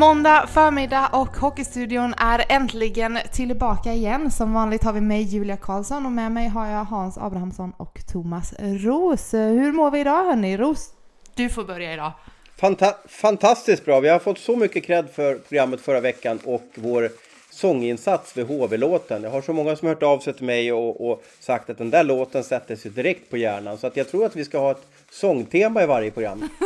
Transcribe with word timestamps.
Måndag 0.00 0.46
förmiddag 0.46 1.10
och 1.12 1.36
Hockeystudion 1.36 2.14
är 2.18 2.44
äntligen 2.48 3.18
tillbaka 3.32 3.92
igen. 3.92 4.30
Som 4.30 4.54
vanligt 4.54 4.82
har 4.82 4.92
vi 4.92 5.00
mig 5.00 5.22
Julia 5.22 5.56
Karlsson 5.56 6.06
och 6.06 6.12
med 6.12 6.32
mig 6.32 6.48
har 6.48 6.66
jag 6.66 6.84
Hans 6.84 7.18
Abrahamsson 7.18 7.72
och 7.76 7.98
Thomas 8.12 8.54
Ros. 8.58 9.34
Hur 9.34 9.72
mår 9.72 9.90
vi 9.90 10.00
idag 10.00 10.24
hörni? 10.24 10.56
Ros, 10.56 10.90
du 11.34 11.48
får 11.48 11.64
börja 11.64 11.94
idag. 11.94 12.12
Fanta 12.56 12.94
fantastiskt 13.08 13.84
bra. 13.84 14.00
Vi 14.00 14.08
har 14.08 14.18
fått 14.18 14.38
så 14.38 14.56
mycket 14.56 14.84
cred 14.84 15.10
för 15.14 15.34
programmet 15.34 15.80
förra 15.80 16.00
veckan 16.00 16.38
och 16.44 16.66
vår 16.74 17.10
sånginsats 17.50 18.36
vid 18.36 18.46
HV-låten. 18.46 19.22
Jag 19.22 19.30
har 19.30 19.42
så 19.42 19.52
många 19.52 19.76
som 19.76 19.88
hört 19.88 20.02
av 20.02 20.18
sig 20.18 20.32
till 20.32 20.46
mig 20.46 20.72
och, 20.72 21.10
och, 21.10 21.24
sagt 21.40 21.70
att 21.70 21.78
den 21.78 21.90
där 21.90 22.04
låten 22.04 22.44
sätter 22.44 22.76
sig 22.76 22.90
direkt 22.90 23.30
på 23.30 23.36
hjärnan. 23.36 23.78
Så 23.78 23.86
att 23.86 23.96
jag 23.96 24.10
tror 24.10 24.24
att 24.24 24.36
vi 24.36 24.44
ska 24.44 24.58
ha 24.58 24.70
ett 24.70 24.86
sångtema 25.10 25.82
i 25.82 25.86
varje 25.86 26.10
program. 26.10 26.48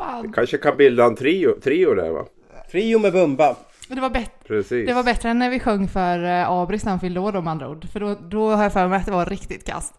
Fan. 0.00 0.32
Kanske 0.32 0.58
kan 0.58 0.76
bilda 0.76 1.04
en 1.04 1.16
trio, 1.16 1.60
trio 1.60 1.94
där 1.94 2.10
va? 2.10 2.26
Trio 2.70 2.98
med 2.98 3.12
Bumba. 3.12 3.56
Det 3.88 4.00
var, 4.00 4.10
bättre. 4.10 4.30
Precis. 4.46 4.86
det 4.86 4.94
var 4.94 5.02
bättre 5.02 5.28
än 5.28 5.38
när 5.38 5.50
vi 5.50 5.60
sjöng 5.60 5.88
för 5.88 6.24
uh, 6.24 6.50
Abris 6.50 6.84
när 6.84 6.90
han 6.90 7.00
fyllde 7.00 7.20
år 7.20 7.36
om 7.36 7.48
andra 7.48 7.68
ord. 7.68 7.86
För 7.92 8.00
då, 8.00 8.16
då 8.20 8.50
har 8.50 8.62
jag 8.62 8.72
för 8.72 8.88
mig 8.88 8.98
att 8.98 9.06
det 9.06 9.12
var 9.12 9.26
riktigt 9.26 9.66
kast. 9.66 9.94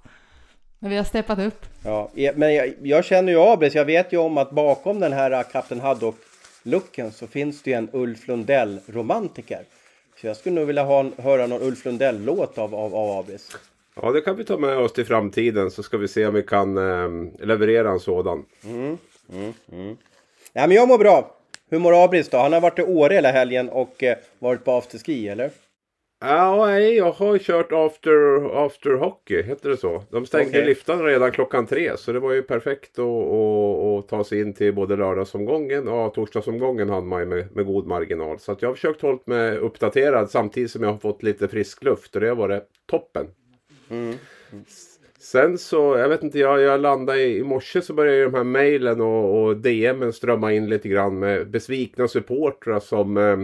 Men 0.80 0.89
vi 0.89 0.98
har 0.98 1.03
steppat 1.03 1.39
upp. 1.39 1.66
Ja, 1.84 2.11
men 2.36 2.56
jag, 2.56 2.73
jag 2.81 3.06
känner 3.06 3.31
ju 3.31 3.39
Abris. 3.39 3.76
Jag 3.76 3.86
vet 3.86 4.14
ju 4.14 4.17
om 4.17 4.38
att 4.38 4.52
bakom 4.52 5.00
den 5.00 5.14
här 5.14 5.44
Kapten 5.44 5.81
Haddock-looken 5.81 7.11
så 7.11 7.28
finns 7.28 7.64
det 7.64 7.70
ju 7.70 7.78
en 7.78 7.89
Ulf 7.94 8.28
Lundell-romantiker. 8.28 9.61
Så 10.22 10.28
jag 10.28 10.38
skulle 10.38 10.56
nog 10.56 10.67
vilja 10.67 10.83
ha, 10.83 11.06
höra 11.17 11.48
någon 11.48 11.61
Ulf 11.61 11.86
Lundell-låt 11.86 12.58
av, 12.58 12.76
av, 12.76 12.95
av 12.95 13.20
Abris. 13.20 13.58
Ja, 13.95 14.11
det 14.11 14.22
kan 14.22 14.36
vi 14.36 14.44
ta 14.44 14.58
med 14.58 14.78
oss 14.78 14.94
till 14.94 15.06
framtiden 15.06 15.72
så 15.72 15.83
ska 15.83 15.98
vi 15.98 16.08
se 16.08 16.28
om 16.28 16.33
vi 16.33 16.44
kan 16.44 16.78
eh, 16.78 17.45
leverera 17.45 17.92
en 17.92 18.00
sådan. 18.00 18.45
Mm, 18.64 18.98
mm, 19.32 19.54
mm. 19.72 19.98
Ja, 20.54 20.68
men 20.68 20.72
jag 20.72 20.88
mår 20.88 20.98
bra. 20.98 21.36
Hur 21.70 21.80
mår 21.80 22.04
Abris 22.04 22.30
då? 22.30 22.38
Han 22.38 22.54
har 22.54 22.62
varit 22.62 22.80
i 22.80 22.84
Åre 22.84 23.14
hela 23.14 23.32
helgen 23.32 23.70
och 23.70 24.04
eh, 24.04 24.18
varit 24.40 24.66
på 24.66 24.72
afterski, 24.72 25.28
eller? 25.28 25.52
Ja, 26.23 26.66
nej, 26.66 26.96
jag 26.96 27.12
har 27.12 27.38
kört 27.38 27.72
after, 27.72 28.46
after 28.66 28.90
hockey, 28.94 29.42
heter 29.42 29.70
det 29.70 29.78
så? 29.78 30.04
De 30.12 30.26
stängde 30.26 30.50
Okej. 30.50 30.66
liftarna 30.66 31.04
redan 31.04 31.32
klockan 31.32 31.68
tre, 31.68 31.98
så 31.98 32.12
det 32.12 32.20
var 32.20 32.32
ju 32.32 32.42
perfekt 32.42 33.00
att, 33.00 33.06
att, 33.06 34.04
att 34.04 34.08
ta 34.08 34.23
sig 34.23 34.42
in 34.42 34.54
till 34.54 34.73
både 34.73 34.96
lördagsomgången 34.96 35.88
och 35.88 36.14
torsdagsomgången 36.14 36.90
hann 36.90 37.08
man 37.08 37.20
ju 37.20 37.26
med, 37.26 37.56
med 37.56 37.66
god 37.66 37.88
marginal. 37.88 38.40
Så 38.40 38.52
att 38.52 38.62
jag 38.62 38.70
har 38.70 38.76
försökt 38.76 39.02
hålla 39.02 39.20
mig 39.26 39.58
uppdaterad 39.58 40.30
samtidigt 40.30 40.72
som 40.72 40.84
jag 40.84 40.92
har 40.92 40.98
fått 40.98 41.23
lite 41.23 41.48
frisk 41.48 41.84
luft 41.84 42.16
och 42.16 42.22
det 42.22 42.28
har 42.28 42.36
varit 42.36 42.64
toppen. 42.86 43.28
Sen 45.22 45.58
så, 45.58 45.97
jag 45.97 46.09
vet 46.09 46.23
inte, 46.23 46.39
jag, 46.39 46.61
jag 46.61 46.81
landade 46.81 47.22
i, 47.22 47.38
i 47.38 47.44
morse 47.44 47.81
så 47.81 47.94
började 47.94 48.17
ju 48.17 48.23
de 48.23 48.33
här 48.33 48.44
mejlen 48.44 49.02
och, 49.02 49.44
och 49.44 49.58
DMen 49.58 50.14
strömma 50.14 50.53
in 50.53 50.69
lite 50.69 50.89
grann 50.89 51.19
med 51.19 51.50
besvikna 51.50 52.08
supportrar 52.08 52.80
som 52.80 53.17
eh, 53.17 53.38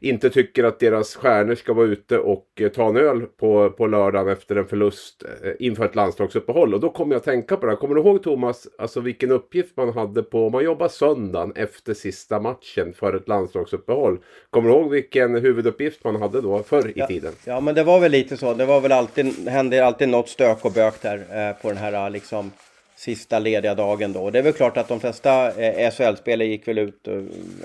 inte 0.00 0.30
tycker 0.30 0.64
att 0.64 0.80
deras 0.80 1.16
stjärnor 1.16 1.54
ska 1.54 1.72
vara 1.72 1.86
ute 1.86 2.18
och 2.18 2.46
eh, 2.60 2.68
ta 2.68 2.88
en 2.88 2.96
öl 2.96 3.20
på, 3.20 3.70
på 3.70 3.86
lördagen 3.86 4.28
efter 4.32 4.56
en 4.56 4.66
förlust 4.66 5.22
eh, 5.44 5.50
inför 5.58 5.84
ett 5.84 5.94
landslagsuppehåll. 5.94 6.74
Och 6.74 6.80
då 6.80 6.90
kommer 6.90 7.14
jag 7.14 7.18
att 7.18 7.24
tänka 7.24 7.56
på 7.56 7.66
det 7.66 7.72
här. 7.72 7.76
Kommer 7.76 7.94
du 7.94 8.00
ihåg 8.00 8.22
Thomas, 8.22 8.68
alltså 8.78 9.00
vilken 9.00 9.30
uppgift 9.30 9.76
man 9.76 9.92
hade 9.92 10.22
på, 10.22 10.46
om 10.46 10.52
man 10.52 10.64
jobbar 10.64 10.88
söndagen 10.88 11.52
efter 11.56 11.94
sista 11.94 12.40
matchen 12.40 12.92
för 12.92 13.16
ett 13.16 13.28
landslagsuppehåll. 13.28 14.18
Kommer 14.50 14.68
du 14.70 14.74
ihåg 14.76 14.90
vilken 14.90 15.34
huvuduppgift 15.34 16.04
man 16.04 16.16
hade 16.16 16.40
då 16.40 16.62
förr 16.62 16.88
i 16.88 16.92
Ja. 16.96 17.06
tiden? 17.06 17.32
Ja, 17.44 17.60
men 17.60 17.74
det 17.74 17.84
var 17.84 18.00
väl 18.00 18.12
lite 18.12 18.36
så. 18.36 18.54
Det 18.54 18.64
var 18.66 18.80
väl 18.80 18.92
alltid, 18.92 19.48
hände 19.48 19.86
alltid 19.86 20.08
något 20.08 20.28
stök 20.28 20.64
och 20.64 20.72
bök 20.72 21.02
där 21.02 21.16
eh, 21.48 21.62
på 21.62 21.68
den 21.68 21.76
här 21.76 21.92
eh, 21.92 22.10
liksom 22.10 22.50
sista 22.96 23.38
lediga 23.38 23.74
dagen 23.74 24.12
då. 24.12 24.20
Och 24.20 24.32
det 24.32 24.38
är 24.38 24.42
väl 24.42 24.52
klart 24.52 24.76
att 24.76 24.88
de 24.88 25.00
flesta 25.00 25.62
eh, 25.62 25.90
SHL-spelare 25.90 26.48
gick 26.48 26.68
väl 26.68 26.78
ut 26.78 27.08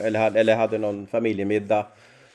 eller, 0.03 0.19
hade, 0.19 0.39
eller 0.39 0.55
hade 0.55 0.77
någon 0.77 1.07
familjemiddag. 1.07 1.85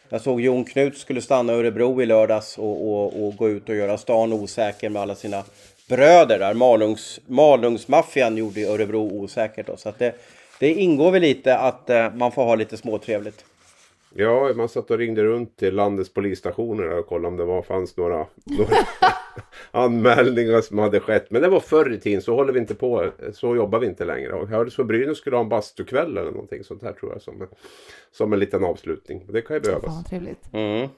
Jag 0.09 0.21
såg 0.21 0.41
Jon 0.41 0.65
Knut 0.65 0.99
skulle 0.99 1.23
stanna 1.23 1.53
i 1.53 1.57
Örebro 1.57 2.03
i 2.03 2.07
lördags 2.07 2.59
och, 2.59 2.93
och, 2.93 3.27
och 3.27 3.37
gå 3.37 3.49
ut 3.49 3.69
och 3.69 3.75
göra 3.75 3.99
stan 3.99 4.33
osäker 4.33 4.89
med 4.89 5.03
alla 5.03 5.15
sina 5.15 5.45
bröder 5.89 6.39
där. 6.39 6.55
Malungs, 6.55 7.21
Malungsmaffian 7.27 8.37
gjorde 8.37 8.67
Örebro 8.67 9.23
osäkert 9.23 9.67
då. 9.67 9.77
Så 9.77 9.89
att 9.89 9.99
det, 9.99 10.15
det 10.61 10.75
ingår 10.75 11.11
väl 11.11 11.23
lite 11.23 11.59
att 11.59 11.91
eh, 11.91 12.15
man 12.15 12.33
får 12.33 12.45
ha 12.45 12.55
lite 12.55 12.77
småtrevligt. 12.77 13.45
Ja, 14.15 14.53
man 14.57 14.69
satt 14.69 14.91
och 14.91 14.99
ringde 14.99 15.25
runt 15.25 15.57
till 15.57 15.75
landets 15.75 16.13
polisstationer 16.15 16.89
och 16.99 17.07
kollade 17.07 17.29
om 17.29 17.37
det 17.37 17.45
var, 17.45 17.63
fanns 17.63 17.97
några, 17.97 18.27
några 18.45 18.77
anmälningar 19.71 20.61
som 20.61 20.79
hade 20.79 21.01
skett. 21.01 21.27
Men 21.31 21.43
det 21.43 21.49
var 21.49 21.61
förr 21.61 21.93
i 21.93 21.99
tiden, 22.01 22.23
så 22.23 22.35
håller 22.35 22.53
vi 22.53 22.59
inte 22.61 22.75
på. 22.75 23.11
Så 23.33 23.57
jobbar 23.57 23.79
vi 23.79 23.87
inte 23.87 24.05
längre. 24.05 24.33
Och 24.33 24.43
jag 24.43 24.47
hörde 24.57 24.71
så 24.71 24.85
Brynäs 24.85 25.19
skulle 25.19 25.37
ha 25.37 25.43
en 25.43 25.49
bastukväll 25.49 26.17
eller 26.19 26.31
någonting 26.31 26.65
sånt 26.65 26.83
här 26.83 26.93
tror 26.93 27.13
jag. 27.13 27.23
Som, 27.23 27.47
som 28.13 28.33
en 28.33 28.39
liten 28.39 28.65
avslutning. 28.65 29.25
Det 29.29 29.41
kan 29.43 29.57
ju 29.57 29.61
behövas. 29.61 29.85
Fan, 29.95 30.05
trevligt. 30.05 30.41
Mm. 30.53 30.89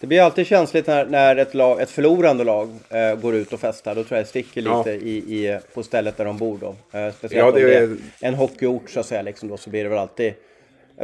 Det 0.00 0.06
blir 0.06 0.20
alltid 0.22 0.46
känsligt 0.46 0.86
när, 0.86 1.06
när 1.06 1.36
ett, 1.36 1.54
lag, 1.54 1.80
ett 1.80 1.90
förlorande 1.90 2.44
lag 2.44 2.68
eh, 2.88 3.20
går 3.20 3.34
ut 3.34 3.52
och 3.52 3.60
festar. 3.60 3.94
Då 3.94 4.04
tror 4.04 4.16
jag 4.16 4.24
det 4.24 4.28
sticker 4.28 4.60
lite 4.62 4.90
Ja. 4.90 4.90
i, 4.90 5.16
i, 5.46 5.58
på 5.74 5.82
stället 5.82 6.16
där 6.16 6.24
de 6.24 6.38
bor 6.38 6.58
då. 6.60 6.98
Eh, 6.98 7.12
speciellt 7.12 7.32
Ja, 7.32 7.44
det 7.60 7.64
om 7.64 7.70
det 7.70 7.76
är- 7.76 7.82
är 7.82 7.96
en 8.20 8.34
hockeyort 8.34 8.90
så 8.90 9.00
att 9.00 9.06
säga. 9.06 9.22
Liksom 9.22 9.48
då, 9.48 9.56
så 9.56 9.70
blir 9.70 9.82
det 9.82 9.88
väl 9.88 9.98
alltid... 9.98 10.32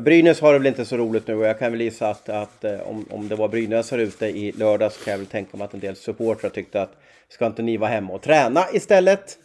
Brynäs 0.03 0.41
har 0.41 0.53
det 0.53 0.59
väl 0.59 0.67
inte 0.67 0.85
så 0.85 0.97
roligt 0.97 1.27
nu 1.27 1.35
och 1.35 1.47
jag 1.47 1.59
kan 1.59 1.73
väl 1.73 1.81
gissa 1.81 2.09
att, 2.11 2.29
att 2.29 2.65
eh, 2.65 2.81
om, 2.81 3.07
om 3.11 3.29
det 3.29 3.37
var 3.37 3.49
Brynäs 3.49 3.91
här 3.91 3.99
ute 3.99 4.27
i 4.27 4.53
lördags 4.53 5.05
kan 5.05 5.11
jag 5.13 5.19
väl 5.19 5.27
tänka 5.27 5.57
mig 5.57 5.65
att 5.65 5.75
en 5.75 5.81
del 5.81 5.97
supportrar 5.97 6.51
tyckte 6.51 6.83
att 6.83 6.91
ska 7.29 7.47
inte 7.47 7.63
ni 7.63 7.77
vara 7.77 7.91
hemma 7.91 8.13
och 8.13 8.23
träna 8.23 8.61
istället? 8.73 9.39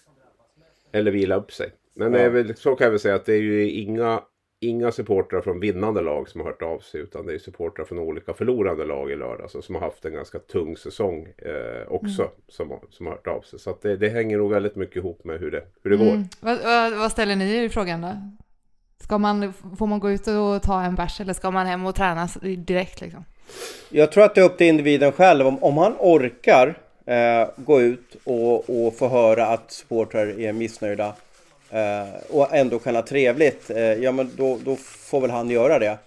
Eller 0.92 1.12
vila 1.12 1.36
upp 1.36 1.52
sig. 1.52 1.70
Men 1.96 2.16
är 2.16 2.30
väl, 2.30 2.56
så 2.56 2.76
kan 2.76 2.86
jag 2.86 2.92
väl 2.92 3.00
säga 3.00 3.16
att 3.16 3.26
det 3.26 3.34
är 3.34 3.42
ju 3.42 3.70
inga, 3.72 4.22
inga 4.62 4.92
supportrar 4.92 5.42
från 5.42 5.60
vinnande 5.60 6.02
lag 6.02 6.30
som 6.30 6.42
har 6.42 6.48
hört 6.48 6.62
av 6.62 6.80
sig. 6.80 7.02
Utan 7.02 7.26
det 7.26 7.34
är 7.34 7.38
supportrar 7.40 7.86
från 7.86 8.00
olika 8.00 8.34
förlorande 8.34 8.86
lag 8.86 9.12
i 9.12 9.16
lördag. 9.16 9.42
Alltså, 9.42 9.62
som 9.62 9.76
har 9.76 9.82
haft 9.82 10.06
en 10.06 10.14
ganska 10.14 10.40
tung 10.40 10.78
säsong 10.78 11.28
eh, 11.38 11.88
också. 11.88 12.30
Som, 12.48 12.70
har- 12.72 12.84
som 12.90 13.06
har 13.06 13.14
hört 13.14 13.28
av 13.28 13.42
sig. 13.42 13.60
Så 13.60 13.70
att 13.70 13.82
det, 13.82 13.98
det 13.98 14.10
hänger 14.10 14.38
nog 14.38 14.52
väldigt 14.52 14.76
mycket 14.76 14.96
ihop 14.96 15.24
med 15.24 15.40
hur 15.40 15.52
det, 15.52 15.64
hur 15.84 15.92
det 15.92 15.98
går. 15.98 16.06
Mm. 16.12 16.24
Vad, 16.40 16.58
vad, 16.64 16.94
vad 16.94 17.12
ställer 17.12 17.36
ni 17.36 17.64
i 17.64 17.70
frågan 17.70 18.02
då? 18.02 18.12
Ska 19.04 19.18
man, 19.18 19.54
får 19.78 19.88
man 19.88 20.00
gå 20.00 20.12
ut 20.12 20.28
och 20.28 20.62
ta 20.64 20.84
en 20.84 20.96
bärs 20.96 21.22
eller 21.22 21.34
ska 21.34 21.52
man 21.52 21.68
hem 21.68 21.86
och 21.86 21.96
träna 21.96 22.28
direkt 22.58 23.02
liksom? 23.02 23.26
Jag 23.90 24.12
tror 24.12 24.24
att 24.24 24.36
det 24.36 24.42
är 24.42 24.46
upp 24.46 24.58
till 24.58 24.68
individen 24.68 25.12
själv. 25.12 25.48
Om, 25.48 25.64
om 25.64 25.78
han 25.78 25.96
orkar 26.00 26.76
eh, 27.06 27.48
gå 27.56 27.82
ut 27.82 28.16
och, 28.24 28.70
och 28.70 28.96
få 28.96 29.08
höra 29.08 29.48
att 29.48 29.72
supportrar 29.72 30.40
är 30.40 30.54
missnöjda 30.54 31.14
eh, 31.70 32.08
och 32.30 32.56
ändå 32.56 32.80
kan 32.80 32.96
ha 32.96 33.02
trevligt, 33.02 33.70
eh, 33.70 33.82
ja 33.82 34.12
men 34.12 34.32
då, 34.38 34.60
då 34.66 34.76
får 34.76 35.22
väl 35.22 35.32
han 35.32 35.50
göra 35.50 35.80
det. 35.80 35.98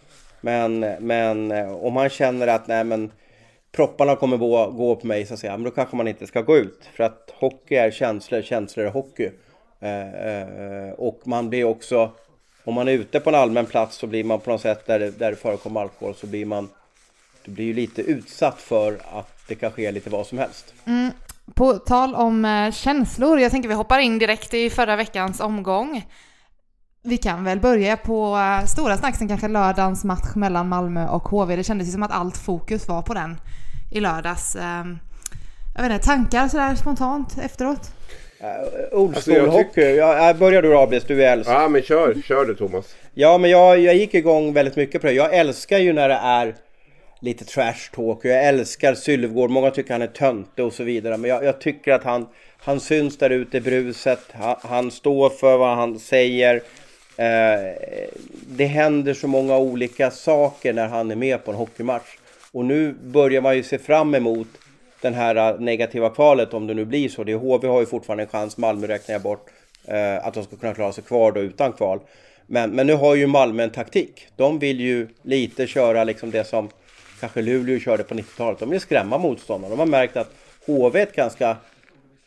Men, 0.40 0.80
men 1.00 1.52
eh, 1.52 1.72
om 1.72 1.96
han 1.96 2.08
känner 2.08 2.46
att 2.46 2.66
nej 2.66 2.84
men 2.84 3.10
propparna 3.72 4.16
kommer 4.16 4.36
gå, 4.36 4.70
gå 4.70 4.96
på 4.96 5.06
mig 5.06 5.26
så 5.26 5.34
att 5.34 5.40
säga, 5.40 5.56
men 5.56 5.64
då 5.64 5.70
kanske 5.70 5.96
man 5.96 6.08
inte 6.08 6.26
ska 6.26 6.42
gå 6.42 6.56
ut. 6.56 6.88
För 6.96 7.04
att 7.04 7.32
hockey 7.34 7.74
är 7.74 7.90
känslor, 7.90 8.42
känslor 8.42 8.86
är 8.86 8.90
hockey. 8.90 9.30
Eh, 9.80 10.14
eh, 10.26 10.90
och 10.90 11.20
man 11.24 11.50
blir 11.50 11.64
också, 11.64 12.10
om 12.66 12.74
man 12.74 12.88
är 12.88 12.92
ute 12.92 13.20
på 13.20 13.30
en 13.30 13.36
allmän 13.36 13.66
plats 13.66 13.96
så 13.96 14.06
blir 14.06 14.24
man 14.24 14.40
på 14.40 14.50
något 14.50 14.60
sätt 14.60 14.86
där 14.86 14.98
det, 14.98 15.10
där 15.10 15.30
det 15.30 15.36
förekommer 15.36 15.80
alkohol 15.80 16.14
så 16.14 16.26
blir 16.26 16.46
man 16.46 16.68
du 17.44 17.52
blir 17.52 17.64
ju 17.64 17.72
lite 17.74 18.02
utsatt 18.02 18.60
för 18.60 18.98
att 19.12 19.48
det 19.48 19.54
kan 19.54 19.72
ske 19.72 19.92
lite 19.92 20.10
vad 20.10 20.26
som 20.26 20.38
helst. 20.38 20.74
Mm. 20.84 21.10
På 21.54 21.72
tal 21.72 22.14
om 22.14 22.44
eh, 22.44 22.72
känslor, 22.72 23.40
jag 23.40 23.50
tänker 23.50 23.68
vi 23.68 23.74
hoppar 23.74 23.98
in 23.98 24.18
direkt 24.18 24.54
i 24.54 24.70
förra 24.70 24.96
veckans 24.96 25.40
omgång. 25.40 26.06
Vi 27.02 27.16
kan 27.16 27.44
väl 27.44 27.60
börja 27.60 27.96
på 27.96 28.36
eh, 28.36 28.66
stora 28.66 28.96
snacksen, 28.96 29.28
kanske 29.28 29.48
lördagens 29.48 30.04
match 30.04 30.34
mellan 30.34 30.68
Malmö 30.68 31.08
och 31.08 31.28
HV. 31.28 31.56
Det 31.56 31.64
kändes 31.64 31.88
ju 31.88 31.92
som 31.92 32.02
att 32.02 32.10
allt 32.10 32.36
fokus 32.36 32.88
var 32.88 33.02
på 33.02 33.14
den 33.14 33.40
i 33.90 34.00
lördags. 34.00 34.56
Ehm, 34.56 34.98
jag 35.74 35.82
vet 35.82 35.92
inte, 35.92 36.06
tankar 36.06 36.48
sådär 36.48 36.74
spontant 36.74 37.38
efteråt? 37.38 37.95
Uh, 38.40 38.98
old 38.98 39.16
Alltså, 39.16 39.30
school 39.30 39.48
tyck- 39.48 39.50
hockey. 39.50 39.94
Ja, 39.96 40.30
äh, 40.30 40.36
börjar 40.36 40.62
du 40.62 40.76
Abis, 40.78 41.04
du 41.04 41.24
är 41.24 41.32
äldst. 41.32 41.50
Ja 41.50 41.68
men 41.68 41.82
kör, 41.82 42.14
kör 42.24 42.44
du 42.44 42.54
Thomas. 42.54 42.94
Ja, 43.14 43.38
men 43.38 43.50
jag, 43.50 43.78
jag 43.78 43.94
gick 43.94 44.14
igång 44.14 44.52
väldigt 44.52 44.76
mycket 44.76 45.00
på 45.00 45.06
det. 45.06 45.12
Jag 45.12 45.34
älskar 45.34 45.78
ju 45.78 45.92
när 45.92 46.08
det 46.08 46.20
är 46.22 46.54
lite 47.20 47.44
trash 47.44 47.90
talk. 47.94 48.24
Jag 48.24 48.44
älskar 48.44 48.94
Sylvegård. 48.94 49.50
Många 49.50 49.70
tycker 49.70 49.92
han 49.92 50.02
är 50.02 50.06
töntig 50.06 50.64
och 50.64 50.72
så 50.72 50.84
vidare. 50.84 51.16
Men 51.16 51.30
jag, 51.30 51.44
jag 51.44 51.60
tycker 51.60 51.92
att 51.92 52.04
han, 52.04 52.26
han 52.58 52.80
syns 52.80 53.18
där 53.18 53.30
ute 53.30 53.56
i 53.56 53.60
bruset. 53.60 54.20
Han, 54.32 54.56
han 54.60 54.90
står 54.90 55.30
för 55.30 55.56
vad 55.56 55.76
han 55.76 55.98
säger. 55.98 56.54
Eh, 57.16 57.74
det 58.48 58.64
händer 58.66 59.14
så 59.14 59.28
många 59.28 59.58
olika 59.58 60.10
saker 60.10 60.72
när 60.72 60.88
han 60.88 61.10
är 61.10 61.16
med 61.16 61.44
på 61.44 61.50
en 61.50 61.56
hockeymatch. 61.56 62.16
Och 62.52 62.64
nu 62.64 62.94
börjar 63.02 63.40
man 63.40 63.56
ju 63.56 63.62
se 63.62 63.78
fram 63.78 64.14
emot 64.14 64.48
den 65.00 65.14
här 65.14 65.36
äh, 65.36 65.60
negativa 65.60 66.10
kvalet 66.10 66.54
om 66.54 66.66
det 66.66 66.74
nu 66.74 66.84
blir 66.84 67.08
så. 67.08 67.24
Det 67.24 67.34
HV 67.34 67.68
har 67.68 67.80
ju 67.80 67.86
fortfarande 67.86 68.22
en 68.22 68.28
chans, 68.28 68.56
Malmö 68.56 68.86
räknar 68.86 69.12
jag 69.12 69.22
bort, 69.22 69.50
eh, 69.84 70.26
att 70.26 70.34
de 70.34 70.44
ska 70.44 70.56
kunna 70.56 70.74
klara 70.74 70.92
sig 70.92 71.04
kvar 71.04 71.32
då 71.32 71.40
utan 71.40 71.72
kval. 71.72 72.00
Men, 72.46 72.70
men 72.70 72.86
nu 72.86 72.94
har 72.94 73.14
ju 73.14 73.26
Malmö 73.26 73.62
en 73.62 73.70
taktik. 73.70 74.26
De 74.36 74.58
vill 74.58 74.80
ju 74.80 75.08
lite 75.22 75.66
köra 75.66 76.04
liksom 76.04 76.30
det 76.30 76.44
som 76.44 76.68
kanske 77.20 77.42
Luleå 77.42 77.78
körde 77.78 78.04
på 78.04 78.14
90-talet. 78.14 78.58
De 78.58 78.70
vill 78.70 78.80
skrämma 78.80 79.18
motståndarna. 79.18 79.74
De 79.74 79.78
har 79.78 79.86
märkt 79.86 80.16
att 80.16 80.30
HV 80.66 81.00
är 81.00 81.02
ett 81.02 81.16
ganska 81.16 81.56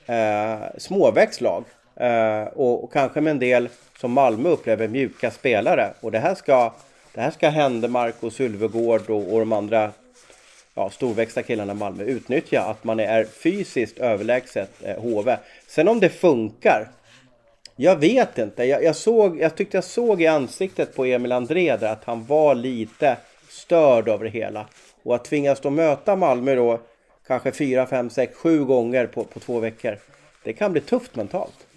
eh, 0.05 0.59
småväxt 0.77 1.41
lag. 1.41 1.63
Eh, 1.95 2.43
och, 2.43 2.83
och, 2.83 2.93
kanske 2.93 3.21
med 3.21 3.31
en 3.31 3.39
del 3.39 3.69
som 3.99 4.11
Malmö 4.11 4.49
upplever 4.49 4.87
mjuka 4.87 5.31
spelare. 5.31 5.93
Och 6.01 6.11
det 6.11 6.19
här 6.19 6.35
ska, 6.35 6.73
det 7.13 7.21
här 7.21 7.31
ska 7.31 7.49
Händemark 7.49 8.15
och 8.19 8.33
Sylvegård 8.33 9.09
och, 9.09 9.33
och 9.33 9.39
de 9.39 9.53
andra 9.53 9.91
ja, 10.75 10.89
storväxta 10.89 11.43
killarna 11.43 11.73
i 11.73 11.75
Malmö 11.75 12.03
utnyttja. 12.03 12.61
Att 12.61 12.83
man 12.83 12.99
är 12.99 13.23
fysiskt 13.23 13.97
överlägset 13.97 14.69
eh, 14.83 15.01
HV. 15.01 15.37
Sen 15.67 15.87
om 15.87 15.99
det 15.99 16.09
funkar. 16.09 16.89
Jag 17.75 17.95
vet 17.95 18.37
inte. 18.37 18.63
Jag, 18.63 18.83
jag, 18.83 18.95
såg, 18.95 19.39
jag 19.39 19.55
tyckte 19.55 19.77
jag 19.77 19.83
såg 19.83 20.21
i 20.21 20.27
ansiktet 20.27 20.95
på 20.95 21.05
Emil 21.05 21.31
André 21.31 21.77
där 21.77 21.91
att 21.91 22.03
han 22.03 22.25
var 22.25 22.55
lite 22.55 23.17
störd 23.49 24.07
över 24.07 24.23
det 24.23 24.31
hela. 24.31 24.67
Och 25.03 25.15
att 25.15 25.25
tvingas 25.25 25.59
då 25.59 25.69
möta 25.69 26.15
Malmö 26.15 26.55
då 26.55 26.79
kanske 27.27 27.51
4, 27.51 27.85
5, 27.85 28.09
6, 28.09 28.35
7 28.37 28.65
gånger 28.65 29.07
på, 29.07 29.23
på 29.23 29.39
två 29.39 29.59
veckor. 29.59 29.97
Det 30.43 30.53
kan 30.53 30.71
bli 30.71 30.81
tufft 30.81 31.15
mentalt. 31.15 31.68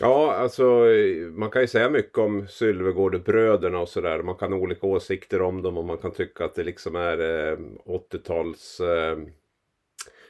Ja, 0.00 0.34
alltså 0.34 0.84
man 1.32 1.50
kan 1.50 1.62
ju 1.62 1.68
säga 1.68 1.90
mycket 1.90 2.18
om 2.18 2.46
Sylvegård-bröderna 2.48 3.78
och 3.78 3.88
sådär. 3.88 4.22
Man 4.22 4.34
kan 4.34 4.52
ha 4.52 4.58
olika 4.58 4.86
åsikter 4.86 5.42
om 5.42 5.62
dem 5.62 5.78
och 5.78 5.84
man 5.84 5.98
kan 5.98 6.10
tycka 6.10 6.44
att 6.44 6.54
det 6.54 6.64
liksom 6.64 6.96
är 6.96 7.18
eh, 7.50 7.58
80-tals 7.86 8.80
eh, 8.80 9.18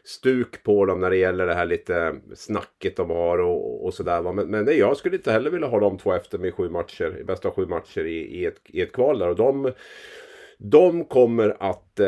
stuk 0.04 0.62
på 0.62 0.86
dem 0.86 1.00
när 1.00 1.10
det 1.10 1.16
gäller 1.16 1.46
det 1.46 1.54
här 1.54 1.66
lite 1.66 2.20
snacket 2.34 2.96
de 2.96 3.10
har 3.10 3.38
och, 3.38 3.84
och 3.84 3.94
sådär. 3.94 4.22
Men, 4.22 4.46
men 4.46 4.64
nej, 4.64 4.78
jag 4.78 4.96
skulle 4.96 5.16
inte 5.16 5.32
heller 5.32 5.50
vilja 5.50 5.68
ha 5.68 5.80
de 5.80 5.98
två 5.98 6.12
efter 6.12 6.38
mig 6.38 6.52
sju 6.52 6.68
matcher, 6.68 7.18
i 7.20 7.24
bästa 7.24 7.50
sju 7.50 7.66
matcher 7.66 8.04
i, 8.04 8.40
i, 8.40 8.46
ett, 8.46 8.60
i 8.64 8.80
ett 8.80 8.92
kval 8.92 9.18
där. 9.18 9.28
Och 9.28 9.36
de 9.36 9.72
de 10.58 11.04
kommer 11.04 11.56
att 11.60 12.00
eh, 12.00 12.06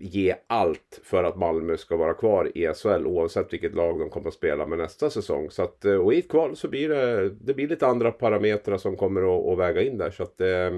ge 0.00 0.34
allt 0.46 1.00
för 1.02 1.24
att 1.24 1.36
Malmö 1.36 1.76
ska 1.76 1.96
vara 1.96 2.14
kvar 2.14 2.58
i 2.58 2.74
SHL 2.74 3.06
oavsett 3.06 3.52
vilket 3.52 3.74
lag 3.74 3.98
de 3.98 4.10
kommer 4.10 4.28
att 4.28 4.34
spela 4.34 4.66
med 4.66 4.78
nästa 4.78 5.10
säsong. 5.10 5.50
Så 5.50 5.62
att, 5.62 5.84
eh, 5.84 5.94
och 5.94 6.14
i 6.14 6.18
ett 6.18 6.28
kval 6.28 6.56
så 6.56 6.68
blir 6.68 6.88
det, 6.88 7.28
det 7.28 7.54
blir 7.54 7.68
lite 7.68 7.86
andra 7.86 8.10
parametrar 8.10 8.76
som 8.78 8.96
kommer 8.96 9.20
att, 9.20 9.52
att 9.52 9.58
väga 9.58 9.82
in 9.82 9.98
där. 9.98 10.10
Så 10.10 10.22
att, 10.22 10.40
eh, 10.40 10.70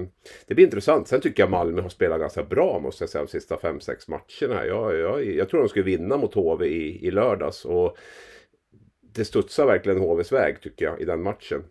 det 0.47 0.55
blir 0.55 0.65
intressant. 0.65 1.07
Sen 1.07 1.21
tycker 1.21 1.43
jag 1.43 1.49
Malmö 1.49 1.81
har 1.81 1.89
spelat 1.89 2.19
ganska 2.19 2.43
bra 2.43 2.79
måste 2.79 3.03
jag 3.03 3.09
säga 3.09 3.23
de 3.23 3.31
sista 3.31 3.55
5-6 3.55 4.07
matcherna. 4.07 4.65
Jag, 4.65 4.95
jag, 4.95 5.25
jag 5.25 5.49
tror 5.49 5.59
de 5.59 5.69
skulle 5.69 5.85
vinna 5.85 6.17
mot 6.17 6.33
HV 6.33 6.65
i, 6.65 7.07
i 7.07 7.11
lördags. 7.11 7.65
Och 7.65 7.97
det 9.15 9.25
studsar 9.25 9.65
verkligen 9.65 9.99
HVs 9.99 10.31
väg 10.31 10.61
tycker 10.61 10.85
jag 10.85 11.01
i 11.01 11.05
den 11.05 11.21
matchen. 11.21 11.63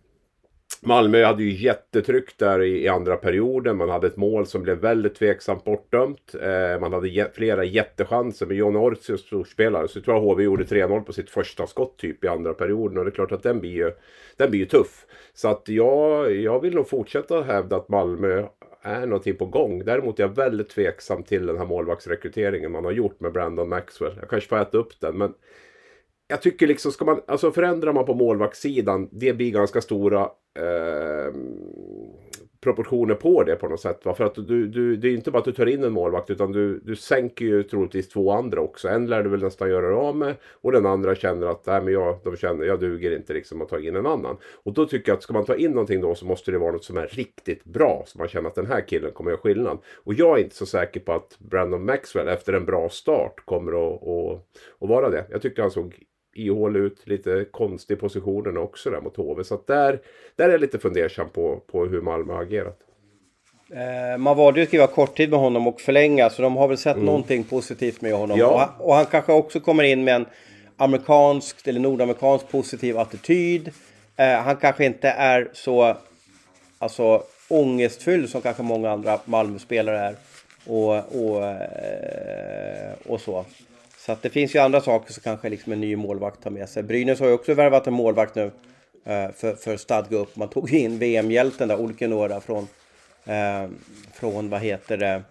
Malmö 0.87 1.25
hade 1.25 1.43
ju 1.43 1.53
jättetryck 1.53 2.39
där 2.39 2.63
i, 2.63 2.85
i, 2.85 2.89
andra 2.89 3.17
perioden. 3.17 3.77
Man 3.77 3.89
hade 3.89 4.07
ett 4.07 4.17
mål 4.17 4.47
som 4.47 4.63
blev 4.63 4.79
väldigt 4.79 5.15
tveksamt 5.15 5.65
bortdömt. 5.65 6.35
Eh, 6.43 6.81
man 6.81 6.93
hade 6.93 7.09
jä 7.09 7.29
flera 7.35 7.65
jättechanser 7.65 8.47
med 8.47 8.57
John 8.57 8.77
Orsius 8.77 9.21
storspelare. 9.21 9.89
Så 9.89 9.99
jag 9.99 10.05
tror 10.05 10.17
jag 10.17 10.23
HV 10.23 10.43
gjorde 10.43 10.65
3-0 10.65 11.01
på 11.01 11.13
sitt 11.13 11.31
första 11.31 11.67
skott 11.67 11.99
typ 11.99 12.25
i 12.25 12.29
andra 12.29 12.55
perioden. 12.55 12.99
Och 12.99 13.05
det 13.05 13.11
är 13.11 13.15
klart 13.15 13.33
att 13.33 13.43
den 13.43 13.61
blir 13.61 13.71
ju, 13.71 13.93
den 14.37 14.51
blir 14.51 14.61
ju 14.61 14.67
tuff. 14.67 15.07
Så 15.35 15.49
att 15.49 15.69
jag, 15.69 16.37
jag 16.37 16.61
vill 16.61 16.75
nog 16.75 16.89
fortsätta 16.89 17.43
hävda 17.43 17.77
att 17.77 17.89
Malmö 17.89 18.47
är 18.83 19.07
någonting 19.07 19.37
på 19.37 19.47
gång. 19.47 19.85
Däremot 19.85 20.19
är 20.19 20.23
jag 20.23 20.37
väldigt 20.37 20.69
tveksam 20.69 21.23
till 21.23 21.47
den 21.47 21.59
här 21.59 21.67
målvaktsrekryteringen 21.67 22.73
man 22.73 22.85
har 22.85 22.93
gjort 22.93 23.21
med 23.21 23.33
Brandon 23.33 23.69
Maxwell. 23.69 24.17
Jag 24.21 24.31
kanske 24.31 24.49
får 24.49 24.59
äta 24.59 24.79
upp 24.79 25.01
den 25.01 25.19
men 25.19 25.35
jag 26.27 26.43
tycker 26.43 26.67
liksom, 26.67 26.93
ska 26.93 27.05
man, 27.05 27.21
alltså 27.27 27.53
förändrar 27.53 27.93
man 27.93 28.05
på 28.05 28.15
målvaktssidan, 28.15 29.09
det 29.13 29.33
blir 29.33 29.51
ganska 29.51 29.81
stora 29.81 30.21
eh, 30.59 31.35
proportioner 32.65 33.15
på 33.15 33.43
det 33.43 33.57
på 33.57 33.69
något 33.69 33.81
sätt. 33.81 34.05
Va? 34.05 34.15
För 34.15 34.25
att 34.25 34.35
du, 34.35 34.67
du, 34.69 34.97
det 34.97 35.09
är 35.09 35.13
inte 35.13 35.31
bara 35.31 35.39
att 35.39 35.45
du 35.45 35.53
tar 35.53 35.67
in 35.67 35.85
en 35.85 35.93
målvakt 35.93 36.31
utan 36.31 36.53
du, 36.53 36.79
du 36.79 36.97
sänker 36.97 37.45
ju 37.45 37.63
troligtvis 37.63 38.09
två 38.09 38.33
andra 38.33 38.61
också. 38.61 38.89
En 38.89 39.07
lär 39.07 39.23
du 39.23 39.31
väl 39.31 39.43
nästan 39.43 39.71
göra 39.71 39.87
dig 39.87 39.97
av 39.97 40.17
med 40.17 40.35
och 40.53 40.73
den 40.73 40.87
andra 40.87 41.15
känner 41.15 41.47
att 41.47 41.67
nej, 41.67 41.83
men 41.83 41.93
jag, 41.93 42.19
de 42.25 42.37
känner, 42.37 42.65
jag 42.65 42.81
duger 42.81 43.17
inte 43.17 43.33
liksom 43.33 43.63
att 43.63 43.69
ta 43.69 43.79
in 43.79 43.97
en 43.97 44.07
annan. 44.07 44.37
Och 44.65 44.73
då 44.73 44.87
tycker 44.87 45.11
jag 45.11 45.17
att 45.17 45.23
ska 45.23 45.33
man 45.33 45.45
ta 45.45 45.57
in 45.57 45.71
någonting 45.71 46.01
då 46.01 46.15
så 46.15 46.27
måste 46.27 46.51
det 46.51 46.59
vara 46.59 46.73
något 46.73 46.85
som 46.85 46.97
är 46.97 47.07
riktigt 47.07 47.65
bra. 47.65 48.03
Så 48.07 48.19
man 48.19 48.29
känner 48.29 48.49
att 48.49 48.55
den 48.55 48.67
här 48.67 48.89
killen 48.89 49.13
kommer 49.13 49.31
göra 49.31 49.41
skillnad. 49.41 49.79
Och 49.95 50.15
jag 50.15 50.39
är 50.39 50.43
inte 50.43 50.57
så 50.57 50.67
säker 50.67 51.01
på 51.01 51.13
att 51.13 51.39
Brandon 51.39 51.85
Maxwell 51.85 52.29
efter 52.29 52.53
en 52.53 52.65
bra 52.65 52.89
start 52.89 53.35
kommer 53.45 53.73
att, 53.73 54.03
att, 54.03 54.47
att 54.81 54.89
vara 54.89 55.11
det. 55.11 55.27
Jag 55.31 55.43
tyckte 55.43 55.63
han 55.63 55.71
såg 55.71 56.05
ihål 56.35 56.77
ut, 56.77 57.09
lite 57.09 57.47
konstig 57.51 58.01
positionen 58.01 58.57
också 58.57 58.91
där 58.91 59.01
mot 59.01 59.17
HV. 59.17 59.45
Så 59.45 59.61
där, 59.67 60.01
där 60.37 60.49
är 60.49 60.51
jag 60.51 60.61
lite 60.61 60.79
fundersam 60.79 61.29
på, 61.29 61.61
på 61.67 61.87
hur 61.87 62.01
Malmö 62.01 62.33
har 62.33 62.43
agerat. 62.43 62.79
Eh, 63.71 64.19
man 64.19 64.37
valde 64.37 64.61
ju 64.61 64.63
att 64.63 64.69
skriva 64.69 64.87
korttid 64.87 65.31
med 65.31 65.39
honom 65.39 65.67
och 65.67 65.81
förlänga 65.81 66.31
så 66.31 66.43
de 66.43 66.57
har 66.57 66.69
väl 66.69 66.79
sett 66.79 66.95
mm. 66.95 67.07
någonting 67.07 67.45
positivt 67.45 68.01
med 68.01 68.15
honom. 68.15 68.39
Ja. 68.39 68.47
Och, 68.47 68.61
han, 68.61 68.69
och, 68.79 68.95
han, 68.95 69.07
kanske 69.07 69.33
också 69.33 69.61
kommer 69.61 69.83
in 69.83 70.05
med 70.05 70.15
en 70.15 70.27
amerikansk 70.77 71.67
eller 71.67 71.81
nordamerikansk 71.81 72.49
positiv 72.51 72.99
attityd. 72.99 73.71
Eh, 74.17 74.33
han 74.33 74.57
kanske 74.57 74.85
inte 74.85 75.09
är 75.09 75.51
så 75.53 75.97
alltså, 76.79 77.23
ångestfylld 77.49 78.29
som 78.29 78.41
kanske 78.41 78.63
många 78.63 78.91
andra 78.91 79.19
Malmö-spelare 79.25 79.99
är. 79.99 80.17
Och, 80.67 80.95
och, 80.95 81.45
eh, 81.45 82.93
och 83.07 83.21
så. 83.21 83.45
Så 84.07 84.13
att 84.13 84.23
det 84.23 84.31
finns 84.31 84.55
ju 84.55 84.59
andra 84.59 84.81
saker 84.81 85.13
som 85.13 85.23
kanske 85.23 85.49
liksom 85.49 85.73
en 85.73 85.81
ny 85.81 85.97
målvakt 85.97 86.43
tar 86.43 86.51
med 86.51 86.69
sig. 86.69 86.83
Brynäs 86.83 87.21
har 87.21 87.27
ju 87.27 87.33
också 87.33 87.55
värvat 87.55 87.87
en 87.87 87.93
målvakt 87.93 88.35
nu 88.35 88.51
eh, 89.05 89.31
för, 89.31 89.57
för 89.57 89.77
Stadga 89.77 90.17
upp. 90.17 90.37
Man 90.37 90.49
tog 90.49 90.75
in 90.75 90.99
VM-hjälten 90.99 91.69
där, 91.69 91.81
Olke 91.81 92.09
Nora 92.09 92.41
från, 92.41 92.69
eh, 93.25 93.69
från, 94.13 94.51
vad 94.51 94.61
heter 94.61 94.97
det, 94.97 95.23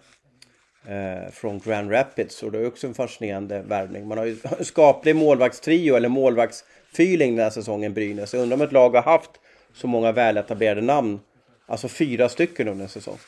eh, 0.94 1.32
från 1.32 1.58
Grand 1.58 1.92
Rapids. 1.92 2.42
Och 2.42 2.52
det 2.52 2.58
är 2.58 2.66
också 2.66 2.86
en 2.86 2.94
fascinerande 2.94 3.62
värvning. 3.62 4.08
Man 4.08 4.18
har 4.18 4.24
ju 4.24 4.36
en 4.58 4.64
skaplig 4.64 5.16
målvaktstrio 5.16 5.94
eller 5.94 6.08
målvaktsfeeling 6.08 7.36
den 7.36 7.44
här 7.44 7.50
säsongen 7.50 7.94
Brynäs. 7.94 8.34
Jag 8.34 8.42
undrar 8.42 8.56
om 8.56 8.62
ett 8.62 8.72
lag 8.72 8.90
har 8.90 9.02
haft 9.02 9.30
så 9.74 9.86
många 9.86 10.12
väletablerade 10.12 10.82
namn. 10.82 11.20
Alltså 11.66 11.88
fyra 11.88 12.28
stycken 12.28 12.68
under 12.68 12.82
en 12.82 12.88
säsong. 12.88 13.18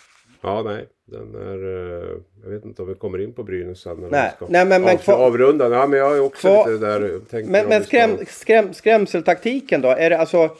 Ja, 0.47 0.63
nej. 0.63 0.87
Den 1.05 1.35
är... 1.35 1.65
Uh, 1.65 2.21
jag 2.43 2.51
vet 2.51 2.65
inte 2.65 2.83
om 2.83 2.89
vi 2.89 2.95
kommer 2.95 3.21
in 3.21 3.33
på 3.33 3.43
Brynäs 3.43 3.81
sen. 3.81 3.99
Eller 3.99 4.11
nej, 4.11 4.33
nej 4.49 4.65
men... 4.65 4.83
men 4.83 4.99
av, 5.07 5.21
avrunda. 5.21 5.69
Ja, 5.69 5.87
men 5.87 5.99
jag 5.99 6.17
är 6.17 6.21
också 6.21 6.49
kvar, 6.49 6.73
lite 6.73 6.87
där... 6.87 7.43
Men, 7.45 7.69
men 7.69 7.85
skräm, 7.85 8.11
skräm, 8.29 8.75
skrämseltaktiken 8.75 9.81
då? 9.81 9.89
Är 9.89 10.11
det 10.11 10.19
alltså... 10.19 10.51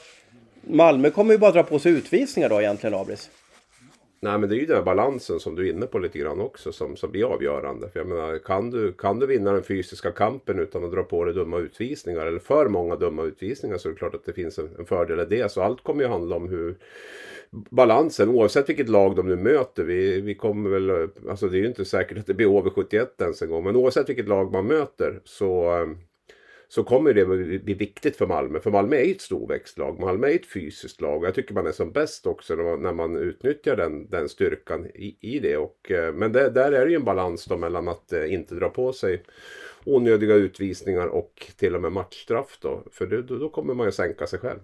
Malmö 0.61 1.09
kommer 1.09 1.33
ju 1.33 1.37
bara 1.37 1.51
dra 1.51 1.63
på 1.63 1.79
sig 1.79 1.91
utvisningar 1.91 2.49
då 2.49 2.61
egentligen, 2.61 2.93
Abris. 2.93 3.29
Nej 4.19 4.37
men 4.37 4.49
det 4.49 4.55
är 4.55 4.59
ju 4.59 4.65
den 4.65 4.75
här 4.75 4.83
balansen 4.83 5.39
som 5.39 5.55
du 5.55 5.67
är 5.67 5.73
inne 5.73 5.85
på 5.85 5.99
lite 5.99 6.19
grann 6.19 6.41
också 6.41 6.71
som, 6.71 6.95
som 6.95 7.11
blir 7.11 7.23
avgörande. 7.33 7.89
För 7.89 7.99
jag 7.99 8.07
menar, 8.07 8.37
kan 8.37 8.71
du, 8.71 8.93
kan 8.93 9.19
du 9.19 9.27
vinna 9.27 9.51
den 9.51 9.63
fysiska 9.63 10.11
kampen 10.11 10.59
utan 10.59 10.83
att 10.83 10.91
dra 10.91 11.03
på 11.03 11.25
dig 11.25 11.33
dumma 11.33 11.57
utvisningar 11.57 12.25
eller 12.25 12.39
för 12.39 12.69
många 12.69 12.95
dumma 12.95 13.23
utvisningar 13.23 13.77
så 13.77 13.89
är 13.89 13.93
det 13.93 13.99
klart 13.99 14.15
att 14.15 14.25
det 14.25 14.33
finns 14.33 14.59
en, 14.59 14.69
en 14.79 14.85
fördel 14.85 15.19
i 15.19 15.25
det. 15.25 15.51
Så 15.51 15.61
allt 15.61 15.83
kommer 15.83 16.03
ju 16.03 16.09
handla 16.09 16.35
om 16.35 16.49
hur, 16.49 16.75
balansen 17.49 18.29
oavsett 18.29 18.69
vilket 18.69 18.89
lag 18.89 19.15
de 19.15 19.27
nu 19.27 19.35
möter. 19.35 19.83
Vi, 19.83 20.21
vi 20.21 20.35
kommer 20.35 20.69
väl, 20.69 21.09
alltså 21.29 21.47
det 21.47 21.57
är 21.57 21.59
ju 21.59 21.67
inte 21.67 21.85
säkert 21.85 22.17
att 22.17 22.27
det 22.27 22.33
blir 22.33 22.47
HV71 22.47 23.07
ens 23.19 23.41
en 23.41 23.49
gång. 23.49 23.63
Men 23.63 23.75
oavsett 23.75 24.09
vilket 24.09 24.27
lag 24.27 24.51
man 24.51 24.67
möter 24.67 25.19
så, 25.23 25.79
eh, 25.79 25.87
så 26.69 26.83
kommer 26.83 27.13
det 27.13 27.25
bli 27.59 27.73
viktigt 27.73 28.15
för 28.15 28.27
Malmö. 28.27 28.59
För 28.59 28.71
Malmö 28.71 28.95
är 28.95 29.03
ju 29.03 29.11
ett 29.11 29.21
storväxtlag. 29.21 29.99
Malmö 29.99 30.27
är 30.27 30.35
ett 30.35 30.45
fysiskt 30.45 31.01
lag. 31.01 31.25
Jag 31.25 31.35
tycker 31.35 31.53
man 31.53 31.67
är 31.67 31.71
som 31.71 31.91
bäst 31.91 32.27
också 32.27 32.55
när 32.55 32.63
man, 32.63 32.81
när 32.81 32.93
man 32.93 33.15
utnyttjar 33.15 33.75
den, 33.75 34.09
den 34.09 34.29
styrkan 34.29 34.85
i, 34.85 35.17
i 35.21 35.39
det. 35.39 35.57
Och, 35.57 35.91
eh, 35.91 36.13
men 36.13 36.31
det, 36.31 36.49
där 36.49 36.71
är 36.71 36.85
det 36.85 36.91
ju 36.91 36.95
en 36.95 37.03
balans 37.03 37.45
då 37.45 37.57
mellan 37.57 37.87
att 37.87 38.13
eh, 38.13 38.33
inte 38.33 38.55
dra 38.55 38.69
på 38.69 38.93
sig 38.93 39.23
onödiga 39.85 40.35
utvisningar 40.35 41.07
och 41.07 41.51
till 41.57 41.75
och 41.75 41.81
med 41.81 41.91
matchstraff 41.91 42.57
då. 42.61 42.83
För 42.91 43.07
det, 43.07 43.21
då, 43.21 43.49
kommer 43.49 43.73
man 43.73 43.85
ju 43.85 43.91
sänka 43.91 44.27
sig 44.27 44.39
själv. 44.39 44.59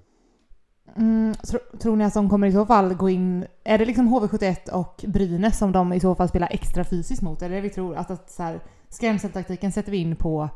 Mm, 0.98 1.34
tro, 1.34 1.60
tror 1.82 1.96
ni 1.96 2.06
att 2.06 2.14
de 2.14 2.30
kommer 2.30 2.48
i 2.48 2.52
så 2.52 2.66
fall 2.66 2.94
gå 2.94 3.10
in, 3.10 3.46
är 3.64 3.78
det 3.78 3.86
liksom 3.86 4.08
HV71 4.08 4.72
och 4.72 5.06
Brynäs 5.08 5.60
som 5.60 5.72
de 5.72 5.94
i 5.94 6.00
så 6.00 6.16
fall 6.16 6.30
spelar 6.30 6.48
extra 6.52 6.84
fysiskt 6.84 7.22
mot? 7.22 7.42
Är 7.42 7.50
det 7.50 7.62
vi 7.62 7.70
tror? 7.70 7.96
Att, 7.96 8.12
att 8.12 8.32
så 8.32 8.44
här, 8.44 8.60
skrämseltaktiken 8.90 9.72
sätter 9.72 9.92
vi 9.92 9.98
in 9.98 10.16
på 10.16 10.50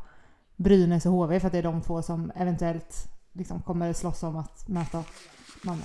Brynäs 0.58 1.06
och 1.06 1.12
HV 1.12 1.40
för 1.40 1.46
att 1.46 1.52
det 1.52 1.58
är 1.58 1.62
de 1.62 1.82
två 1.82 2.02
som 2.02 2.32
eventuellt 2.36 2.94
liksom 3.32 3.62
kommer 3.62 3.92
slåss 3.92 4.22
om 4.22 4.36
att 4.36 4.68
möta 4.68 5.04
Malmö? 5.62 5.82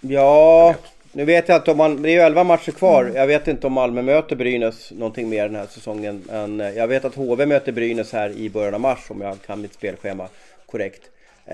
Ja, 0.00 0.74
nu 1.12 1.24
vet 1.24 1.48
jag 1.48 1.58
inte 1.58 1.70
om 1.70 1.76
man, 1.76 2.02
det 2.02 2.10
är 2.10 2.12
ju 2.12 2.20
11 2.20 2.44
matcher 2.44 2.72
kvar. 2.72 3.04
Mm. 3.04 3.16
Jag 3.16 3.26
vet 3.26 3.48
inte 3.48 3.66
om 3.66 3.72
Malmö 3.72 4.02
möter 4.02 4.36
Brynäs 4.36 4.90
någonting 4.90 5.28
mer 5.28 5.42
den 5.42 5.56
här 5.56 5.66
säsongen. 5.66 6.22
Men 6.26 6.58
jag 6.58 6.88
vet 6.88 7.04
att 7.04 7.14
HV 7.14 7.46
möter 7.46 7.72
Brynäs 7.72 8.12
här 8.12 8.30
i 8.30 8.50
början 8.50 8.74
av 8.74 8.80
mars 8.80 9.10
om 9.10 9.20
jag 9.20 9.42
kan 9.42 9.60
mitt 9.60 9.74
spelschema 9.74 10.28
korrekt. 10.66 11.02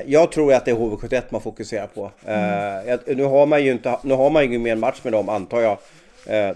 Jag 0.06 0.32
tror 0.32 0.52
att 0.52 0.64
det 0.64 0.70
är 0.70 0.74
HV71 0.74 1.22
man 1.28 1.40
fokuserar 1.40 1.86
på. 1.86 2.10
Mm. 2.24 2.98
nu 3.06 3.24
har 3.24 3.46
man 3.46 3.64
ju 3.64 3.72
inte, 3.72 3.98
nu 4.02 4.14
har 4.14 4.30
man 4.30 4.42
ju 4.42 4.48
ingen 4.48 4.62
mer 4.62 4.76
match 4.76 5.00
med 5.02 5.12
dem 5.12 5.28
antar 5.28 5.60
jag 5.60 5.78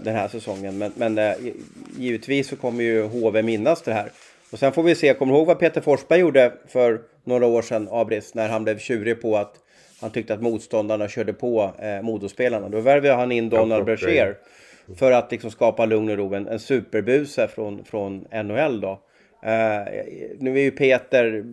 den 0.03 0.15
här 0.15 0.27
säsongen. 0.27 0.77
Men, 0.77 0.91
men 0.95 1.35
givetvis 1.97 2.47
så 2.47 2.55
kommer 2.55 2.83
ju 2.83 3.07
HV 3.07 3.41
minnas 3.41 3.81
det 3.81 3.93
här. 3.93 4.11
Och 4.51 4.59
sen 4.59 4.71
får 4.71 4.83
vi 4.83 4.95
se, 4.95 5.13
kommer 5.13 5.33
du 5.33 5.39
ihåg 5.39 5.47
vad 5.47 5.59
Peter 5.59 5.81
Forsberg 5.81 6.19
gjorde 6.19 6.53
för 6.67 7.01
några 7.23 7.45
år 7.45 7.61
sedan, 7.61 7.87
Abris, 7.91 8.33
när 8.33 8.49
han 8.49 8.63
blev 8.63 8.79
tjurig 8.79 9.21
på 9.21 9.37
att 9.37 9.55
han 10.01 10.11
tyckte 10.11 10.33
att 10.33 10.41
motståndarna 10.41 11.07
körde 11.07 11.33
på 11.33 11.73
eh, 11.79 12.01
Modospelarna. 12.01 12.69
Då 12.69 12.79
värvade 12.79 13.13
han 13.13 13.31
in 13.31 13.49
Donald 13.49 13.85
Brashear 13.85 14.35
för 14.97 15.11
att 15.11 15.31
liksom 15.31 15.51
skapa 15.51 15.85
lugn 15.85 16.09
och 16.09 16.17
ro. 16.17 16.33
En, 16.33 16.47
en 16.47 16.59
superbuse 16.59 17.47
från, 17.47 17.83
från 17.85 18.25
NHL 18.31 18.81
då. 18.81 18.91
Eh, 19.43 19.81
nu 20.39 20.57
är 20.57 20.61
ju 20.61 20.71
Peter 20.71 21.45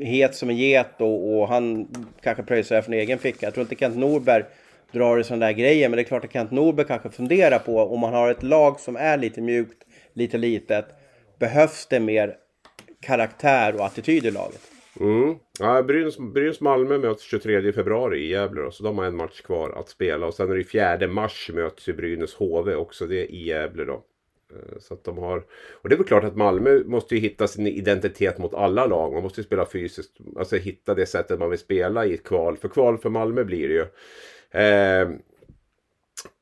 het 0.00 0.34
som 0.34 0.50
en 0.50 0.56
get 0.56 1.00
och, 1.00 1.38
och 1.38 1.48
han 1.48 1.88
kanske 2.22 2.42
pröjsar 2.42 2.82
från 2.82 2.94
egen 2.94 3.18
ficka. 3.18 3.46
Jag 3.46 3.54
tror 3.54 3.62
inte 3.62 3.76
Kent 3.76 3.96
Norberg 3.96 4.44
drar 4.92 5.18
i 5.18 5.24
sådana 5.24 5.46
där 5.46 5.52
grejer. 5.52 5.88
Men 5.88 5.96
det 5.96 6.02
är 6.02 6.04
klart 6.04 6.24
att 6.24 6.32
Kent 6.32 6.50
Norberg 6.50 6.86
kanske 6.86 7.10
funderar 7.10 7.58
på 7.58 7.78
om 7.78 8.00
man 8.00 8.12
har 8.12 8.30
ett 8.30 8.42
lag 8.42 8.80
som 8.80 8.96
är 8.96 9.16
lite 9.16 9.40
mjukt, 9.40 9.82
lite 10.12 10.38
litet. 10.38 10.86
Behövs 11.38 11.86
det 11.86 12.00
mer 12.00 12.36
karaktär 13.00 13.74
och 13.74 13.86
attityd 13.86 14.26
i 14.26 14.30
laget? 14.30 14.60
Mm. 15.00 15.34
Ja, 15.58 15.82
Brynäs, 15.82 16.18
Brynäs 16.18 16.60
Malmö 16.60 16.98
möts 16.98 17.22
23 17.22 17.72
februari 17.72 18.18
i 18.18 18.30
Gävle 18.30 18.62
då, 18.62 18.70
så 18.70 18.84
de 18.84 18.98
har 18.98 19.04
en 19.04 19.16
match 19.16 19.40
kvar 19.40 19.70
att 19.70 19.88
spela. 19.88 20.26
Och 20.26 20.34
sen 20.34 20.50
är 20.50 20.56
det 20.56 20.64
4 20.64 21.08
mars 21.08 21.50
möts 21.54 21.88
ju 21.88 21.92
Brynäs 21.92 22.34
HV 22.34 22.74
också, 22.74 23.06
det 23.06 23.20
är 23.20 23.30
i 23.30 23.46
Gävle 23.46 23.84
då. 23.84 24.04
Eh, 24.52 24.78
så 24.78 24.94
att 24.94 25.04
de 25.04 25.18
har... 25.18 25.44
Och 25.72 25.88
det 25.88 25.94
är 25.94 25.96
väl 25.96 26.06
klart 26.06 26.24
att 26.24 26.36
Malmö 26.36 26.82
måste 26.84 27.14
ju 27.14 27.20
hitta 27.20 27.48
sin 27.48 27.66
identitet 27.66 28.38
mot 28.38 28.54
alla 28.54 28.86
lag. 28.86 29.12
Man 29.12 29.22
måste 29.22 29.40
ju 29.40 29.44
spela 29.44 29.66
fysiskt, 29.66 30.16
alltså 30.36 30.56
hitta 30.56 30.94
det 30.94 31.06
sättet 31.06 31.38
man 31.38 31.50
vill 31.50 31.58
spela 31.58 32.06
i 32.06 32.14
ett 32.14 32.24
kval. 32.24 32.56
För 32.56 32.68
kval 32.68 32.98
för 32.98 33.10
Malmö 33.10 33.44
blir 33.44 33.68
det 33.68 33.74
ju. 33.74 33.86
Eh, 34.50 35.08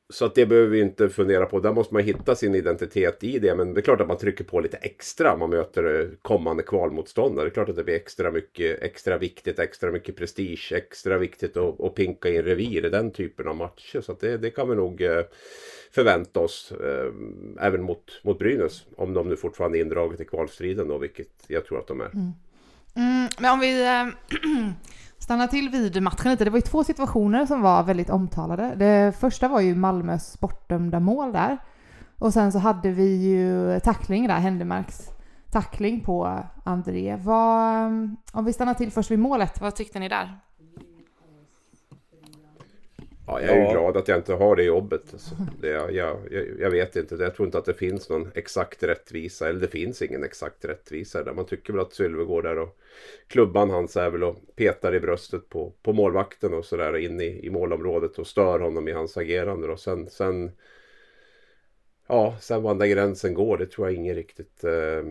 så 0.09 0.25
att 0.25 0.35
det 0.35 0.45
behöver 0.45 0.67
vi 0.69 0.81
inte 0.81 1.09
fundera 1.09 1.45
på. 1.45 1.59
Där 1.59 1.73
måste 1.73 1.93
man 1.93 2.03
hitta 2.03 2.35
sin 2.35 2.55
identitet 2.55 3.23
i 3.23 3.39
det. 3.39 3.55
Men 3.55 3.73
det 3.73 3.79
är 3.79 3.81
klart 3.81 4.01
att 4.01 4.07
man 4.07 4.17
trycker 4.17 4.43
på 4.43 4.59
lite 4.59 4.77
extra 4.77 5.33
om 5.33 5.39
man 5.39 5.49
möter 5.49 6.01
eh, 6.01 6.07
kommande 6.21 6.63
kvalmotståndare. 6.63 7.45
Det 7.45 7.49
är 7.49 7.53
klart 7.53 7.69
att 7.69 7.75
det 7.75 7.83
blir 7.83 7.95
extra 7.95 8.31
mycket, 8.31 8.81
extra 8.81 9.17
viktigt, 9.17 9.59
extra 9.59 9.91
mycket 9.91 10.15
prestige, 10.15 10.73
extra 10.75 11.17
viktigt 11.17 11.57
att, 11.57 11.81
att 11.81 11.95
pinka 11.95 12.29
in 12.29 12.43
revir 12.43 12.85
i 12.85 12.89
den 12.89 13.11
typen 13.11 13.47
av 13.47 13.55
matcher. 13.55 14.01
Så 14.01 14.11
att 14.11 14.19
det, 14.19 14.37
det 14.37 14.49
kan 14.49 14.69
vi 14.69 14.75
nog 14.75 15.01
eh, 15.01 15.23
förvänta 15.91 16.39
oss 16.39 16.71
eh, 16.71 17.11
även 17.59 17.83
mot, 17.83 18.21
mot 18.23 18.39
Brynäs. 18.39 18.85
Om 18.95 19.13
de 19.13 19.29
nu 19.29 19.35
fortfarande 19.35 19.77
är 19.77 19.81
indraget 19.81 20.21
i 20.21 20.25
kvalstriden 20.25 20.87
då, 20.87 20.97
vilket 20.97 21.43
jag 21.47 21.65
tror 21.65 21.79
att 21.79 21.87
de 21.87 22.01
är. 22.01 22.09
Mm. 22.13 22.31
Mm, 22.95 23.29
men 23.39 23.51
om 23.51 23.59
vi 23.59 23.85
äh, 23.85 24.07
stanna 25.25 25.47
till 25.47 25.69
vid 25.69 26.03
matchen 26.03 26.31
lite. 26.31 26.43
Det 26.43 26.49
var 26.49 26.57
ju 26.57 26.61
två 26.61 26.83
situationer 26.83 27.45
som 27.45 27.61
var 27.61 27.83
väldigt 27.83 28.09
omtalade. 28.09 28.75
Det 28.75 29.19
första 29.19 29.47
var 29.47 29.59
ju 29.59 29.75
Malmös 29.75 30.39
bortdömda 30.39 30.99
mål 30.99 31.31
där. 31.31 31.57
Och 32.19 32.33
sen 32.33 32.51
så 32.51 32.59
hade 32.59 32.91
vi 32.91 33.15
ju 33.15 33.79
tackling 33.79 34.27
där, 34.27 34.39
Händemarks 34.39 35.09
tackling 35.51 36.01
på 36.01 36.39
André. 36.63 37.15
Vad, 37.15 37.85
om 38.31 38.45
vi 38.45 38.53
stannar 38.53 38.73
till 38.73 38.91
först 38.91 39.11
vid 39.11 39.19
målet, 39.19 39.61
vad 39.61 39.75
tyckte 39.75 39.99
ni 39.99 40.09
där? 40.09 40.39
Ja, 43.27 43.41
jag 43.41 43.49
är 43.49 43.65
ju 43.65 43.71
glad 43.71 43.97
att 43.97 44.07
jag 44.07 44.17
inte 44.17 44.33
har 44.33 44.55
det 44.55 44.63
jobbet. 44.63 45.03
Alltså, 45.13 45.35
det, 45.61 45.67
jag, 45.67 45.93
jag, 45.93 46.17
jag, 46.59 46.69
vet 46.69 46.95
inte. 46.95 47.15
Jag 47.15 47.35
tror 47.35 47.45
inte 47.45 47.57
att 47.57 47.65
det 47.65 47.73
finns 47.73 48.09
någon 48.09 48.31
exakt 48.35 48.83
rättvisa. 48.83 49.49
Eller 49.49 49.59
det 49.59 49.67
finns 49.67 50.01
ingen 50.01 50.23
exakt 50.23 50.65
rättvisa. 50.65 51.23
Där 51.23 51.33
man 51.33 51.45
tycker 51.45 51.73
väl 51.73 51.81
att 51.81 51.93
Sylve 51.93 52.23
går 52.23 52.41
där 52.41 52.57
och 52.57 52.77
klubban 53.27 53.69
hans 53.69 53.97
är 53.97 54.09
väl 54.09 54.23
och 54.23 54.37
petar 54.55 54.95
i 54.95 54.99
bröstet 54.99 55.49
på, 55.49 55.73
på 55.81 55.93
målvakten 55.93 56.53
och 56.53 56.65
sådär 56.65 56.97
in 56.97 57.21
i, 57.21 57.45
i 57.45 57.49
målområdet 57.49 58.19
och 58.19 58.27
stör 58.27 58.59
honom 58.59 58.87
i 58.87 58.91
hans 58.91 59.17
agerande. 59.17 59.67
Och 59.67 59.79
sen, 59.79 60.09
sen, 60.09 60.51
ja, 62.07 62.37
sen 62.41 62.63
var 62.63 62.75
där 62.75 62.87
gränsen 62.87 63.33
går, 63.33 63.57
det 63.57 63.65
tror 63.65 63.87
jag 63.87 63.95
ingen 63.95 64.15
riktigt 64.15 64.63
eh, 64.63 65.03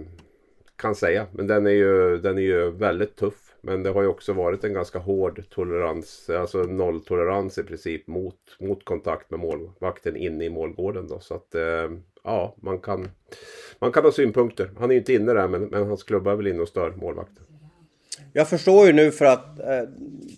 kan 0.76 0.94
säga. 0.94 1.26
Men 1.33 1.47
den 1.47 1.66
är, 1.66 1.71
ju, 1.71 2.18
den 2.18 2.38
är 2.38 2.42
ju 2.42 2.71
väldigt 2.71 3.16
tuff. 3.16 3.44
Men 3.64 3.83
det 3.83 3.90
har 3.90 4.02
ju 4.02 4.09
också 4.09 4.33
varit 4.33 4.64
en 4.64 4.73
ganska 4.73 4.99
hård 4.99 5.44
tolerans, 5.50 6.30
alltså 6.30 6.59
nolltolerans 6.59 7.59
i 7.59 7.62
princip 7.62 8.06
mot, 8.06 8.37
mot 8.61 8.85
kontakt 8.85 9.30
med 9.30 9.40
målvakten 9.40 10.16
inne 10.16 10.44
i 10.44 10.50
målgården. 10.50 11.09
Då. 11.09 11.21
Så 11.21 11.35
att 11.35 11.54
eh, 11.54 11.90
ja, 12.25 12.54
man 12.56 12.78
kan, 12.78 13.09
man 13.78 13.92
kan 13.92 14.04
ha 14.04 14.12
synpunkter. 14.12 14.71
Han 14.78 14.90
är 14.90 14.94
ju 14.94 15.00
inte 15.00 15.14
inne 15.14 15.33
där 15.33 15.49
men, 15.49 15.64
men 15.64 15.87
hans 15.87 16.02
klubba 16.02 16.33
är 16.33 16.37
väl 16.37 16.47
inne 16.47 16.62
och 16.62 16.68
stör 16.68 16.90
målvakten. 16.90 17.44
Jag 18.33 18.49
förstår 18.49 18.87
ju 18.87 18.92
nu 18.92 19.11
för 19.11 19.25
att 19.25 19.59
eh, 19.59 19.88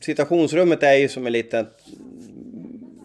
situationsrummet 0.00 0.83
är 0.83 0.95
ju 0.95 1.09
som 1.09 1.26
en 1.26 1.33
liten 1.33 1.66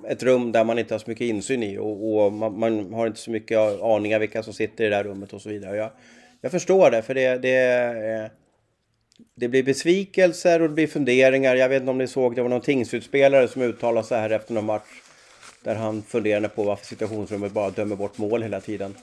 ett 0.08 0.24
rum 0.24 0.52
där 0.52 0.64
man 0.64 0.80
inte 0.80 0.94
har 0.94 1.00
så 1.00 1.10
mycket 1.10 1.26
insyn 1.26 1.64
i 1.64 1.78
och, 1.78 2.26
och 2.26 2.34
man, 2.34 2.60
man, 2.60 2.94
har 2.94 3.08
inte 3.08 3.20
så 3.20 3.32
mycket 3.32 3.58
aningar 3.82 4.20
vilka 4.20 4.44
som 4.44 4.54
sitter 4.54 4.84
i 4.84 4.90
det 4.90 4.96
där 4.96 5.04
rummet 5.04 5.34
och 5.34 5.42
så 5.42 5.50
vidare. 5.50 5.78
Jag, 5.78 5.92
jag 6.42 6.52
förstår 6.52 6.92
det 6.92 7.02
för 7.02 7.14
det, 7.14 7.38
det, 7.38 8.32
det 9.42 9.48
blir 9.48 9.64
besvikelser 9.64 10.62
och 10.62 10.68
det 10.70 10.76
blir 10.76 10.88
funderingar. 10.88 11.56
Jag 11.56 11.70
vet 11.70 11.82
inte 11.82 11.92
om 11.92 11.98
ni 11.98 12.08
såg, 12.08 12.36
det 12.36 12.42
var 12.42 12.50
någon 12.50 12.62
tingsutspelare 12.62 13.48
som 13.48 13.62
uttalade 13.62 14.08
sig 14.08 14.20
här 14.20 14.30
efter 14.30 14.54
någon 14.54 14.66
match. 14.66 15.02
Där 15.64 15.76
han 15.76 16.04
funderade 16.04 16.50
på 16.50 16.64
varför 16.64 16.86
situationsrummet 16.86 17.52
bara 17.52 17.70
dömer 17.70 17.96
bort 17.96 18.18
mål 18.18 18.44
hela 18.44 18.62
tiden. 18.62 18.96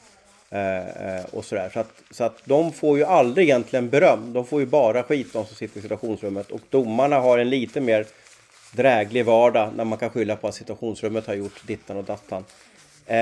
Eh, 0.50 0.78
eh, 0.78 1.24
och 1.32 1.44
sådär. 1.44 1.70
Så 1.72 1.80
att, 1.80 2.02
så 2.10 2.24
att 2.24 2.42
de 2.44 2.72
får 2.72 2.98
ju 2.98 3.04
aldrig 3.04 3.48
egentligen 3.48 3.88
beröm. 3.88 4.32
De 4.32 4.46
får 4.46 4.60
ju 4.60 4.66
bara 4.66 5.02
skit 5.02 5.32
de 5.32 5.46
som 5.46 5.56
sitter 5.56 5.78
i 5.78 5.82
situationsrummet. 5.82 6.50
Och 6.50 6.60
domarna 6.70 7.18
har 7.18 7.38
en 7.38 7.50
lite 7.50 7.80
mer 7.80 8.06
dräglig 8.72 9.24
vardag 9.24 9.70
när 9.76 9.84
man 9.84 9.98
kan 9.98 10.10
skylla 10.10 10.36
på 10.36 10.48
att 10.48 10.54
situationsrummet 10.54 11.26
har 11.26 11.34
gjort 11.34 11.66
dittan 11.66 11.96
och 11.96 12.04
dattan. 12.04 12.44
Eh, 13.06 13.18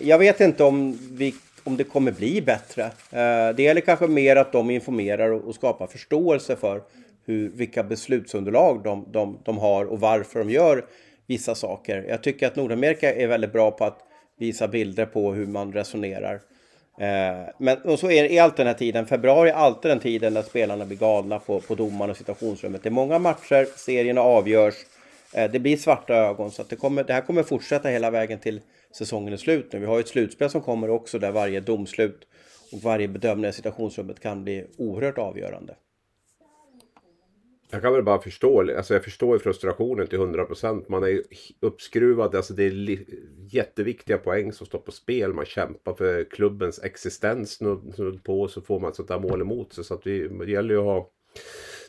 jag 0.00 0.18
vet 0.18 0.40
inte 0.40 0.64
om 0.64 0.98
vi 1.10 1.34
om 1.64 1.76
det 1.76 1.84
kommer 1.84 2.12
bli 2.12 2.42
bättre. 2.42 2.82
Eh, 2.84 3.54
det 3.56 3.62
gäller 3.62 3.80
kanske 3.80 4.06
mer 4.06 4.36
att 4.36 4.52
de 4.52 4.70
informerar 4.70 5.30
och 5.30 5.54
skapar 5.54 5.86
förståelse 5.86 6.56
för 6.56 6.82
hur, 7.24 7.48
vilka 7.48 7.82
beslutsunderlag 7.82 8.82
de, 8.84 9.06
de, 9.12 9.38
de 9.44 9.58
har 9.58 9.84
och 9.84 10.00
varför 10.00 10.38
de 10.38 10.50
gör 10.50 10.84
vissa 11.26 11.54
saker. 11.54 12.04
Jag 12.08 12.22
tycker 12.22 12.46
att 12.46 12.56
Nordamerika 12.56 13.14
är 13.14 13.26
väldigt 13.26 13.52
bra 13.52 13.70
på 13.70 13.84
att 13.84 13.98
visa 14.38 14.68
bilder 14.68 15.06
på 15.06 15.32
hur 15.32 15.46
man 15.46 15.72
resonerar. 15.72 16.40
Eh, 16.98 17.48
men 17.58 17.78
och 17.82 17.98
så 17.98 18.10
är 18.10 18.28
det 18.28 18.38
alltid 18.38 18.56
den 18.56 18.66
här 18.66 18.74
tiden. 18.74 19.06
Februari 19.06 19.50
är 19.50 19.54
alltid 19.54 19.90
den 19.90 20.00
tiden 20.00 20.34
när 20.34 20.42
spelarna 20.42 20.84
blir 20.84 20.96
galna 20.96 21.38
på, 21.38 21.60
på 21.60 21.74
domaren 21.74 22.10
och 22.10 22.16
situationsrummet. 22.16 22.82
Det 22.82 22.88
är 22.88 22.90
många 22.90 23.18
matcher, 23.18 23.66
serierna 23.76 24.20
avgörs. 24.20 24.74
Eh, 25.34 25.50
det 25.50 25.58
blir 25.58 25.76
svarta 25.76 26.14
ögon 26.14 26.50
så 26.50 26.62
att 26.62 26.70
det, 26.70 26.76
kommer, 26.76 27.04
det 27.04 27.12
här 27.12 27.20
kommer 27.20 27.42
fortsätta 27.42 27.88
hela 27.88 28.10
vägen 28.10 28.38
till 28.38 28.60
säsongen 28.96 29.32
är 29.32 29.36
slut 29.36 29.72
nu. 29.72 29.78
Vi 29.78 29.86
har 29.86 29.94
ju 29.94 30.00
ett 30.00 30.08
slutspel 30.08 30.50
som 30.50 30.60
kommer 30.60 30.90
också 30.90 31.18
där 31.18 31.32
varje 31.32 31.60
domslut 31.60 32.26
och 32.72 32.78
varje 32.82 33.08
bedömning 33.08 33.50
i 33.50 33.52
situationsrummet 33.52 34.20
kan 34.20 34.44
bli 34.44 34.66
oerhört 34.76 35.18
avgörande. 35.18 35.74
Jag 37.70 37.82
kan 37.82 37.92
väl 37.92 38.02
bara 38.02 38.20
förstå, 38.20 38.76
alltså 38.76 38.94
jag 38.94 39.04
förstår 39.04 39.36
ju 39.36 39.38
frustrationen 39.38 40.06
till 40.06 40.18
100%. 40.18 40.84
Man 40.88 41.02
är 41.02 41.22
uppskruvad, 41.60 42.34
alltså 42.34 42.54
det 42.54 42.64
är 42.64 43.04
jätteviktiga 43.50 44.18
poäng 44.18 44.52
som 44.52 44.66
står 44.66 44.78
på 44.78 44.92
spel. 44.92 45.32
Man 45.32 45.44
kämpar 45.44 45.94
för 45.94 46.24
klubbens 46.24 46.82
existens 46.82 47.60
nu 47.60 48.20
på 48.24 48.48
så 48.48 48.60
får 48.60 48.80
man 48.80 48.90
ett 48.90 48.96
sånt 48.96 49.08
där 49.08 49.18
mål 49.18 49.40
emot 49.40 49.72
sig. 49.72 49.84
Så 49.84 49.94
att 49.94 50.02
det 50.02 50.50
gäller 50.50 50.74
ju 50.74 50.78
att 50.78 50.84
ha 50.84 51.10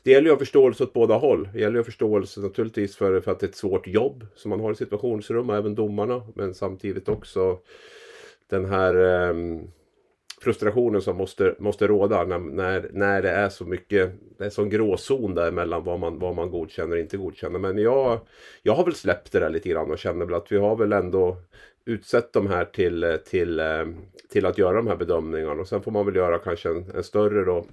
det 0.03 0.11
gäller 0.11 0.27
ju 0.27 0.31
att 0.31 0.39
ha 0.39 0.45
förståelse 0.45 0.83
åt 0.83 0.93
båda 0.93 1.15
håll. 1.15 1.49
Det 1.53 1.59
gäller 1.59 1.73
ju 1.73 1.79
att 1.79 1.85
ha 1.85 1.91
förståelse 1.91 2.41
naturligtvis 2.41 2.95
för, 2.95 3.21
för 3.21 3.31
att 3.31 3.39
det 3.39 3.45
är 3.45 3.49
ett 3.49 3.55
svårt 3.55 3.87
jobb 3.87 4.25
som 4.35 4.49
man 4.49 4.59
har 4.59 4.71
i 4.71 4.75
situationsrum 4.75 5.49
och 5.49 5.55
även 5.55 5.75
domarna. 5.75 6.21
Men 6.35 6.53
samtidigt 6.53 7.09
också 7.09 7.59
den 8.49 8.65
här 8.65 8.95
eh, 8.95 9.33
frustrationen 10.41 11.01
som 11.01 11.17
måste, 11.17 11.55
måste 11.59 11.87
råda 11.87 12.25
när, 12.25 12.39
när, 12.39 12.89
när 12.93 13.21
det 13.21 13.29
är 13.29 13.49
så 13.49 13.65
mycket, 13.65 14.11
det 14.37 14.45
är 14.45 14.49
sån 14.49 14.69
gråzon 14.69 15.35
där 15.35 15.51
mellan 15.51 15.83
vad 15.83 15.99
man, 15.99 16.19
vad 16.19 16.35
man 16.35 16.51
godkänner 16.51 16.95
och 16.95 17.01
inte 17.01 17.17
godkänner. 17.17 17.59
Men 17.59 17.77
jag, 17.77 18.19
jag 18.63 18.73
har 18.73 18.85
väl 18.85 18.95
släppt 18.95 19.31
det 19.31 19.39
där 19.39 19.49
lite 19.49 19.69
grann 19.69 19.91
och 19.91 19.99
känner 19.99 20.25
väl 20.25 20.35
att 20.35 20.51
vi 20.51 20.57
har 20.57 20.75
väl 20.75 20.93
ändå 20.93 21.37
utsett 21.85 22.33
de 22.33 22.47
här 22.47 22.65
till, 22.65 23.19
till, 23.25 23.59
ehm, 23.59 23.95
till 24.29 24.45
att 24.45 24.57
göra 24.57 24.75
de 24.75 24.87
här 24.87 24.95
bedömningarna. 24.95 25.61
Och 25.61 25.67
sen 25.67 25.81
får 25.81 25.91
man 25.91 26.05
väl 26.05 26.15
göra 26.15 26.39
kanske 26.39 26.69
en, 26.69 26.91
en 26.95 27.03
större 27.03 27.45
då 27.45 27.65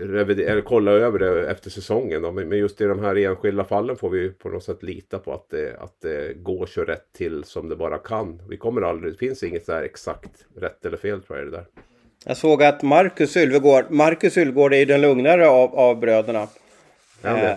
eller 0.00 0.60
kolla 0.60 0.90
över 0.90 1.18
det 1.18 1.50
efter 1.50 1.70
säsongen. 1.70 2.22
Då. 2.22 2.32
Men 2.32 2.58
just 2.58 2.80
i 2.80 2.84
de 2.84 3.04
här 3.04 3.16
enskilda 3.16 3.64
fallen 3.64 3.96
får 3.96 4.10
vi 4.10 4.30
på 4.30 4.48
något 4.48 4.64
sätt 4.64 4.82
lita 4.82 5.18
på 5.18 5.32
att 5.32 5.50
det, 5.50 5.76
att 5.80 6.00
det 6.00 6.36
går 6.36 6.66
så 6.66 6.84
rätt 6.84 7.12
till 7.12 7.44
som 7.44 7.68
det 7.68 7.76
bara 7.76 7.98
kan. 7.98 8.42
Vi 8.48 8.56
kommer 8.56 8.82
aldrig, 8.82 9.12
det 9.12 9.18
finns 9.18 9.42
inget 9.42 9.68
här 9.68 9.82
exakt 9.82 10.30
rätt 10.56 10.84
eller 10.84 10.96
fel 10.96 11.22
tror 11.22 11.38
jag 11.38 11.46
det 11.46 11.56
där. 11.56 11.64
Jag 12.24 12.36
såg 12.36 12.62
att 12.62 12.82
Marcus 12.82 13.32
Sylvegård, 13.32 13.84
Marcus 13.90 14.32
Sylvegård 14.32 14.74
är 14.74 14.78
ju 14.78 14.84
den 14.84 15.00
lugnare 15.00 15.48
av, 15.48 15.74
av 15.74 16.00
bröderna. 16.00 16.48
Eh, 17.22 17.56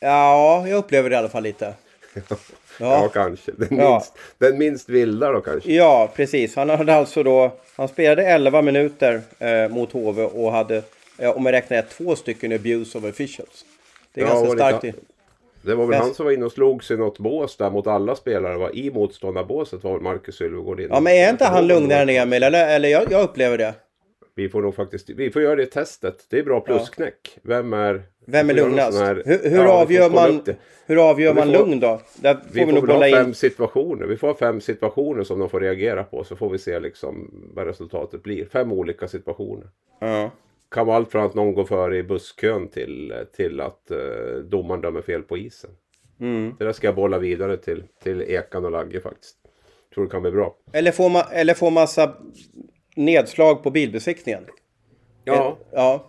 ja, 0.00 0.68
jag 0.68 0.78
upplever 0.78 1.10
det 1.10 1.14
i 1.14 1.18
alla 1.18 1.28
fall 1.28 1.42
lite. 1.42 1.74
Ja, 2.30 2.36
ja 3.02 3.08
kanske. 3.12 3.52
Den, 3.56 3.78
ja. 3.78 3.90
Minst, 3.92 4.12
den 4.38 4.58
minst 4.58 4.88
vilda 4.88 5.32
då 5.32 5.40
kanske. 5.40 5.72
Ja, 5.72 6.10
precis. 6.16 6.56
Han 6.56 6.70
hade 6.70 6.94
alltså 6.94 7.22
då... 7.22 7.52
Han 7.76 7.88
spelade 7.88 8.22
11 8.26 8.62
minuter 8.62 9.20
eh, 9.38 9.68
mot 9.68 9.92
HV 9.92 10.22
och 10.22 10.52
hade 10.52 10.82
ja, 11.18 11.32
om 11.32 11.46
jag 11.46 11.52
räknar 11.52 11.76
rätt, 11.76 11.90
två 11.90 12.16
stycken 12.16 12.52
abuse 12.52 12.98
of 12.98 13.04
officials. 13.04 13.64
Det 14.14 14.20
är 14.20 14.24
Ja, 14.24 14.30
ganska 14.32 14.48
det 14.50 14.56
starkt. 14.58 14.84
i- 14.84 14.94
Det 15.62 15.74
var 15.74 15.84
väl 15.86 15.90
Bäst. 15.90 16.02
han 16.02 16.14
som 16.14 16.24
var 16.26 16.32
inne 16.32 16.44
och 16.44 16.52
slog 16.52 16.84
sig 16.84 16.96
något 16.96 17.18
bås 17.18 17.56
där 17.56 17.70
mot 17.70 17.86
alla 17.86 18.16
spelare. 18.16 18.56
Var 18.56 18.76
I 18.76 18.90
motståndarbåset 18.90 19.84
var 19.84 19.92
väl 19.92 20.02
Marcus 20.02 20.36
Sylvegård 20.36 20.80
inne. 20.80 20.88
Ja, 20.94 21.00
men 21.00 21.12
är 21.12 21.30
inte 21.30 21.44
han 21.44 21.66
lugnare 21.66 22.00
än 22.00 22.06
det. 22.06 22.16
Emil? 22.16 22.42
Eller, 22.42 22.68
eller 22.76 22.88
jag, 22.88 23.12
jag 23.12 23.22
upplever 23.22 23.58
det. 23.58 23.74
Vi 24.34 24.48
får 24.48 24.62
nog 24.62 24.74
faktiskt, 24.74 25.10
vi 25.10 25.30
får 25.30 25.42
göra 25.42 25.56
det 25.56 25.66
testet. 25.66 26.26
Det 26.30 26.38
är 26.38 26.42
bra 26.42 26.60
plusknäck. 26.60 27.38
Vem 27.42 27.72
är... 27.72 28.02
Vem 28.30 28.50
är 28.50 28.54
får 28.54 28.60
lugnast? 28.68 28.98
här- 28.98 29.22
Hur, 29.26 29.50
hur 29.50 29.56
Ja, 29.58 29.64
får 29.66 29.72
avgör 29.82 30.10
man, 30.10 30.40
hur 30.86 31.10
avgör 31.10 31.34
man 31.34 31.44
får- 31.44 31.52
lugn 31.52 31.80
då? 31.80 32.00
Där 32.16 32.34
får 32.34 32.40
Vi 32.52 32.60
vi, 32.60 32.66
får 32.66 32.72
nog 32.72 32.88
ha 32.88 32.94
bolla 32.94 33.16
fem 33.16 33.28
in. 33.28 33.34
situationer. 33.34 34.06
Vi 34.06 34.16
får 34.16 34.34
fem 34.34 34.60
situationer 34.60 35.22
som 35.24 35.38
de 35.38 35.48
får 35.48 35.60
reagera 35.60 36.04
på. 36.04 36.24
Så 36.24 36.36
får 36.36 36.50
vi 36.50 36.58
se 36.58 36.80
liksom 36.80 37.30
vad 37.54 37.66
resultatet 37.66 38.22
blir. 38.22 38.44
Fem 38.44 38.72
olika 38.72 39.08
situationer. 39.08 39.68
Ja. 40.00 40.30
Kan 40.70 40.86
vara 40.86 40.96
allt 40.96 41.10
från 41.12 41.24
att 41.26 41.34
någon 41.34 41.54
går 41.54 41.64
före 41.64 41.96
i 41.96 42.02
busskön 42.02 42.68
till, 42.68 43.14
till 43.36 43.60
att 43.60 43.90
uh, 43.92 44.38
domaren 44.44 44.80
dömer 44.80 45.02
fel 45.02 45.22
på 45.22 45.38
isen. 45.38 45.70
Mm. 46.20 46.54
Det 46.58 46.64
där 46.64 46.72
ska 46.72 46.86
jag 46.86 46.94
bolla 46.94 47.18
vidare 47.18 47.56
till, 47.56 47.82
till 48.02 48.22
Ekan 48.22 48.64
och 48.64 48.70
Lagge 48.70 49.00
faktiskt. 49.00 49.36
Tror 49.94 50.04
det 50.04 50.10
kan 50.10 50.22
bli 50.22 50.30
bra. 50.30 50.54
Eller 50.72 50.92
får 50.92 51.08
man 51.08 51.22
eller 51.32 51.54
får 51.54 51.70
massa 51.70 52.14
nedslag 52.96 53.62
på 53.62 53.70
bilbesiktningen. 53.70 54.44
Ja, 55.24 55.56
Ja. 55.72 56.04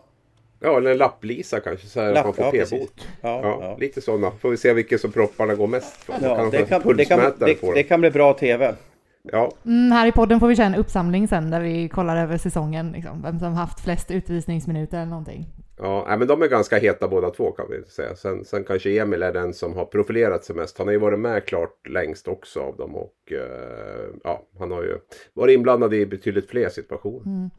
Ja 0.60 0.78
eller 0.78 0.92
en 0.92 0.98
lapplisa 0.98 1.60
kanske. 1.60 1.88
Så 1.88 2.02
här 2.02 2.14
Lapp, 2.14 2.26
att 2.26 2.38
man 2.38 2.52
får 2.52 2.60
ja, 2.60 2.66
p-bot. 2.70 3.08
Ja, 3.22 3.42
Ja, 3.44 3.58
ja. 3.62 3.78
lite 3.80 4.02
sådana. 4.02 4.32
Får 4.32 4.50
vi 4.50 4.58
se 4.58 4.74
vilken 4.74 5.00
som 5.00 5.12
propparna 5.12 5.56
går 5.56 5.68
mest 5.68 6.04
från. 6.04 6.16
Ja, 6.22 6.36
kan 6.36 6.50
det, 6.50 6.58
kan, 6.66 6.98
det, 6.98 7.06
kan, 7.06 7.20
det, 7.40 7.58
det 7.74 7.84
kan 7.84 8.02
bli 8.02 8.12
bra 8.12 8.34
tv. 8.34 8.76
Ja, 9.24 9.52
Mm, 9.66 9.92
här 9.92 10.08
i 10.08 10.12
podden 10.12 10.40
får 10.40 10.48
vi 10.48 10.56
köra 10.56 10.66
en 10.68 10.76
uppsamling 10.76 11.28
sen 11.28 11.52
där 11.52 11.62
vi 11.62 11.90
kollar 11.90 12.18
över 12.18 12.38
säsongen, 12.38 12.92
liksom, 12.92 13.22
vem 13.22 13.40
som 13.40 13.54
haft 13.54 13.80
flest 13.84 14.12
utvisningsminuter 14.12 14.98
eller 14.98 15.10
någonting. 15.10 15.46
ja 15.78 16.16
men 16.20 16.28
de 16.28 16.42
är 16.42 16.48
ganska 16.48 16.78
heta 16.78 17.08
båda 17.08 17.30
två 17.30 17.52
kan 17.52 17.66
vi 17.70 17.84
säga. 17.92 18.16
Sen, 18.16 18.46
sen 18.46 18.64
kanske 18.64 19.00
Emil 19.02 19.24
är 19.24 19.34
den 19.34 19.54
som 19.54 19.76
har 19.76 19.86
profilerat 19.86 20.44
sig 20.44 20.56
mest. 20.56 20.78
Han 20.78 20.88
har 20.88 20.92
ju 20.92 21.00
varit 21.00 21.20
med 21.20 21.46
klart 21.46 21.88
längst 21.88 22.28
också 22.28 22.60
av 22.60 22.78
dem. 22.78 22.96
Och 22.96 23.32
eh, 23.32 24.10
ja, 24.24 24.42
han 24.60 24.72
har 24.72 24.84
ju 24.84 24.98
varit 25.34 25.54
inblandad 25.56 25.94
i 25.94 26.06
betydligt 26.06 26.50
fler 26.50 26.70
situationer. 26.70 27.50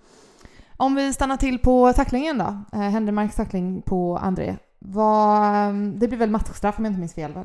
Om 0.81 0.95
vi 0.95 1.13
stannar 1.13 1.37
till 1.37 1.59
på 1.59 1.93
tacklingen 1.93 2.39
då, 2.39 2.57
eh, 2.73 2.81
Händemarks 2.81 3.37
tackling 3.37 3.83
på 3.83 4.17
André. 4.17 4.57
Vad, 4.79 5.75
det 5.75 6.09
blir 6.09 6.17
väl 6.19 6.31
matchstraff 6.31 6.79
om 6.79 6.85
jag 6.85 6.91
inte 6.91 7.01
minns 7.01 7.15
fel 7.15 7.33
väl? 7.33 7.45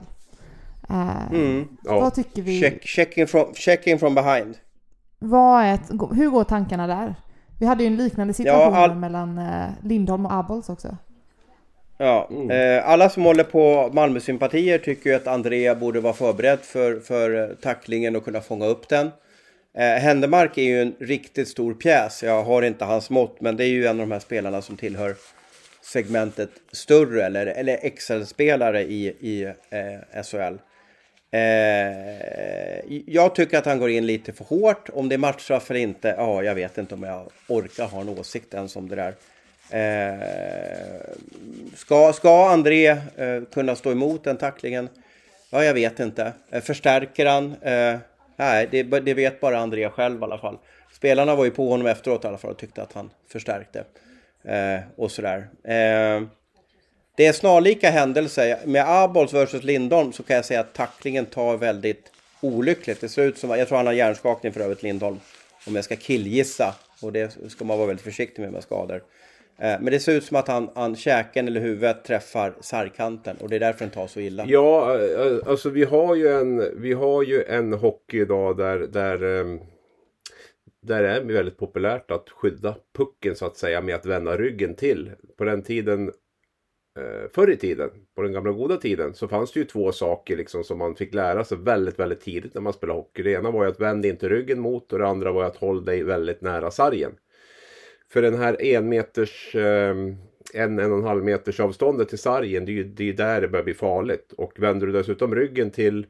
Eh, 0.89 1.31
Mm. 1.31 1.67
Ja. 1.83 1.99
Vad 1.99 2.13
tycker 2.13 2.41
vi? 2.41 2.61
Check, 2.61 2.83
checking, 2.87 3.27
from, 3.27 3.53
checking 3.53 3.99
from 3.99 4.15
behind. 4.15 4.57
Vad 5.19 5.63
är 5.63 5.73
ett, 5.73 5.89
hur 6.11 6.29
går 6.29 6.43
tankarna 6.43 6.87
där? 6.87 7.15
Vi 7.59 7.65
hade 7.65 7.83
ju 7.83 7.87
en 7.87 7.95
liknande 7.95 8.33
situation 8.33 8.73
all- 8.73 8.95
mellan 8.95 9.37
eh, 9.37 9.65
Lindholm 9.83 10.25
och 10.25 10.33
Abols 10.33 10.69
också. 10.69 10.97
Ja, 11.97 12.29
eh, 12.51 12.89
alla 12.89 13.09
som 13.09 13.23
håller 13.23 13.43
på 13.43 13.89
Malmö-sympatier 13.93 14.77
tycker 14.77 15.09
ju 15.09 15.15
att 15.15 15.27
Andrea 15.27 15.75
borde 15.75 16.01
vara 16.01 16.13
förberedd 16.13 16.59
för, 16.59 16.99
för 16.99 17.49
eh, 17.49 17.55
tacklingen 17.55 18.15
och 18.15 18.25
kunna 18.25 18.41
fånga 18.41 18.65
upp 18.65 18.89
den. 18.89 19.11
Eh, 19.77 19.99
Händemark 19.99 20.57
är 20.57 20.63
ju 20.63 20.81
en 20.81 20.95
riktigt 20.99 21.47
stor 21.47 21.73
pjäs. 21.73 22.23
Jag 22.23 22.43
har 22.43 22.61
inte 22.61 22.85
hans 22.85 23.09
mått, 23.09 23.41
men 23.41 23.57
det 23.57 23.63
är 23.63 23.69
ju 23.69 23.85
en 23.85 23.99
av 23.99 24.07
de 24.07 24.11
här 24.11 24.19
spelarna 24.19 24.61
som 24.61 24.77
tillhör 24.77 25.15
segmentet 25.81 26.49
större 26.71 27.25
eller, 27.25 27.45
eller 27.45 27.89
XL-spelare 27.89 28.81
i, 28.83 29.05
i 29.05 29.43
eh, 29.69 30.23
SHL. 30.23 30.57
Eh, 31.31 33.01
jag 33.05 33.35
tycker 33.35 33.57
att 33.57 33.65
han 33.65 33.79
går 33.79 33.89
in 33.89 34.05
lite 34.05 34.33
för 34.33 34.45
hårt. 34.45 34.89
Om 34.93 35.09
det 35.09 35.15
är 35.15 35.19
matchstraff 35.19 35.69
eller 35.71 35.79
inte, 35.79 36.15
ja, 36.17 36.43
jag 36.43 36.55
vet 36.55 36.77
inte 36.77 36.93
om 36.93 37.03
jag 37.03 37.29
orkar 37.47 37.87
ha 37.87 38.01
en 38.01 38.09
åsikt 38.09 38.53
ens 38.53 38.75
om 38.75 38.89
det 38.89 38.95
där. 38.95 39.13
Eh, 39.69 40.19
ska, 41.75 42.13
ska 42.13 42.49
André 42.49 42.87
eh, 42.87 43.43
kunna 43.53 43.75
stå 43.75 43.91
emot 43.91 44.23
den 44.23 44.37
tacklingen? 44.37 44.89
Ja, 45.49 45.63
jag 45.63 45.73
vet 45.73 45.99
inte. 45.99 46.33
Eh, 46.51 46.61
förstärker 46.61 47.25
han? 47.25 47.55
Eh, 47.61 47.97
Nej, 48.35 48.67
det, 48.71 48.83
det 48.83 49.13
vet 49.13 49.39
bara 49.39 49.59
André 49.59 49.89
själv 49.89 50.21
i 50.21 50.23
alla 50.23 50.37
fall. 50.37 50.57
Spelarna 50.93 51.35
var 51.35 51.45
ju 51.45 51.51
på 51.51 51.69
honom 51.69 51.87
efteråt 51.87 52.23
i 52.23 52.27
alla 52.27 52.37
fall 52.37 52.51
och 52.51 52.57
tyckte 52.57 52.81
att 52.81 52.93
han 52.93 53.09
förstärkte. 53.27 53.83
Eh, 54.43 54.79
och 54.95 55.11
sådär. 55.11 55.37
Eh, 55.63 56.27
det 57.17 57.25
är 57.25 57.33
snarlika 57.33 57.89
händelser. 57.89 58.57
Med 58.65 58.85
Abols 58.87 59.33
versus 59.33 59.63
Lindholm 59.63 60.13
så 60.13 60.23
kan 60.23 60.35
jag 60.35 60.45
säga 60.45 60.59
att 60.59 60.73
tacklingen 60.73 61.25
tar 61.25 61.57
väldigt 61.57 62.11
olyckligt. 62.41 63.01
Det 63.01 63.09
ser 63.09 63.23
ut 63.23 63.37
som, 63.37 63.49
jag 63.49 63.67
tror 63.67 63.77
han 63.77 63.87
har 63.87 63.93
hjärnskakning 63.93 64.53
för 64.53 64.61
övrigt 64.61 64.83
Lindholm. 64.83 65.19
Om 65.67 65.75
jag 65.75 65.85
ska 65.85 65.95
killgissa. 65.95 66.75
Och 67.01 67.13
det 67.13 67.37
ska 67.49 67.65
man 67.65 67.77
vara 67.77 67.87
väldigt 67.87 68.03
försiktig 68.03 68.41
med 68.41 68.51
med 68.51 68.63
skador. 68.63 69.01
Eh, 69.57 69.81
men 69.81 69.85
det 69.85 69.99
ser 69.99 70.15
ut 70.17 70.23
som 70.23 70.37
att 70.37 70.47
han, 70.47 70.69
han 70.75 70.95
käken 70.95 71.47
eller 71.47 71.61
huvudet 71.61 72.03
träffar 72.03 72.53
sargkanten. 72.59 73.37
Och 73.39 73.49
det 73.49 73.55
är 73.55 73.59
därför 73.59 73.79
den 73.79 73.89
tar 73.89 74.07
så 74.07 74.19
illa. 74.19 74.45
Ja, 74.47 74.99
eh, 74.99 75.37
alltså 75.45 75.69
vi 75.69 75.83
har 75.83 76.15
ju 76.15 76.27
en, 76.27 76.81
vi 76.81 76.93
har 76.93 77.23
ju 77.23 77.43
en 77.43 77.73
hockey 77.73 78.21
idag 78.21 78.57
där, 78.57 78.79
där, 78.79 79.23
ehm, 79.23 79.59
där 80.81 81.03
är 81.03 81.21
det 81.21 81.33
väldigt 81.33 81.57
populärt 81.57 82.11
att 82.11 82.29
skydda 82.29 82.75
pucken 82.97 83.35
så 83.35 83.45
att 83.45 83.57
säga 83.57 83.81
med 83.81 83.95
att 83.95 84.05
vända 84.05 84.37
ryggen 84.37 84.75
till. 84.75 85.11
På 85.37 85.43
den 85.43 85.61
tiden, 85.61 86.07
eh, 86.99 87.29
förr 87.33 87.51
i 87.51 87.57
tiden, 87.57 87.89
på 88.15 88.21
den 88.21 88.33
gamla 88.33 88.51
goda 88.51 88.77
tiden, 88.77 89.13
så 89.13 89.27
fanns 89.27 89.51
det 89.51 89.59
ju 89.59 89.65
två 89.65 89.91
saker 89.91 90.37
liksom 90.37 90.63
som 90.63 90.77
man 90.77 90.95
fick 90.95 91.13
lära 91.13 91.43
sig 91.43 91.57
väldigt, 91.57 91.99
väldigt 91.99 92.21
tidigt 92.21 92.53
när 92.53 92.61
man 92.61 92.73
spelade 92.73 92.99
hockey. 92.99 93.23
Det 93.23 93.31
ena 93.31 93.51
var 93.51 93.63
ju 93.63 93.69
att 93.69 93.79
vänd 93.79 94.05
inte 94.05 94.29
ryggen 94.29 94.59
mot 94.59 94.93
och 94.93 94.99
det 94.99 95.07
andra 95.07 95.31
var 95.31 95.41
ju 95.41 95.47
att 95.47 95.57
hålla 95.57 95.81
dig 95.81 96.03
väldigt 96.03 96.41
nära 96.41 96.71
sargen. 96.71 97.11
För 98.15 98.21
den 98.21 98.33
här 98.33 98.61
en 98.61 98.89
meters, 98.89 99.55
ehm, 99.55 100.15
en, 100.53 100.79
en 100.79 100.91
och 100.91 100.97
en 100.97 101.03
halv 101.03 101.23
meters 101.23 101.59
avståndet 101.59 102.09
till 102.09 102.17
sargen, 102.17 102.65
det 102.65 102.71
är 102.71 102.73
ju 102.73 102.83
det 102.83 103.09
är 103.09 103.13
där 103.13 103.41
det 103.41 103.47
börjar 103.47 103.63
bli 103.63 103.73
farligt. 103.73 104.33
Och 104.37 104.59
vänder 104.59 104.87
du 104.87 104.93
dessutom 104.93 105.35
ryggen 105.35 105.71
till 105.71 106.05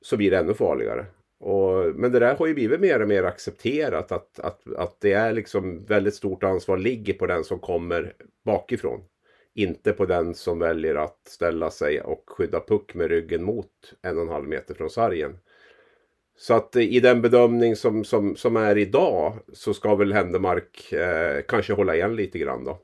så 0.00 0.16
blir 0.16 0.30
det 0.30 0.38
ännu 0.38 0.54
farligare. 0.54 1.06
Och, 1.40 1.94
men 1.94 2.12
det 2.12 2.18
där 2.18 2.34
har 2.34 2.46
ju 2.46 2.54
blivit 2.54 2.80
mer 2.80 3.02
och 3.02 3.08
mer 3.08 3.22
accepterat 3.22 4.12
att, 4.12 4.38
att, 4.38 4.74
att 4.76 5.00
det 5.00 5.12
är 5.12 5.32
liksom 5.32 5.84
väldigt 5.84 6.14
stort 6.14 6.44
ansvar 6.44 6.78
ligger 6.78 7.14
på 7.14 7.26
den 7.26 7.44
som 7.44 7.58
kommer 7.58 8.12
bakifrån. 8.44 9.00
Inte 9.54 9.92
på 9.92 10.06
den 10.06 10.34
som 10.34 10.58
väljer 10.58 10.94
att 10.94 11.20
ställa 11.28 11.70
sig 11.70 12.00
och 12.00 12.24
skydda 12.26 12.60
puck 12.60 12.94
med 12.94 13.08
ryggen 13.08 13.44
mot 13.44 13.94
en 14.02 14.16
och 14.16 14.22
en 14.22 14.28
halv 14.28 14.48
meter 14.48 14.74
från 14.74 14.90
sargen. 14.90 15.38
Så 16.38 16.54
att 16.54 16.76
eh, 16.76 16.82
i 16.82 17.00
den 17.00 17.22
bedömning 17.22 17.76
som, 17.76 18.04
som, 18.04 18.36
som 18.36 18.56
är 18.56 18.78
idag 18.78 19.32
så 19.52 19.74
ska 19.74 19.94
väl 19.94 20.12
Händemark 20.12 20.92
eh, 20.92 21.42
kanske 21.48 21.72
hålla 21.72 21.94
igen 21.94 22.16
lite 22.16 22.38
grann 22.38 22.64
då. 22.64 22.78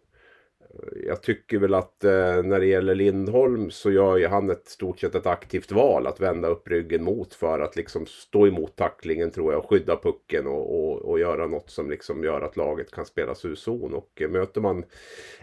Jag 1.06 1.22
tycker 1.22 1.58
väl 1.58 1.74
att 1.74 2.04
eh, 2.04 2.42
när 2.42 2.60
det 2.60 2.66
gäller 2.66 2.94
Lindholm 2.94 3.70
så 3.70 3.90
gör 3.90 4.16
ju 4.16 4.26
han 4.26 4.50
ett 4.50 4.68
stort 4.68 5.00
sett 5.00 5.14
ett 5.14 5.26
aktivt 5.26 5.72
val 5.72 6.06
att 6.06 6.20
vända 6.20 6.48
upp 6.48 6.68
ryggen 6.68 7.04
mot 7.04 7.34
för 7.34 7.60
att 7.60 7.76
liksom 7.76 8.06
stå 8.06 8.46
emot 8.46 8.76
tacklingen 8.76 9.30
tror 9.30 9.52
jag 9.52 9.62
och 9.62 9.70
skydda 9.70 9.96
pucken 9.96 10.46
och, 10.46 10.84
och, 10.84 11.02
och 11.02 11.18
göra 11.18 11.46
något 11.46 11.70
som 11.70 11.90
liksom 11.90 12.24
gör 12.24 12.40
att 12.40 12.56
laget 12.56 12.90
kan 12.90 13.06
spelas 13.06 13.44
ur 13.44 13.54
zon. 13.54 13.94
Och 13.94 14.22
eh, 14.22 14.28
möter 14.28 14.60
man 14.60 14.84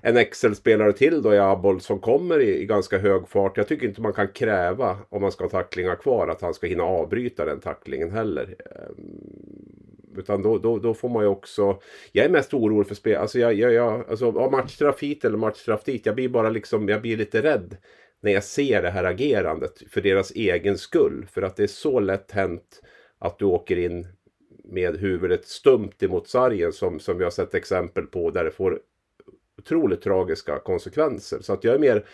en 0.02 0.18
Excel-spelare 0.18 0.94
till 0.94 1.22
då 1.22 1.34
i 1.34 1.40
Abol 1.40 1.82
som 1.82 2.00
kommer 2.00 2.40
i, 2.40 2.62
i 2.62 2.66
ganska 2.66 2.98
hög 2.98 3.28
fart. 3.28 3.58
Jag 3.58 3.68
tycker 3.68 3.88
inte 3.88 4.02
man 4.02 4.14
kan 4.14 4.28
kräva 4.28 4.98
om 5.10 5.22
man 5.22 5.32
ska 5.32 5.44
ha 5.44 5.50
tacklingar 5.50 5.96
kvar 5.96 6.28
att 6.28 6.42
han 6.42 6.54
ska 6.54 6.68
hinna 6.68 6.84
avbryta 6.84 7.46
den 7.46 7.60
tacklingen 7.60 8.12
heller. 8.12 8.56
Eh, 8.60 9.04
utan 10.20 10.42
då, 10.42 10.58
då, 10.58 10.80
då 10.80 10.94
får 10.94 11.10
man 11.10 11.24
ju 11.24 11.30
också... 11.30 11.82
Jag 12.12 12.26
är 12.26 12.30
mest 12.30 12.54
orolig 12.54 12.88
för 12.88 12.96
spel. 12.96 13.18
Alltså, 13.18 13.40
jag, 13.40 13.54
jag, 13.54 13.74
jag, 13.74 14.10
alltså 14.10 14.26
av 14.26 14.52
matchstraff 14.52 15.02
hit 15.02 15.26
eller 15.26 15.38
matchstraff 15.38 15.84
dit. 15.84 16.06
Jag 16.06 16.16
blir 16.16 16.30
bara 16.30 16.50
liksom, 16.50 16.90
jag 16.90 17.02
blir 17.02 17.18
lite 17.18 17.42
rädd 17.42 17.78
när 18.22 18.32
jag 18.32 18.44
ser 18.44 18.82
det 18.82 18.90
här 18.90 19.04
agerandet 19.04 19.84
för 19.90 20.02
deras 20.02 20.32
egen 20.32 20.78
skull. 20.78 21.28
För 21.32 21.42
att 21.42 21.56
det 21.56 21.64
är 21.64 21.68
så 21.68 22.00
lätt 22.00 22.32
hänt 22.32 22.82
att 23.20 23.40
du 23.40 23.46
åker 23.46 23.78
in 23.78 24.08
med 24.64 24.98
huvudet 24.98 25.46
stumt 25.46 25.94
emot 26.00 26.28
sargen 26.28 26.74
som, 26.74 27.00
som 27.00 27.18
vi 27.18 27.24
har 27.24 27.32
sett 27.32 27.54
exempel 27.54 28.06
på 28.06 28.32
där 28.32 28.44
det 28.44 28.52
får 28.52 28.80
otroligt 29.58 30.02
tragiska 30.02 30.60
konsekvenser. 30.60 31.40
Så 31.42 31.54
att 31.54 31.64
jag 31.64 31.76
är 31.76 31.80
mer 31.80 32.06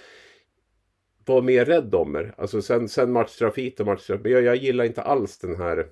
var 1.25 1.41
mer 1.41 1.65
rädd 1.65 1.95
om 1.95 2.15
er. 2.15 2.33
Alltså 2.37 2.61
sen, 2.61 2.89
sen 2.89 3.11
matchstraff 3.11 3.57
hit 3.57 3.79
och 3.79 3.85
matchstraff. 3.85 4.21
Jag, 4.23 4.43
jag 4.43 4.55
gillar 4.55 4.85
inte 4.85 5.01
alls 5.01 5.37
den 5.37 5.55
här 5.55 5.87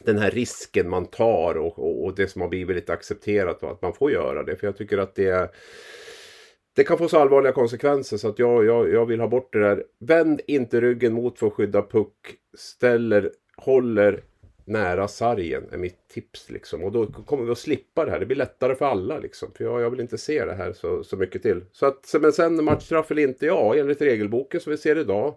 den 0.00 0.18
här 0.18 0.30
risken 0.30 0.88
man 0.88 1.06
tar 1.06 1.54
och, 1.54 1.78
och, 1.78 2.04
och 2.04 2.14
det 2.14 2.28
som 2.28 2.40
har 2.40 2.48
blivit 2.48 2.76
lite 2.76 2.92
accepterat 2.92 3.62
och 3.62 3.70
att 3.70 3.82
man 3.82 3.94
får 3.94 4.10
göra 4.12 4.42
det. 4.42 4.56
För 4.56 4.66
jag 4.66 4.76
tycker 4.76 4.98
att 4.98 5.14
det 5.14 5.54
det 6.76 6.84
kan 6.84 6.98
få 6.98 7.08
så 7.08 7.18
allvarliga 7.18 7.52
konsekvenser 7.52 8.16
så 8.16 8.28
att 8.28 8.38
jag, 8.38 8.64
jag, 8.64 8.92
jag 8.92 9.06
vill 9.06 9.20
ha 9.20 9.28
bort 9.28 9.52
det 9.52 9.60
där. 9.60 9.84
Vänd 10.00 10.40
inte 10.46 10.80
ryggen 10.80 11.12
mot 11.12 11.38
för 11.38 11.46
att 11.46 11.52
skydda 11.52 11.82
puck. 11.82 12.16
Ställer, 12.58 13.30
håller 13.56 14.22
nära 14.64 15.08
sargen 15.08 15.64
är 15.72 15.78
mitt 15.78 16.08
tips 16.08 16.50
liksom. 16.50 16.84
Och 16.84 16.92
då 16.92 17.06
kommer 17.06 17.44
vi 17.44 17.52
att 17.52 17.58
slippa 17.58 18.04
det 18.04 18.10
här. 18.10 18.20
Det 18.20 18.26
blir 18.26 18.36
lättare 18.36 18.74
för 18.74 18.84
alla 18.84 19.18
liksom. 19.18 19.48
För 19.56 19.64
jag, 19.64 19.80
jag 19.80 19.90
vill 19.90 20.00
inte 20.00 20.18
se 20.18 20.44
det 20.44 20.54
här 20.54 20.72
så, 20.72 21.04
så 21.04 21.16
mycket 21.16 21.42
till. 21.42 21.64
Så 21.72 21.86
att, 21.86 22.14
men 22.20 22.32
sen 22.32 22.64
matchstraff 22.64 23.10
eller 23.10 23.22
inte, 23.22 23.46
ja 23.46 23.76
enligt 23.76 24.02
regelboken 24.02 24.60
som 24.60 24.70
vi 24.70 24.76
ser 24.76 24.98
idag. 24.98 25.34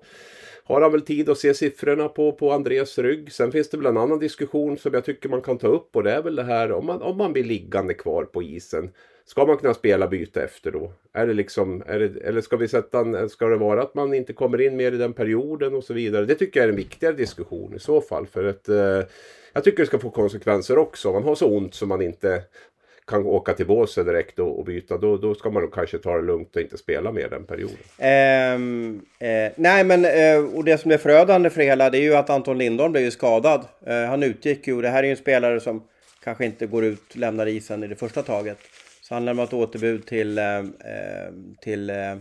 Har 0.67 0.82
han 0.82 0.91
väl 0.91 1.01
tid 1.01 1.30
att 1.30 1.38
se 1.38 1.53
siffrorna 1.53 2.10
på, 2.10 2.32
på 2.32 2.51
Andreas 2.51 2.97
rygg. 2.97 3.32
Sen 3.32 3.51
finns 3.51 3.69
det 3.69 3.77
väl 3.77 3.86
en 3.86 3.97
annan 3.97 4.19
diskussion 4.19 4.77
som 4.77 4.93
jag 4.93 5.06
tycker 5.06 5.30
man 5.30 5.41
kan 5.41 5.58
ta 5.58 5.67
upp. 5.67 5.95
Och 5.95 6.03
det 6.03 6.12
är 6.12 6.21
väl 6.21 6.36
det 6.36 6.43
här 6.43 6.71
om 6.71 6.86
man, 6.86 7.01
om 7.01 7.17
man 7.17 7.34
blir 7.34 7.43
liggande 7.43 7.93
kvar 7.93 8.23
på 8.23 8.43
isen. 8.43 8.89
Ska 9.25 9.45
man 9.45 9.58
kunna 9.58 9.73
spela 9.73 10.08
byte 10.08 10.41
efter 10.41 10.71
då? 10.71 10.91
Är 11.13 11.27
det 11.27 11.34
liksom, 11.34 11.84
är 11.86 11.99
det, 11.99 12.27
eller 12.27 12.41
ska 12.41 12.58
vi 12.58 12.67
sätta 12.67 12.99
en, 12.99 13.30
ska 13.30 13.47
det 13.47 13.58
vara 13.58 13.82
att 13.82 13.95
man 13.95 14.13
inte 14.13 14.34
kommer 14.34 14.62
in 14.62 14.75
mer 14.75 14.91
i 14.91 14.97
den 14.97 15.13
perioden 15.13 15.75
och 15.75 15.84
så 15.84 15.93
vidare? 15.93 16.25
Det 16.25 16.36
tycker 16.36 16.60
jag 16.60 16.65
är 16.65 16.69
en 16.69 16.75
viktigare 16.75 17.15
diskussion 17.15 17.73
i 17.75 17.80
så 17.80 18.01
fall. 18.01 18.27
För 18.27 18.43
att 18.43 18.69
eh, 18.69 19.01
jag 19.53 19.63
tycker 19.63 19.77
det 19.77 19.88
ska 19.88 19.99
få 19.99 20.10
konsekvenser 20.10 20.77
också. 20.77 21.13
Man 21.13 21.23
har 21.23 21.36
så 21.36 21.58
ont 21.58 21.73
som 21.73 21.89
man 21.89 22.01
inte 22.01 22.43
kan 23.08 23.26
åka 23.26 23.54
till 23.54 23.67
Båse 23.67 24.04
direkt 24.04 24.39
och, 24.39 24.60
och, 24.60 24.65
byta, 24.65 24.98
då, 24.98 25.17
då 25.17 25.36
ska 25.36 25.50
man 25.50 25.62
nog 25.62 25.74
kanske 25.74 25.98
ta 25.98 26.15
det 26.15 26.22
lugnt 26.22 26.56
och 26.56 26.62
inte 26.62 26.78
spela 26.78 27.12
mer 27.12 27.30
den 27.30 27.43
perioden. 27.46 27.78
Um, 28.56 29.06
eh, 29.20 29.52
nej, 29.56 29.84
men 29.84 30.06
eh, 30.06 30.56
och 30.56 30.63
det 30.63 30.78
som 30.78 30.91
är 30.91 30.98
förödande 30.98 31.50
för 31.50 31.60
det 31.60 31.65
hela, 31.65 31.89
det 31.89 31.98
är 31.98 32.02
ju 32.02 32.15
att 32.15 32.30
Anton 32.30 32.58
Lindholm 32.58 32.91
blev 32.91 33.04
ju 33.04 33.12
skadad. 33.12 33.65
Eh, 33.86 34.04
han 34.04 34.24
utgick 34.24 34.67
ju, 34.67 34.76
och 34.76 34.82
det 34.82 34.89
här 34.89 35.00
är 35.00 35.04
ju 35.04 35.12
en 35.12 35.17
spelare 35.17 35.60
som 35.60 35.84
kanske 36.24 36.46
inte 36.46 36.67
går 36.67 36.86
ut, 36.86 37.15
lämnar 37.15 37.48
isen 37.48 37.84
i 37.84 37.88
det 37.88 37.96
första 37.96 38.24
taget. 38.24 38.58
Så 39.02 39.13
han 39.13 39.26
lämnar 39.26 39.43
ett 39.43 39.54
återbud 39.54 40.06
till, 40.06 40.38
eh, 40.38 40.58
eh 40.58 40.63
till, 41.62 41.89
eh, 41.89 42.15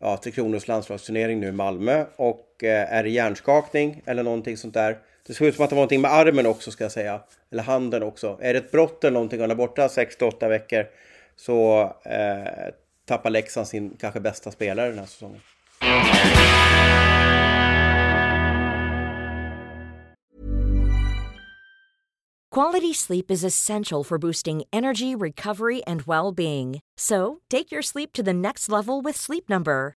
ja, 0.00 0.16
till 0.16 0.32
Kronos 0.32 0.68
landslagsturnering 0.68 1.40
nu 1.40 1.48
i 1.48 1.52
Malmö 1.52 2.04
och 2.16 2.64
eh, 2.64 2.92
är 2.92 3.06
i 3.06 3.10
hjärnskakning 3.10 4.02
eller 4.06 4.22
någonting 4.22 4.56
sånt 4.56 4.74
där. 4.74 4.98
Det 5.28 5.34
såg 5.34 5.46
ut 5.46 5.54
som 5.54 5.64
att 5.64 5.70
det 5.70 5.76
var 5.76 5.80
någonting 5.80 6.00
med 6.00 6.12
armen 6.12 6.46
också 6.46 6.70
ska 6.70 6.84
jag 6.84 6.92
säga. 6.92 7.20
Eller 7.50 7.62
handen 7.62 8.02
också. 8.02 8.38
Är 8.40 8.52
det 8.52 8.58
ett 8.58 8.72
brott 8.72 9.04
eller 9.04 9.14
någonting 9.14 9.38
och 9.38 9.42
han 9.42 9.50
är 9.50 9.54
borta 9.54 9.86
6-8 9.86 10.48
veckor 10.48 10.86
så 11.36 11.82
eh, 12.04 12.74
tappar 13.04 13.30
Leksand 13.30 13.68
sin 13.68 13.96
kanske 14.00 14.20
bästa 14.20 14.50
spelare 14.50 14.88
den 14.88 14.98
här 14.98 15.06
säsongen. 15.06 15.40
Quality 22.54 22.94
sleep 22.94 23.30
is 23.30 23.44
essential 23.44 24.04
for 24.04 24.18
boosting 24.18 24.62
energy, 24.72 25.14
recovery 25.14 25.82
and 25.86 26.02
well-being. 26.06 26.80
So, 26.96 27.38
take 27.50 27.70
your 27.70 27.82
sleep 27.82 28.12
to 28.12 28.22
the 28.22 28.32
next 28.32 28.68
level 28.68 29.02
with 29.02 29.16
Sleep 29.18 29.48
Number. 29.48 29.97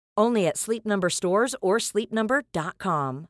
Only 0.19 0.47
at 0.47 0.57
Sleep 0.57 0.85
Number 0.85 1.09
stores 1.09 1.55
or 1.61 1.79
sleepnumber.com. 1.79 3.27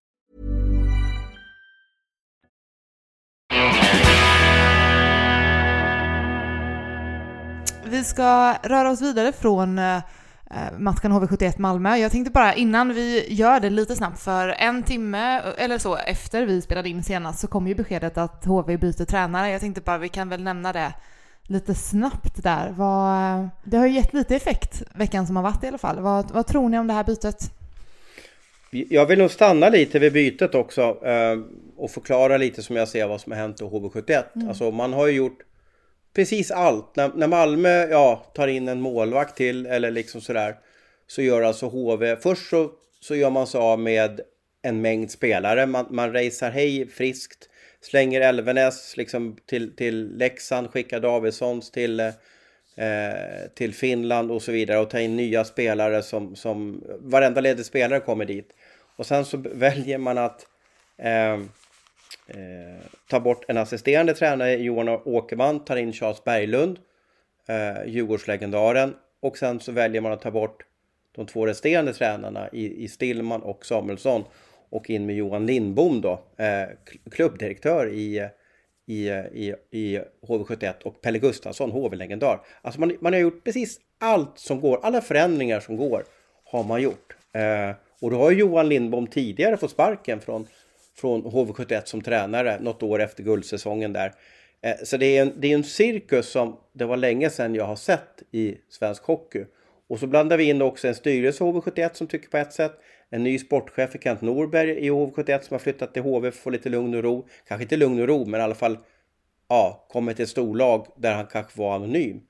Vi 7.85 8.03
ska 8.03 8.53
röra 8.63 8.91
oss 8.91 9.01
vidare 9.01 9.31
från 9.31 9.79
eh, 9.79 9.95
eh 9.95 10.01
matchen 10.77 11.11
HV71 11.11 11.53
Malmö. 11.57 11.95
Jag 11.95 12.11
tänkte 12.11 12.31
bara 12.31 12.53
innan 12.53 12.93
vi 12.93 13.33
gör 13.33 13.59
det 13.59 13.69
lite 13.69 13.95
snabbt, 13.95 14.19
för 14.19 14.47
en 14.47 14.83
timme 14.83 15.39
eller 15.39 15.77
så 15.77 15.95
efter 15.95 16.45
vi 16.45 16.61
spelade 16.61 16.89
in 16.89 17.03
senast 17.03 17.39
så 17.39 17.47
kom 17.47 17.67
ju 17.67 17.75
beskedet 17.75 18.17
att 18.17 18.45
HV 18.45 18.77
byter 18.77 19.05
tränare. 19.05 19.49
Jag 19.49 19.61
tänkte 19.61 19.81
bara 19.81 19.97
vi 19.97 20.09
kan 20.09 20.29
väl 20.29 20.43
nämna 20.43 20.73
det 20.73 20.93
lite 21.47 21.75
snabbt 21.75 22.43
där. 22.43 22.73
Vad, 22.77 23.49
det 23.63 23.77
har 23.77 23.87
ju 23.87 23.93
gett 23.93 24.13
lite 24.13 24.35
effekt 24.35 24.83
veckan 24.95 25.27
som 25.27 25.35
har 25.35 25.43
varit 25.43 25.63
i 25.63 25.67
alla 25.67 25.77
fall. 25.77 25.99
Vad, 25.99 26.31
vad 26.31 26.47
tror 26.47 26.69
ni 26.69 26.79
om 26.79 26.87
det 26.87 26.93
här 26.93 27.03
bytet? 27.03 27.51
Jag 28.71 29.05
vill 29.05 29.19
nog 29.19 29.31
stanna 29.31 29.69
lite 29.69 29.99
vid 29.99 30.13
bytet 30.13 30.55
också 30.55 30.81
eh, 31.05 31.39
och 31.77 31.91
förklara 31.91 32.37
lite 32.37 32.63
som 32.63 32.75
jag 32.75 32.87
ser 32.87 33.07
vad 33.07 33.21
som 33.21 33.31
har 33.31 33.39
hänt 33.39 33.61
i 33.61 33.63
HV71. 33.63 34.23
Mm. 34.35 34.49
Alltså 34.49 34.71
man 34.71 34.93
har 34.93 35.07
ju 35.07 35.13
gjort 35.13 35.39
precis 36.13 36.51
allt. 36.51 36.95
När, 36.95 37.11
när 37.15 37.27
Malmö 37.27 37.87
ja, 37.87 38.25
tar 38.33 38.47
in 38.47 38.67
en 38.67 38.81
målvakt 38.81 39.37
till 39.37 39.65
eller 39.65 39.91
liksom 39.91 40.21
sådär 40.21 40.55
så 41.07 41.21
gör 41.21 41.41
alltså 41.41 41.67
HV, 41.67 42.15
först 42.15 42.49
så, 42.49 42.71
så 42.99 43.15
gör 43.15 43.29
man 43.29 43.47
sig 43.47 43.61
av 43.61 43.79
med 43.79 44.21
en 44.61 44.81
mängd 44.81 45.11
spelare. 45.11 45.65
Man, 45.65 45.85
man 45.89 46.13
racear 46.13 46.51
hej 46.51 46.87
friskt 46.87 47.49
slänger 47.81 48.21
Elvenes 48.21 48.97
liksom 48.97 49.37
till, 49.45 49.75
till 49.75 50.17
Leksand, 50.17 50.71
skickar 50.71 50.99
Davidssons 50.99 51.71
till, 51.71 51.99
eh, 51.99 52.13
till 53.55 53.73
Finland 53.73 54.31
och 54.31 54.41
så 54.41 54.51
vidare 54.51 54.79
och 54.79 54.89
tar 54.89 54.99
in 54.99 55.15
nya 55.15 55.43
spelare 55.43 56.03
som, 56.03 56.35
som 56.35 56.83
varenda 56.99 57.41
ledig 57.41 57.65
spelare 57.65 57.99
kommer 57.99 58.25
dit. 58.25 58.53
Och 58.95 59.05
sen 59.05 59.25
så 59.25 59.37
väljer 59.37 59.97
man 59.97 60.17
att 60.17 60.45
eh, 60.97 61.33
eh, 62.27 62.81
ta 63.09 63.19
bort 63.19 63.45
en 63.47 63.57
assisterande 63.57 64.13
tränare, 64.13 64.55
Johan 64.55 64.89
Åkerman, 64.89 65.65
tar 65.65 65.75
in 65.75 65.93
Charles 65.93 66.23
Berglund, 66.23 66.79
eh, 67.47 67.85
Djurgårdslegendaren 67.85 68.95
och 69.19 69.37
sen 69.37 69.59
så 69.59 69.71
väljer 69.71 70.01
man 70.01 70.11
att 70.11 70.21
ta 70.21 70.31
bort 70.31 70.65
de 71.15 71.25
två 71.25 71.47
resterande 71.47 71.93
tränarna 71.93 72.49
i, 72.51 72.83
i 72.83 72.87
Stillman 72.87 73.41
och 73.41 73.65
Samuelsson 73.65 74.23
och 74.71 74.89
in 74.89 75.05
med 75.05 75.15
Johan 75.15 75.45
Lindbom 75.45 76.01
då, 76.01 76.11
eh, 76.37 76.69
klubbdirektör 77.11 77.89
i, 77.93 78.27
i, 78.87 79.09
i, 79.09 79.53
i 79.71 79.99
HV71 80.27 80.81
och 80.83 81.01
Pelle 81.01 81.19
Gustafsson, 81.19 81.71
HV-legendar. 81.71 82.41
Alltså 82.61 82.79
man, 82.79 82.97
man 82.99 83.13
har 83.13 83.19
gjort 83.19 83.43
precis 83.43 83.79
allt 83.99 84.39
som 84.39 84.61
går, 84.61 84.79
alla 84.83 85.01
förändringar 85.01 85.59
som 85.59 85.77
går 85.77 86.03
har 86.43 86.63
man 86.63 86.81
gjort. 86.81 87.15
Eh, 87.33 87.75
och 88.01 88.11
då 88.11 88.17
har 88.17 88.31
Johan 88.31 88.69
Lindbom 88.69 89.07
tidigare 89.07 89.57
fått 89.57 89.71
sparken 89.71 90.19
från, 90.19 90.47
från 90.97 91.23
HV71 91.23 91.81
som 91.85 92.01
tränare 92.01 92.59
något 92.59 92.83
år 92.83 93.01
efter 93.01 93.23
guldsäsongen 93.23 93.93
där. 93.93 94.13
Eh, 94.61 94.75
så 94.83 94.97
det 94.97 95.17
är, 95.17 95.21
en, 95.21 95.33
det 95.37 95.51
är 95.51 95.55
en 95.55 95.63
cirkus 95.63 96.29
som 96.29 96.57
det 96.73 96.85
var 96.85 96.97
länge 96.97 97.29
sedan 97.29 97.55
jag 97.55 97.65
har 97.65 97.75
sett 97.75 98.23
i 98.31 98.57
svensk 98.69 99.03
hockey. 99.03 99.45
Och 99.89 99.99
så 99.99 100.07
blandar 100.07 100.37
vi 100.37 100.43
in 100.43 100.61
också 100.61 100.87
en 100.87 100.95
styrelse 100.95 101.43
HV71 101.43 101.93
som 101.93 102.07
tycker 102.07 102.29
på 102.29 102.37
ett 102.37 102.53
sätt 102.53 102.73
en 103.11 103.23
ny 103.23 103.39
sportchef 103.39 103.91
för 103.91 103.97
Kent 103.97 104.21
Norberg 104.21 104.69
i 104.69 104.89
HV71 104.89 105.41
som 105.41 105.53
har 105.53 105.59
flyttat 105.59 105.93
till 105.93 106.01
HV 106.01 106.31
för 106.31 106.37
att 106.37 106.43
få 106.43 106.49
lite 106.49 106.69
lugn 106.69 106.95
och 106.95 107.03
ro. 107.03 107.27
Kanske 107.47 107.63
inte 107.63 107.77
lugn 107.77 108.01
och 108.01 108.07
ro, 108.07 108.25
men 108.25 108.39
i 108.39 108.43
alla 108.43 108.55
fall 108.55 108.77
ja, 109.49 109.85
kommer 109.89 110.13
till 110.13 110.23
ett 110.23 110.29
storlag 110.29 110.87
där 110.95 111.13
han 111.13 111.25
kanske 111.25 111.59
var 111.59 111.75
anonym. 111.75 112.21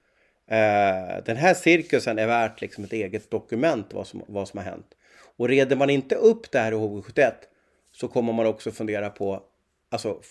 Eh, 0.47 1.23
den 1.25 1.37
här 1.37 1.53
cirkusen 1.53 2.19
är 2.19 2.27
värt 2.27 2.61
liksom 2.61 2.83
ett 2.83 2.93
eget 2.93 3.31
dokument 3.31 3.93
vad 3.93 4.07
som, 4.07 4.23
vad 4.27 4.47
som 4.47 4.57
har 4.57 4.65
hänt. 4.65 4.87
Och 5.37 5.47
reder 5.47 5.75
man 5.75 5.89
inte 5.89 6.15
upp 6.15 6.51
det 6.51 6.59
här 6.59 6.71
i 6.71 6.75
HV71 6.75 7.31
så 7.91 8.07
kommer 8.07 8.33
man 8.33 8.45
också 8.45 8.71
fundera 8.71 9.09
på, 9.09 9.43
alltså 9.89 10.21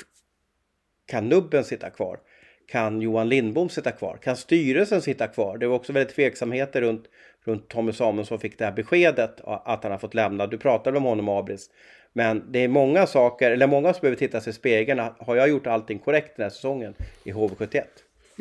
kan 1.07 1.29
Nubben 1.29 1.65
sitta 1.65 1.91
kvar? 1.91 2.19
Kan 2.67 3.03
Johan 3.03 3.29
Lindbom 3.29 3.69
sitta 3.69 3.93
kvar? 3.93 4.19
Kan 4.23 4.37
styrelsen 4.37 5.03
sitta 5.03 5.27
kvar? 5.27 5.59
Det 5.59 5.67
var 5.67 5.77
också 5.77 5.93
väldigt 5.93 6.17
tveksamheter 6.17 6.81
runt 6.81 7.05
runt 7.45 7.69
Tommy 7.69 7.93
Samuelsson 7.93 8.39
fick 8.41 8.59
det 8.59 8.65
här 8.65 8.73
beskedet 8.73 9.41
att 9.45 9.83
han 9.83 9.93
har 9.93 9.99
fått 9.99 10.15
lämna. 10.15 10.47
Du 10.47 10.59
pratade 10.59 10.97
om 10.97 11.05
honom 11.05 11.29
Abris. 11.29 11.71
Men 12.13 12.53
det 12.53 12.59
är 12.59 12.69
många 12.69 13.07
saker, 13.07 13.51
eller 13.51 13.67
många 13.67 13.93
som 13.93 14.01
behöver 14.01 14.19
titta 14.19 14.41
sig 14.41 14.51
i 14.51 14.55
spegeln. 14.55 15.01
Har 15.19 15.37
jag 15.37 15.49
gjort 15.49 15.67
allting 15.67 15.99
korrekt 15.99 16.37
den 16.37 16.43
här 16.43 16.51
säsongen 16.51 16.95
i 17.25 17.33
HV71? 17.33 17.83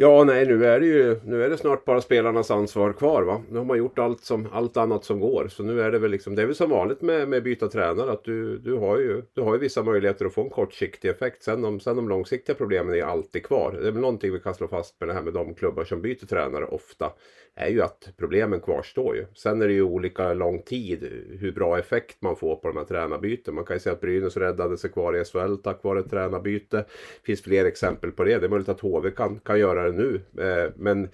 Ja, 0.02 0.24
nej, 0.24 0.46
nu 0.46 0.66
är 0.66 0.80
det 0.80 0.86
ju 0.86 1.20
nu 1.24 1.44
är 1.44 1.50
det 1.50 1.58
snart 1.58 1.86
bara 1.86 2.02
spelarnas 2.02 2.52
ansvar 2.52 2.94
kvar. 2.94 3.24
va. 3.24 3.42
Nu 3.50 3.58
har 3.58 3.66
man 3.66 3.78
gjort 3.78 4.00
allt, 4.00 4.24
som, 4.24 4.48
allt 4.52 4.78
annat 4.78 5.06
som 5.06 5.20
går. 5.20 5.48
Så 5.48 5.64
nu 5.64 5.82
är 5.82 5.92
det 5.92 6.00
väl 6.00 6.12
liksom, 6.12 6.36
det 6.36 6.42
är 6.42 6.46
väl 6.46 6.56
som 6.56 6.70
vanligt 6.70 7.02
med, 7.02 7.30
med 7.30 7.44
byta 7.44 7.68
tränare. 7.68 8.12
Att 8.12 8.24
du, 8.24 8.58
du, 8.58 8.74
har 8.74 8.98
ju, 8.98 9.22
du 9.34 9.42
har 9.42 9.54
ju 9.54 9.60
vissa 9.60 9.84
möjligheter 9.84 10.26
att 10.26 10.34
få 10.34 10.42
en 10.42 10.50
kortsiktig 10.50 11.10
effekt. 11.10 11.44
Sen 11.44 11.62
de, 11.62 11.80
sen 11.80 11.96
de 11.96 12.10
långsiktiga 12.10 12.56
problemen 12.56 12.96
är 12.96 13.04
alltid 13.04 13.46
kvar. 13.46 13.72
Det 13.82 13.88
är 13.88 13.92
väl 13.92 14.02
någonting 14.02 14.34
vi 14.34 14.40
kan 14.40 14.54
slå 14.54 14.68
fast 14.68 15.00
med 15.00 15.10
det 15.10 15.14
här 15.14 15.22
med 15.22 15.34
de 15.34 15.54
klubbar 15.54 15.84
som 15.84 16.02
byter 16.02 16.26
tränare 16.26 16.66
ofta 16.66 17.12
är 17.56 17.70
ju 17.70 17.82
att 17.82 18.10
problemen 18.18 18.60
kvarstår 18.60 19.16
ju. 19.16 19.26
Sen 19.36 19.62
är 19.62 19.68
det 19.68 19.74
ju 19.74 19.84
olika 19.84 20.34
lång 20.34 20.62
tid 20.62 21.24
hur 21.40 21.52
bra 21.52 21.80
effekt 21.80 22.22
man 22.22 22.36
får 22.36 22.56
på 22.56 22.68
de 22.68 22.78
här 22.78 22.86
tränarbyten. 22.86 23.56
Man 23.56 23.66
kan 23.66 23.76
ju 23.76 23.80
säga 23.80 23.94
att 23.94 24.02
Brynäs 24.02 24.38
räddade 24.38 24.78
sig 24.78 24.92
kvar 24.92 25.16
i 25.18 25.26
SHL 25.26 25.56
tack 25.64 25.84
vare 25.84 26.00
ett 26.00 26.10
tränarbyte. 26.10 26.78
Det 26.78 26.86
finns 27.24 27.42
fler 27.42 27.66
exempel 27.66 28.12
på 28.12 28.24
det. 28.24 28.38
Det 28.38 28.46
är 28.46 28.50
möjligt 28.50 28.70
att 28.70 28.80
HV 28.80 29.12
kan, 29.12 29.40
kan 29.40 29.60
göra 29.60 29.89
det 29.92 29.98
nu. 29.98 30.22
Eh, 30.44 30.72
men 30.76 31.10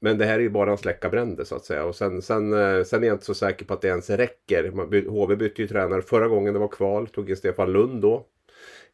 men 0.00 0.18
det 0.18 0.24
här 0.24 0.34
är 0.34 0.42
ju 0.42 0.50
bara 0.50 0.72
att 0.72 0.80
släcka 0.80 1.08
bränder 1.08 1.44
så 1.44 1.56
att 1.56 1.64
säga. 1.64 1.84
Och 1.84 1.94
sen, 1.94 2.22
sen, 2.22 2.52
eh, 2.52 2.84
sen 2.84 3.02
är 3.02 3.06
jag 3.06 3.14
inte 3.14 3.24
så 3.24 3.34
säker 3.34 3.64
på 3.64 3.74
att 3.74 3.80
det 3.80 3.88
ens 3.88 4.10
räcker. 4.10 4.68
HV 5.08 5.36
bytte 5.36 5.62
ju 5.62 5.68
tränare 5.68 6.02
förra 6.02 6.28
gången 6.28 6.54
det 6.54 6.60
var 6.60 6.68
kval. 6.68 7.06
Tog 7.06 7.30
in 7.30 7.36
Stefan 7.36 7.72
Lund 7.72 8.02
då. 8.02 8.26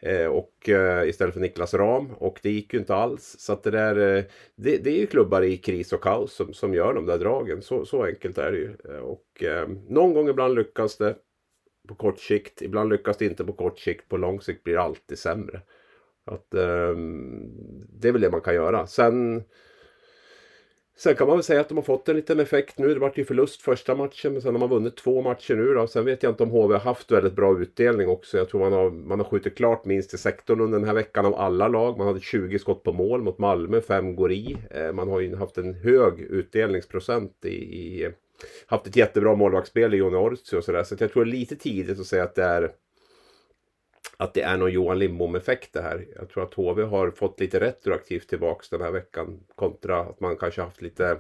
Eh, 0.01 0.27
och 0.27 0.69
istället 1.07 1.35
för 1.35 1.41
Niklas 1.41 1.75
Ram 1.75 2.11
och 2.11 2.39
det 2.43 2.51
gick 2.51 2.73
ju 2.73 2.79
inte 2.79 2.95
alls. 2.95 3.37
Så 3.39 3.53
att 3.53 3.63
det 3.63 3.71
där 3.71 3.95
det, 3.95 4.77
det, 4.77 4.91
är 4.91 4.99
ju 5.01 5.07
klubbar 5.07 5.43
i 5.43 5.57
kris 5.57 5.93
och 5.93 6.03
kaos 6.03 6.33
som, 6.33 6.53
som 6.53 6.75
gör 6.75 6.95
de 6.95 7.07
där 7.07 7.19
dragen. 7.19 7.63
Så, 7.63 7.85
så 7.85 8.05
enkelt 8.05 8.39
är 8.39 8.53
det 8.53 8.59
ju. 8.59 8.99
Och 9.01 9.45
någon 9.89 10.15
gång 10.15 10.29
ibland 10.29 10.55
lyckas 10.55 10.97
det 10.97 11.17
på 11.89 11.95
kort 11.95 12.19
sikt. 12.19 12.63
Ibland 12.63 12.91
lyckas 12.91 13.17
det 13.17 13.25
inte 13.25 13.45
på 13.45 13.53
kort 13.53 13.79
sikt. 13.79 14.09
På 14.09 14.17
lång 14.17 14.41
sikt 14.41 14.65
blir 14.65 14.75
det 14.75 14.83
alltid 14.83 15.19
sämre. 15.19 15.61
Att, 16.31 16.55
ehm, 16.55 17.51
det 18.01 18.09
är 18.09 18.13
väl 18.13 18.21
det 18.21 18.31
man 18.31 18.41
kan 18.41 18.55
göra. 18.55 18.87
Sen 18.87 19.43
Sen 21.01 21.15
kan 21.15 21.27
man 21.27 21.37
väl 21.37 21.45
säga 21.45 21.61
att 21.61 21.69
de 21.69 21.79
har 21.79 21.83
fått 21.83 22.09
en 22.09 22.17
liten 22.17 22.41
effekt 22.41 22.79
nu. 22.79 22.95
Det 22.95 23.01
vart 23.01 23.19
ju 23.19 23.25
förlust 23.25 23.63
första 23.63 23.95
matchen 23.95 24.33
men 24.33 24.43
sen 24.43 24.55
har 24.55 24.61
man 24.61 24.69
vunnit 24.69 24.97
två 24.97 25.23
matcher 25.23 25.55
nu 25.55 25.75
då. 25.75 25.87
Sen 25.87 26.05
vet 26.05 26.23
jag 26.23 26.33
inte 26.33 26.43
om 26.43 26.51
HV 26.51 26.75
har 26.75 26.81
haft 26.81 27.11
väldigt 27.11 27.33
bra 27.33 27.61
utdelning 27.61 28.09
också. 28.09 28.39
Jag 28.39 28.49
tror 28.49 28.61
man 28.61 28.73
har, 28.73 28.91
man 28.91 29.21
har 29.21 29.27
skjutit 29.27 29.57
klart 29.57 29.85
minst 29.85 30.15
i 30.15 30.19
sektorn 30.19 30.61
under 30.61 30.79
den 30.79 30.87
här 30.87 30.95
veckan 30.95 31.27
av 31.27 31.35
alla 31.35 31.69
lag. 31.69 31.99
Man 31.99 32.07
hade 32.07 32.21
20 32.21 32.59
skott 32.59 32.83
på 32.83 32.93
mål 32.93 33.23
mot 33.23 33.39
Malmö, 33.39 33.81
fem 33.81 34.17
går 34.17 34.33
i. 34.33 34.57
Eh, 34.71 34.93
man 34.93 35.09
har 35.09 35.21
ju 35.21 35.37
haft 35.37 35.59
en 35.59 35.75
hög 35.75 36.21
utdelningsprocent 36.21 37.45
i, 37.45 37.49
i 37.49 38.11
haft 38.67 38.87
ett 38.87 38.97
jättebra 38.97 39.35
målvaktsspel 39.35 39.95
i 39.95 39.97
Johnny 39.97 40.17
Ortsi 40.17 40.57
och 40.57 40.65
sådär. 40.65 40.83
Så 40.83 40.97
jag 40.99 41.13
tror 41.13 41.25
det 41.25 41.31
är 41.31 41.33
lite 41.33 41.57
tidigt 41.57 42.01
att 42.01 42.07
säga 42.07 42.25
att 42.25 42.35
det 42.35 42.45
är 42.45 42.71
att 44.21 44.35
det 44.35 44.43
är 44.43 44.57
någon 44.57 44.73
Johan 44.73 44.99
Lindbom-effekt 44.99 45.73
det 45.73 45.83
här. 45.83 46.07
Jag 46.17 46.29
tror 46.29 46.43
att 46.43 46.55
HV 46.55 46.83
har 46.83 47.11
fått 47.11 47.41
lite 47.41 47.61
retroaktivt 47.61 48.29
tillbaks 48.29 48.69
den 48.69 48.81
här 48.81 48.91
veckan 48.91 49.41
kontra 49.55 50.01
att 50.01 50.21
man 50.21 50.37
kanske 50.37 50.63
haft 50.63 50.83
lite 50.83 51.19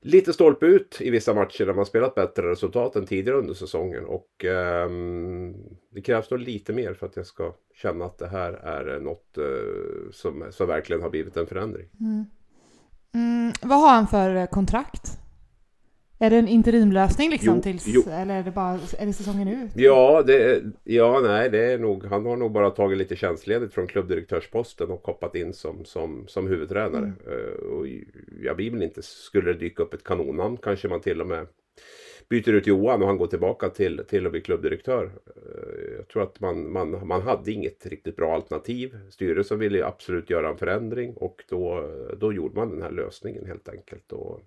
lite 0.00 0.32
stolpe 0.32 0.66
ut 0.66 0.98
i 1.00 1.10
vissa 1.10 1.34
matcher 1.34 1.66
där 1.66 1.74
man 1.74 1.86
spelat 1.86 2.14
bättre 2.14 2.50
resultat 2.50 2.96
än 2.96 3.06
tidigare 3.06 3.38
under 3.38 3.54
säsongen. 3.54 4.04
Och 4.04 4.44
eh, 4.44 4.90
det 5.90 6.00
krävs 6.00 6.30
nog 6.30 6.40
lite 6.40 6.72
mer 6.72 6.94
för 6.94 7.06
att 7.06 7.16
jag 7.16 7.26
ska 7.26 7.54
känna 7.74 8.04
att 8.04 8.18
det 8.18 8.28
här 8.28 8.52
är 8.52 9.00
något 9.00 9.38
eh, 9.38 10.10
som, 10.12 10.44
som 10.50 10.66
verkligen 10.66 11.02
har 11.02 11.10
blivit 11.10 11.36
en 11.36 11.46
förändring. 11.46 11.88
Mm. 12.00 12.24
Mm, 13.14 13.52
vad 13.62 13.80
har 13.80 13.88
han 13.88 14.06
för 14.06 14.34
eh, 14.34 14.46
kontrakt? 14.46 15.18
Är 16.20 16.30
det 16.30 16.36
en 16.36 16.48
interimlösning 16.48 17.30
liksom 17.30 17.56
jo, 17.56 17.62
tills, 17.62 17.86
jo. 17.86 18.02
eller 18.10 18.38
är 18.38 18.42
det 18.42 18.50
bara 18.50 18.78
är 18.98 19.06
det 19.06 19.12
säsongen 19.12 19.48
ut? 19.48 19.70
Ja, 19.74 20.22
det, 20.26 20.62
ja, 20.84 21.20
nej, 21.20 21.50
det 21.50 21.72
är 21.72 21.78
nog, 21.78 22.04
han 22.04 22.26
har 22.26 22.36
nog 22.36 22.52
bara 22.52 22.70
tagit 22.70 22.98
lite 22.98 23.16
tjänstledigt 23.16 23.74
från 23.74 23.86
klubbdirektörsposten 23.86 24.90
och 24.90 25.06
hoppat 25.06 25.34
in 25.34 25.52
som, 25.52 25.84
som, 25.84 26.24
som 26.28 26.46
huvudtränare. 26.46 27.12
Mm. 27.26 27.38
Uh, 27.38 27.72
och 27.72 27.86
jag 28.42 28.56
blir 28.56 28.70
väl 28.70 28.82
inte, 28.82 29.02
skulle 29.02 29.52
det 29.52 29.58
dyka 29.58 29.82
upp 29.82 29.94
ett 29.94 30.04
kanonnamn 30.04 30.56
kanske 30.56 30.88
man 30.88 31.00
till 31.00 31.20
och 31.20 31.26
med 31.26 31.46
byter 32.28 32.52
ut 32.52 32.66
Johan 32.66 33.02
och 33.02 33.08
han 33.08 33.18
går 33.18 33.26
tillbaka 33.26 33.68
till, 33.68 34.04
till 34.08 34.26
att 34.26 34.32
bli 34.32 34.40
klubbdirektör. 34.40 35.04
Uh, 35.04 35.96
jag 35.96 36.08
tror 36.08 36.22
att 36.22 36.40
man, 36.40 36.72
man, 36.72 37.06
man 37.06 37.22
hade 37.22 37.52
inget 37.52 37.86
riktigt 37.86 38.16
bra 38.16 38.34
alternativ. 38.34 38.98
Styrelsen 39.10 39.58
ville 39.58 39.86
absolut 39.86 40.30
göra 40.30 40.48
en 40.48 40.58
förändring 40.58 41.14
och 41.14 41.44
då, 41.48 41.90
då 42.20 42.32
gjorde 42.32 42.56
man 42.56 42.70
den 42.70 42.82
här 42.82 42.90
lösningen 42.90 43.46
helt 43.46 43.68
enkelt. 43.68 44.12
Och, 44.12 44.40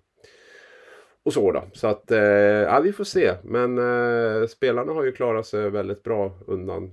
och 1.24 1.32
så 1.32 1.52
då. 1.52 1.64
Så 1.72 1.86
att, 1.86 2.10
eh, 2.10 2.20
ja 2.20 2.80
vi 2.80 2.92
får 2.92 3.04
se. 3.04 3.34
Men 3.42 3.78
eh, 3.78 4.46
spelarna 4.46 4.92
har 4.92 5.04
ju 5.04 5.12
klarat 5.12 5.46
sig 5.46 5.70
väldigt 5.70 6.02
bra 6.02 6.38
undan 6.46 6.90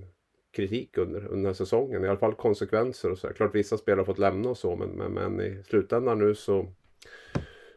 kritik 0.52 0.98
under, 0.98 1.26
under 1.26 1.52
säsongen. 1.52 2.04
I 2.04 2.08
alla 2.08 2.18
fall 2.18 2.34
konsekvenser 2.34 3.10
och 3.10 3.18
så. 3.18 3.28
Klart 3.28 3.54
vissa 3.54 3.78
spelare 3.78 4.00
har 4.00 4.04
fått 4.04 4.18
lämna 4.18 4.50
och 4.50 4.58
så 4.58 4.76
men, 4.76 4.88
men, 4.88 5.12
men 5.12 5.40
i 5.40 5.62
slutändan 5.68 6.18
nu 6.18 6.34
så, 6.34 6.66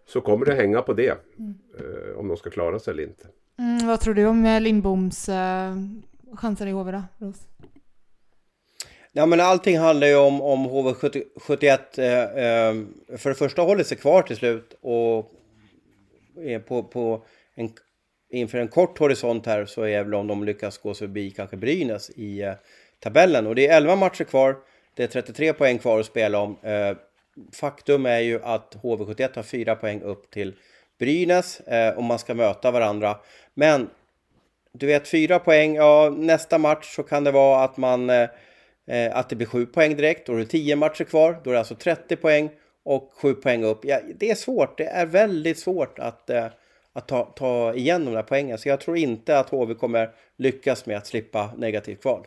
så 0.05 0.21
kommer 0.21 0.45
det 0.45 0.53
hänga 0.53 0.81
på 0.81 0.93
det. 0.93 1.17
Mm. 1.39 1.53
Eh, 1.77 2.19
om 2.19 2.27
de 2.27 2.37
ska 2.37 2.49
klara 2.49 2.79
sig 2.79 2.91
eller 2.91 3.03
inte. 3.03 3.27
Mm, 3.59 3.87
vad 3.87 3.99
tror 3.99 4.13
du 4.13 4.25
om 4.25 4.45
eh, 4.45 4.61
Lindboms 4.61 5.29
eh, 5.29 5.75
chanser 6.35 6.67
i 6.67 6.71
HV 6.71 6.91
då, 6.91 7.03
Ros? 7.17 7.47
Ja 9.11 9.25
men 9.25 9.39
allting 9.39 9.79
handlar 9.79 10.07
ju 10.07 10.15
om, 10.15 10.41
om 10.41 10.67
HV71. 10.67 11.79
Eh, 11.97 12.23
eh, 12.23 13.17
för 13.17 13.29
det 13.29 13.35
första 13.35 13.61
håller 13.61 13.83
sig 13.83 13.97
kvar 13.97 14.21
till 14.21 14.35
slut 14.35 14.77
och 14.81 15.31
på, 16.67 16.83
på 16.83 17.23
en, 17.55 17.69
inför 18.29 18.57
en 18.57 18.67
kort 18.67 18.99
horisont 18.99 19.45
här 19.45 19.65
så 19.65 19.81
är 19.81 20.03
väl 20.03 20.13
om 20.13 20.27
de 20.27 20.43
lyckas 20.43 20.77
gå 20.77 20.93
förbi 20.93 21.31
kanske 21.31 21.57
Brynäs 21.57 22.09
i 22.09 22.41
eh, 22.41 22.53
tabellen. 22.99 23.47
Och 23.47 23.55
det 23.55 23.67
är 23.67 23.77
11 23.77 23.95
matcher 23.95 24.23
kvar, 24.23 24.57
det 24.95 25.03
är 25.03 25.07
33 25.07 25.53
poäng 25.53 25.77
kvar 25.77 25.99
att 25.99 26.05
spela 26.05 26.39
om. 26.39 26.57
Eh, 26.61 26.97
faktum 27.53 28.05
är 28.05 28.19
ju 28.19 28.43
att 28.43 28.77
HV71 28.81 29.35
har 29.35 29.43
4 29.43 29.75
poäng 29.75 30.01
upp 30.01 30.31
till 30.31 30.55
Brynäs 30.99 31.59
eh, 31.59 32.01
man 32.01 32.19
ska 32.19 32.33
möta 32.33 32.71
varandra. 32.71 33.17
Men 33.53 33.89
du 34.71 34.87
vet 34.87 35.07
4 35.07 35.39
poäng, 35.39 35.75
ja 35.75 36.13
nästa 36.17 36.57
match 36.57 36.95
så 36.95 37.03
kan 37.03 37.23
det 37.23 37.31
vara 37.31 37.63
att 37.63 37.77
man 37.77 38.09
eh, 38.09 38.29
eh 38.87 39.17
att 39.17 39.29
det 39.29 39.35
blir 39.35 39.47
7 39.47 39.65
poäng 39.65 39.95
direkt. 39.95 40.27
Då 40.27 40.33
är 40.33 40.37
det 40.37 40.45
10 40.45 40.75
matcher 40.75 41.03
kvar, 41.03 41.41
då 41.43 41.49
är 41.49 41.53
det 41.53 41.59
alltså 41.59 41.75
30 41.75 42.15
poäng 42.15 42.49
och 42.83 43.11
sju 43.21 43.33
poäng 43.33 43.63
upp. 43.63 43.79
Ja, 43.85 43.99
det 44.15 44.31
är 44.31 44.35
svårt, 44.35 44.77
det 44.77 44.85
är 44.85 45.05
väldigt 45.05 45.57
svårt 45.57 45.99
att, 45.99 46.29
eh, 46.29 46.45
att 46.93 47.07
ta, 47.07 47.25
ta 47.25 47.73
igen 47.73 48.05
de 48.05 48.13
där 48.13 48.23
poängen. 48.23 48.57
Så 48.57 48.69
jag 48.69 48.81
tror 48.81 48.97
inte 48.97 49.39
att 49.39 49.49
HV 49.49 49.73
kommer 49.73 50.09
lyckas 50.37 50.85
med 50.85 50.97
att 50.97 51.07
slippa 51.07 51.53
negativt 51.57 52.01
kval. 52.01 52.25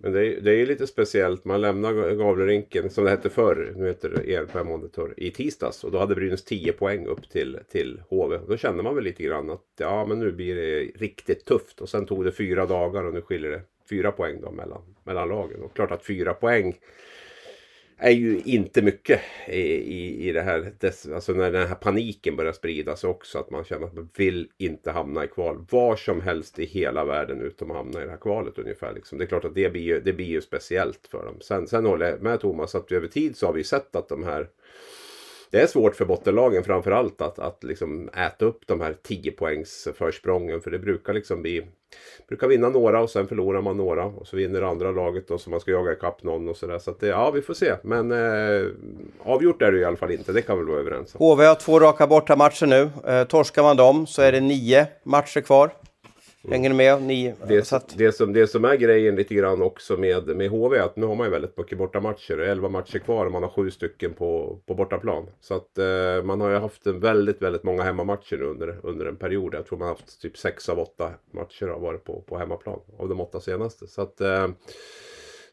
Men 0.00 0.12
det 0.12 0.26
är, 0.26 0.40
det 0.40 0.52
är 0.52 0.66
lite 0.66 0.86
speciellt. 0.86 1.44
Man 1.44 1.60
lämnar 1.60 2.14
Gavlerinken, 2.14 2.90
som 2.90 3.04
det 3.04 3.10
hette 3.10 3.30
förr, 3.30 3.72
nu 3.76 3.86
heter 3.86 4.08
det 4.08 4.32
ERP 4.32 4.66
Monitor, 4.66 5.14
i 5.16 5.30
tisdags. 5.30 5.84
Och 5.84 5.90
då 5.90 5.98
hade 5.98 6.14
Brynäs 6.14 6.44
10 6.44 6.72
poäng 6.72 7.06
upp 7.06 7.30
till, 7.30 7.58
till 7.70 8.02
HV. 8.10 8.38
Då 8.48 8.56
kände 8.56 8.82
man 8.82 8.94
väl 8.94 9.04
lite 9.04 9.22
grann 9.22 9.50
att 9.50 9.64
ja, 9.76 10.06
men 10.06 10.18
nu 10.18 10.32
blir 10.32 10.56
det 10.56 10.80
riktigt 10.80 11.44
tufft. 11.44 11.80
Och 11.80 11.88
sen 11.88 12.06
tog 12.06 12.24
det 12.24 12.32
fyra 12.32 12.66
dagar 12.66 13.04
och 13.04 13.14
nu 13.14 13.22
skiljer 13.22 13.50
det 13.50 13.62
fyra 13.90 14.12
poäng 14.12 14.40
då 14.40 14.50
mellan, 14.50 14.82
mellan 15.04 15.28
lagen. 15.28 15.62
Och 15.62 15.74
klart 15.74 15.90
att 15.90 16.06
fyra 16.06 16.34
poäng 16.34 16.78
är 17.98 18.10
ju 18.10 18.40
inte 18.44 18.82
mycket 18.82 19.20
i, 19.48 19.60
i, 19.60 20.28
i 20.28 20.32
det 20.32 20.42
här. 20.42 20.72
alltså 21.14 21.32
när 21.32 21.52
den 21.52 21.68
här 21.68 21.74
paniken 21.74 22.36
börjar 22.36 22.52
sprida 22.52 22.96
sig 22.96 23.10
också. 23.10 23.38
Att 23.38 23.50
man 23.50 23.64
känner 23.64 23.86
att 23.86 23.94
man 23.94 24.08
vill 24.16 24.48
inte 24.58 24.90
hamna 24.90 25.24
i 25.24 25.28
kval. 25.28 25.66
Var 25.70 25.96
som 25.96 26.20
helst 26.20 26.58
i 26.58 26.64
hela 26.64 27.04
världen 27.04 27.40
utom 27.40 27.70
att 27.70 27.76
hamna 27.76 28.02
i 28.02 28.04
det 28.04 28.10
här 28.10 28.18
kvalet 28.18 28.58
ungefär. 28.58 28.94
Liksom. 28.94 29.18
Det 29.18 29.24
är 29.24 29.26
klart 29.26 29.44
att 29.44 29.54
det 29.54 29.70
blir 29.70 29.82
ju, 29.82 30.00
det 30.00 30.12
blir 30.12 30.26
ju 30.26 30.40
speciellt 30.40 31.06
för 31.10 31.24
dem. 31.24 31.40
Sen, 31.40 31.66
sen 31.66 31.86
håller 31.86 32.10
jag 32.10 32.22
med 32.22 32.40
Thomas 32.40 32.74
att 32.74 32.92
över 32.92 33.08
tid 33.08 33.36
så 33.36 33.46
har 33.46 33.52
vi 33.52 33.64
sett 33.64 33.96
att 33.96 34.08
de 34.08 34.24
här 34.24 34.48
det 35.50 35.60
är 35.60 35.66
svårt 35.66 35.96
för 35.96 36.04
bottenlagen 36.04 36.64
framförallt 36.64 37.20
att, 37.20 37.38
att 37.38 37.64
liksom 37.64 38.08
äta 38.08 38.44
upp 38.44 38.66
de 38.66 38.80
här 38.80 38.96
10 39.02 39.30
poängs 39.30 39.88
försprången. 39.94 40.60
För 40.60 40.70
det 40.70 40.78
brukar 40.78 41.12
liksom 41.12 41.42
bli 41.42 41.66
brukar 42.28 42.48
vinna 42.48 42.68
några 42.68 43.00
och 43.00 43.10
sen 43.10 43.28
förlorar 43.28 43.62
man 43.62 43.76
några 43.76 44.04
och 44.04 44.26
så 44.26 44.36
vinner 44.36 44.62
andra 44.62 44.90
laget 44.90 45.30
och 45.30 45.40
så 45.40 45.50
man 45.50 45.60
ska 45.60 45.70
jaga 45.70 45.92
ikapp 45.92 46.22
någon 46.22 46.48
och 46.48 46.56
sådär. 46.56 46.78
Så 46.78 46.90
att 46.90 47.00
det, 47.00 47.06
ja, 47.06 47.30
vi 47.30 47.42
får 47.42 47.54
se. 47.54 47.74
Men 47.82 48.12
eh, 48.12 48.66
avgjort 49.22 49.62
är 49.62 49.72
det 49.72 49.78
i 49.78 49.84
alla 49.84 49.96
fall 49.96 50.10
inte, 50.10 50.32
det 50.32 50.42
kan 50.42 50.56
vi 50.56 50.64
väl 50.64 50.70
vara 50.70 50.80
överens 50.80 51.14
om. 51.14 51.26
HV 51.26 51.44
har 51.44 51.54
två 51.54 51.80
raka 51.80 52.06
bortamatcher 52.06 52.66
nu. 52.66 52.90
Eh, 53.06 53.24
torskar 53.24 53.62
man 53.62 53.76
dem 53.76 54.06
så 54.06 54.22
är 54.22 54.32
det 54.32 54.40
nio 54.40 54.86
matcher 55.02 55.40
kvar. 55.40 55.70
Hänger 56.50 56.70
ni 56.70 56.76
med? 56.76 57.02
Ni, 57.02 57.34
det, 57.48 57.62
satt... 57.62 57.94
det, 57.98 58.12
som, 58.12 58.32
det 58.32 58.46
som 58.46 58.64
är 58.64 58.76
grejen 58.76 59.16
lite 59.16 59.34
grann 59.34 59.62
också 59.62 59.96
med, 59.96 60.26
med 60.26 60.50
HV 60.50 60.76
är 60.76 60.82
att 60.82 60.96
nu 60.96 61.06
har 61.06 61.14
man 61.14 61.26
ju 61.26 61.30
väldigt 61.30 61.56
mycket 61.56 61.78
bortamatcher. 61.78 62.38
11 62.38 62.68
matcher 62.68 62.98
kvar 62.98 63.26
och 63.26 63.32
man 63.32 63.42
har 63.42 63.50
sju 63.50 63.70
stycken 63.70 64.14
på, 64.14 64.58
på 64.66 64.74
bortaplan. 64.74 65.26
Så 65.40 65.54
att 65.54 65.78
eh, 65.78 66.22
man 66.24 66.40
har 66.40 66.50
ju 66.50 66.56
haft 66.56 66.86
en 66.86 67.00
väldigt, 67.00 67.42
väldigt 67.42 67.62
många 67.62 67.82
hemmamatcher 67.82 68.42
under, 68.42 68.78
under 68.82 69.06
en 69.06 69.16
period. 69.16 69.54
Jag 69.54 69.66
tror 69.66 69.78
man 69.78 69.88
har 69.88 69.94
haft 69.94 70.22
typ 70.22 70.38
6 70.38 70.68
av 70.68 70.78
8 70.78 71.10
matcher 71.30 71.66
har 71.66 71.80
varit 71.80 72.04
på, 72.04 72.20
på 72.20 72.38
hemmaplan. 72.38 72.80
Av 72.98 73.08
de 73.08 73.20
åtta 73.20 73.40
senaste. 73.40 73.86
Så 73.86 74.02
att 74.02 74.20
eh, 74.20 74.48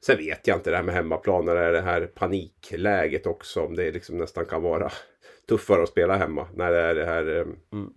Sen 0.02 0.18
vet 0.18 0.48
jag 0.48 0.58
inte 0.58 0.70
det 0.70 0.76
här 0.76 0.84
med 0.84 0.96
hemmaplan 0.96 1.46
när 1.46 1.56
det 1.56 1.62
är 1.62 1.72
det 1.72 1.82
här 1.82 2.06
panikläget 2.06 3.28
också. 3.28 3.62
Om 3.62 3.76
det 3.76 3.92
liksom 3.92 4.18
nästan 4.18 4.46
kan 4.46 4.62
vara 4.62 4.92
tuffare 5.50 5.84
att 5.84 5.90
spela 5.90 6.18
hemma. 6.18 6.48
När 6.56 6.72
det 6.72 6.82
är 6.82 6.96
det 6.96 7.06
här 7.06 7.36
eh, 7.36 7.46
mm 7.74 7.94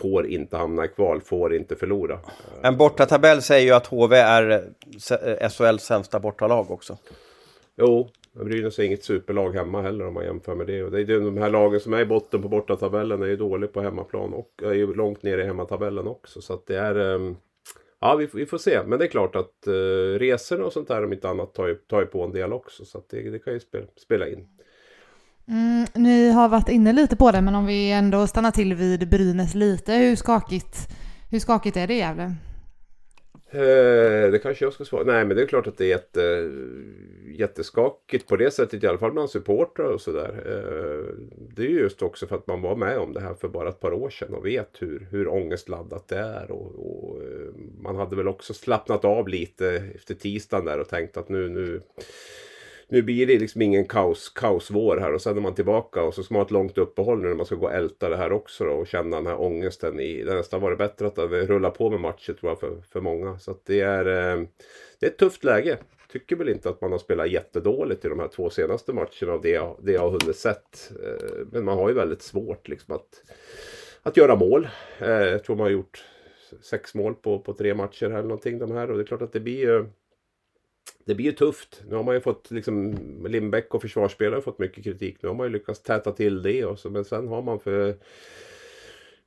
får 0.00 0.26
inte 0.26 0.56
hamna 0.56 0.84
i 0.84 0.88
kval, 0.88 1.20
får 1.20 1.54
inte 1.54 1.76
förlora. 1.76 2.18
En 2.62 2.76
bortatabell 2.76 3.42
säger 3.42 3.66
ju 3.66 3.72
att 3.72 3.86
HV 3.86 4.16
är 4.16 4.64
SHLs 5.48 5.82
sämsta 5.82 6.20
bortalag 6.20 6.70
också. 6.70 6.98
Jo, 7.76 8.08
Brynäs 8.32 8.78
är 8.78 8.82
inget 8.82 9.04
superlag 9.04 9.52
hemma 9.52 9.82
heller 9.82 10.06
om 10.06 10.14
man 10.14 10.24
jämför 10.24 10.54
med 10.54 10.66
det. 10.66 10.82
Och 10.82 10.90
det 10.90 11.00
är 11.00 11.20
de 11.20 11.36
här 11.36 11.50
lagen 11.50 11.80
som 11.80 11.92
är 11.92 12.00
i 12.00 12.06
botten 12.06 12.42
på 12.42 12.48
bortatabellen 12.48 13.22
är 13.22 13.26
ju 13.26 13.36
dåliga 13.36 13.70
på 13.70 13.80
hemmaplan 13.80 14.34
och 14.34 14.62
är 14.62 14.72
ju 14.72 14.94
långt 14.94 15.22
ner 15.22 15.38
i 15.38 15.44
hemmatabellen 15.44 16.06
också. 16.06 16.40
Så 16.40 16.54
att 16.54 16.66
det 16.66 16.78
är... 16.78 17.14
Ehm, 17.14 17.36
ja, 18.00 18.16
vi, 18.16 18.28
vi 18.34 18.46
får 18.46 18.58
se. 18.58 18.82
Men 18.86 18.98
det 18.98 19.04
är 19.04 19.08
klart 19.08 19.36
att 19.36 19.64
uh, 19.68 20.18
resorna 20.18 20.64
och 20.64 20.72
sånt 20.72 20.88
där 20.88 21.04
om 21.04 21.12
inte 21.12 21.28
annat 21.28 21.54
tar 21.54 21.68
ju, 21.68 21.74
tar 21.74 22.00
ju 22.00 22.06
på 22.06 22.22
en 22.22 22.32
del 22.32 22.52
också. 22.52 22.84
Så 22.84 22.98
att 22.98 23.08
det, 23.08 23.30
det 23.30 23.38
kan 23.38 23.52
ju 23.52 23.60
spela, 23.60 23.86
spela 23.96 24.28
in. 24.28 24.48
Mm, 25.48 25.86
ni 25.94 26.30
har 26.30 26.48
varit 26.48 26.68
inne 26.68 26.92
lite 26.92 27.16
på 27.16 27.30
det, 27.30 27.40
men 27.40 27.54
om 27.54 27.66
vi 27.66 27.90
ändå 27.90 28.26
stannar 28.26 28.50
till 28.50 28.74
vid 28.74 29.10
Brynäs 29.10 29.54
lite, 29.54 29.92
hur 29.92 30.16
skakigt, 30.16 30.88
hur 31.30 31.38
skakigt 31.38 31.76
är 31.76 31.86
det 31.86 31.94
i 31.94 31.98
Gävle? 31.98 32.34
Eh, 33.54 34.30
det 34.30 34.42
kanske 34.42 34.64
jag 34.64 34.72
ska 34.72 34.84
svara. 34.84 35.04
Nej 35.04 35.24
men 35.24 35.36
det 35.36 35.42
är 35.42 35.46
klart 35.46 35.66
att 35.66 35.78
det 35.78 35.84
är 35.84 35.88
jätte, 35.88 36.50
jätteskakigt 37.38 38.28
på 38.28 38.36
det 38.36 38.50
sättet 38.50 38.84
i 38.84 38.86
alla 38.86 38.98
fall 38.98 39.12
bland 39.12 39.30
supportrar 39.30 39.92
och 39.92 40.00
sådär. 40.00 40.42
Eh, 40.46 41.14
det 41.54 41.62
är 41.62 41.68
just 41.68 42.02
också 42.02 42.26
för 42.26 42.36
att 42.36 42.46
man 42.46 42.62
var 42.62 42.76
med 42.76 42.98
om 42.98 43.12
det 43.12 43.20
här 43.20 43.34
för 43.34 43.48
bara 43.48 43.68
ett 43.68 43.80
par 43.80 43.92
år 43.92 44.10
sedan 44.10 44.34
och 44.34 44.46
vet 44.46 44.70
hur, 44.78 45.08
hur 45.10 45.28
ångestladdat 45.28 46.08
det 46.08 46.18
är. 46.18 46.50
Och, 46.50 46.66
och 46.66 47.22
eh, 47.22 47.54
man 47.82 47.96
hade 47.96 48.16
väl 48.16 48.28
också 48.28 48.54
slappnat 48.54 49.04
av 49.04 49.28
lite 49.28 49.68
efter 49.94 50.14
tisdagen 50.14 50.64
där 50.64 50.80
och 50.80 50.88
tänkt 50.88 51.16
att 51.16 51.28
nu, 51.28 51.48
nu 51.48 51.80
nu 52.92 53.02
blir 53.02 53.26
det 53.26 53.38
liksom 53.38 53.62
ingen 53.62 53.84
kaos, 53.84 54.28
kaosvår 54.28 54.96
här 54.96 55.12
och 55.12 55.22
sen 55.22 55.36
är 55.36 55.40
man 55.40 55.54
tillbaka 55.54 56.02
och 56.02 56.14
så 56.14 56.22
ska 56.22 56.34
man 56.34 56.40
ha 56.40 56.44
ett 56.44 56.50
långt 56.50 56.78
uppehåll 56.78 57.22
nu 57.22 57.28
när 57.28 57.34
man 57.34 57.46
ska 57.46 57.54
gå 57.54 57.66
och 57.66 57.72
älta 57.72 58.08
det 58.08 58.16
här 58.16 58.32
också 58.32 58.64
då, 58.64 58.72
och 58.72 58.86
känna 58.86 59.16
den 59.16 59.26
här 59.26 59.40
ångesten. 59.40 60.00
I, 60.00 60.22
det 60.22 60.30
har 60.30 60.36
nästan 60.36 60.60
varit 60.60 60.78
bättre 60.78 61.06
att 61.06 61.14
det 61.14 61.70
på 61.70 61.90
med 61.90 62.00
matcher 62.00 62.32
tror 62.32 62.50
jag 62.50 62.60
för, 62.60 62.82
för 62.92 63.00
många. 63.00 63.38
Så 63.38 63.50
att 63.50 63.66
det 63.66 63.80
är, 63.80 64.06
eh, 64.06 64.42
det 65.00 65.06
är 65.06 65.10
ett 65.10 65.18
tufft 65.18 65.44
läge. 65.44 65.78
tycker 66.12 66.36
väl 66.36 66.48
inte 66.48 66.68
att 66.68 66.80
man 66.80 66.92
har 66.92 66.98
spelat 66.98 67.30
jättedåligt 67.30 68.04
i 68.04 68.08
de 68.08 68.18
här 68.18 68.28
två 68.28 68.50
senaste 68.50 68.92
matcherna 68.92 69.32
av 69.32 69.40
det 69.42 69.50
jag, 69.50 69.76
det 69.82 69.92
jag 69.92 70.00
har 70.00 70.10
hunnit 70.10 70.36
sett. 70.36 70.92
Eh, 71.04 71.46
men 71.52 71.64
man 71.64 71.78
har 71.78 71.88
ju 71.88 71.94
väldigt 71.94 72.22
svårt 72.22 72.68
liksom 72.68 72.94
att, 72.94 73.22
att 74.02 74.16
göra 74.16 74.36
mål. 74.36 74.68
Eh, 74.98 75.10
jag 75.10 75.44
tror 75.44 75.56
man 75.56 75.64
har 75.64 75.70
gjort 75.70 76.04
sex 76.62 76.94
mål 76.94 77.14
på, 77.14 77.38
på 77.38 77.52
tre 77.52 77.74
matcher 77.74 78.10
här 78.10 78.18
eller 78.18 78.28
någonting 78.28 78.58
de 78.58 78.70
här 78.70 78.90
och 78.90 78.96
det 78.96 79.02
är 79.02 79.06
klart 79.06 79.22
att 79.22 79.32
det 79.32 79.40
blir 79.40 79.58
ju 79.58 79.86
det 81.04 81.14
blir 81.14 81.26
ju 81.26 81.32
tufft. 81.32 81.82
Nu 81.88 81.96
har 81.96 82.02
man 82.02 82.14
ju 82.14 82.20
fått 82.20 82.50
liksom 82.50 82.96
Lindbäck 83.26 83.74
och 83.74 83.82
försvarsspelare 83.82 84.36
har 84.36 84.42
fått 84.42 84.58
mycket 84.58 84.84
kritik. 84.84 85.16
Nu 85.22 85.28
har 85.28 85.36
man 85.36 85.46
ju 85.46 85.52
lyckats 85.52 85.82
täta 85.82 86.12
till 86.12 86.42
det 86.42 86.64
och 86.64 86.78
så, 86.78 86.90
men 86.90 87.04
sen 87.04 87.28
har 87.28 87.42
man 87.42 87.60
för 87.60 87.96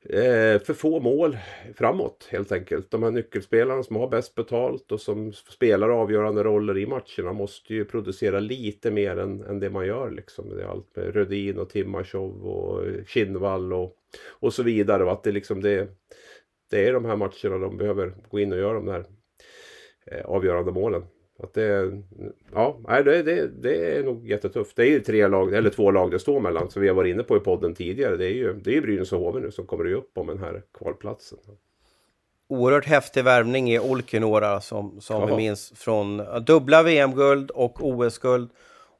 Eh, 0.10 0.60
för 0.60 0.74
få 0.74 1.00
mål 1.00 1.38
framåt 1.76 2.28
helt 2.32 2.52
enkelt. 2.52 2.92
De 2.92 3.04
här 3.04 3.12
nyckelspelarna 3.12 3.84
som 3.84 3.96
har 3.96 4.08
bäst 4.08 4.36
betalt 4.36 4.92
och 4.92 5.02
som 5.02 5.34
spelar 5.34 5.90
avgörande 5.90 6.44
roller 6.44 6.78
i 6.78 6.86
matcherna 6.86 7.34
måste 7.34 7.74
ju 7.74 7.86
producera 7.86 8.40
lite 8.40 8.92
mer 8.92 9.18
än, 9.18 9.42
än 9.42 9.60
det 9.60 9.70
man 9.70 9.88
gör. 9.88 10.12
Liksom. 10.12 10.50
Det 10.50 10.64
är 10.64 10.68
allt 10.68 10.96
med 10.96 11.14
Rödin 11.14 11.60
och 11.60 11.70
Timashov 11.70 12.48
och 12.48 12.84
Kinnvall 13.08 13.74
och, 13.74 13.96
och 14.28 14.54
så 14.54 14.64
vidare. 14.64 15.04
Och 15.04 15.12
att 15.12 15.24
det, 15.24 15.32
liksom 15.32 15.62
det, 15.62 15.88
det 16.70 16.88
är 16.88 16.94
de 16.94 17.06
här 17.06 17.16
matcherna 17.16 17.58
de 17.58 17.78
behöver 17.78 18.14
gå 18.30 18.40
in 18.40 18.54
och 18.54 18.60
göra 18.60 18.74
de 18.74 18.88
här 18.88 19.06
eh, 20.12 20.26
avgörande 20.26 20.72
målen. 20.72 21.04
Att 21.44 21.54
det, 21.54 22.02
ja, 22.54 22.78
det, 22.88 23.24
det, 23.24 23.48
det 23.48 23.98
är 23.98 24.04
nog 24.04 24.30
jättetufft. 24.30 24.76
Det 24.76 24.84
är 24.84 24.90
ju 24.90 25.00
tre 25.00 25.28
lag, 25.28 25.54
eller 25.54 25.70
två 25.70 25.92
lag 25.92 26.12
det 26.12 26.20
står 26.20 26.40
mellan, 26.40 26.70
som 26.70 26.82
vi 26.82 26.88
har 26.88 26.96
varit 26.96 27.14
inne 27.14 27.24
på 27.24 27.38
i 27.38 27.40
podden 27.40 27.74
tidigare. 27.74 28.18
Det 28.18 28.26
är 28.26 28.34
ju, 28.34 28.54
det 28.54 28.70
är 28.70 28.74
ju 28.74 28.82
Brynäs 28.82 29.14
och 29.14 29.20
HV 29.20 29.40
nu 29.40 29.52
som 29.52 29.66
kommer 29.66 29.94
upp 29.94 30.18
om 30.18 30.28
den 30.28 30.40
här 30.40 30.62
kvalplatsen. 30.78 31.38
Oerhört 32.48 32.86
häftig 32.86 33.24
värvning 33.24 33.72
i 33.72 33.80
Olkinuora 33.80 34.62
som, 34.62 35.02
som 35.02 35.28
vi 35.28 35.36
minns 35.36 35.74
från 35.76 36.22
dubbla 36.46 36.84
VM-guld 36.84 37.52
och 37.52 37.86
OS-guld. 37.88 38.50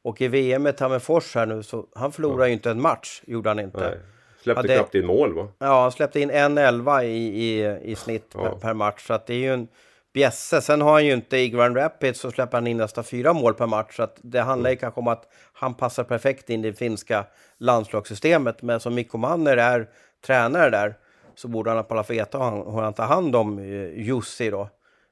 Och 0.02 0.22
i 0.22 0.28
VM 0.28 0.64
med 0.64 0.78
Tammerfors 0.78 1.36
här 1.36 1.46
nu 1.46 1.64
så 1.64 1.86
han 1.96 2.12
förlorade 2.12 2.44
ja. 2.44 2.48
ju 2.48 2.54
inte 2.54 2.72
en 2.72 2.82
match, 2.82 3.22
gjorde 3.26 3.50
han 3.50 3.60
inte. 3.60 3.80
Nej. 3.80 4.00
Släppte 4.42 4.60
Hade, 4.60 4.76
knappt 4.76 4.96
in 4.96 5.06
mål 5.06 5.34
va? 5.34 5.48
Ja, 5.60 5.82
han 5.82 5.92
släppte 5.92 6.20
in 6.20 6.30
en 6.30 6.58
elva 6.58 7.04
i, 7.04 7.18
i, 7.18 7.78
i 7.84 7.96
snitt 7.96 8.32
ja. 8.34 8.44
per, 8.44 8.60
per, 8.60 8.74
match. 8.74 9.08
Så 9.08 9.14
att 9.14 9.28
det 9.28 9.34
är 9.34 9.38
ju 9.38 9.54
en 9.54 9.68
bjässe. 10.16 10.62
Sen 10.62 10.82
har 10.82 10.92
han 10.92 11.06
ju 11.06 11.14
inte 11.14 11.38
i 11.38 11.50
Grand 11.50 11.78
Rapids 11.78 12.20
så 12.20 12.32
släpper 12.32 12.58
han 12.58 12.68
in 12.68 12.78
nästan 12.78 13.04
fyra 13.04 13.34
mål 13.34 13.54
per 13.54 13.68
match. 13.68 13.96
Så 13.96 14.08
det 14.22 14.42
handlar 14.42 14.70
ju 14.70 14.76
kanske 14.76 15.00
om 15.00 15.08
att 15.08 15.30
han 15.54 15.74
passar 15.74 16.04
perfekt 16.04 16.50
in 16.50 16.66
i 16.66 16.72
det 16.72 16.78
finska 16.78 17.26
landslagssystemet. 17.58 18.62
Men 18.62 18.80
som 18.80 18.96
Mikko 18.96 19.18
Manner 19.18 19.58
är 19.58 19.90
tränare 20.26 20.70
där 20.70 20.96
så 21.36 21.48
borde 21.48 21.70
han 21.70 21.78
i 21.78 21.80
alla 21.80 22.04
fall 22.04 22.16
veta 22.16 22.50
hur 22.50 22.82
han 22.82 22.94
tar 22.94 23.06
hand 23.06 23.36
om 23.36 23.60
eh, 23.60 24.06
Jussi 24.06 24.50
då. 24.50 24.70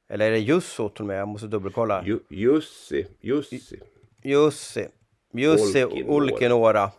Eller 0.10 0.28
är 0.28 0.32
det 0.32 0.40
Jusso 0.40 0.90
till 0.90 1.02
och 1.02 1.08
med? 1.08 1.20
Jag 1.20 1.28
måste 1.28 1.48
dubbelkolla. 1.48 2.04
Ju, 2.06 2.20
Jussi. 2.30 3.08
Jussi. 3.22 3.80
Jussi. 4.24 4.88
Jussi 5.34 5.84
Ulkinora. 6.08 6.92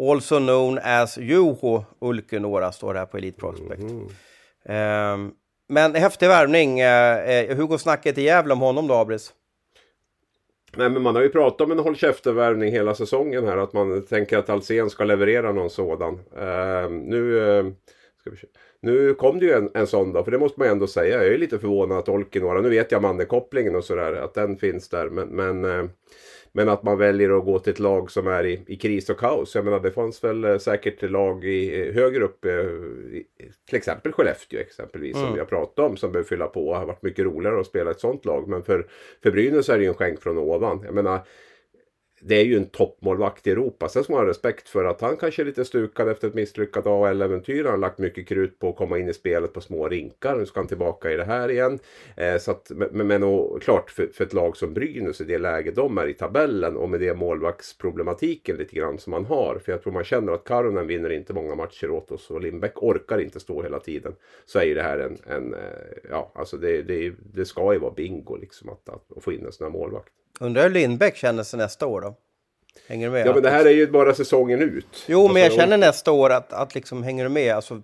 Also 0.00 0.38
known 0.38 0.78
as 0.78 1.18
Juho 1.18 1.84
Ulkinora 2.00 2.72
står 2.72 2.94
det 2.94 2.98
här 2.98 3.06
på 3.06 3.16
Elite 3.16 3.40
Prospect. 3.40 3.82
Mm. 3.82 5.14
Um, 5.14 5.34
men 5.70 5.94
häftig 5.94 6.28
värvning. 6.28 6.80
Eh, 6.80 7.30
eh 7.30 7.56
hur 7.56 7.64
går 7.64 7.78
snacket 7.78 8.18
i 8.18 8.22
Gävle 8.22 8.52
om 8.52 8.60
honom 8.60 8.86
då, 8.88 8.94
Abris? 8.94 9.32
Nej, 10.76 10.90
men 10.90 11.02
man 11.02 11.14
har 11.14 11.22
ju 11.22 11.28
pratat 11.28 11.60
om 11.60 11.72
en 11.72 11.78
håll 11.78 11.96
käften-värvning 11.96 12.72
hela 12.72 12.94
säsongen 12.94 13.46
här. 13.46 13.56
Att 13.56 13.72
man 13.72 14.06
tänker 14.06 14.38
att 14.38 14.50
Alsen 14.50 14.90
ska 14.90 15.04
leverera 15.04 15.52
någon 15.52 15.70
sådan. 15.70 16.18
Ehm, 16.38 16.84
eh, 16.84 16.90
nu, 16.90 17.22
uh, 17.22 17.72
nu 18.80 19.14
kom 19.14 19.38
det 19.38 19.46
ju 19.46 19.52
en, 19.52 19.70
en 19.74 19.86
sån 19.86 20.12
då, 20.12 20.24
för 20.24 20.30
det 20.30 20.38
måste 20.38 20.60
man 20.60 20.68
ju 20.68 20.72
ändå 20.72 20.86
säga. 20.86 21.24
Jag 21.24 21.34
är 21.34 21.38
lite 21.38 21.58
förvånad 21.58 21.98
att 21.98 22.08
Olkinuora, 22.08 22.60
nu 22.60 22.68
vet 22.68 22.92
jag 22.92 23.02
Manne-kopplingen 23.02 23.76
och 23.76 23.84
sådär, 23.84 24.12
att 24.12 24.34
den 24.34 24.56
finns 24.56 24.88
där. 24.88 25.08
Men, 25.08 25.28
men 25.28 25.64
eh, 25.64 25.84
men 26.52 26.68
att 26.68 26.82
man 26.82 26.98
väljer 26.98 27.38
att 27.38 27.44
gå 27.44 27.58
till 27.58 27.72
ett 27.72 27.78
lag 27.78 28.10
som 28.10 28.26
är 28.26 28.46
i, 28.46 28.64
i 28.66 28.76
kris 28.76 29.10
och 29.10 29.18
kaos. 29.18 29.54
Jag 29.54 29.64
menar 29.64 29.80
det 29.80 29.90
fanns 29.90 30.24
väl 30.24 30.44
eh, 30.44 30.58
säkert 30.58 31.10
lag 31.10 31.44
i, 31.44 31.88
eh, 31.88 31.94
högre 31.94 32.24
upp. 32.24 32.44
Eh, 32.44 32.52
till 33.68 33.76
exempel 33.76 34.12
Skellefteå 34.12 34.60
exempelvis. 34.60 35.16
Mm. 35.16 35.28
Som 35.28 35.38
har 35.38 35.44
pratat 35.44 35.78
om. 35.78 35.96
Som 35.96 36.12
behöver 36.12 36.28
fylla 36.28 36.46
på. 36.46 36.72
Det 36.72 36.78
har 36.78 36.86
varit 36.86 37.02
mycket 37.02 37.24
roligare 37.24 37.60
att 37.60 37.66
spela 37.66 37.90
ett 37.90 38.00
sånt 38.00 38.24
lag. 38.24 38.48
Men 38.48 38.62
för, 38.62 38.86
för 39.22 39.30
Brynäs 39.30 39.68
är 39.68 39.78
det 39.78 39.84
ju 39.84 39.88
en 39.88 39.94
skänk 39.94 40.20
från 40.20 40.38
ovan. 40.38 40.82
Jag 40.84 40.94
menar 40.94 41.20
det 42.22 42.34
är 42.34 42.44
ju 42.44 42.56
en 42.56 42.66
toppmålvakt 42.66 43.46
i 43.46 43.50
Europa. 43.50 43.88
Sen 43.88 44.04
ska 44.04 44.12
man 44.12 44.22
ha 44.22 44.30
respekt 44.30 44.68
för 44.68 44.84
att 44.84 45.00
han 45.00 45.16
kanske 45.16 45.42
är 45.42 45.46
lite 45.46 45.64
stukad 45.64 46.08
efter 46.08 46.28
ett 46.28 46.34
misslyckat 46.34 46.86
AHL-äventyr. 46.86 47.64
Han 47.64 47.72
har 47.72 47.78
lagt 47.78 47.98
mycket 47.98 48.28
krut 48.28 48.58
på 48.58 48.68
att 48.68 48.76
komma 48.76 48.98
in 48.98 49.08
i 49.08 49.12
spelet 49.12 49.52
på 49.52 49.60
små 49.60 49.88
rinkar. 49.88 50.36
Nu 50.36 50.46
ska 50.46 50.60
han 50.60 50.66
tillbaka 50.66 51.10
i 51.10 51.16
det 51.16 51.24
här 51.24 51.48
igen. 51.48 51.78
Eh, 52.16 52.38
så 52.38 52.50
att, 52.50 52.70
men, 52.74 53.06
men 53.06 53.22
och, 53.22 53.62
klart 53.62 53.90
för, 53.90 54.06
för 54.06 54.24
ett 54.24 54.32
lag 54.32 54.56
som 54.56 54.74
Brynäs 54.74 55.20
i 55.20 55.24
det 55.24 55.38
läge 55.38 55.70
de 55.70 55.98
är 55.98 56.06
i 56.06 56.14
tabellen 56.14 56.76
och 56.76 56.88
med 56.88 57.00
det 57.00 57.14
målvaktsproblematiken 57.14 58.56
lite 58.56 58.76
grann 58.76 58.98
som 58.98 59.10
man 59.10 59.24
har. 59.24 59.58
För 59.64 59.72
jag 59.72 59.82
tror 59.82 59.92
man 59.92 60.04
känner 60.04 60.32
att 60.32 60.44
Karonen 60.44 60.86
vinner 60.86 61.10
inte 61.10 61.32
många 61.32 61.54
matcher 61.54 61.90
åt 61.90 62.10
oss 62.10 62.30
och 62.30 62.40
Lindbäck 62.40 62.82
orkar 62.82 63.18
inte 63.18 63.40
stå 63.40 63.62
hela 63.62 63.80
tiden. 63.80 64.12
Så 64.44 64.58
är 64.58 64.64
ju 64.64 64.74
det 64.74 64.82
här 64.82 64.98
en, 64.98 65.18
en 65.26 65.54
eh, 65.54 65.60
ja 66.10 66.32
alltså 66.34 66.56
det, 66.56 66.82
det, 66.82 67.12
det 67.34 67.44
ska 67.44 67.72
ju 67.72 67.78
vara 67.78 67.94
bingo 67.94 68.36
liksom 68.36 68.68
att, 68.68 68.88
att, 68.88 69.16
att 69.16 69.24
få 69.24 69.32
in 69.32 69.46
en 69.46 69.52
sån 69.52 69.64
här 69.64 69.72
målvakt. 69.72 70.12
Undrar 70.40 70.62
hur 70.62 70.70
Lindbäck 70.70 71.16
känner 71.16 71.42
sig 71.42 71.58
nästa 71.58 71.86
år 71.86 72.00
då? 72.00 72.14
Hänger 72.88 73.06
du 73.06 73.12
med? 73.12 73.26
Ja, 73.26 73.34
men 73.34 73.42
det 73.42 73.50
här 73.50 73.64
är 73.64 73.70
ju 73.70 73.86
bara 73.86 74.14
säsongen 74.14 74.62
ut. 74.62 75.04
Jo, 75.06 75.20
alltså, 75.20 75.34
men 75.34 75.42
jag 75.42 75.52
känner 75.52 75.78
nästa 75.78 76.12
år 76.12 76.30
att, 76.30 76.52
att 76.52 76.74
liksom, 76.74 77.02
hänger 77.02 77.24
du 77.24 77.30
med? 77.30 77.54
Alltså, 77.54 77.82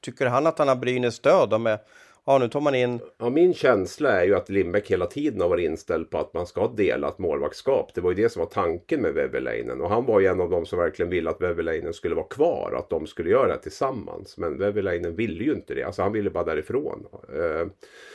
tycker 0.00 0.26
han 0.26 0.46
att 0.46 0.58
han 0.58 0.68
har 0.68 0.76
Brynäs 0.76 1.14
stöd? 1.14 1.60
Med, 1.60 1.78
ja, 2.24 2.38
nu 2.38 2.48
tar 2.48 2.60
man 2.60 2.74
in... 2.74 3.00
Ja, 3.18 3.30
min 3.30 3.54
känsla 3.54 4.20
är 4.20 4.24
ju 4.24 4.34
att 4.34 4.48
Lindbäck 4.48 4.90
hela 4.90 5.06
tiden 5.06 5.40
har 5.40 5.48
varit 5.48 5.64
inställd 5.64 6.10
på 6.10 6.18
att 6.18 6.34
man 6.34 6.46
ska 6.46 6.60
ha 6.60 6.68
delat 6.68 7.18
målvaktskap. 7.18 7.90
Det 7.94 8.00
var 8.00 8.10
ju 8.10 8.22
det 8.22 8.28
som 8.28 8.40
var 8.40 8.46
tanken 8.46 9.00
med 9.00 9.14
Väverleinen. 9.14 9.80
Och 9.80 9.90
han 9.90 10.06
var 10.06 10.20
ju 10.20 10.26
en 10.26 10.40
av 10.40 10.50
de 10.50 10.66
som 10.66 10.78
verkligen 10.78 11.10
ville 11.10 11.30
att 11.30 11.40
Väverleinen 11.40 11.92
skulle 11.92 12.14
vara 12.14 12.26
kvar. 12.26 12.74
Att 12.78 12.90
de 12.90 13.06
skulle 13.06 13.30
göra 13.30 13.48
det 13.48 13.62
tillsammans. 13.62 14.36
Men 14.36 14.58
Väverleinen 14.58 15.16
ville 15.16 15.44
ju 15.44 15.52
inte 15.52 15.74
det. 15.74 15.82
Alltså 15.82 16.02
han 16.02 16.12
ville 16.12 16.30
bara 16.30 16.44
därifrån. 16.44 17.06
Eh, 17.12 17.66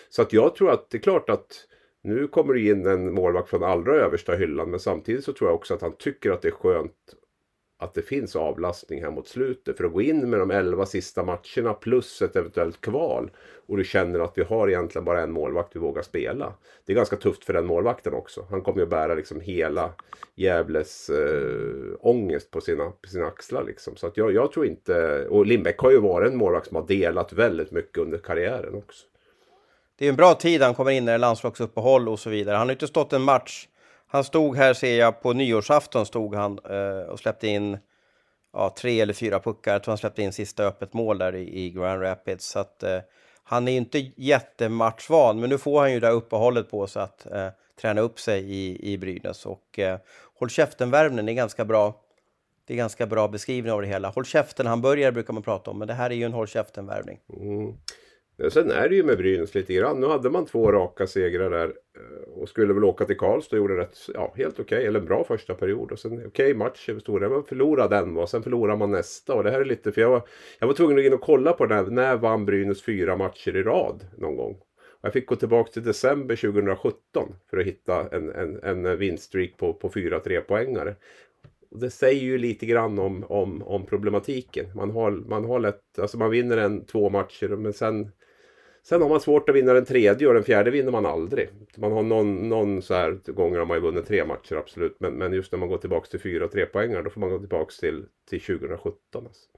så 0.09 0.21
att 0.21 0.33
jag 0.33 0.55
tror 0.55 0.71
att 0.71 0.89
det 0.89 0.97
är 0.97 1.01
klart 1.01 1.29
att 1.29 1.67
nu 2.05 2.27
kommer 2.27 2.53
det 2.53 2.59
in 2.59 2.85
en 2.85 3.13
målvakt 3.13 3.49
från 3.49 3.63
allra 3.63 3.95
översta 3.95 4.35
hyllan 4.35 4.69
men 4.69 4.79
samtidigt 4.79 5.23
så 5.23 5.33
tror 5.33 5.49
jag 5.49 5.55
också 5.55 5.73
att 5.73 5.81
han 5.81 5.95
tycker 5.97 6.31
att 6.31 6.41
det 6.41 6.47
är 6.47 6.51
skönt 6.51 6.93
att 7.77 7.93
det 7.93 8.01
finns 8.01 8.35
avlastning 8.35 9.03
här 9.03 9.11
mot 9.11 9.27
slutet. 9.27 9.77
För 9.77 9.83
att 9.83 9.93
gå 9.93 10.01
in 10.01 10.29
med 10.29 10.39
de 10.39 10.51
elva 10.51 10.85
sista 10.85 11.23
matcherna 11.23 11.73
plus 11.73 12.21
ett 12.21 12.35
eventuellt 12.35 12.81
kval 12.81 13.31
och 13.67 13.77
du 13.77 13.83
känner 13.83 14.19
att 14.19 14.37
vi 14.37 14.43
har 14.43 14.67
egentligen 14.67 15.05
bara 15.05 15.21
en 15.21 15.31
målvakt 15.31 15.75
vi 15.75 15.79
vågar 15.79 16.01
spela. 16.01 16.53
Det 16.85 16.93
är 16.93 16.95
ganska 16.95 17.15
tufft 17.15 17.45
för 17.45 17.53
den 17.53 17.65
målvakten 17.65 18.13
också. 18.13 18.47
Han 18.49 18.61
kommer 18.61 18.79
ju 18.79 18.85
bära 18.85 19.15
liksom 19.15 19.41
hela 19.41 19.93
Gävles 20.35 21.09
eh, 21.09 21.95
ångest 21.99 22.51
på 22.51 22.61
sina, 22.61 22.91
på 23.01 23.09
sina 23.09 23.25
axlar. 23.25 23.63
Liksom. 23.63 23.95
Så 23.95 24.07
att 24.07 24.17
jag, 24.17 24.33
jag 24.33 24.51
tror 24.51 24.65
inte... 24.65 25.25
Och 25.27 25.45
Lindbäck 25.45 25.79
har 25.79 25.91
ju 25.91 25.99
varit 25.99 26.31
en 26.31 26.37
målvakt 26.37 26.67
som 26.67 26.75
har 26.75 26.87
delat 26.87 27.33
väldigt 27.33 27.71
mycket 27.71 27.97
under 27.97 28.17
karriären 28.17 28.75
också 28.75 29.05
det 29.97 30.05
är 30.05 30.09
en 30.09 30.15
bra 30.15 30.33
tid 30.33 30.61
han 30.61 30.73
kommer 30.73 30.91
in 30.91 31.05
när 31.05 31.11
det 31.11 31.15
är 31.15 31.19
landslagsuppehåll 31.19 32.09
och 32.09 32.19
så 32.19 32.29
vidare. 32.29 32.55
Han 32.55 32.67
har 32.67 32.71
inte 32.73 32.87
stått 32.87 33.13
en 33.13 33.21
match. 33.21 33.67
Han 34.07 34.23
stod 34.23 34.57
här, 34.57 34.73
ser 34.73 34.99
jag, 34.99 35.21
på 35.21 35.33
nyårsafton 35.33 36.05
stod 36.05 36.35
han 36.35 36.59
eh, 36.69 37.09
och 37.09 37.19
släppte 37.19 37.47
in 37.47 37.77
ja, 38.53 38.73
tre 38.77 39.01
eller 39.01 39.13
fyra 39.13 39.39
puckar. 39.39 39.71
Jag 39.71 39.83
tror 39.83 39.91
han 39.91 39.97
släppte 39.97 40.21
in 40.21 40.33
sista 40.33 40.63
öppet 40.63 40.93
mål 40.93 41.17
där 41.17 41.35
i, 41.35 41.65
i 41.65 41.69
Grand 41.69 42.01
Rapids. 42.01 42.45
Så 42.45 42.59
att, 42.59 42.83
eh, 42.83 42.99
han 43.43 43.67
är 43.67 43.77
inte 43.77 44.11
jättematchvan, 44.15 45.39
men 45.39 45.49
nu 45.49 45.57
får 45.57 45.79
han 45.79 45.93
ju 45.93 45.99
det 45.99 46.07
här 46.07 46.13
uppehållet 46.13 46.71
på 46.71 46.87
sig 46.87 47.01
att 47.01 47.25
eh, 47.25 47.47
träna 47.81 48.01
upp 48.01 48.19
sig 48.19 48.51
i, 48.51 48.93
i 48.93 48.97
Brynäs. 48.97 49.45
Och 49.45 49.79
eh, 49.79 49.99
håll 50.39 50.49
käften-värvningen 50.49 51.29
är 51.29 51.33
ganska 51.33 51.65
bra. 51.65 52.01
Det 52.67 52.73
är 52.73 52.77
ganska 52.77 53.05
bra 53.05 53.27
beskrivning 53.27 53.71
av 53.71 53.81
det 53.81 53.87
hela. 53.87 54.09
Håll 54.09 54.25
käften, 54.25 54.67
han 54.67 54.81
börjar 54.81 55.11
brukar 55.11 55.33
man 55.33 55.43
prata 55.43 55.71
om, 55.71 55.79
men 55.79 55.87
det 55.87 55.93
här 55.93 56.09
är 56.09 56.15
ju 56.15 56.23
en 56.23 56.33
håll 56.33 56.47
käften-värvning. 56.47 57.19
Mm. 57.33 57.73
Eh, 58.37 58.49
sen 58.49 58.71
är 58.71 58.89
det 58.89 58.95
ju 58.95 59.03
med 59.03 59.17
Brynäs 59.17 59.55
lite 59.55 59.73
grann. 59.73 59.99
Nu 59.99 60.07
hade 60.07 60.29
man 60.29 60.45
två 60.45 60.71
raka 60.71 61.07
segrar 61.07 61.49
där 61.49 61.67
eh, 61.67 62.29
och 62.33 62.49
skulle 62.49 62.73
väl 62.73 62.83
åka 62.83 63.05
till 63.05 63.17
Karlstad 63.17 63.55
och 63.55 63.59
gjorde 63.59 63.77
rätt, 63.77 63.97
ja, 64.13 64.33
helt 64.37 64.59
okej, 64.59 64.77
okay, 64.77 64.87
eller 64.87 64.99
en 64.99 65.05
bra 65.05 65.23
första 65.23 65.53
period. 65.53 65.91
Och 65.91 65.99
sen 65.99 66.13
okej 66.13 66.27
okay, 66.27 66.53
match 66.53 66.89
över 66.89 66.99
stora, 66.99 67.29
man 67.29 67.43
förlorade 67.43 67.95
den 67.95 68.17
och 68.17 68.29
sen 68.29 68.43
förlorar 68.43 68.77
man 68.77 68.91
nästa. 68.91 69.33
Och 69.33 69.43
det 69.43 69.51
här 69.51 69.61
är 69.61 69.65
lite, 69.65 69.91
för 69.91 70.01
jag 70.01 70.09
var, 70.09 70.21
jag 70.59 70.67
var 70.67 70.73
tvungen 70.73 70.97
att 70.97 71.03
gå 71.03 71.07
in 71.07 71.13
och 71.13 71.21
kolla 71.21 71.53
på 71.53 71.65
det 71.65 71.75
här, 71.75 71.83
när 71.83 72.17
vann 72.17 72.45
Brynäs 72.45 72.83
fyra 72.83 73.17
matcher 73.17 73.55
i 73.55 73.63
rad 73.63 74.05
någon 74.17 74.35
gång? 74.35 74.57
Och 75.05 75.07
jag 75.07 75.13
fick 75.13 75.25
gå 75.25 75.35
tillbaka 75.35 75.71
till 75.71 75.83
december 75.83 76.35
2017 76.35 77.35
för 77.49 77.57
att 77.57 77.65
hitta 77.65 78.09
en, 78.11 78.29
en, 78.29 78.59
en 78.63 78.97
vinststreak 78.97 79.57
på, 79.57 79.73
på 79.73 79.89
fyra 79.89 80.19
trepoängare. 80.19 80.95
Och 81.71 81.79
det 81.79 81.89
säger 81.89 82.21
ju 82.21 82.37
lite 82.37 82.65
grann 82.65 82.99
om, 82.99 83.23
om, 83.23 83.63
om 83.63 83.85
problematiken. 83.85 84.65
Man 84.75 84.91
har, 84.91 85.11
man 85.11 85.45
har 85.45 85.59
lätt, 85.59 85.99
alltså 85.99 86.17
man 86.17 86.29
vinner 86.29 86.57
en 86.57 86.85
två 86.85 87.09
matcher 87.09 87.47
men 87.47 87.73
sen 87.73 88.11
Sen 88.89 89.01
har 89.01 89.09
man 89.09 89.19
svårt 89.19 89.49
att 89.49 89.55
vinna 89.55 89.73
den 89.73 89.85
tredje 89.85 90.27
och 90.27 90.33
den 90.33 90.43
fjärde 90.43 90.71
vinner 90.71 90.91
man 90.91 91.05
aldrig. 91.05 91.49
Man 91.77 91.91
har 91.91 92.03
någon, 92.03 92.49
någon 92.49 92.81
så 92.81 92.93
här 92.93 93.31
gånger 93.31 93.59
har 93.59 93.65
man 93.65 93.77
ju 93.77 93.81
vunnit 93.81 94.07
tre 94.07 94.25
matcher 94.25 94.55
absolut. 94.55 94.97
Men, 94.99 95.13
men 95.13 95.33
just 95.33 95.51
när 95.51 95.59
man 95.59 95.69
går 95.69 95.77
tillbaka 95.77 96.07
till 96.07 96.19
fyra 96.19 96.47
tre 96.47 96.65
poängar 96.65 97.03
då 97.03 97.09
får 97.09 97.19
man 97.19 97.29
gå 97.29 97.39
tillbaka 97.39 97.71
till, 97.79 98.05
till 98.29 98.41
2017. 98.41 98.97
Alltså. 99.13 99.49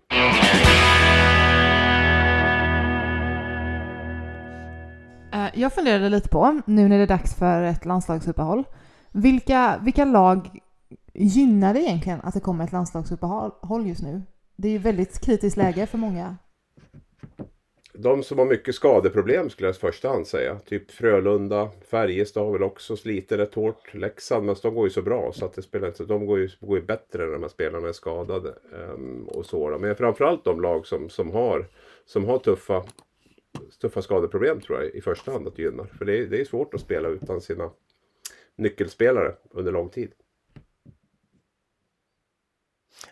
Eh, 5.34 5.62
jag 5.62 5.74
funderade 5.74 6.10
lite 6.10 6.30
på, 6.30 6.62
nu 6.66 6.88
när 6.88 6.98
det 6.98 7.04
är 7.04 7.08
dags 7.08 7.36
för 7.36 7.64
ett 7.64 7.86
landslagsuppehåll, 7.86 8.64
vilka, 9.12 9.80
vilka 9.84 10.06
lag 10.06 10.60
gynnar 11.14 11.74
det 11.74 11.80
egentligen 11.80 12.20
att 12.24 12.34
det 12.34 12.40
kommer 12.40 12.64
ett 12.64 12.72
landslagsuppehåll 12.72 13.88
just 13.88 14.02
nu? 14.02 14.22
Det 14.56 14.68
är 14.68 14.72
ju 14.72 14.78
väldigt 14.78 15.20
kritiskt 15.20 15.58
läge 15.58 15.86
för 15.86 15.98
många. 15.98 16.38
De 18.00 18.24
som 18.24 18.40
har 18.40 18.46
mycket 18.46 18.76
skadeproblem 18.76 19.50
skulle 19.50 19.68
jag 19.68 19.76
i 19.76 19.80
första 19.80 20.10
hand 20.10 20.28
säga. 20.28 20.60
Typ 20.60 20.92
Frölunda, 20.92 21.70
Färjestad 21.90 22.44
har 22.44 22.52
väl 22.52 22.64
också 22.64 22.98
sliter 22.98 23.38
rätt 23.38 23.54
hårt. 23.54 23.94
Leksand, 23.94 24.46
men 24.46 24.56
de 24.62 24.76
går 24.76 24.84
ju 24.84 24.90
så 24.90 25.02
bra 25.02 25.32
så 25.34 25.46
att 25.46 25.54
det 25.54 25.62
spelar 25.62 25.88
inte 25.88 26.06
De 26.06 26.26
går 26.26 26.40
ju, 26.40 26.50
går 26.60 26.78
ju 26.78 26.86
bättre 26.86 27.26
när 27.26 27.34
de 27.34 27.42
här 27.42 27.50
spelarna 27.50 27.88
är 27.88 27.94
skadade. 27.94 28.54
Um, 28.72 29.28
och 29.28 29.46
så 29.46 29.70
då. 29.70 29.80
Men 29.80 29.96
framförallt 29.96 30.44
de 30.44 30.62
lag 30.62 30.88
som, 30.88 31.10
som 31.10 31.32
har, 31.32 31.68
som 32.06 32.26
har 32.26 32.40
tuffa, 32.40 32.84
tuffa 33.82 34.02
skadeproblem 34.02 34.62
tror 34.62 34.84
jag 34.84 34.96
i 34.96 35.02
första 35.02 35.32
hand 35.32 35.48
att 35.48 35.60
gynna. 35.60 35.88
För 35.98 36.06
det 36.06 36.18
är, 36.18 36.26
det 36.26 36.42
är 36.42 36.46
svårt 36.46 36.74
att 36.74 36.82
spela 36.82 37.08
utan 37.08 37.42
sina 37.42 37.70
nyckelspelare 38.56 39.34
under 39.52 39.72
lång 39.72 39.90
tid. 39.90 40.12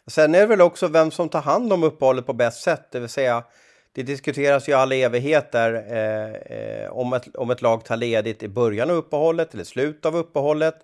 Sen 0.07 0.35
är 0.35 0.39
det 0.39 0.47
väl 0.47 0.61
också 0.61 0.87
vem 0.87 1.11
som 1.11 1.29
tar 1.29 1.41
hand 1.41 1.73
om 1.73 1.83
uppehållet 1.83 2.25
på 2.25 2.33
bäst 2.33 2.63
sätt, 2.63 2.91
det 2.91 2.99
vill 2.99 3.09
säga 3.09 3.43
det 3.95 4.03
diskuteras 4.03 4.69
ju 4.69 4.73
all 4.73 4.91
evighet 4.91 5.51
där 5.51 5.73
eh, 5.73 6.57
eh, 6.57 6.91
om, 6.91 7.13
ett, 7.13 7.35
om 7.35 7.51
ett 7.51 7.61
lag 7.61 7.85
tar 7.85 7.97
ledigt 7.97 8.43
i 8.43 8.47
början 8.47 8.89
av 8.89 8.95
uppehållet 8.95 9.53
eller 9.53 9.63
slutet 9.63 10.05
av 10.05 10.15
uppehållet. 10.15 10.75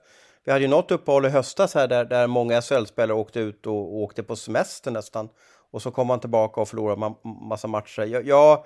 Vi 0.45 0.51
hade 0.51 0.63
ju 0.63 0.67
något 0.67 0.91
uppehåll 0.91 1.25
i 1.25 1.29
höstas 1.29 1.75
här 1.75 1.87
där, 1.87 2.05
där 2.05 2.27
många 2.27 2.61
SHL-spelare 2.61 3.17
åkte 3.17 3.39
ut 3.39 3.67
och, 3.67 3.73
och, 3.73 3.95
åkte 3.95 4.23
på 4.23 4.35
semester 4.35 4.91
nästan. 4.91 5.29
Och 5.71 5.81
så 5.81 5.91
kom 5.91 6.07
man 6.07 6.19
tillbaka 6.19 6.61
och 6.61 6.67
förlorade 6.67 6.99
ma 6.99 7.15
massa 7.23 7.67
matcher. 7.67 8.01
Jag, 8.01 8.27
jag, 8.27 8.65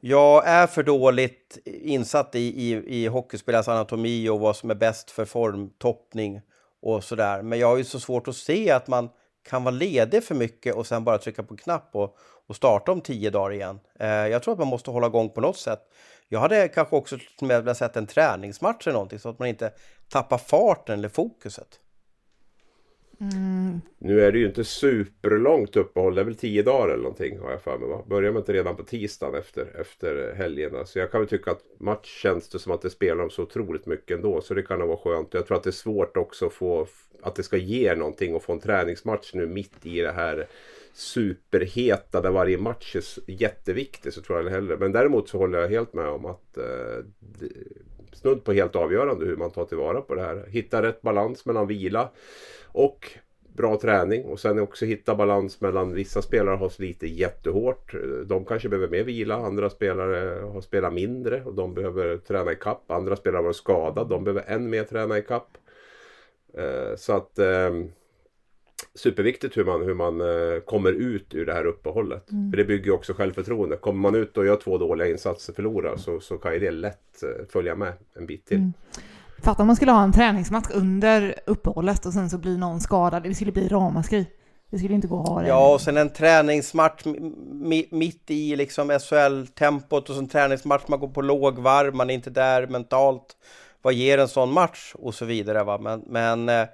jag, 0.00 0.48
är 0.48 0.66
för 0.66 0.82
dåligt 0.82 1.58
insatt 1.64 2.34
i, 2.34 2.70
i, 2.70 3.02
i 3.02 3.06
hockeyspelares 3.06 3.68
anatomi 3.68 4.28
och 4.28 4.40
vad 4.40 4.56
som 4.56 4.70
är 4.70 4.74
bäst 4.74 5.10
för 5.10 5.24
formtoppning 5.24 6.40
och 6.82 7.04
sådär. 7.04 7.42
Men 7.42 7.58
jag 7.58 7.68
har 7.68 7.76
ju 7.76 7.84
så 7.84 8.00
svårt 8.00 8.28
att 8.28 8.36
se 8.36 8.70
att 8.70 8.88
man 8.88 9.08
kan 9.42 9.64
vara 9.64 9.74
ledig 9.74 10.24
för 10.24 10.34
mycket 10.34 10.74
och 10.74 10.86
sen 10.86 11.04
bara 11.04 11.18
trycka 11.18 11.42
på 11.42 11.56
knapp 11.56 11.88
och, 11.92 12.16
och 12.46 12.56
starta 12.56 12.92
om 12.92 13.00
tio 13.00 13.30
dagar 13.30 13.52
igen. 13.52 13.80
Eh, 13.98 14.08
jag 14.08 14.42
tror 14.42 14.52
att 14.52 14.58
man 14.58 14.68
måste 14.68 14.90
hålla 14.90 15.06
igång 15.06 15.30
på 15.30 15.40
något 15.40 15.58
sätt. 15.58 15.80
Jag 16.28 16.40
hade 16.40 16.68
kanske 16.68 16.96
också 16.96 17.18
velat 17.40 17.76
sett 17.76 17.96
en 17.96 18.06
träningsmatch 18.06 18.86
eller 18.86 18.94
någonting 18.94 19.18
så 19.18 19.28
att 19.28 19.38
man 19.38 19.48
inte 19.48 19.72
tappar 20.08 20.38
farten 20.38 20.98
eller 20.98 21.08
fokuset. 21.08 21.80
Mm. 23.20 23.80
Nu 23.98 24.20
är 24.20 24.32
det 24.32 24.38
ju 24.38 24.46
inte 24.46 24.64
superlångt 24.64 25.76
uppehåll, 25.76 26.14
det 26.14 26.20
är 26.20 26.24
väl 26.24 26.34
tio 26.34 26.62
dagar 26.62 26.88
eller 26.88 27.02
någonting 27.02 27.38
har 27.38 27.50
jag 27.50 27.62
för 27.62 27.78
mig. 27.78 27.88
Va? 27.88 28.04
Börjar 28.06 28.32
man 28.32 28.42
inte 28.42 28.52
redan 28.52 28.76
på 28.76 28.82
tisdagen 28.82 29.34
efter, 29.34 29.80
efter 29.80 30.34
helgerna? 30.34 30.84
Så 30.84 30.98
jag 30.98 31.10
kan 31.10 31.20
väl 31.20 31.28
tycka 31.28 31.50
att 31.50 31.64
match 31.78 32.22
känns 32.22 32.48
det 32.48 32.58
som 32.58 32.72
att 32.72 32.82
det 32.82 32.90
spelar 32.90 33.24
om 33.24 33.30
så 33.30 33.42
otroligt 33.42 33.86
mycket 33.86 34.16
ändå. 34.16 34.40
Så 34.40 34.54
det 34.54 34.62
kan 34.62 34.78
nog 34.78 34.88
vara 34.88 34.98
skönt. 34.98 35.34
Jag 35.34 35.46
tror 35.46 35.56
att 35.56 35.62
det 35.62 35.70
är 35.70 35.72
svårt 35.72 36.16
också 36.16 36.46
att 36.46 36.52
få 36.52 36.86
att 37.22 37.34
det 37.34 37.42
ska 37.42 37.56
ge 37.56 37.94
någonting 37.94 38.34
och 38.34 38.42
få 38.42 38.52
en 38.52 38.60
träningsmatch 38.60 39.34
nu 39.34 39.46
mitt 39.46 39.86
i 39.86 40.00
det 40.00 40.12
här 40.12 40.46
superheta 40.92 42.20
där 42.20 42.30
varje 42.30 42.58
match 42.58 42.96
är 42.96 43.02
jätteviktig 43.26 44.12
så 44.12 44.20
tror 44.20 44.42
jag 44.42 44.50
hellre. 44.50 44.76
Men 44.76 44.92
däremot 44.92 45.28
så 45.28 45.38
håller 45.38 45.58
jag 45.58 45.68
helt 45.68 45.94
med 45.94 46.08
om 46.08 46.26
att 46.26 46.56
eh, 46.56 47.04
snudd 48.12 48.44
på 48.44 48.52
helt 48.52 48.76
avgörande 48.76 49.26
hur 49.26 49.36
man 49.36 49.50
tar 49.50 49.64
tillvara 49.64 50.00
på 50.00 50.14
det 50.14 50.22
här. 50.22 50.46
Hitta 50.48 50.82
rätt 50.82 51.02
balans 51.02 51.46
mellan 51.46 51.66
vila 51.66 52.10
och 52.66 53.12
bra 53.56 53.80
träning 53.80 54.24
och 54.24 54.40
sen 54.40 54.58
också 54.58 54.84
hitta 54.84 55.14
balans 55.14 55.60
mellan 55.60 55.94
vissa 55.94 56.22
spelare 56.22 56.56
har 56.56 56.68
slitit 56.68 57.10
jättehårt. 57.10 57.94
De 58.26 58.44
kanske 58.44 58.68
behöver 58.68 58.88
mer 58.88 59.04
vila, 59.04 59.34
andra 59.34 59.70
spelare 59.70 60.40
har 60.40 60.60
spelat 60.60 60.92
mindre 60.92 61.42
och 61.44 61.54
de 61.54 61.74
behöver 61.74 62.16
träna 62.16 62.52
i 62.52 62.56
kapp. 62.56 62.90
Andra 62.90 63.16
spelare 63.16 63.38
har 63.38 63.44
varit 63.44 63.56
skadade, 63.56 64.10
de 64.10 64.24
behöver 64.24 64.44
än 64.46 64.70
mer 64.70 64.84
träna 64.84 65.18
i 65.18 65.22
kapp. 65.22 65.48
Eh, 66.54 66.96
så 66.96 67.12
att 67.12 67.38
eh, 67.38 67.70
superviktigt 68.94 69.56
hur 69.56 69.64
man, 69.64 69.82
hur 69.82 69.94
man 69.94 70.20
eh, 70.20 70.60
kommer 70.60 70.92
ut 70.92 71.34
ur 71.34 71.46
det 71.46 71.52
här 71.52 71.64
uppehållet. 71.64 72.30
Mm. 72.30 72.50
För 72.50 72.56
det 72.56 72.64
bygger 72.64 72.92
också 72.92 73.12
självförtroende. 73.12 73.76
Kommer 73.76 74.00
man 74.00 74.14
ut 74.14 74.36
och 74.36 74.46
gör 74.46 74.56
två 74.56 74.78
dåliga 74.78 75.08
insatser 75.08 75.52
förlorar 75.52 75.96
så, 75.96 76.20
så 76.20 76.38
kan 76.38 76.52
ju 76.52 76.58
det 76.58 76.70
lätt 76.70 77.22
följa 77.52 77.74
med 77.74 77.92
en 78.16 78.26
bit 78.26 78.46
till. 78.46 78.56
Mm. 78.56 78.72
Fatta 79.42 79.62
om 79.62 79.66
man 79.66 79.76
skulle 79.76 79.92
ha 79.92 80.02
en 80.02 80.12
träningsmatch 80.12 80.70
under 80.74 81.34
uppehållet 81.46 82.06
och 82.06 82.12
sen 82.12 82.30
så 82.30 82.38
blir 82.38 82.58
någon 82.58 82.80
skadad. 82.80 83.22
Det 83.22 83.34
skulle 83.34 83.52
bli 83.52 83.68
ramaskri. 83.68 84.26
Det 84.70 84.78
skulle 84.78 84.94
inte 84.94 85.08
gå 85.08 85.22
att 85.22 85.28
ha 85.28 85.42
det. 85.42 85.48
Ja, 85.48 85.74
och 85.74 85.80
sen 85.80 85.96
en 85.96 86.10
träningsmatch 86.10 87.04
mitt 87.90 88.30
i 88.30 88.56
liksom 88.56 88.90
SHL-tempot 88.90 90.08
och 90.08 90.14
så 90.14 90.20
en 90.20 90.28
träningsmatch 90.28 90.82
man 90.86 91.00
går 91.00 91.08
på 91.08 91.22
lågvarv, 91.22 91.94
man 91.94 92.10
är 92.10 92.14
inte 92.14 92.30
där 92.30 92.66
mentalt 92.66 93.36
vad 93.82 93.94
ger 93.94 94.18
en 94.18 94.28
sån 94.28 94.52
match 94.52 94.92
och 94.94 95.14
så 95.14 95.24
vidare. 95.24 95.64
Va? 95.64 95.78
Men, 95.78 96.02
men 96.06 96.48
eh, 96.48 96.60
eh, 96.60 96.68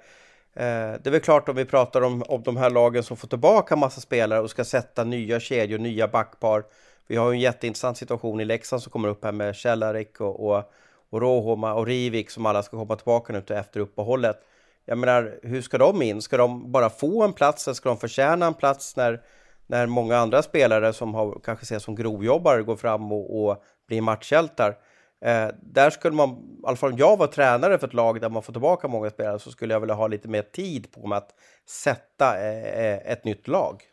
Eh, 0.59 0.93
det 1.01 1.07
är 1.07 1.11
väl 1.11 1.21
klart 1.21 1.49
om 1.49 1.55
vi 1.55 1.65
pratar 1.65 2.01
om, 2.01 2.23
om 2.27 2.43
de 2.43 2.57
här 2.57 2.69
lagen 2.69 3.03
som 3.03 3.17
får 3.17 3.27
tillbaka 3.27 3.75
massa 3.75 4.01
spelare 4.01 4.39
och 4.39 4.49
ska 4.49 4.63
sätta 4.63 5.03
nya 5.03 5.39
kedjor, 5.39 5.77
nya 5.77 6.07
backpar. 6.07 6.63
Vi 7.07 7.15
har 7.15 7.31
ju 7.31 7.35
en 7.35 7.39
jätteintressant 7.39 7.97
situation 7.97 8.39
i 8.39 8.45
Leksand 8.45 8.81
som 8.81 8.91
kommer 8.91 9.09
upp 9.09 9.23
här 9.23 9.31
med 9.31 9.55
Cehlarik 9.55 10.21
och, 10.21 10.49
och, 10.49 10.71
och 11.09 11.21
Rohoma 11.21 11.73
och 11.73 11.85
Rivik 11.85 12.29
som 12.29 12.45
alla 12.45 12.63
ska 12.63 12.77
komma 12.77 12.95
tillbaka 12.95 13.33
nu 13.33 13.55
efter 13.55 13.79
uppehållet. 13.79 14.37
Jag 14.85 14.97
menar, 14.97 15.39
hur 15.43 15.61
ska 15.61 15.77
de 15.77 16.01
in? 16.01 16.21
Ska 16.21 16.37
de 16.37 16.71
bara 16.71 16.89
få 16.89 17.23
en 17.23 17.33
plats 17.33 17.67
eller 17.67 17.75
ska 17.75 17.89
de 17.89 17.97
förtjäna 17.97 18.45
en 18.45 18.53
plats 18.53 18.95
när, 18.95 19.21
när 19.67 19.85
många 19.85 20.17
andra 20.17 20.43
spelare 20.43 20.93
som 20.93 21.13
har, 21.13 21.39
kanske 21.43 21.63
ses 21.63 21.83
som 21.83 21.95
grovjobbare 21.95 22.63
går 22.63 22.75
fram 22.75 23.11
och, 23.11 23.43
och 23.43 23.63
blir 23.87 24.01
matchhjältar? 24.01 24.75
Eh, 25.21 25.47
där 25.61 25.89
skulle 25.89 26.15
man, 26.15 26.29
i 26.29 26.67
alla 26.67 26.77
fall 26.77 26.91
om 26.91 26.97
jag 26.97 27.17
var 27.17 27.27
tränare 27.27 27.77
för 27.77 27.87
ett 27.87 27.93
lag 27.93 28.21
där 28.21 28.29
man 28.29 28.43
får 28.43 28.53
tillbaka 28.53 28.87
många 28.87 29.09
spelare 29.09 29.39
så 29.39 29.51
skulle 29.51 29.73
jag 29.73 29.79
vilja 29.79 29.95
ha 29.95 30.07
lite 30.07 30.27
mer 30.27 30.41
tid 30.41 30.91
på 30.91 31.07
mig 31.07 31.17
att 31.17 31.29
sätta 31.65 32.37
eh, 32.39 32.85
eh 32.85 33.11
ett 33.11 33.23
nytt 33.23 33.47
lag. 33.47 33.83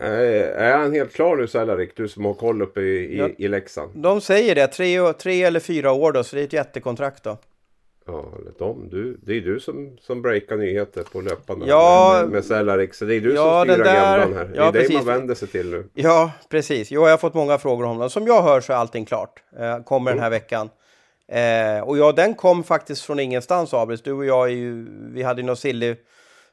Eh, 0.00 0.62
är 0.62 0.76
han 0.76 0.92
helt 0.92 1.12
klar 1.12 1.36
nu 1.36 1.46
Cehlarik, 1.46 1.96
du 1.96 2.08
som 2.08 2.24
har 2.24 2.34
koll 2.34 2.62
uppe 2.62 2.80
i, 2.80 3.14
i, 3.14 3.18
ja, 3.18 3.28
i 3.38 3.48
Leksand? 3.48 3.90
De 3.94 4.20
säger 4.20 4.54
det, 4.54 4.66
tre, 4.66 5.12
tre 5.12 5.42
eller 5.42 5.60
fyra 5.60 5.92
år 5.92 6.12
då, 6.12 6.24
så 6.24 6.36
det 6.36 6.42
är 6.42 6.46
ett 6.46 6.52
jättekontrakt 6.52 7.24
då. 7.24 7.38
Ja, 8.12 8.24
de, 8.58 8.88
du, 8.88 9.18
det 9.22 9.32
är 9.32 9.40
du 9.40 9.60
som, 9.60 9.96
som 10.00 10.22
breakar 10.22 10.56
nyheter 10.56 11.02
på 11.02 11.20
löpande 11.20 11.66
ja, 11.66 12.18
med, 12.20 12.30
med 12.30 12.44
Cellarik. 12.44 12.94
Så 12.94 13.04
det 13.04 13.14
är 13.14 13.20
du 13.20 13.34
ja, 13.34 13.64
som 13.64 13.74
styr 13.74 13.86
agendan 13.86 14.34
här. 14.34 14.50
Ja, 14.54 14.62
det 14.62 14.68
är 14.68 14.72
precis. 14.72 14.88
dig 14.88 14.96
man 14.96 15.06
vänder 15.06 15.34
sig 15.34 15.48
till 15.48 15.70
nu. 15.70 15.88
Ja, 15.94 16.32
precis. 16.48 16.90
Jo, 16.90 17.02
jag 17.02 17.10
har 17.10 17.18
fått 17.18 17.34
många 17.34 17.58
frågor 17.58 17.84
om 17.84 17.98
den. 17.98 18.10
Som 18.10 18.26
jag 18.26 18.42
hör 18.42 18.60
så 18.60 18.72
är 18.72 18.76
allting 18.76 19.04
klart. 19.04 19.42
Eh, 19.58 19.82
kommer 19.82 20.10
mm. 20.10 20.16
den 20.16 20.22
här 20.22 20.30
veckan. 20.30 20.70
Eh, 21.28 21.82
och 21.84 21.98
ja, 21.98 22.12
den 22.12 22.34
kom 22.34 22.64
faktiskt 22.64 23.02
från 23.02 23.20
ingenstans, 23.20 23.74
Abris. 23.74 24.02
Du 24.02 24.12
och 24.12 24.24
jag, 24.24 24.46
är 24.46 24.52
ju, 24.52 24.86
vi 25.12 25.22
hade 25.22 25.40
ju 25.40 25.46
något 25.46 25.58
silly, 25.58 25.96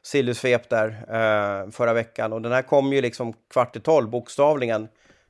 sillysvep 0.02 0.68
där 0.68 0.88
eh, 0.88 1.70
förra 1.70 1.92
veckan. 1.92 2.32
Och 2.32 2.42
den 2.42 2.52
här 2.52 2.62
kom 2.62 2.92
ju 2.92 3.00
liksom 3.00 3.32
kvart 3.52 3.76
i 3.76 3.80
tolv, 3.80 4.08
bokstavligen. 4.08 4.88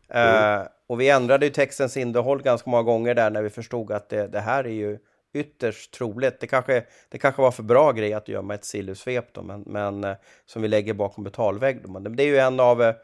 Eh, 0.08 0.54
mm. 0.54 0.66
Och 0.86 1.00
vi 1.00 1.08
ändrade 1.08 1.46
ju 1.46 1.52
textens 1.52 1.96
innehåll 1.96 2.42
ganska 2.42 2.70
många 2.70 2.82
gånger 2.82 3.14
där 3.14 3.30
när 3.30 3.42
vi 3.42 3.50
förstod 3.50 3.92
att 3.92 4.08
det, 4.08 4.26
det 4.26 4.40
här 4.40 4.64
är 4.64 4.72
ju 4.72 4.98
ytterst 5.34 5.94
troligt. 5.94 6.40
Det 6.40 6.46
kanske, 6.46 6.84
det 7.08 7.18
kanske 7.18 7.42
var 7.42 7.50
för 7.50 7.62
bra 7.62 7.92
grej 7.92 8.14
att 8.14 8.28
gömma 8.28 8.54
ett 8.54 8.64
sillusvep 8.64 9.32
då, 9.32 9.42
men, 9.42 9.64
men 9.66 10.04
eh, 10.04 10.16
som 10.46 10.62
vi 10.62 10.68
lägger 10.68 10.94
bakom 10.94 11.24
betalvägg. 11.24 11.82
Då. 11.82 11.90
Men 11.90 12.16
det 12.16 12.22
är 12.22 12.26
ju 12.26 12.38
en 12.38 12.60
av 12.60 12.82
eh, 12.82 12.94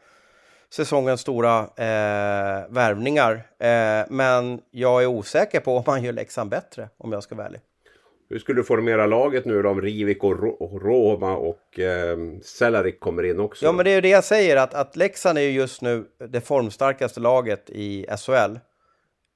säsongens 0.69 1.21
stora 1.21 1.59
eh, 1.59 2.65
värvningar. 2.69 3.33
Eh, 3.59 4.05
men 4.09 4.61
jag 4.71 5.03
är 5.03 5.07
osäker 5.07 5.59
på 5.59 5.77
om 5.77 5.83
man 5.87 6.03
gör 6.03 6.13
Leksand 6.13 6.49
bättre, 6.49 6.89
om 6.97 7.11
jag 7.11 7.23
ska 7.23 7.35
vara 7.35 7.47
ärlig. 7.47 7.61
Hur 8.29 8.39
skulle 8.39 8.59
du 8.59 8.63
formera 8.63 9.05
laget 9.05 9.45
nu 9.45 9.61
då 9.61 9.69
om 9.69 9.81
Rivik 9.81 10.23
och, 10.23 10.39
Roma 10.81 11.35
och 11.35 11.79
eh, 11.79 12.17
Cehlarik 12.43 12.99
kommer 12.99 13.23
in 13.23 13.39
också? 13.39 13.65
Ja, 13.65 13.71
men 13.71 13.85
det 13.85 13.91
är 13.91 13.95
ju 13.95 14.01
det 14.01 14.09
jag 14.09 14.23
säger, 14.23 14.57
att, 14.57 14.73
att 14.73 14.95
Leksand 14.95 15.37
är 15.37 15.41
ju 15.41 15.49
just 15.49 15.81
nu 15.81 16.05
det 16.29 16.41
formstarkaste 16.41 17.19
laget 17.19 17.69
i 17.69 18.05
SHL. 18.17 18.57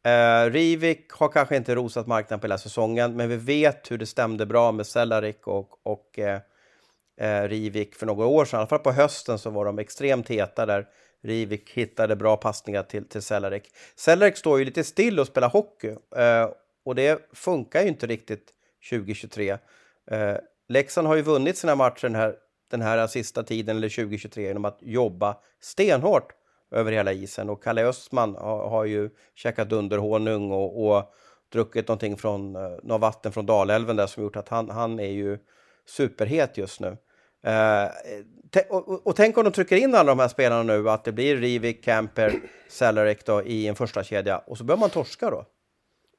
Uh, 0.08 0.52
Rivik 0.52 1.12
har 1.12 1.30
kanske 1.30 1.56
inte 1.56 1.76
rosat 1.76 2.08
marknaden 2.08 2.40
på 2.40 2.48
hela 2.48 2.58
säsongen, 2.58 3.16
men 3.16 3.30
vi 3.30 3.36
vet 3.36 3.92
hur 3.92 3.98
det 3.98 4.06
stämde 4.06 4.46
bra 4.46 4.72
med 4.72 4.88
Cellarik 4.88 5.48
och, 5.48 5.70
och 5.84 6.20
uh, 6.20 7.48
Rivik 7.48 7.96
för 7.96 8.06
några 8.06 8.26
år 8.26 8.46
sedan. 8.46 8.58
I 8.58 8.60
alla 8.60 8.68
fall 8.68 8.80
på 8.80 8.92
hösten 8.92 9.40
så 9.40 9.50
var 9.50 9.66
de 9.66 9.80
extremt 9.80 10.30
heta 10.30 10.66
där 10.66 10.88
Rivik 11.24 11.70
hittade 11.70 12.16
bra 12.16 12.38
passningar 12.38 12.84
till, 12.84 13.06
till 13.06 13.22
Cellarik. 13.22 13.64
Cellarik 13.96 14.38
står 14.38 14.60
ju 14.60 14.66
lite 14.66 14.84
still 14.84 15.20
och 15.20 15.28
spelar 15.28 15.50
hockey 15.50 15.90
uh, 15.90 16.50
och 16.86 16.96
det 16.96 17.30
funkar 17.34 17.82
ju 17.82 17.88
inte 17.88 18.08
riktigt 18.08 18.54
2023. 18.90 19.54
Uh, 19.54 19.58
Leksand 20.70 21.08
har 21.08 21.16
ju 21.16 21.22
vunnit 21.22 21.58
sina 21.58 21.76
matcher 21.76 22.08
den 22.08 22.16
här, 22.16 22.36
den 22.72 22.82
här 22.82 23.08
sista 23.08 23.44
tiden, 23.44 23.78
eller 23.78 23.90
2023, 23.90 24.44
genom 24.44 24.66
att 24.66 24.78
jobba 24.82 25.38
stenhårt 25.62 26.34
över 26.72 26.92
hela 26.92 27.14
isen. 27.14 27.50
Och 27.50 27.64
Kalle 27.64 27.86
Östman 27.86 28.36
har, 28.36 28.70
har 28.70 28.86
ju 28.86 29.10
käkat 29.36 29.70
dunderhonung 29.70 30.52
och, 30.52 30.88
och 30.88 31.14
druckit 31.52 31.88
någonting 31.88 32.18
från, 32.18 32.56
uh, 32.56 32.80
något 32.84 33.02
vatten 33.02 33.32
från 33.32 33.46
Dalälven 33.46 33.96
där 33.96 34.08
som 34.08 34.24
gjort 34.24 34.36
att 34.36 34.50
han, 34.50 34.70
han 34.70 35.00
är 35.00 35.12
ju 35.12 35.38
superhet 35.86 36.58
just 36.58 36.80
nu. 36.80 36.98
Uh, 37.48 37.90
och, 38.70 39.08
och, 39.08 39.16
tänk 39.16 39.38
om 39.38 39.44
de 39.44 39.52
trycker 39.52 39.76
in 39.76 39.96
alla 39.96 40.12
de 40.12 40.20
här 40.20 40.28
spelarna 40.28 40.64
nu, 40.64 40.90
att 40.90 41.04
det 41.04 41.12
blir 41.12 41.38
Rivik, 41.38 41.84
Camper, 41.84 42.34
Cellarik 42.70 43.26
då 43.26 43.44
i 43.44 43.68
en 43.68 43.76
första 43.76 44.04
kedja 44.04 44.38
och 44.38 44.58
så 44.58 44.64
börjar 44.64 44.80
man 44.80 44.90
torska 44.90 45.30
då. 45.30 45.46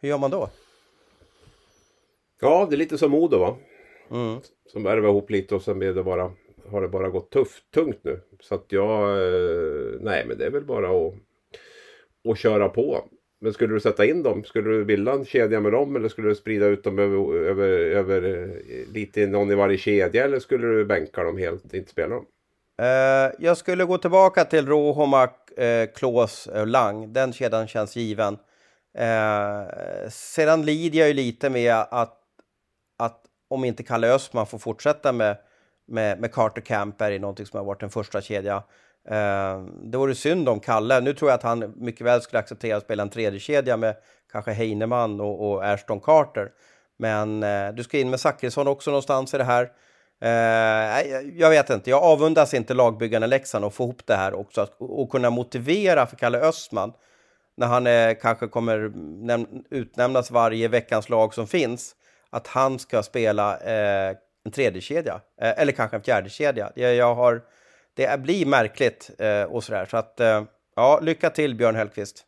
Hur 0.01 0.09
gör 0.09 0.18
man 0.18 0.30
då? 0.30 0.48
Ja, 2.40 2.66
det 2.70 2.76
är 2.76 2.78
lite 2.78 2.98
som 2.98 3.11
Modo 3.11 3.38
va? 3.38 3.57
Mm. 4.11 4.40
Som 4.66 4.82
värvar 4.82 5.09
ihop 5.09 5.30
lite 5.30 5.55
och 5.55 5.62
sen 5.62 5.78
blev 5.78 5.94
det 5.94 6.03
bara, 6.03 6.32
har 6.70 6.82
det 6.82 6.88
bara 6.88 7.08
gått 7.08 7.30
tufft, 7.30 7.70
tungt 7.74 7.98
nu. 8.02 8.20
Så 8.40 8.54
att 8.54 8.64
jag, 8.68 9.11
eh, 9.11 10.00
nej 10.00 10.24
men 10.26 10.38
det 10.38 10.46
är 10.46 10.50
väl 10.50 10.64
bara 10.64 11.06
att, 11.06 11.14
att 12.28 12.38
köra 12.38 12.68
på. 12.68 13.04
Men 13.40 13.52
skulle 13.52 13.74
du 13.74 13.80
sätta 13.80 14.04
in 14.04 14.22
dem? 14.22 14.44
Skulle 14.44 14.70
du 14.70 14.84
bilda 14.84 15.12
en 15.12 15.24
kedja 15.24 15.61
med 15.61 15.72
dem 15.72 15.96
eller 15.96 16.08
skulle 16.08 16.28
du 16.28 16.34
sprida 16.34 16.66
ut 16.66 16.84
dem 16.84 16.98
över, 16.98 17.34
över, 17.34 17.68
över 17.68 18.22
eh, 18.22 18.92
lite 18.92 19.26
någon 19.26 19.50
i 19.50 19.54
varje 19.54 19.78
kedja 19.78 20.24
eller 20.24 20.38
skulle 20.38 20.66
du 20.66 20.84
bänka 20.84 21.22
dem 21.22 21.38
helt, 21.38 21.74
inte 21.74 21.90
spela 21.90 22.14
dem? 22.14 22.26
Eh, 22.82 23.32
jag 23.38 23.56
skulle 23.56 23.84
gå 23.84 23.98
tillbaka 23.98 24.44
till 24.44 24.66
Rohomak, 24.66 25.36
Klås 25.94 26.46
och 26.46 26.66
Lang. 26.66 27.12
Den 27.12 27.32
kedjan 27.32 27.68
känns 27.68 27.96
given. 27.96 28.38
Sedan 30.11 30.64
lider 30.64 30.98
jag 30.98 31.08
ju 31.08 31.14
lite 31.14 31.50
med 31.50 31.74
att, 31.74 32.18
att 32.98 33.22
om 33.48 33.64
inte 33.64 33.82
Kalle 33.82 34.14
Östman 34.14 34.46
får 34.46 34.58
fortsätta 34.58 35.12
med, 35.12 35.36
med, 35.91 36.20
med 36.20 36.32
Carter 36.32 36.61
Camper 36.61 37.11
i 37.11 37.18
någonting 37.18 37.47
som 37.47 37.59
har 37.59 37.64
varit 37.64 37.82
en 37.82 37.91
första 37.91 38.20
kedja. 38.20 38.57
Eh, 39.09 39.62
det 39.82 39.99
vore 39.99 40.14
synd 40.14 40.49
om 40.49 40.61
Kalle. 40.61 41.01
Nu 41.01 41.14
tror 41.14 41.30
jag 41.30 41.36
att 41.36 41.43
han 41.43 41.72
mycket 41.76 42.07
väl 42.07 42.22
skulle 42.22 42.41
acceptera 42.41 42.76
att 42.76 42.82
spela 42.82 43.03
en 43.03 43.11
tredje 43.11 43.41
kedja 43.41 43.76
med 43.76 43.97
kanske 44.32 44.53
Heinemann 44.53 45.20
och, 45.20 45.51
och 45.51 45.64
Ashton 45.64 46.01
Carter. 46.01 46.51
Men 46.99 47.43
eh, 47.43 47.68
du 47.72 47.84
ska 47.84 47.99
in 47.99 48.11
med 48.11 48.20
Zachrisson 48.20 48.68
också 48.68 48.91
någonstans 48.91 49.34
i 49.34 49.38
det 49.38 49.45
här. 49.45 49.70
Eh, 50.22 51.20
jag 51.34 51.51
vet 51.51 51.70
inte, 51.70 51.91
jag 51.91 52.03
avundas 52.03 52.55
inte 52.55 52.74
lagbyggarna 52.74 53.26
i 53.26 53.28
Leksand 53.28 53.64
att 53.64 53.74
få 53.74 53.84
ihop 53.84 54.07
det 54.07 54.16
här 54.16 54.34
också 54.34 54.61
att, 54.61 54.76
och 54.78 55.11
kunna 55.11 55.30
motivera 55.30 56.07
för 56.07 56.16
Kalle 56.16 56.38
Östman 56.38 56.93
när 57.57 57.66
han 57.66 57.86
eh, 57.86 58.14
kanske 58.22 58.47
kommer 58.47 58.93
utnämnas 59.70 60.30
varje 60.30 60.68
veckans 60.68 61.09
lag 61.09 61.34
som 61.34 61.47
finns 61.47 61.95
att 62.30 62.47
han 62.47 62.78
ska 62.78 63.03
spela 63.03 63.59
eh, 63.59 64.16
en 64.45 64.53
tredje 64.53 64.80
kedja 64.80 65.20
eh, 65.41 65.61
eller 65.61 65.72
kanske 65.72 65.97
en 65.97 66.03
fjärde 66.03 66.30
kedja. 66.30 66.72
Jag, 66.74 66.95
jag 66.95 67.14
har, 67.14 67.43
det 67.95 68.20
blir 68.20 68.47
märkligt 68.47 69.11
eh, 69.18 69.43
och 69.43 69.64
sådär. 69.64 69.86
Så 69.91 69.97
att, 69.97 70.20
eh, 70.20 70.45
ja, 70.76 71.01
lycka 71.03 71.30
till 71.30 71.55
Björn 71.55 71.74
Hellkvist. 71.74 72.24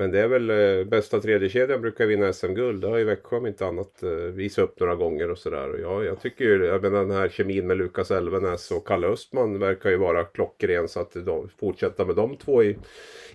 Men 0.00 0.10
det 0.10 0.20
är 0.20 0.28
väl 0.28 0.50
eh, 0.50 0.84
bästa 0.84 1.20
tredjekedjan 1.20 1.80
brukar 1.80 2.06
vinna 2.06 2.32
SM-guld. 2.32 2.80
Det 2.80 2.88
har 2.88 2.98
ju 2.98 3.04
Växjö 3.04 3.36
om 3.36 3.46
inte 3.46 3.66
annat 3.66 4.02
eh, 4.02 4.10
visat 4.10 4.64
upp 4.64 4.80
några 4.80 4.94
gånger 4.94 5.30
och 5.30 5.38
sådär. 5.38 5.78
Ja, 5.82 6.04
jag 6.04 6.20
tycker 6.20 6.44
ju, 6.44 6.64
jag 6.64 6.82
menar 6.82 6.98
den 6.98 7.10
här 7.10 7.28
kemin 7.28 7.66
med 7.66 7.76
Lukas 7.76 8.10
Elvenäs 8.10 8.70
och 8.70 8.86
Kalle 8.86 9.06
Östman 9.06 9.58
verkar 9.58 9.90
ju 9.90 9.96
vara 9.96 10.24
klockren. 10.24 10.88
Så 10.88 11.00
att 11.00 11.12
de, 11.12 11.48
fortsätta 11.60 12.04
med 12.04 12.16
de 12.16 12.36
två 12.36 12.62
i, 12.62 12.76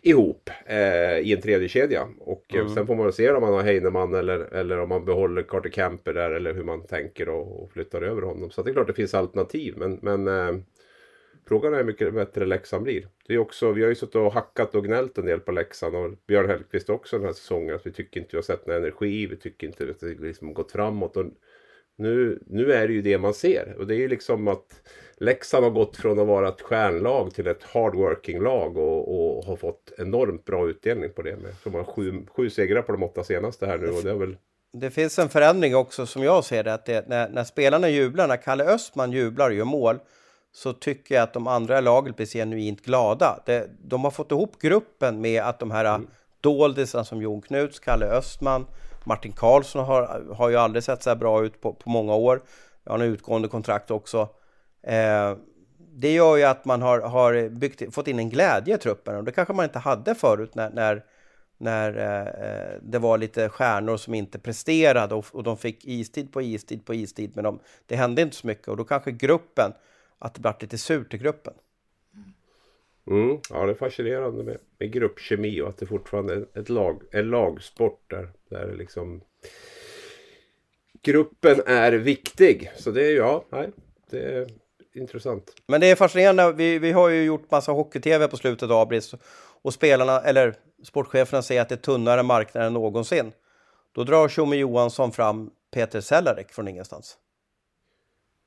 ihop 0.02 0.50
eh, 0.66 1.20
i 1.20 1.34
en 1.34 1.42
tredje 1.42 1.68
kedja 1.68 2.08
Och 2.20 2.46
eh, 2.54 2.60
mm. 2.60 2.74
sen 2.76 2.88
får 2.88 2.96
man 2.96 3.14
se 3.14 3.32
om 3.32 3.42
man 3.42 3.54
har 3.54 3.64
Heinemann 3.64 4.14
eller, 4.14 4.40
eller 4.40 4.80
om 4.80 4.90
man 4.90 5.06
behåller 5.06 5.44
Carter 5.44 5.70
Camper 5.70 6.14
där 6.14 6.32
eller 6.32 6.54
hur 6.54 6.64
man 6.64 6.88
tänker 6.88 7.30
och, 7.30 7.64
och 7.64 7.72
flyttar 7.72 8.02
över 8.02 8.22
honom. 8.22 8.52
Så 8.52 8.64
det 8.64 8.72
är 8.72 8.74
klart 8.74 8.88
det 8.88 8.94
finns 8.94 9.14
alternativ. 9.14 9.74
Men, 9.78 10.00
men 10.02 10.28
eh, 10.28 10.62
Frågan 11.48 11.74
är 11.74 11.78
hur 11.78 11.84
mycket 11.84 12.14
bättre 12.14 12.46
Leksand 12.46 12.84
blir. 12.84 13.08
Det 13.28 13.34
är 13.34 13.38
också, 13.38 13.72
vi 13.72 13.82
har 13.82 13.90
ju 13.90 13.96
suttit 13.96 14.16
och 14.16 14.34
hackat 14.34 14.76
och 14.76 14.86
gnällt 14.86 15.18
en 15.18 15.26
del 15.26 15.40
på 15.40 15.52
Leksand 15.52 15.96
och 15.96 16.12
Björn 16.28 16.50
Hellkvist 16.50 16.90
också 16.90 17.18
den 17.18 17.26
här 17.26 17.34
säsongen. 17.34 17.76
Att 17.76 17.86
vi 17.86 17.92
tycker 17.92 18.20
inte 18.20 18.30
vi 18.32 18.38
har 18.38 18.44
sett 18.44 18.68
någon 18.68 18.76
energi, 18.76 19.28
vi 19.28 19.36
tycker 19.38 19.68
inte 19.68 19.90
att 19.90 20.00
det 20.00 20.08
liksom 20.08 20.54
gått 20.54 20.72
framåt. 20.72 21.18
Och 21.18 21.26
nu, 21.96 22.40
nu 22.46 22.72
är 22.72 22.88
det 22.88 22.94
ju 22.94 23.02
det 23.02 23.18
man 23.18 23.34
ser. 23.34 23.76
Och 23.78 23.88
det 23.88 23.96
är 23.96 24.00
ju 24.00 24.08
liksom 24.08 24.48
att 24.48 24.90
Leksand 25.18 25.64
har 25.64 25.72
gått 25.72 25.98
från 25.98 26.20
att 26.20 26.28
vara 26.28 26.50
ett 26.50 26.62
stjärnlag 26.62 27.34
till 27.34 27.48
ett 27.48 27.64
hardworking 27.64 28.42
lag 28.42 28.78
och, 28.78 29.38
och 29.38 29.46
har 29.46 29.56
fått 29.56 29.94
enormt 29.98 30.46
bra 30.46 30.70
utdelning 30.70 31.10
på 31.14 31.22
det. 31.22 31.36
Med. 31.36 31.56
De 31.64 31.74
har 31.74 31.84
sju, 31.84 32.26
sju 32.36 32.50
segrar 32.50 32.82
på 32.82 32.92
de 32.92 33.04
åtta 33.04 33.24
senaste 33.24 33.66
här 33.66 33.78
nu 33.78 33.88
och 33.88 34.04
det 34.04 34.12
är 34.12 34.16
väl 34.16 34.38
det 34.78 34.92
finns 34.92 35.20
en 35.20 35.30
förändring 35.30 35.76
också 35.76 36.06
som 36.06 36.24
jag 36.24 36.46
ser 36.46 36.64
det, 36.64 36.74
att 36.74 36.86
det, 36.86 37.08
när, 37.08 37.30
när 37.30 37.44
spelarna 37.44 37.90
jublar, 37.90 38.28
när 38.28 38.38
Kalle 38.38 38.64
Östman 38.64 39.12
jublar 39.12 39.50
och 39.50 39.56
gör 39.56 39.66
mål, 39.66 40.00
så 40.56 40.74
tycker 40.74 41.16
jag 41.16 41.24
att 41.24 41.34
de 41.34 41.48
andra 41.48 41.78
i 41.78 41.82
laget 41.82 42.16
blir 42.16 42.26
genuint 42.26 42.82
glada. 42.82 43.40
Det, 43.46 43.70
de 43.84 44.04
har 44.04 44.12
fått 44.12 44.32
ihop 44.32 44.62
gruppen 44.62 45.22
med 45.22 45.44
att 45.44 45.60
de 45.60 45.72
här 45.72 45.86
mm. 45.86 46.08
doldisarna 46.42 47.04
som 47.04 47.22
Jon 47.22 47.42
Knuts, 47.42 47.80
Kalle 47.80 48.06
Östman, 48.06 48.66
Martin 49.04 49.32
Karlsson 49.32 49.86
har, 49.86 50.24
har 50.36 50.50
ju 50.50 50.56
aldrig 50.56 50.84
sett 50.84 51.04
så 51.04 51.10
här 51.10 51.18
bra 51.18 51.46
ut 51.46 51.62
på, 51.62 51.74
på 51.74 51.90
många 51.90 52.16
år. 52.16 52.42
Jag 52.84 52.92
har 52.92 53.00
en 53.00 53.06
utgående 53.06 53.48
kontrakt 53.48 53.92
också. 53.92 54.30
Eh, 54.84 55.36
det 55.78 56.14
gör 56.14 56.36
ju 56.36 56.44
att 56.44 56.66
man 56.66 56.82
har, 56.82 57.02
har 57.02 57.50
byggt, 57.50 57.94
fått 57.94 58.08
in 58.08 58.20
en 58.20 58.30
glädje 58.30 58.76
i 58.76 58.78
truppen 58.78 59.16
och 59.16 59.24
det 59.24 59.32
kanske 59.32 59.54
man 59.54 59.66
inte 59.66 59.80
hade 59.80 60.16
förut 60.16 60.56
när, 60.56 60.70
när, 60.70 61.04
när 61.58 61.90
eh, 61.98 62.80
det 62.82 63.00
var 63.00 63.18
lite 63.18 63.50
stjärnor 63.50 63.98
som 63.98 64.14
inte 64.14 64.40
presterade 64.40 65.16
och, 65.16 65.26
och 65.32 65.44
de 65.44 65.58
fick 65.58 65.86
istid 65.86 66.34
på 66.34 66.42
istid 66.42 66.86
på 66.86 66.94
istid 66.94 67.32
men 67.36 67.44
de, 67.44 67.60
det 67.86 67.96
hände 67.96 68.22
inte 68.22 68.36
så 68.36 68.48
mycket 68.48 68.68
och 68.68 68.78
då 68.78 68.84
kanske 68.84 69.12
gruppen 69.12 69.72
att 70.20 70.34
det 70.34 70.42
blev 70.42 70.54
lite 70.60 70.78
surt 70.78 71.14
i 71.14 71.18
gruppen. 71.18 71.54
Mm, 73.08 73.40
ja, 73.50 73.66
det 73.66 73.72
är 73.72 73.76
fascinerande 73.76 74.44
med, 74.44 74.58
med 74.80 74.92
gruppkemi 74.92 75.62
och 75.62 75.70
att 75.70 75.78
det 75.78 75.86
fortfarande 75.86 76.34
är 76.34 76.60
ett 76.60 76.70
lag, 76.70 77.02
en 77.12 77.30
lagsport 77.30 78.04
där, 78.08 78.30
där 78.50 78.76
liksom 78.76 79.22
gruppen 81.02 81.62
är 81.66 81.92
viktig. 81.92 82.72
Så 82.76 82.92
det 82.92 83.06
är 83.06 83.16
ja, 83.16 83.46
nej, 83.50 83.70
det 84.10 84.20
är 84.20 84.48
intressant. 84.94 85.54
Men 85.68 85.82
det 85.82 85.88
är 85.88 85.96
fascinerande. 85.96 86.54
Vi, 86.54 86.80
vi 86.80 86.92
har 86.92 87.10
ju 87.10 87.24
gjort 87.24 87.52
massa 87.52 87.72
hockey-tv 87.72 88.28
på 88.28 88.38
slutet 88.38 88.72
av 88.72 88.78
Abris 88.78 89.16
och 89.62 89.74
spelarna, 89.74 90.22
eller 90.22 90.56
sportcheferna 90.84 91.42
säger 91.42 91.62
att 91.62 91.70
det 91.70 91.76
är 91.76 91.80
tunnare 91.80 92.24
marknad 92.24 92.66
än 92.66 92.74
någonsin. 92.74 93.32
Då 93.92 94.04
drar 94.04 94.28
Tjomme 94.28 94.56
Johansson 94.56 95.12
fram 95.12 95.52
Peter 95.72 96.02
Cehlarik 96.02 96.52
från 96.52 96.68
ingenstans. 96.68 97.18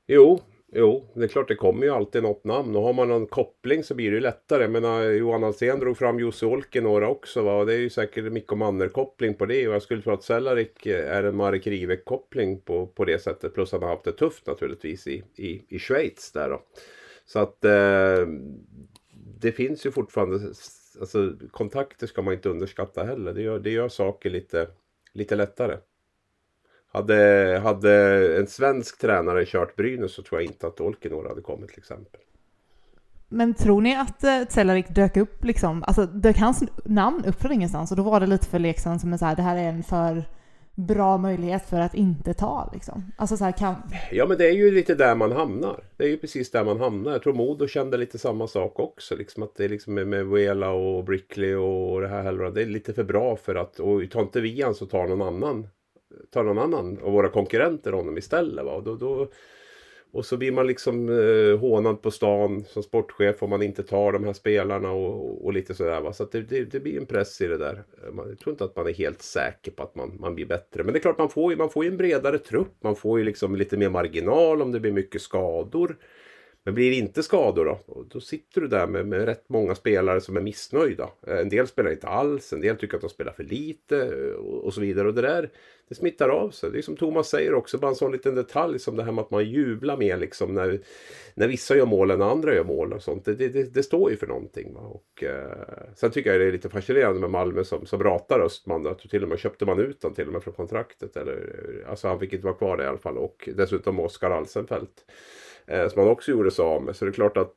Jo, 0.07 0.41
Jo, 0.71 1.11
det 1.13 1.23
är 1.23 1.27
klart 1.27 1.47
det 1.47 1.55
kommer 1.55 1.85
ju 1.85 1.91
alltid 1.91 2.23
något 2.23 2.43
namn 2.43 2.75
och 2.75 2.81
har 2.81 2.93
man 2.93 3.07
någon 3.07 3.27
koppling 3.27 3.83
så 3.83 3.95
blir 3.95 4.11
det 4.11 4.15
ju 4.15 4.21
lättare. 4.21 4.67
Men 4.67 5.17
Johan 5.17 5.43
Alsen 5.43 5.79
drog 5.79 5.97
fram 5.97 6.19
Jussi 6.19 6.45
Olkinuora 6.45 7.09
också 7.09 7.41
va? 7.41 7.59
och 7.59 7.65
det 7.65 7.73
är 7.73 7.77
ju 7.77 7.89
säkert 7.89 8.31
Mikko 8.31 8.55
Manner-koppling 8.55 9.33
på 9.33 9.45
det 9.45 9.67
och 9.67 9.73
jag 9.73 9.81
skulle 9.81 10.01
tro 10.01 10.13
att 10.13 10.23
Cellarik 10.23 10.85
är 10.85 11.23
en 11.23 11.35
Marek 11.35 11.67
Rivek-koppling 11.67 12.61
på, 12.61 12.87
på 12.87 13.05
det 13.05 13.19
sättet. 13.19 13.53
Plus 13.53 13.73
att 13.73 13.81
han 13.81 13.89
har 13.89 13.95
haft 13.95 14.05
det 14.05 14.11
tufft 14.11 14.47
naturligtvis 14.47 15.07
i, 15.07 15.23
i, 15.35 15.65
i 15.75 15.79
Schweiz 15.79 16.31
där 16.31 16.49
då. 16.49 16.61
Så 17.25 17.39
att 17.39 17.65
eh, 17.65 18.27
det 19.39 19.51
finns 19.51 19.85
ju 19.85 19.91
fortfarande, 19.91 20.39
alltså 20.99 21.33
kontakter 21.51 22.07
ska 22.07 22.21
man 22.21 22.33
inte 22.33 22.49
underskatta 22.49 23.03
heller. 23.03 23.33
Det 23.33 23.41
gör, 23.41 23.59
det 23.59 23.69
gör 23.69 23.89
saker 23.89 24.29
lite, 24.29 24.67
lite 25.13 25.35
lättare. 25.35 25.77
Hade, 26.91 27.59
hade 27.63 27.93
en 28.37 28.47
svensk 28.47 29.01
tränare 29.01 29.45
kört 29.45 29.75
Brynäs 29.75 30.13
så 30.13 30.23
tror 30.23 30.41
jag 30.41 30.51
inte 30.51 30.67
att 30.67 30.81
Olkinor 30.81 31.27
hade 31.29 31.41
kommit 31.41 31.69
till 31.69 31.79
exempel. 31.79 32.21
Men 33.29 33.53
tror 33.53 33.81
ni 33.81 33.95
att 33.95 34.23
eh, 34.23 34.41
Cellarik 34.49 34.89
dök 34.89 35.17
upp 35.17 35.43
liksom, 35.45 35.83
alltså 35.83 36.05
dök 36.05 36.37
hans 36.37 36.63
namn 36.85 37.25
upp 37.25 37.41
från 37.41 37.51
ingenstans 37.51 37.91
och 37.91 37.97
då 37.97 38.03
var 38.03 38.19
det 38.19 38.27
lite 38.27 38.47
för 38.47 38.59
Leksand 38.59 39.01
som 39.01 39.13
är 39.13 39.17
så 39.17 39.25
här, 39.25 39.35
det 39.35 39.41
här 39.41 39.57
är 39.57 39.69
en 39.69 39.83
för 39.83 40.23
bra 40.75 41.17
möjlighet 41.17 41.69
för 41.69 41.79
att 41.79 41.95
inte 41.95 42.33
ta 42.33 42.69
liksom? 42.73 43.11
Alltså 43.17 43.37
så 43.37 43.43
här, 43.43 43.51
kan... 43.51 43.75
Ja 44.11 44.25
men 44.25 44.37
det 44.37 44.47
är 44.47 44.53
ju 44.53 44.71
lite 44.71 44.95
där 44.95 45.15
man 45.15 45.31
hamnar. 45.31 45.83
Det 45.97 46.03
är 46.03 46.07
ju 46.07 46.17
precis 46.17 46.51
där 46.51 46.63
man 46.63 46.79
hamnar. 46.79 47.11
Jag 47.11 47.23
tror 47.23 47.33
Modo 47.33 47.67
kände 47.67 47.97
lite 47.97 48.17
samma 48.17 48.47
sak 48.47 48.79
också. 48.79 49.15
Liksom 49.15 49.43
att 49.43 49.55
det 49.55 49.65
är 49.65 49.69
liksom 49.69 49.93
med, 49.93 50.27
Vela 50.27 50.69
och 50.69 51.03
Brickley 51.03 51.55
och 51.55 52.01
det 52.01 52.07
här 52.07 52.23
heller. 52.23 52.51
Det 52.51 52.61
är 52.61 52.65
lite 52.65 52.93
för 52.93 53.03
bra 53.03 53.35
för 53.35 53.55
att, 53.55 53.79
och 53.79 54.11
tar 54.11 54.21
inte 54.21 54.41
vi 54.41 54.61
han 54.61 54.75
så 54.75 54.85
tar 54.85 55.07
någon 55.07 55.21
annan 55.21 55.67
tar 56.29 56.43
någon 56.43 56.57
annan 56.57 56.99
av 57.03 57.11
våra 57.11 57.29
konkurrenter 57.29 57.91
honom 57.91 58.17
istället. 58.17 58.65
Va? 58.65 58.71
Och, 58.71 58.83
då, 58.83 58.95
då, 58.95 59.27
och 60.11 60.25
så 60.25 60.37
blir 60.37 60.51
man 60.51 60.67
liksom 60.67 61.09
eh, 61.09 61.59
hånad 61.59 62.01
på 62.01 62.11
stan 62.11 62.65
som 62.67 62.83
sportchef 62.83 63.43
om 63.43 63.49
man 63.49 63.61
inte 63.61 63.83
tar 63.83 64.11
de 64.11 64.23
här 64.23 64.33
spelarna 64.33 64.91
och, 64.91 65.45
och 65.45 65.53
lite 65.53 65.73
sådär. 65.73 66.01
Va? 66.01 66.13
Så 66.13 66.25
det, 66.31 66.41
det, 66.41 66.63
det, 66.63 66.79
blir 66.79 66.97
en 66.97 67.05
press 67.05 67.41
i 67.41 67.47
det 67.47 67.57
där. 67.57 67.83
Jag 68.15 68.39
tror 68.39 68.53
inte 68.53 68.63
att 68.63 68.75
man 68.75 68.87
är 68.87 68.93
helt 68.93 69.21
säker 69.21 69.71
på 69.71 69.83
att 69.83 69.95
man, 69.95 70.17
man 70.19 70.35
blir 70.35 70.45
bättre. 70.45 70.83
Men 70.83 70.93
det 70.93 70.99
är 70.99 71.01
klart 71.01 71.17
man 71.17 71.29
får, 71.29 71.55
man 71.55 71.69
får 71.69 71.83
ju 71.83 71.91
en 71.91 71.97
bredare 71.97 72.37
trupp. 72.37 72.73
Man 72.81 72.95
får 72.95 73.19
ju 73.19 73.25
liksom 73.25 73.55
lite 73.55 73.77
mer 73.77 73.89
marginal 73.89 74.61
om 74.61 74.71
det 74.71 74.79
blir 74.79 74.91
mycket 74.91 75.21
skador. 75.21 75.97
Men 76.65 76.73
blir 76.73 76.89
det 76.89 76.95
inte 76.95 77.23
skador 77.23 77.65
då? 77.65 78.05
Då 78.09 78.19
sitter 78.19 78.61
du 78.61 78.67
där 78.67 78.87
med, 78.87 79.07
med 79.07 79.25
rätt 79.25 79.49
många 79.49 79.75
spelare 79.75 80.21
som 80.21 80.37
är 80.37 80.41
missnöjda. 80.41 81.09
Eh, 81.27 81.37
en 81.37 81.49
del 81.49 81.67
spelar 81.67 81.91
inte 81.91 82.07
alls, 82.07 82.53
en 82.53 82.61
del 82.61 82.77
tycker 82.77 82.95
att 82.95 83.01
de 83.01 83.09
spelar 83.09 83.31
för 83.31 83.43
lite 83.43 83.97
eh, 83.97 84.33
och, 84.33 84.63
och 84.63 84.73
så 84.73 84.81
vidare. 84.81 85.07
Och 85.07 85.13
det 85.13 85.21
där 85.21 85.49
det 85.89 85.95
smittar 85.95 86.29
av 86.29 86.49
sig. 86.49 86.71
Det 86.71 86.77
är 86.77 86.81
som 86.81 86.95
Thomas 86.95 87.29
säger 87.29 87.53
också, 87.53 87.77
bara 87.77 87.89
en 87.89 87.95
sån 87.95 88.11
liten 88.11 88.35
detalj 88.35 88.79
som 88.79 88.95
det 88.95 89.03
här 89.03 89.11
med 89.11 89.21
att 89.21 89.31
man 89.31 89.45
jublar 89.45 89.97
mer 89.97 90.17
liksom 90.17 90.53
när, 90.53 90.79
när 91.33 91.47
vissa 91.47 91.75
gör 91.75 91.85
mål 91.85 92.11
än 92.11 92.21
andra 92.21 92.55
gör 92.55 92.63
mål 92.63 92.93
och 92.93 93.03
sånt. 93.03 93.25
Det, 93.25 93.35
det, 93.35 93.73
det 93.73 93.83
står 93.83 94.11
ju 94.11 94.17
för 94.17 94.27
någonting. 94.27 94.73
Va? 94.73 94.81
Och, 94.81 95.23
eh, 95.23 95.93
sen 95.95 96.11
tycker 96.11 96.31
jag 96.31 96.41
det 96.41 96.45
är 96.45 96.51
lite 96.51 96.69
fascinerande 96.69 97.19
med 97.19 97.29
Malmö 97.29 97.63
som, 97.63 97.85
som 97.85 98.03
ratar 98.03 98.39
Östman. 98.39 98.87
Att 98.87 98.99
till 98.99 99.23
och 99.23 99.29
med 99.29 99.39
köpte 99.39 99.65
man 99.65 99.79
ut 99.79 100.03
honom 100.03 100.15
till 100.15 100.27
och 100.27 100.33
med 100.33 100.43
från 100.43 100.53
kontraktet. 100.53 101.17
Eller, 101.17 101.33
eh, 101.33 101.89
alltså 101.89 102.07
han 102.07 102.19
fick 102.19 102.33
inte 102.33 102.45
vara 102.45 102.55
kvar 102.55 102.77
där 102.77 102.83
i 102.83 102.87
alla 102.87 102.97
fall. 102.97 103.17
Och 103.17 103.49
dessutom 103.55 103.99
Oskar 103.99 104.31
Alsenfelt. 104.31 105.05
Eh, 105.69 105.89
som 105.89 106.01
han 106.01 106.11
också 106.11 106.31
gjorde 106.31 106.51
sig 106.51 106.63
av 106.63 106.83
med. 106.83 106.95
Så 106.95 107.05
det 107.05 107.11
är 107.11 107.13
klart 107.13 107.37
att 107.37 107.53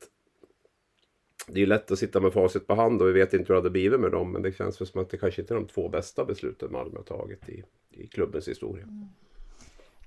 det 1.47 1.61
är 1.61 1.65
lätt 1.65 1.91
att 1.91 1.99
sitta 1.99 2.19
med 2.19 2.33
facit 2.33 2.67
på 2.67 2.75
hand 2.75 3.01
och 3.01 3.07
vi 3.07 3.11
vet 3.11 3.33
inte 3.33 3.47
hur 3.47 3.55
det 3.55 3.61
hade 3.61 3.69
blivit 3.69 3.99
med 3.99 4.11
dem. 4.11 4.31
Men 4.31 4.41
det 4.41 4.51
känns 4.51 4.81
väl 4.81 4.87
som 4.87 5.01
att 5.01 5.09
det 5.09 5.17
kanske 5.17 5.41
inte 5.41 5.53
är 5.53 5.55
de 5.55 5.67
två 5.67 5.89
bästa 5.89 6.25
besluten 6.25 6.71
Malmö 6.71 6.97
har 6.97 7.03
tagit 7.03 7.49
i, 7.49 7.63
i 7.91 8.07
klubbens 8.07 8.47
historia. 8.47 8.83
Mm. 8.83 9.09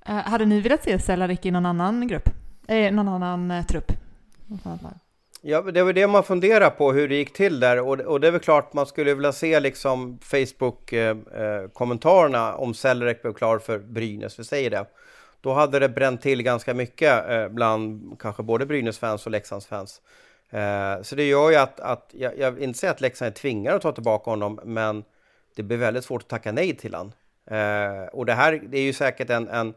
Uh, 0.09 0.15
hade 0.15 0.45
ni 0.45 0.61
velat 0.61 0.85
se 0.85 0.99
Cehlarik 0.99 1.47
i 1.47 1.51
någon 1.51 1.67
annan 1.67 2.09
grupp? 2.09 2.29
Eh, 2.69 2.93
någon 2.93 3.09
annan 3.09 3.51
uh, 3.51 3.67
trupp? 3.67 3.93
Ja, 5.41 5.63
det 5.63 5.83
var 5.83 5.93
det 5.93 6.07
man 6.07 6.25
funderar 6.25 6.71
på 6.71 6.93
hur 6.93 7.09
det 7.09 7.15
gick 7.15 7.33
till 7.33 7.61
där 7.61 7.81
och, 7.81 8.01
och 8.01 8.21
det 8.21 8.27
är 8.27 8.33
väl 8.33 8.41
klart 8.41 8.73
man 8.73 8.87
skulle 8.87 9.15
vilja 9.15 9.33
se 9.33 9.61
liksom 9.61 10.19
Facebook-kommentarerna 10.19 12.49
eh, 12.49 12.61
om 12.61 12.75
Cehlarik 12.75 13.23
blev 13.23 13.33
klar 13.33 13.59
för 13.59 13.79
Brynäs, 13.79 14.39
vi 14.39 14.45
säger 14.45 14.71
det. 14.71 14.87
Då 15.41 15.53
hade 15.53 15.79
det 15.79 15.89
bränt 15.89 16.23
till 16.23 16.43
ganska 16.43 16.75
mycket 16.75 17.29
eh, 17.31 17.49
bland 17.49 18.17
kanske 18.21 18.43
både 18.43 18.67
Brynäs-fans 18.67 19.27
och 19.27 19.33
Leksands-fans. 19.33 20.03
Eh, 20.51 21.03
så 21.03 21.17
det 21.17 21.25
gör 21.25 21.51
ju 21.51 21.57
att, 21.57 21.81
att 21.81 22.11
jag, 22.13 22.39
jag 22.39 22.59
inte 22.59 22.79
säger 22.79 22.95
att 22.95 23.01
Leksand 23.01 23.31
är 23.31 23.35
tvingade 23.35 23.77
att 23.77 23.83
ta 23.83 23.93
tillbaka 23.93 24.31
honom, 24.31 24.61
men 24.65 25.05
det 25.57 25.63
blir 25.63 25.77
väldigt 25.77 26.05
svårt 26.05 26.23
att 26.23 26.29
tacka 26.29 26.53
nej 26.53 26.77
till 26.77 26.95
honom. 26.95 27.13
Eh, 27.51 28.07
och 28.13 28.27
det 28.27 28.35
här 28.35 28.63
det 28.69 28.79
är 28.79 28.83
ju 28.83 28.93
säkert 28.93 29.31
en, 29.31 29.49
en 29.49 29.75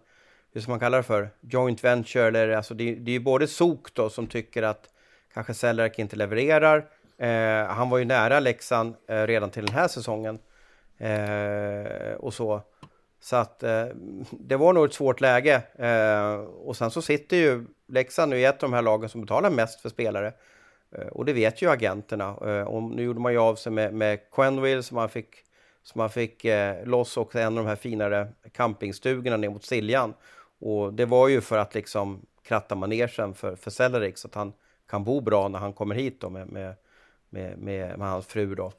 hur 0.53 0.61
ska 0.61 0.71
man 0.71 0.79
kalla 0.79 0.97
det 0.97 1.03
för, 1.03 1.29
joint 1.41 1.83
venture, 1.83 2.27
eller 2.27 2.49
alltså 2.49 2.73
det, 2.73 2.95
det 2.95 3.11
är 3.11 3.13
ju 3.13 3.19
både 3.19 3.47
SOK 3.47 3.93
då 3.93 4.09
som 4.09 4.27
tycker 4.27 4.63
att 4.63 4.89
kanske 5.33 5.53
Sellerk 5.53 5.99
inte 5.99 6.15
levererar. 6.15 6.85
Eh, 7.17 7.65
han 7.67 7.89
var 7.89 7.97
ju 7.97 8.05
nära 8.05 8.39
Leksand 8.39 8.95
eh, 9.07 9.23
redan 9.23 9.49
till 9.49 9.65
den 9.65 9.75
här 9.75 9.87
säsongen. 9.87 10.39
Eh, 10.97 12.13
och 12.13 12.33
så. 12.33 12.61
Så 13.19 13.35
att 13.35 13.63
eh, 13.63 13.85
det 14.31 14.55
var 14.55 14.73
nog 14.73 14.85
ett 14.85 14.93
svårt 14.93 15.21
läge. 15.21 15.61
Eh, 15.75 16.33
och 16.39 16.77
sen 16.77 16.91
så 16.91 17.01
sitter 17.01 17.37
ju 17.37 17.65
Leksand 17.87 18.29
nu 18.29 18.39
i 18.39 18.45
ett 18.45 18.63
av 18.63 18.69
de 18.69 18.75
här 18.75 18.81
lagen 18.81 19.09
som 19.09 19.21
betalar 19.21 19.49
mest 19.49 19.81
för 19.81 19.89
spelare. 19.89 20.33
Eh, 20.91 21.07
och 21.07 21.25
det 21.25 21.33
vet 21.33 21.61
ju 21.61 21.69
agenterna. 21.69 22.25
Eh, 22.25 22.63
och 22.63 22.83
nu 22.83 23.03
gjorde 23.03 23.19
man 23.19 23.31
ju 23.31 23.39
av 23.39 23.55
sig 23.55 23.71
med, 23.71 23.93
med 23.93 24.19
Quenville 24.31 24.83
som 24.83 24.95
man 24.95 25.09
fick, 25.09 25.35
som 25.83 25.99
man 25.99 26.09
fick 26.09 26.45
eh, 26.45 26.85
loss 26.85 27.17
också 27.17 27.39
en 27.39 27.57
av 27.57 27.63
de 27.63 27.69
här 27.69 27.75
finare 27.75 28.27
campingstugorna 28.53 29.37
ner 29.37 29.49
mot 29.49 29.65
Siljan. 29.65 30.13
Och 30.59 30.93
det 30.93 31.05
var 31.05 31.27
ju 31.27 31.41
för 31.41 31.57
att 31.57 31.75
liksom 31.75 32.25
kratta 32.43 32.75
manegen 32.75 33.33
för, 33.33 33.55
för 33.55 33.71
Sellerik 33.71 34.17
så 34.17 34.27
att 34.27 34.35
han 34.35 34.53
kan 34.89 35.03
bo 35.03 35.21
bra 35.21 35.47
när 35.47 35.59
han 35.59 35.73
kommer 35.73 35.95
hit 35.95 36.21
då 36.21 36.29
med, 36.29 36.47
med, 36.47 36.75
med, 37.29 37.57
med, 37.57 37.97
med 37.99 38.07
hans 38.07 38.25
fru 38.25 38.55
då. 38.55 38.71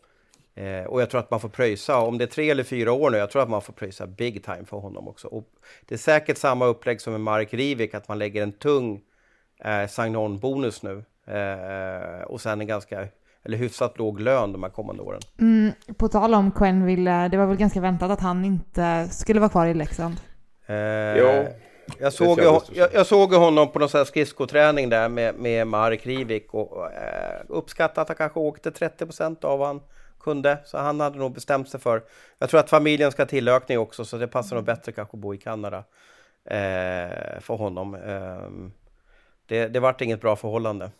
Eh, 0.55 0.85
och 0.85 1.03
jag 1.03 1.11
tror 1.11 1.21
att 1.21 1.31
man 1.31 1.41
får 1.41 1.49
pröjsa, 1.49 1.99
om 1.99 2.19
det 2.19 2.25
är 2.25 2.27
tre 2.27 2.51
eller 2.51 2.65
fyra 2.65 2.93
år 2.93 3.11
nu, 3.11 3.19
jag 3.19 3.31
tror 3.31 3.43
att 3.43 3.51
man 3.51 3.63
får 3.63 3.73
pröjsa 3.73 4.07
big 4.07 4.45
time 4.45 4.65
för 4.65 4.77
honom 4.77 5.09
också. 5.09 5.29
Och 5.29 5.45
det 5.89 5.95
är 5.95 5.99
säkert 5.99 6.39
samma 6.39 6.67
upplägg 6.67 7.01
som 7.01 7.13
med 7.13 7.21
Mark 7.21 7.55
Rivik, 7.55 7.95
att 7.95 8.09
man 8.09 8.19
lägger 8.19 8.43
en 8.43 8.53
tung 8.53 9.01
eh, 9.65 9.87
sign-on-bonus 9.89 10.83
nu. 10.83 11.05
Eh, 11.27 12.23
och 12.23 12.41
sen 12.41 12.61
en 12.61 12.67
ganska, 12.67 13.09
eller 13.43 13.59
hyfsat 13.59 13.99
låg 13.99 14.21
lön 14.21 14.53
de 14.53 14.63
här 14.63 14.71
kommande 14.71 15.03
åren. 15.03 15.21
Mm, 15.41 15.73
på 15.97 16.09
tal 16.09 16.35
om 16.35 16.51
Quenville, 16.51 17.29
det 17.29 17.37
var 17.37 17.47
väl 17.47 17.57
ganska 17.57 17.81
väntat 17.81 18.11
att 18.11 18.21
han 18.21 18.45
inte 18.45 19.09
skulle 19.11 19.41
vara 19.41 19.51
kvar 19.51 19.67
i 19.67 19.75
Leksand? 19.75 20.17
Eh, 20.67 20.77
ja. 20.77 21.45
Jag 21.99 22.13
såg, 22.13 22.41
jag, 22.41 22.89
jag, 22.93 23.07
såg 23.07 23.33
honom 23.33 23.73
på 23.73 23.79
någon 23.79 23.89
sån 23.89 24.07
skridskoträning 24.07 24.89
där 24.89 25.09
med, 25.09 25.35
med 25.35 25.67
Mark 25.67 26.07
Rivik 26.07 26.55
och, 26.55 26.93
eh, 26.93 27.41
uppskattade 27.49 28.01
att 28.01 28.09
han 28.09 28.17
kanske 28.17 28.41
åkte 28.41 28.71
30 28.71 29.47
av 29.47 29.59
vad 29.59 29.69
han 29.69 29.81
kunde. 30.21 30.59
Så 30.65 30.79
han 30.79 31.01
hade 31.01 31.19
nog 31.19 31.35
bestämt 31.35 31.69
sig 31.69 31.81
för. 31.81 32.03
Jag 32.39 32.51
tror 32.51 32.61
att 32.61 32.71
familjen 32.71 33.13
ska 33.13 33.27
till 33.27 33.49
ökning 33.49 33.79
också 33.79 34.05
så 34.05 34.17
det 34.17 34.29
passar 34.29 34.57
nog 34.57 34.65
bättre 34.65 34.93
kanske 34.93 35.17
att 35.17 35.21
bo 35.21 35.35
i 35.35 35.39
Kanada 35.39 35.79
eh, 36.45 37.41
för 37.41 37.57
honom. 37.57 37.95
Eh, 37.95 38.71
det, 39.47 39.69
det 39.69 39.81
vart 39.81 40.01
inget 40.01 40.21
bra 40.21 40.37
förhållande. 40.37 40.91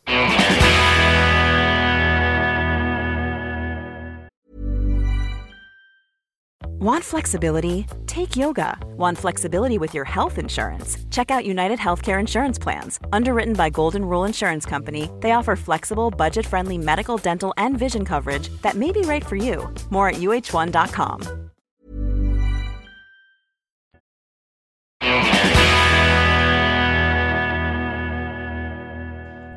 Want 6.81 7.05
flexibility? 7.05 7.87
Take 8.07 8.39
yoga. 8.39 8.79
Want 8.97 9.19
flexibility 9.19 9.77
with 9.77 9.93
your 9.93 10.07
health 10.07 10.39
insurance? 10.39 10.97
Check 11.11 11.31
out 11.31 11.45
United 11.45 11.79
Healthcare 11.79 12.19
Insurance 12.19 12.59
Plans. 12.59 12.99
Underwritten 13.13 13.53
by 13.53 13.69
Golden 13.69 14.03
Rule 14.03 14.25
Insurance 14.25 14.65
Company, 14.65 15.11
they 15.21 15.33
offer 15.33 15.57
flexible, 15.57 16.11
budget 16.11 16.47
friendly 16.47 16.79
medical, 16.79 17.19
dental, 17.19 17.53
and 17.59 17.79
vision 17.79 18.07
coverage 18.07 18.49
that 18.63 18.77
may 18.77 18.93
be 18.93 19.03
right 19.03 19.27
for 19.27 19.37
you. 19.37 19.69
More 19.91 20.09
at 20.09 20.17
uh1.com. 20.17 21.21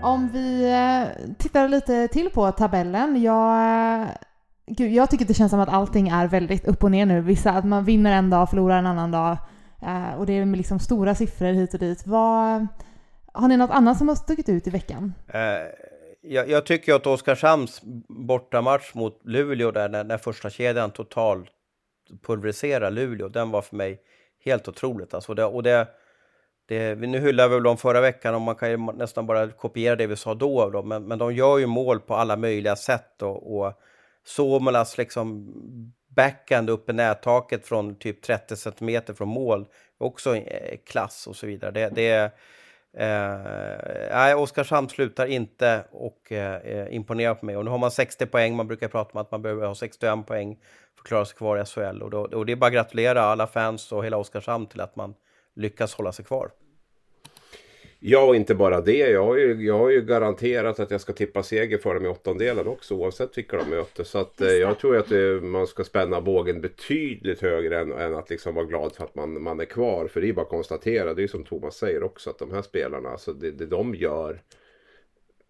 Om 0.01 0.30
vi 0.30 0.65
eh, 0.65 1.36
tittar 1.38 1.67
lite 1.67 2.07
till 2.07 2.30
på 2.30 2.51
tabellen. 2.51 3.21
Jag 3.21 4.07
Gud, 4.66 4.91
jag 4.91 5.09
tycker 5.09 5.26
det 5.26 5.34
känns 5.34 5.51
som 5.51 5.59
att 5.59 5.70
allting 5.70 6.07
är 6.07 6.28
väldigt 6.28 6.68
upp 6.68 6.84
och 6.84 6.91
ner 6.91 7.05
nu. 7.05 7.22
Vissa, 7.22 7.51
att 7.51 7.66
man 7.66 7.86
vinner 7.86 8.18
en 8.18 8.30
dag, 8.30 8.49
förlorar 8.49 8.80
en 8.80 8.86
annan 8.86 9.11
dag. 9.11 9.38
Eh, 9.82 10.14
och 10.20 10.26
det 10.26 10.34
är 10.34 10.45
liksom 10.45 10.80
stora 10.80 11.16
siffror 11.16 11.53
hit 11.53 11.74
och 11.74 11.80
dit. 11.80 12.07
Vad, 12.07 12.68
har 13.34 13.47
ni 13.47 13.57
något 13.57 13.72
annat 13.72 13.97
som 13.97 14.07
har 14.07 14.16
stuckit 14.16 14.49
ut 14.49 14.68
i 14.68 14.70
veckan? 14.70 15.14
Eh, 15.28 15.39
jag, 16.22 16.49
jag, 16.49 16.66
tycker 16.66 16.93
att 16.93 17.07
Oskarshamns 17.07 17.82
bortamatch 18.07 18.93
mot 18.93 19.22
Luleå 19.24 19.72
där, 19.72 19.89
när, 19.89 20.03
när 20.03 20.18
första 20.18 20.49
kedjan 20.49 20.91
totalt 20.91 21.49
pulveriserar 22.26 22.91
Luleå, 22.91 23.30
den 23.30 23.51
var 23.51 23.61
för 23.61 23.76
mig 23.76 23.99
helt 24.45 24.68
otroligt. 24.68 25.14
Alltså 25.14 25.34
det, 25.34 25.45
och 25.45 25.64
det, 25.64 25.88
det, 26.68 26.95
nu 26.95 27.20
hyllade 27.20 27.49
vi 27.49 27.55
väl 27.55 27.64
dem 27.64 27.78
förra 27.78 28.01
veckan 28.01 28.36
och 28.36 28.41
man 28.41 28.55
kan 28.55 28.70
ju 28.70 28.78
nästan 28.78 29.26
bara 29.26 29.49
kopiera 29.49 29.95
det 29.95 30.07
vi 30.07 30.16
sa 30.16 30.34
då, 30.34 30.70
då 30.70 30.84
men, 30.84 31.07
men 31.07 31.20
de 31.20 31.34
gör 31.34 31.57
ju 31.57 31.66
mål 31.66 31.99
på 31.99 32.16
alla 32.16 32.36
möjliga 32.36 32.76
sätt. 32.76 33.22
och, 33.22 33.57
och 33.57 33.74
Suomalas 34.24 34.97
liksom 34.97 35.53
backhand 36.15 36.69
upp 36.69 36.89
i 36.89 36.93
nättaket 36.93 37.67
från 37.67 37.95
typ 37.95 38.21
30 38.21 38.55
cm 38.55 39.01
från 39.15 39.28
mål. 39.28 39.67
Också 39.97 40.36
eh, 40.36 40.78
klass 40.86 41.28
och 41.28 41.36
så 41.36 41.47
vidare. 41.47 41.71
Det, 41.71 41.89
det 41.89 42.32
eh, 44.13 44.41
Oskarshamn 44.41 44.89
slutar 44.89 45.26
inte 45.26 45.84
och 45.91 46.32
eh, 46.32 46.95
imponera 46.95 47.36
på 47.36 47.45
mig. 47.45 47.57
Och 47.57 47.65
nu 47.65 47.71
har 47.71 47.78
man 47.78 47.91
60 47.91 48.26
poäng, 48.26 48.55
man 48.55 48.67
brukar 48.67 48.88
prata 48.88 49.11
om 49.13 49.21
att 49.21 49.32
man 49.32 49.41
behöver 49.41 49.67
ha 49.67 49.76
61 49.76 50.28
poäng 50.28 50.55
för 50.95 51.01
att 51.01 51.07
klara 51.07 51.26
sig 51.26 51.38
kvar 51.38 51.61
i 51.61 51.65
SHL. 51.65 52.01
Och, 52.01 52.09
då, 52.09 52.21
och 52.21 52.45
det 52.45 52.51
är 52.51 52.55
bara 52.55 52.67
att 52.67 52.74
gratulera 52.74 53.21
alla 53.21 53.47
fans 53.47 53.91
och 53.91 54.05
hela 54.05 54.17
Oskarshamn 54.17 54.65
till 54.65 54.82
att 54.82 54.95
man 54.95 55.13
lyckas 55.55 55.93
hålla 55.93 56.11
sig 56.11 56.26
kvar. 56.26 56.51
Ja, 58.06 58.24
och 58.24 58.36
inte 58.36 58.56
bara 58.56 58.82
det. 58.82 58.97
Jag 58.97 59.26
har, 59.26 59.38
ju, 59.38 59.66
jag 59.66 59.78
har 59.78 59.89
ju 59.89 60.01
garanterat 60.01 60.80
att 60.80 60.91
jag 60.91 61.01
ska 61.01 61.14
tippa 61.14 61.43
seger 61.43 61.78
för 61.78 61.93
dem 61.93 62.06
i 62.06 62.08
åttondelen 62.08 62.68
också 62.68 62.95
oavsett 62.95 63.38
vilka 63.38 63.58
de 63.58 63.70
möter. 63.70 64.04
Så 64.04 64.18
att, 64.18 64.41
eh, 64.41 64.47
jag 64.47 64.80
tror 64.80 64.97
att 64.97 65.10
det, 65.10 65.41
man 65.41 65.68
ska 65.68 65.84
spänna 65.84 66.22
bågen 66.22 66.62
betydligt 66.62 67.41
högre 67.41 67.80
än, 67.80 67.91
än, 67.91 68.16
att 68.16 68.30
liksom 68.30 68.56
vara 68.56 68.66
glad 68.66 68.95
för 68.95 69.04
att 69.04 69.16
man, 69.16 69.43
man 69.43 69.60
är 69.60 69.66
kvar. 69.66 70.08
För 70.08 70.22
det 70.22 70.30
är 70.30 70.34
bara 70.34 70.41
att 70.41 70.49
konstatera, 70.49 71.14
det 71.14 71.24
är 71.24 71.28
som 71.28 71.43
Thomas 71.43 71.76
säger 71.76 72.04
också, 72.04 72.30
att 72.30 72.39
de 72.39 72.51
här 72.51 72.62
spelarna, 72.62 73.10
alltså 73.10 73.34
det, 73.34 73.51
det 73.51 73.66
de 73.66 73.95
gör 73.95 74.41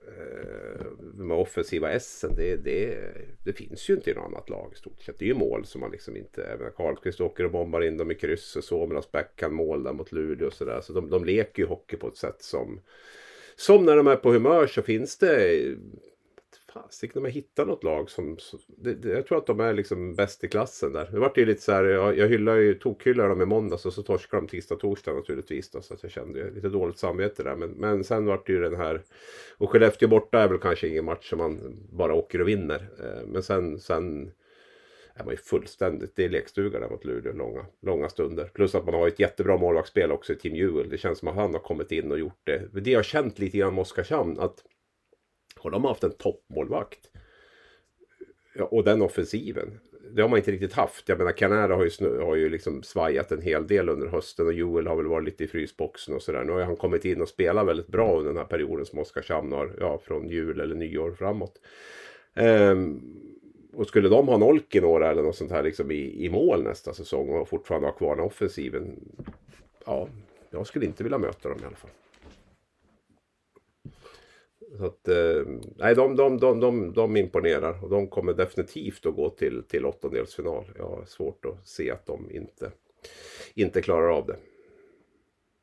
Eh, 0.07 0.85
de 1.17 1.31
offensiva 1.31 1.91
essen, 1.91 2.35
det, 2.35 2.55
det, 2.55 2.97
det 3.43 3.53
finns 3.53 3.89
ju 3.89 3.93
inte 3.93 4.11
i 4.11 4.13
något 4.13 4.25
annat 4.25 4.49
lag 4.49 4.71
i 4.73 4.77
stort 4.77 5.01
sett. 5.01 5.19
Det 5.19 5.25
är 5.25 5.27
ju 5.27 5.33
mål 5.33 5.65
som 5.65 5.81
man 5.81 5.91
liksom 5.91 6.17
inte... 6.17 6.43
Även 6.43 6.71
Karlqvist 6.71 7.21
åker 7.21 7.43
och 7.43 7.51
bombar 7.51 7.81
in 7.81 7.97
dem 7.97 8.11
i 8.11 8.15
krysset. 8.15 8.63
someras 8.63 9.11
backhand 9.11 9.53
mål 9.53 9.83
där 9.83 9.93
mot 9.93 10.11
Luleå 10.11 10.47
och 10.47 10.53
sådär. 10.53 10.81
Så 10.81 10.93
de, 10.93 11.09
de 11.09 11.25
leker 11.25 11.63
ju 11.63 11.67
hockey 11.67 11.97
på 11.97 12.07
ett 12.07 12.17
sätt 12.17 12.41
som... 12.41 12.81
Som 13.55 13.85
när 13.85 13.95
de 13.95 14.07
är 14.07 14.15
på 14.15 14.31
humör 14.31 14.67
så 14.67 14.81
finns 14.81 15.17
det 15.17 15.61
fasiken 16.73 17.17
om 17.17 17.25
jag 17.25 17.31
hittar 17.31 17.65
något 17.65 17.83
lag 17.83 18.09
som... 18.09 18.37
Det, 18.67 18.93
det, 18.93 19.09
jag 19.09 19.27
tror 19.27 19.37
att 19.37 19.45
de 19.45 19.59
är 19.59 19.73
liksom 19.73 20.15
bäst 20.15 20.43
i 20.43 20.47
klassen 20.47 20.93
där. 20.93 21.09
Det 21.11 21.19
vart 21.19 21.37
ju 21.37 21.45
lite 21.45 21.61
så 21.61 21.71
här, 21.71 21.83
jag, 21.83 22.17
jag 22.17 22.27
hyllar 22.27 22.55
ju, 22.55 22.73
tokhyllar 22.73 23.29
dem 23.29 23.41
i 23.41 23.45
måndags 23.45 23.85
och 23.85 23.93
så 23.93 24.03
torskade 24.03 24.41
de 24.41 24.47
tisdag, 24.47 24.75
torsdag 24.75 25.13
naturligtvis. 25.13 25.71
Då, 25.71 25.81
så 25.81 25.93
att 25.93 26.03
jag 26.03 26.11
kände 26.11 26.39
ju 26.39 26.55
lite 26.55 26.69
dåligt 26.69 26.97
samvete 26.97 27.43
där. 27.43 27.55
Men, 27.55 27.69
men 27.69 28.03
sen 28.03 28.25
vart 28.25 28.47
det 28.47 28.53
ju 28.53 28.61
den 28.61 28.75
här... 28.75 29.01
Och 29.57 29.69
Skellefteå 29.69 30.09
borta 30.09 30.39
är 30.39 30.47
väl 30.47 30.59
kanske 30.59 30.87
ingen 30.87 31.05
match 31.05 31.29
som 31.29 31.37
man 31.37 31.77
bara 31.91 32.13
åker 32.13 32.41
och 32.41 32.47
vinner. 32.47 32.89
Eh, 32.99 33.27
men 33.27 33.43
sen... 33.43 33.79
sen 33.79 34.31
är 35.15 35.23
man 35.23 35.33
ju 35.33 35.37
fullständigt, 35.37 36.15
det 36.15 36.25
är 36.25 36.29
lekstuga 36.29 36.79
där 36.79 36.89
mot 36.89 37.05
Luleå 37.05 37.33
långa, 37.33 37.65
långa 37.81 38.09
stunder. 38.09 38.51
Plus 38.53 38.75
att 38.75 38.85
man 38.85 38.93
har 38.93 39.07
ett 39.07 39.19
jättebra 39.19 39.57
målvaktsspel 39.57 40.11
också 40.11 40.33
i 40.33 40.35
Team 40.35 40.55
Juel. 40.55 40.89
Det 40.89 40.97
känns 40.97 41.19
som 41.19 41.27
att 41.27 41.35
han 41.35 41.53
har 41.53 41.59
kommit 41.59 41.91
in 41.91 42.11
och 42.11 42.19
gjort 42.19 42.41
det. 42.43 42.81
Det 42.81 42.91
jag 42.91 42.97
har 42.97 43.03
känt 43.03 43.39
lite 43.39 43.57
grann 43.57 43.75
med 43.75 43.81
Oskarshamn, 43.81 44.39
att 44.39 44.63
har 45.59 45.71
de 45.71 45.85
haft 45.85 46.03
en 46.03 46.11
toppmålvakt? 46.11 47.09
Ja, 48.55 48.65
och 48.65 48.83
den 48.83 49.01
offensiven. 49.01 49.79
Det 50.11 50.21
har 50.21 50.29
man 50.29 50.39
inte 50.39 50.51
riktigt 50.51 50.73
haft. 50.73 51.09
Jag 51.09 51.17
menar 51.17 51.31
Canara 51.31 51.75
har 51.75 51.83
ju, 51.83 52.19
har 52.19 52.35
ju 52.35 52.49
liksom 52.49 52.83
svajat 52.83 53.31
en 53.31 53.41
hel 53.41 53.67
del 53.67 53.89
under 53.89 54.07
hösten 54.07 54.47
och 54.47 54.53
Joel 54.53 54.87
har 54.87 54.95
väl 54.95 55.05
varit 55.05 55.25
lite 55.25 55.43
i 55.43 55.47
frysboxen 55.47 56.15
och 56.15 56.21
sådär. 56.21 56.43
Nu 56.43 56.51
har 56.51 56.61
han 56.61 56.75
kommit 56.75 57.05
in 57.05 57.21
och 57.21 57.29
spelat 57.29 57.67
väldigt 57.67 57.87
bra 57.87 58.17
under 58.17 58.31
den 58.31 58.37
här 58.37 58.45
perioden 58.45 58.85
som 58.85 58.99
Oskarshamn 58.99 59.51
har, 59.51 59.71
ja 59.79 59.97
från 59.97 60.29
jul 60.29 60.59
eller 60.59 60.75
nyår 60.75 61.11
framåt. 61.11 61.59
Um, 62.35 63.01
och 63.73 63.87
skulle 63.87 64.09
de 64.09 64.27
ha 64.27 64.37
Nolkinora 64.37 65.11
eller 65.11 65.23
något 65.23 65.35
sånt 65.35 65.51
här 65.51 65.63
liksom 65.63 65.91
i, 65.91 66.25
i 66.25 66.29
mål 66.29 66.63
nästa 66.63 66.93
säsong 66.93 67.29
och 67.29 67.49
fortfarande 67.49 67.87
ha 67.87 67.93
kvar 67.93 68.15
den 68.15 68.25
offensiven. 68.25 68.99
Ja, 69.85 70.07
jag 70.49 70.67
skulle 70.67 70.85
inte 70.85 71.03
vilja 71.03 71.17
möta 71.17 71.49
dem 71.49 71.59
i 71.61 71.65
alla 71.65 71.75
fall. 71.75 71.91
Så 74.77 74.85
att, 74.85 75.07
eh, 75.07 75.43
nej, 75.75 75.95
de, 75.95 76.15
de, 76.15 76.37
de, 76.37 76.59
de, 76.59 76.93
de 76.93 77.17
imponerar 77.17 77.83
och 77.83 77.89
de 77.89 78.07
kommer 78.07 78.33
definitivt 78.33 79.05
att 79.05 79.15
gå 79.15 79.29
till, 79.29 79.63
till 79.63 79.85
åttondelsfinal. 79.85 80.65
Jag 80.77 80.87
har 80.87 81.05
svårt 81.05 81.45
att 81.45 81.67
se 81.67 81.91
att 81.91 82.05
de 82.05 82.31
inte, 82.31 82.71
inte 83.53 83.81
klarar 83.81 84.17
av 84.17 84.25
det. 84.27 84.37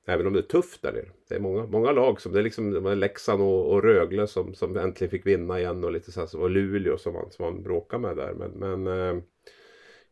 Även 0.07 0.27
om 0.27 0.33
det 0.33 0.39
är 0.39 0.43
tufft 0.43 0.83
där 0.83 0.93
nere. 0.93 1.09
Det 1.29 1.35
är 1.35 1.41
många, 1.41 1.67
många 1.67 1.93
lag 1.93 2.21
som 2.21 2.33
det 2.33 2.39
är 2.39 2.43
liksom 2.43 2.71
det 2.71 2.81
var 2.81 2.95
Leksand 2.95 3.43
och, 3.43 3.73
och 3.73 3.83
Rögle 3.83 4.27
som, 4.27 4.55
som 4.55 4.77
äntligen 4.77 5.11
fick 5.11 5.27
vinna 5.27 5.61
igen 5.61 5.85
och 5.85 5.93
lite 5.93 6.13
så 6.13 6.21
här, 6.21 6.37
och 6.37 6.51
Luleå 6.51 6.99
som 6.99 7.13
man, 7.13 7.31
som 7.31 7.45
man 7.45 7.63
bråkar 7.63 7.99
med 7.99 8.17
där. 8.17 8.35
Men, 8.35 8.51
men 8.51 8.87
eh, 8.87 9.23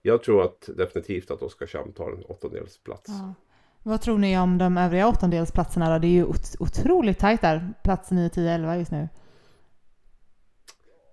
jag 0.02 0.22
tror 0.22 0.42
att 0.42 0.70
definitivt 0.76 1.30
att 1.30 1.42
Oskarshamn 1.42 1.92
tar 1.92 2.12
en 2.12 2.24
åttondelsplats. 2.24 3.08
Ja. 3.08 3.34
Vad 3.88 4.00
tror 4.00 4.18
ni 4.18 4.38
om 4.38 4.58
de 4.58 4.78
övriga 4.78 5.08
åttondelsplatserna 5.08 5.92
då? 5.92 5.98
Det 5.98 6.06
är 6.06 6.10
ju 6.10 6.24
otroligt 6.58 7.18
tajt 7.18 7.40
där, 7.40 7.72
plats 7.84 8.10
9, 8.10 8.28
10, 8.28 8.50
11 8.50 8.76
just 8.76 8.90
nu. 8.90 9.08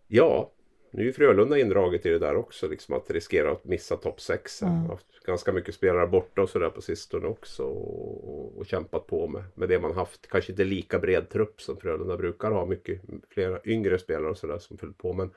Ja, 0.07 0.51
nu 0.91 1.01
är 1.01 1.05
ju 1.05 1.13
Frölunda 1.13 1.57
indraget 1.57 2.05
i 2.05 2.09
det 2.09 2.19
där 2.19 2.36
också, 2.36 2.67
liksom 2.67 2.95
att 2.95 3.11
riskera 3.11 3.51
att 3.51 3.65
missa 3.65 3.97
topp 3.97 4.21
6. 4.21 4.61
Mm. 4.61 4.89
haft 4.89 5.23
ganska 5.26 5.51
mycket 5.51 5.76
spelare 5.76 6.07
borta 6.07 6.41
och 6.41 6.49
sådär 6.49 6.69
på 6.69 6.82
sistone 6.82 7.28
också 7.28 7.63
och, 7.63 8.30
och, 8.30 8.57
och, 8.57 8.65
kämpat 8.65 9.07
på 9.07 9.28
med, 9.28 9.43
med 9.53 9.69
det 9.69 9.80
man 9.80 9.93
haft. 9.93 10.28
Kanske 10.30 10.51
inte 10.51 10.63
lika 10.63 10.99
bred 10.99 11.30
trupp 11.30 11.61
som 11.61 11.78
Frölunda 11.78 12.17
brukar 12.17 12.51
ha, 12.51 12.65
mycket 12.65 13.01
flera 13.30 13.59
yngre 13.65 13.99
spelare 13.99 14.30
och 14.30 14.38
sådär 14.38 14.59
som 14.59 14.78
fyllt 14.78 14.97
på. 14.97 15.13
Men 15.13 15.32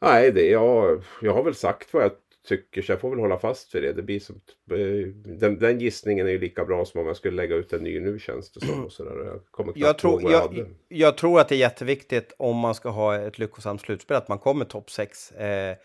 nej, 0.00 0.32
det, 0.32 0.46
jag, 0.50 1.02
jag 1.20 1.34
har 1.34 1.42
väl 1.42 1.54
sagt 1.54 1.94
vad 1.94 2.02
jag 2.02 2.12
tycker, 2.48 2.82
så 2.82 2.92
jag 2.92 3.00
får 3.00 3.10
väl 3.10 3.18
hålla 3.18 3.38
fast 3.38 3.74
vid 3.74 3.82
det. 3.82 3.92
det 3.92 4.02
blir 4.02 4.20
som, 4.20 4.40
eh, 4.70 5.08
den, 5.38 5.58
den 5.58 5.80
gissningen 5.80 6.26
är 6.26 6.30
ju 6.30 6.38
lika 6.38 6.64
bra 6.64 6.84
som 6.84 7.00
om 7.00 7.06
jag 7.06 7.16
skulle 7.16 7.36
lägga 7.36 7.54
ut 7.54 7.72
en 7.72 7.82
ny 7.82 8.00
nu 8.00 8.18
känns 8.18 8.52
det 8.52 8.66
som. 8.66 8.84
Och 8.84 8.92
sådär. 8.92 9.24
Jag, 9.24 9.40
kommer 9.50 9.72
jag, 9.76 9.98
tror, 9.98 10.22
jag, 10.22 10.54
jag, 10.54 10.66
jag, 10.88 11.16
tror 11.16 11.40
att 11.40 11.48
det 11.48 11.54
är 11.54 11.58
jätteviktigt 11.58 12.34
om 12.38 12.56
man 12.56 12.74
ska 12.74 12.88
ha 12.88 13.16
ett 13.16 13.38
lyckosamt 13.38 13.80
slutspel 13.80 14.16
att 14.16 14.28
man 14.28 14.38
kommer 14.38 14.64
topp 14.64 14.90
6. 14.90 15.32
Eh, 15.32 15.76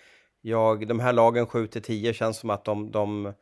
jag, 0.42 0.88
de 0.88 1.00
här 1.00 1.14
lagen 1.14 1.46
7 1.46 1.68
10 1.68 2.14
känns 2.14 2.38
som 2.38 2.50
att 2.50 2.66
de, 2.66 2.92
de, 2.92 3.34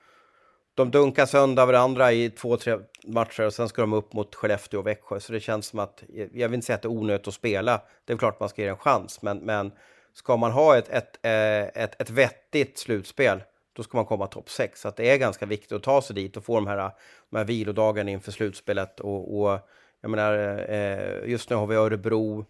de 0.76 0.92
dunkar 0.92 1.26
sönder 1.26 1.66
varandra 1.66 2.12
i 2.12 2.30
två, 2.30 2.58
tre 2.58 2.78
matcher 3.08 3.46
och 3.46 3.54
sen 3.54 3.70
ska 3.70 3.82
de 3.82 3.94
upp 3.94 4.14
mot 4.14 4.36
Skellefteå 4.36 4.80
och 4.80 4.88
Växjö. 4.88 5.20
Så 5.20 5.34
det 5.34 5.40
känns 5.40 5.66
som 5.66 5.80
att, 5.80 6.04
jag 6.34 6.50
vill 6.50 6.54
inte 6.54 6.66
säga 6.66 6.76
att 6.76 6.82
det 6.82 6.88
är 6.88 6.98
onödigt 6.98 7.28
att 7.28 7.34
spela. 7.34 7.82
Det 8.06 8.14
är 8.14 8.18
klart 8.18 8.40
man 8.40 8.50
ska 8.50 8.62
ge 8.62 8.68
en 8.68 8.78
chans, 8.78 9.22
men, 9.22 9.38
men 9.38 9.72
ska 10.16 10.38
man 10.38 10.52
ha 10.52 10.78
ett, 10.78 10.90
ett, 10.90 11.20
eh, 11.22 11.84
ett, 11.84 12.02
ett 12.02 12.10
vettigt 12.10 12.78
slutspel, 12.78 13.44
då 13.74 13.84
ska 13.84 13.98
man 13.98 14.06
komma 14.06 14.28
topp 14.28 14.50
6. 14.50 14.82
Så 14.82 14.88
att 14.88 14.96
det 14.96 15.10
är 15.10 15.18
ganska 15.18 15.46
viktigt 15.46 15.72
att 15.72 15.84
ta 15.84 16.02
sig 16.02 16.16
dit 16.16 16.38
och 16.38 16.46
få 16.46 16.56
de 16.56 16.68
här, 16.68 16.92
de 17.30 17.38
här 17.38 17.46
vilodagarna 17.46 18.12
inför 18.12 18.32
slutspelet. 18.32 19.00
Och, 19.00 19.40
och 19.40 19.60
jag 20.02 20.12
menar, 20.12 20.66
eh, 20.70 21.30
just 21.30 21.50
nu 21.50 21.56
har 21.56 21.68
vi 21.68 21.76
Örebro, 21.76 22.46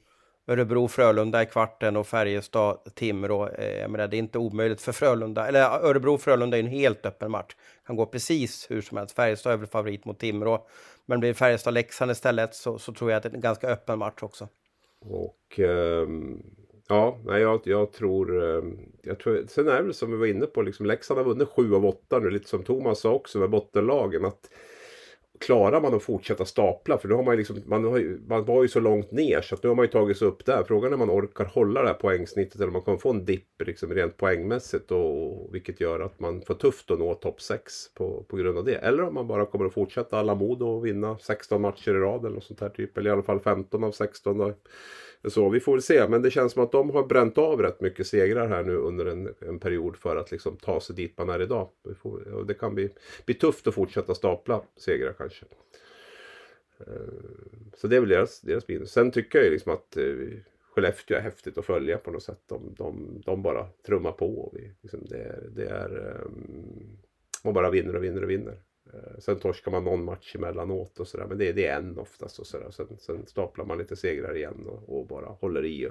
Örebro, 0.47 0.87
Frölunda 0.87 1.43
i 1.43 1.45
kvarten 1.45 1.97
och 1.97 2.07
Färjestad, 2.07 2.77
Timrå. 2.95 3.47
Eh, 3.47 3.79
jag 3.79 3.91
menar, 3.91 4.07
det 4.07 4.17
är 4.17 4.19
inte 4.19 4.37
omöjligt 4.37 4.81
för 4.81 4.91
Frölunda, 4.91 5.47
eller 5.47 5.61
Örebro, 5.61 6.17
Frölunda 6.17 6.57
är 6.57 6.61
en 6.61 6.67
helt 6.67 7.05
öppen 7.05 7.31
match. 7.31 7.55
Kan 7.87 7.95
gå 7.95 8.05
precis 8.05 8.71
hur 8.71 8.81
som 8.81 8.97
helst. 8.97 9.15
Färjestad 9.15 9.53
är 9.53 9.57
väl 9.57 9.67
favorit 9.67 10.05
mot 10.05 10.19
Timrå. 10.19 10.67
Men 11.05 11.19
blir 11.19 11.33
Färjestad, 11.33 11.73
Leksand 11.73 12.11
istället 12.11 12.55
så, 12.55 12.79
så 12.79 12.93
tror 12.93 13.11
jag 13.11 13.17
att 13.17 13.23
det 13.23 13.29
är 13.29 13.33
en 13.33 13.41
ganska 13.41 13.67
öppen 13.67 13.99
match 13.99 14.23
också. 14.23 14.47
Och 15.01 15.59
um 15.59 16.64
Ja, 16.87 17.19
nej, 17.25 17.41
jag, 17.41 17.61
jag, 17.63 17.91
tror, 17.91 18.43
ehm, 18.43 18.77
jag 19.01 19.19
tror... 19.19 19.45
Sen 19.47 19.67
är 19.67 19.83
det 19.83 19.93
som 19.93 20.11
vi 20.11 20.17
var 20.17 20.25
inne 20.25 20.45
på, 20.45 20.61
liksom, 20.61 20.85
Leksand 20.85 21.17
har 21.17 21.25
vunnit 21.25 21.49
sju 21.49 21.75
av 21.75 21.85
åtta 21.85 22.19
nu, 22.19 22.29
lite 22.29 22.49
som 22.49 22.63
Thomas 22.63 22.99
sa 22.99 23.11
också 23.11 23.39
med 23.39 23.49
bottenlagen. 23.49 24.25
Att 24.25 24.49
klarar 25.39 25.81
man 25.81 25.93
att 25.93 26.03
fortsätta 26.03 26.45
stapla, 26.45 26.97
för 26.97 27.07
nu 27.07 27.15
har 27.15 27.23
man 27.23 27.37
liksom, 27.37 27.61
man, 27.65 27.83
har 27.83 27.97
ju, 27.97 28.19
man 28.27 28.45
var 28.45 28.61
ju 28.61 28.67
så 28.67 28.79
långt 28.79 29.11
ner 29.11 29.41
så 29.41 29.55
att 29.55 29.63
nu 29.63 29.69
har 29.69 29.75
man 29.75 29.85
ju 29.85 29.91
tagit 29.91 30.17
sig 30.17 30.27
upp 30.27 30.45
där. 30.45 30.63
Frågan 30.67 30.91
är 30.91 30.93
om 30.93 30.99
man 30.99 31.09
orkar 31.09 31.45
hålla 31.45 31.81
det 31.81 31.87
här 31.87 31.93
poängsnittet 31.93 32.55
eller 32.55 32.67
om 32.67 32.73
man 32.73 32.81
kommer 32.81 32.97
få 32.97 33.09
en 33.09 33.25
dipp 33.25 33.61
liksom, 33.65 33.93
rent 33.93 34.17
poängmässigt. 34.17 34.91
Och, 34.91 35.49
vilket 35.53 35.81
gör 35.81 35.99
att 35.99 36.19
man 36.19 36.41
får 36.41 36.53
tufft 36.53 36.91
att 36.91 36.99
nå 36.99 37.13
topp 37.13 37.41
6 37.41 37.93
på, 37.93 38.25
på 38.27 38.37
grund 38.37 38.57
av 38.57 38.65
det. 38.65 38.75
Eller 38.75 39.03
om 39.03 39.13
man 39.13 39.27
bara 39.27 39.45
kommer 39.45 39.65
att 39.65 39.73
fortsätta 39.73 40.19
alla 40.19 40.35
mod 40.35 40.61
och 40.61 40.85
vinna 40.85 41.17
16 41.17 41.61
matcher 41.61 41.91
i 41.91 41.99
rad 41.99 42.25
eller 42.25 42.35
något 42.35 42.43
sånt 42.43 42.61
här 42.61 42.69
typ. 42.69 42.97
Eller 42.97 43.09
i 43.09 43.13
alla 43.13 43.23
fall 43.23 43.39
15 43.39 43.83
av 43.83 43.91
16. 43.91 44.37
Då. 44.37 44.53
Så 45.29 45.49
vi 45.49 45.59
får 45.59 45.71
väl 45.71 45.81
se, 45.81 46.07
men 46.07 46.21
det 46.21 46.31
känns 46.31 46.53
som 46.53 46.63
att 46.63 46.71
de 46.71 46.89
har 46.89 47.03
bränt 47.03 47.37
av 47.37 47.61
rätt 47.61 47.81
mycket 47.81 48.07
segrar 48.07 48.47
här 48.47 48.63
nu 48.63 48.75
under 48.75 49.05
en, 49.05 49.33
en 49.39 49.59
period 49.59 49.97
för 49.97 50.15
att 50.15 50.31
liksom 50.31 50.57
ta 50.57 50.79
sig 50.79 50.95
dit 50.95 51.17
man 51.17 51.29
är 51.29 51.41
idag. 51.41 51.69
Det, 51.83 51.95
får, 51.95 52.43
det 52.47 52.53
kan 52.53 52.75
bli, 52.75 52.89
bli 53.25 53.35
tufft 53.35 53.67
att 53.67 53.75
fortsätta 53.75 54.15
stapla 54.15 54.61
segrar 54.77 55.13
kanske. 55.13 55.45
Eh, 56.79 56.85
så 57.77 57.87
det 57.87 57.95
är 57.95 57.99
väl 57.99 58.09
deras, 58.09 58.41
deras 58.41 58.67
minus. 58.67 58.91
Sen 58.91 59.11
tycker 59.11 59.39
jag 59.39 59.45
ju 59.45 59.51
liksom 59.51 59.73
att 59.73 59.97
eh, 59.97 60.03
Skellefteå 60.75 61.17
är 61.17 61.21
häftigt 61.21 61.57
att 61.57 61.65
följa 61.65 61.97
på 61.97 62.11
något 62.11 62.23
sätt. 62.23 62.41
De, 62.45 62.75
de, 62.77 63.21
de 63.25 63.41
bara 63.41 63.67
trummar 63.85 64.11
på. 64.11 64.51
Vi, 64.53 64.71
liksom 64.81 65.05
det, 65.05 65.43
det 65.55 65.65
är, 65.65 65.89
ehm, 65.89 66.25
um, 66.25 66.97
man 67.43 67.53
bara 67.53 67.69
vinner 67.69 67.95
och 67.95 68.03
vinner 68.03 68.23
och 68.23 68.29
vinner. 68.29 68.57
Eh, 68.93 69.19
sen 69.19 69.39
torskar 69.39 69.71
man 69.71 69.83
någon 69.83 70.03
match 70.03 70.35
emellanåt 70.35 70.99
och 70.99 71.07
sådär. 71.07 71.25
Men 71.25 71.37
det, 71.37 71.51
det 71.51 71.65
är 71.65 71.77
en 71.77 71.99
oftast 71.99 72.39
och 72.39 72.47
sådär. 72.47 72.71
Sen, 72.71 72.87
sen 72.99 73.25
staplar 73.27 73.65
man 73.65 73.77
lite 73.77 73.95
segrar 73.95 74.37
igen 74.37 74.67
och, 74.67 74.99
och 74.99 75.07
bara 75.07 75.25
håller 75.25 75.65
i. 75.65 75.89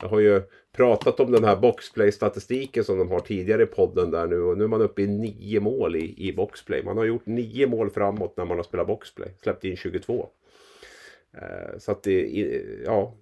Jag 0.00 0.08
har 0.08 0.20
ju 0.20 0.42
pratat 0.72 1.20
om 1.20 1.32
den 1.32 1.44
här 1.44 1.56
boxplay-statistiken 1.56 2.84
som 2.84 2.98
de 2.98 3.10
har 3.10 3.20
tidigare 3.20 3.62
i 3.62 3.66
podden 3.66 4.10
där 4.10 4.26
nu. 4.26 4.40
Och 4.40 4.58
nu 4.58 4.64
är 4.64 4.68
man 4.68 4.82
uppe 4.82 5.02
i 5.02 5.06
nio 5.06 5.60
mål 5.60 5.96
i, 5.96 6.28
i 6.28 6.32
boxplay. 6.32 6.82
Man 6.82 6.96
har 6.96 7.04
gjort 7.04 7.26
nio 7.26 7.66
mål 7.66 7.90
framåt 7.90 8.36
när 8.36 8.44
man 8.44 8.56
har 8.56 8.64
spelat 8.64 8.86
boxplay. 8.86 9.28
Släppt 9.42 9.64
in 9.64 9.76
22. 9.76 10.28
Eh, 11.32 11.78
så 11.78 11.92
att 11.92 12.02
det, 12.02 12.20
ja, 12.84 13.14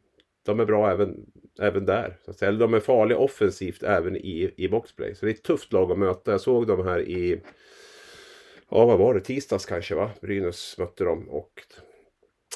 de 0.42 0.60
är 0.60 0.64
bra 0.64 0.90
även, 0.90 1.26
även 1.60 1.86
där. 1.86 2.16
Så 2.24 2.30
att. 2.30 2.42
Eller 2.42 2.58
de 2.58 2.74
är 2.74 2.80
farliga 2.80 3.18
offensivt 3.18 3.82
även 3.82 4.16
i, 4.16 4.54
i 4.56 4.68
boxplay. 4.68 5.14
Så 5.14 5.26
det 5.26 5.32
är 5.32 5.34
ett 5.34 5.42
tufft 5.42 5.72
lag 5.72 5.92
att 5.92 5.98
möta. 5.98 6.30
Jag 6.30 6.40
såg 6.40 6.66
dem 6.66 6.86
här 6.86 7.00
i 7.00 7.40
ja 8.70 8.84
vad 8.86 8.98
var 8.98 9.14
det, 9.14 9.20
tisdags 9.20 9.66
kanske 9.66 9.94
va? 9.94 10.10
Brynäs 10.20 10.78
mötte 10.78 11.04
dem 11.04 11.28
och 11.28 11.50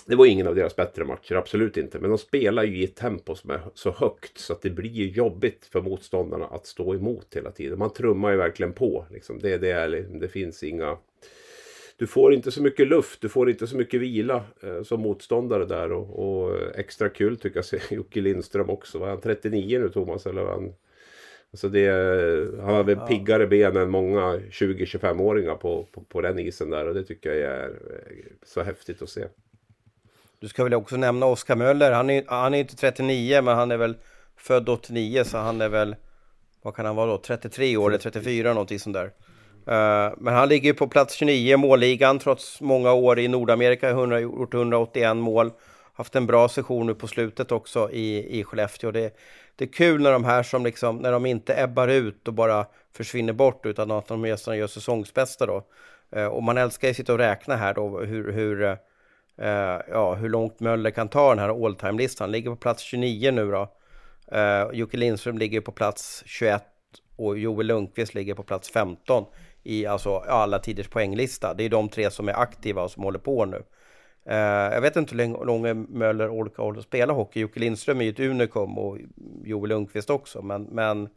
det 0.07 0.17
var 0.17 0.27
ingen 0.27 0.47
av 0.47 0.55
deras 0.55 0.77
bättre 0.77 1.05
matcher, 1.05 1.35
absolut 1.35 1.77
inte. 1.77 1.99
Men 1.99 2.11
de 2.11 2.19
spelar 2.19 2.65
ju 2.65 2.77
i 2.77 2.85
ett 2.85 2.97
tempo 2.97 3.35
som 3.35 3.51
är 3.51 3.61
så 3.75 3.91
högt 3.91 4.39
så 4.39 4.53
att 4.53 4.63
det 4.63 4.71
blir 4.71 5.09
jobbigt 5.09 5.69
för 5.73 5.81
motståndarna 5.81 6.47
att 6.47 6.67
stå 6.67 6.95
emot 6.95 7.27
hela 7.37 7.51
tiden. 7.51 7.79
Man 7.79 7.93
trummar 7.93 8.31
ju 8.31 8.37
verkligen 8.37 8.73
på. 8.73 9.07
Liksom. 9.11 9.39
Det, 9.39 9.59
det, 9.59 9.71
är, 9.71 9.89
det 10.21 10.29
finns 10.29 10.63
inga... 10.63 10.99
Du 11.97 12.07
får 12.07 12.35
inte 12.35 12.51
så 12.51 12.63
mycket 12.63 12.89
luft, 12.89 13.21
du 13.21 13.29
får 13.29 13.51
inte 13.51 13.67
så 13.67 13.77
mycket 13.77 14.01
vila 14.01 14.45
eh, 14.63 14.83
som 14.83 15.01
motståndare 15.01 15.65
där. 15.65 15.93
Och, 15.93 16.19
och 16.19 16.57
extra 16.75 17.09
kul 17.09 17.37
tycker 17.37 17.57
jag 17.57 17.65
se 17.65 17.81
Jocke 17.91 18.21
Lindström 18.21 18.71
också. 18.71 18.99
Var 18.99 19.09
han 19.09 19.21
39 19.21 19.79
nu 19.79 19.89
Thomas? 19.89 20.27
Eller 20.27 20.43
var 20.43 20.53
han 20.53 20.73
Alltså 21.55 21.69
det, 21.69 21.89
han 22.61 22.75
har 22.75 22.85
väl 22.85 22.99
ja. 22.99 23.07
piggare 23.07 23.47
ben 23.47 23.77
än 23.77 23.91
många 23.91 24.21
20-25-åringar 24.51 25.55
på, 25.55 25.87
på, 25.93 26.01
på, 26.01 26.21
den 26.21 26.39
isen 26.39 26.71
där 26.71 26.89
och 26.89 26.95
det 26.95 27.05
tycker 27.05 27.35
jag 27.35 27.39
är 27.39 27.69
eh, 27.69 28.27
så 28.47 28.63
häftigt 28.63 29.03
att 29.03 29.09
se. 29.09 29.25
Du 30.41 30.49
ska 30.49 30.65
väl 30.65 30.75
också 30.75 30.97
nämna 30.97 31.27
Oskar 31.27 31.57
Möller. 31.57 31.93
Han 31.93 32.11
är, 32.11 32.25
han 32.27 32.55
är 32.55 32.59
inte 32.59 32.77
39 32.77 33.43
men 33.43 33.57
han 33.57 33.71
är 33.71 33.77
väl 33.77 33.97
född 34.37 34.69
89 34.69 35.25
så 35.25 35.39
han 35.39 35.61
är 35.61 35.69
väl, 35.69 35.97
vad 36.63 36.75
kan 36.75 36.87
han 36.87 36.97
vara 36.97 37.11
då, 37.11 37.19
33 37.19 37.77
år 37.77 37.91
eller 37.91 37.99
34 37.99 38.53
någonting 38.53 38.79
sånt 38.79 38.97
där. 38.97 39.11
Uh, 39.69 40.15
men 40.19 40.35
han 40.35 40.49
ligger 40.49 40.67
ju 40.67 40.75
på 40.75 40.89
plats 40.89 41.15
29 41.15 41.55
i 41.55 41.57
målligan 41.57 42.19
trots 42.19 42.61
många 42.61 42.93
år 42.93 43.19
i 43.19 43.29
Nordamerika, 43.29 43.91
100, 43.91 44.21
gjort 44.21 44.55
181 44.55 45.17
mål. 45.17 45.51
Haft 45.97 46.17
en 46.17 46.27
bra 46.27 46.49
session 46.49 46.87
nu 46.87 46.95
på 46.95 47.07
slutet 47.07 47.53
också 47.53 47.91
i, 47.93 48.39
i 48.41 48.45
Skellefteå. 48.45 48.91
Det, 48.91 49.17
det 49.57 49.65
är 49.65 49.73
kul 49.73 50.03
när 50.03 50.13
de 50.13 50.25
här 50.25 50.43
som 50.43 50.65
liksom, 50.65 50.97
när 50.97 51.13
de 51.13 51.27
inte 51.27 51.63
ebbar 51.63 51.89
ut 51.89 52.29
och 52.29 52.35
bara 52.35 52.67
försvinner 52.93 53.33
bort 53.33 53.67
utan 53.67 53.91
att 53.91 54.09
de 54.09 54.23
nästan 54.23 54.59
gör 54.59 54.67
säsongsbästa 54.67 55.47
då. 55.47 55.67
Eh, 56.13 56.27
och 56.27 56.43
man 56.43 56.59
älskar 56.59 56.89
ju 56.89 56.95
sitta 56.95 57.13
och 57.13 57.19
räkna 57.19 57.57
här 57.57 57.75
då 57.75 58.01
hur, 58.01 58.33
hur, 58.33 58.63
eh, 59.39 59.81
ja, 59.91 60.15
hur 60.15 60.29
långt 60.29 60.61
Möller 60.61 60.91
kan 60.91 61.09
ta 61.09 61.29
den 61.29 61.39
här 61.39 61.65
all 61.67 61.75
time-listan. 61.75 62.31
Ligger 62.31 62.51
på 62.51 62.57
plats 62.57 62.83
29 62.83 63.31
nu 63.31 63.51
då. 63.51 63.69
Eh, 64.33 64.67
Jocke 64.73 64.97
Lindström 64.97 65.39
ligger 65.39 65.61
på 65.61 65.73
plats 65.73 66.23
21 66.27 66.63
och 67.17 67.39
Joel 67.39 67.67
Lundqvist 67.67 68.15
ligger 68.15 68.35
på 68.35 68.43
plats 68.43 68.71
15 68.71 69.25
i 69.63 69.87
alltså 69.87 70.17
alla 70.17 70.59
tiders 70.59 70.89
poänglista. 70.89 71.55
Det 71.55 71.65
är 71.65 71.69
de 71.69 71.89
tre 71.89 72.11
som 72.11 72.29
är 72.29 72.33
aktiva 72.33 72.83
och 72.83 72.91
som 72.91 73.03
håller 73.03 73.19
på 73.19 73.45
nu. 73.45 73.63
Uh, 74.31 74.35
jag 74.75 74.81
vet 74.81 74.97
inte 74.97 75.17
hur 75.17 75.47
länge 75.47 75.75
Möller 75.75 76.29
orkar 76.29 76.81
spela 76.81 77.13
hockey. 77.13 77.41
Jocke 77.41 77.61
Lindström 77.61 78.01
är 78.01 78.05
ju 78.05 78.11
ett 78.11 78.21
unikum 78.21 78.79
och 78.79 78.99
Joel 79.45 79.69
Lundqvist 79.69 80.11
också. 80.11 80.43
Men, 80.43 80.63
men 80.63 81.09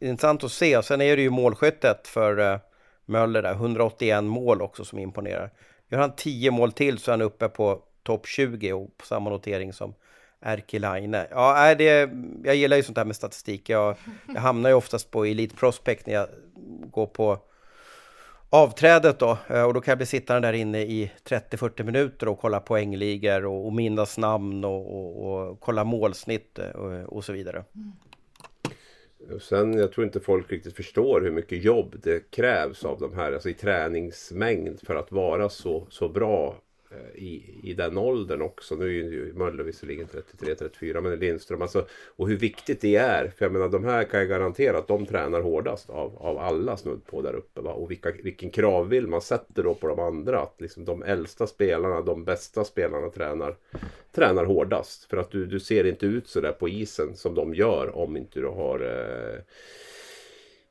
intressant 0.00 0.44
att 0.44 0.52
se. 0.52 0.82
Sen 0.82 1.00
är 1.00 1.16
det 1.16 1.22
ju 1.22 1.30
målskyttet 1.30 2.06
för 2.06 2.38
uh, 2.38 2.58
Möller 3.04 3.42
där. 3.42 3.52
181 3.52 4.24
mål 4.24 4.62
också 4.62 4.84
som 4.84 4.98
imponerar. 4.98 5.50
Gör 5.88 5.98
han 5.98 6.16
10 6.16 6.50
mål 6.50 6.72
till 6.72 6.98
så 6.98 7.10
är 7.10 7.12
han 7.12 7.22
uppe 7.22 7.48
på 7.48 7.82
topp 8.02 8.26
20 8.26 8.72
och 8.72 8.96
på 8.96 9.06
samma 9.06 9.30
notering 9.30 9.72
som 9.72 9.94
Erkilaine. 10.40 11.26
Ja, 11.30 11.74
det, 11.74 12.10
jag 12.44 12.56
gillar 12.56 12.76
ju 12.76 12.82
sånt 12.82 12.98
här 12.98 13.04
med 13.04 13.16
statistik. 13.16 13.68
Jag, 13.68 13.96
jag 14.34 14.40
hamnar 14.40 14.70
ju 14.70 14.76
oftast 14.76 15.10
på 15.10 15.24
Elite 15.24 15.56
Prospect 15.56 16.06
när 16.06 16.14
jag 16.14 16.28
går 16.90 17.06
på 17.06 17.38
avträdet 18.54 19.18
då. 19.18 19.38
Eh, 19.48 19.62
och 19.62 19.74
då 19.74 19.80
kan 19.80 19.92
jag 19.92 19.98
bli 19.98 20.06
sittande 20.06 20.48
där 20.48 20.52
inne 20.52 20.82
i 20.82 21.10
30-40 21.24 21.82
minuter 21.82 22.28
och 22.28 22.38
kolla 22.38 22.60
poängligor 22.60 23.44
och, 23.44 23.66
och 23.66 23.72
minnas 23.72 24.18
namn 24.18 24.64
och, 24.64 24.94
och, 24.94 25.48
och 25.48 25.60
kolla 25.60 25.84
målsnitt 25.84 26.58
eh, 26.58 26.68
och, 26.68 27.16
och 27.16 27.24
så 27.24 27.32
vidare. 27.32 27.64
Och 29.34 29.42
sen, 29.42 29.78
jag 29.78 29.92
tror 29.92 30.06
inte 30.06 30.20
folk 30.20 30.52
riktigt 30.52 30.76
förstår 30.76 31.20
hur 31.20 31.30
mycket 31.30 31.64
jobb 31.64 31.96
det 32.02 32.30
krävs 32.30 32.84
av 32.84 33.00
de 33.00 33.14
här, 33.14 33.32
alltså 33.32 33.48
i 33.48 33.54
träningsmängd 33.54 34.80
för 34.86 34.94
att 34.94 35.12
vara 35.12 35.48
så, 35.48 35.86
så 35.90 36.08
bra 36.08 36.56
Eh, 36.94 37.22
i, 37.22 37.60
i 37.62 37.74
den 37.74 37.98
åldern 37.98 38.42
också. 38.42 38.74
Nu 38.74 38.84
är 38.84 38.90
ju 38.90 39.32
Möller 39.34 39.64
visserligen 39.64 40.06
33-34 40.06 41.00
men 41.00 41.18
Lindström 41.18 41.62
alltså. 41.62 41.86
Och 42.16 42.28
hur 42.28 42.36
viktigt 42.36 42.80
det 42.80 42.96
är. 42.96 43.28
För 43.28 43.44
jag 43.44 43.52
menar 43.52 43.68
de 43.68 43.84
här 43.84 44.04
kan 44.04 44.20
jag 44.20 44.28
garantera 44.28 44.78
att 44.78 44.88
de 44.88 45.06
tränar 45.06 45.40
hårdast 45.40 45.90
av, 45.90 46.18
av 46.18 46.38
alla 46.38 46.76
snudd 46.76 47.06
på 47.06 47.22
där 47.22 47.34
uppe. 47.34 47.60
Va? 47.60 47.72
Och 47.72 47.90
vilka, 47.90 48.12
vilken 48.22 48.50
kravbild 48.50 49.08
man 49.08 49.20
sätter 49.20 49.62
då 49.62 49.74
på 49.74 49.88
de 49.88 49.98
andra. 49.98 50.40
Att 50.40 50.60
liksom 50.60 50.84
de 50.84 51.02
äldsta 51.02 51.46
spelarna, 51.46 52.00
de 52.00 52.24
bästa 52.24 52.64
spelarna 52.64 53.08
tränar, 53.08 53.56
tränar 54.12 54.44
hårdast. 54.44 55.04
För 55.04 55.16
att 55.16 55.30
du, 55.30 55.46
du 55.46 55.60
ser 55.60 55.84
inte 55.84 56.06
ut 56.06 56.28
sådär 56.28 56.52
på 56.52 56.68
isen 56.68 57.16
som 57.16 57.34
de 57.34 57.54
gör 57.54 57.96
om 57.96 58.16
inte 58.16 58.40
du 58.40 58.46
har 58.46 58.80
eh, 58.80 59.40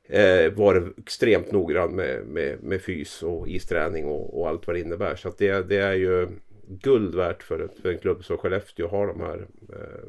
eh, 0.08 0.52
var 0.52 0.92
extremt 0.96 1.52
noggrann 1.52 1.90
med, 1.90 2.26
med, 2.26 2.62
med 2.62 2.82
fys 2.82 3.22
och 3.22 3.48
isträning 3.48 4.04
och, 4.04 4.40
och 4.40 4.48
allt 4.48 4.66
vad 4.66 4.76
det 4.76 4.80
innebär. 4.80 5.16
Så 5.16 5.32
det, 5.38 5.68
det 5.68 5.76
är 5.76 5.94
ju 5.94 6.28
guld 6.68 7.14
värt 7.14 7.42
för, 7.42 7.68
för 7.82 7.92
en 7.92 7.98
klubb 7.98 8.24
som 8.24 8.38
Skellefteå 8.38 8.88
har 8.88 9.06
de 9.06 9.20
här 9.20 9.46
eh, 9.68 10.08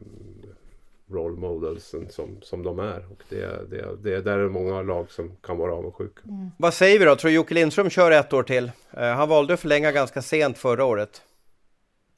role 1.07 1.39
modelsen 1.39 2.09
som, 2.09 2.41
som 2.41 2.63
de 2.63 2.79
är. 2.79 3.05
Och 3.11 3.23
det, 3.29 3.69
det, 3.69 3.95
det, 4.03 4.21
där 4.21 4.39
är 4.39 4.49
många 4.49 4.81
lag 4.81 5.11
som 5.11 5.35
kan 5.41 5.57
vara 5.57 5.73
avundsjuka. 5.73 6.21
Mm. 6.25 6.49
Vad 6.57 6.73
säger 6.73 6.99
vi 6.99 7.05
då? 7.05 7.15
Tror 7.15 7.33
Jocke 7.33 7.53
Lindström 7.53 7.89
kör 7.89 8.11
ett 8.11 8.33
år 8.33 8.43
till? 8.43 8.71
Eh, 8.91 9.03
han 9.03 9.29
valde 9.29 9.53
att 9.53 9.59
förlänga 9.59 9.91
ganska 9.91 10.21
sent 10.21 10.57
förra 10.57 10.85
året. 10.85 11.21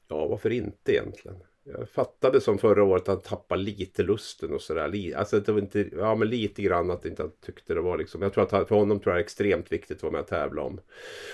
Ja, 0.08 0.26
varför 0.26 0.50
inte 0.50 0.92
egentligen? 0.92 1.36
Jag 1.72 1.88
fattade 1.88 2.40
som 2.40 2.58
förra 2.58 2.84
året 2.84 3.02
att 3.02 3.08
han 3.08 3.20
tappade 3.20 3.62
lite 3.62 4.02
lusten 4.02 4.52
och 4.52 4.62
sådär. 4.62 5.16
Alltså 5.16 5.40
det 5.40 5.52
var 5.52 5.60
inte, 5.60 5.88
ja 5.92 6.14
men 6.14 6.28
lite 6.28 6.62
grann 6.62 6.90
att 6.90 7.04
inte 7.04 7.22
han 7.22 7.32
tyckte 7.46 7.74
det 7.74 7.80
var 7.80 7.98
liksom. 7.98 8.22
Jag 8.22 8.32
tror 8.32 8.44
att 8.44 8.68
för 8.68 8.74
honom 8.74 9.00
tror 9.00 9.12
jag 9.12 9.16
det 9.16 9.20
är 9.20 9.24
extremt 9.24 9.72
viktigt 9.72 9.96
att 9.96 10.02
vara 10.02 10.12
med 10.12 10.20
och 10.20 10.26
tävla 10.26 10.62
om, 10.62 10.80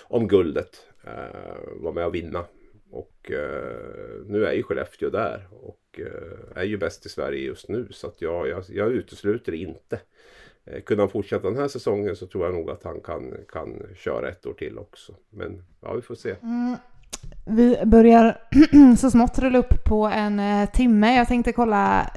om 0.02 0.28
guldet. 0.28 0.86
Uh, 1.06 1.82
vara 1.82 1.94
med 1.94 2.06
och 2.06 2.14
vinna. 2.14 2.44
Och 2.90 3.30
uh, 3.30 4.26
nu 4.26 4.44
är 4.44 4.52
ju 4.52 4.62
Skellefteå 4.62 5.10
där 5.10 5.48
och 5.50 6.00
uh, 6.00 6.58
är 6.58 6.64
ju 6.64 6.76
bäst 6.76 7.06
i 7.06 7.08
Sverige 7.08 7.44
just 7.44 7.68
nu. 7.68 7.88
Så 7.90 8.06
att 8.06 8.22
jag, 8.22 8.48
jag, 8.48 8.64
jag 8.68 8.92
utesluter 8.92 9.52
inte. 9.52 10.00
Uh, 10.70 10.80
kunde 10.80 11.02
han 11.02 11.10
fortsätta 11.10 11.50
den 11.50 11.58
här 11.58 11.68
säsongen 11.68 12.16
så 12.16 12.26
tror 12.26 12.44
jag 12.44 12.54
nog 12.54 12.70
att 12.70 12.84
han 12.84 13.00
kan, 13.00 13.34
kan 13.48 13.82
köra 13.96 14.28
ett 14.28 14.46
år 14.46 14.54
till 14.54 14.78
också. 14.78 15.14
Men 15.30 15.64
ja, 15.80 15.94
vi 15.94 16.02
får 16.02 16.14
se. 16.14 16.36
Mm. 16.42 16.76
Vi 17.46 17.78
börjar 17.84 18.38
så 18.98 19.10
smått 19.10 19.38
rulla 19.38 19.58
upp 19.58 19.84
på 19.84 20.06
en 20.06 20.40
eh, 20.40 20.70
timme. 20.70 21.16
Jag 21.16 21.28
tänkte 21.28 21.52
kolla 21.52 22.10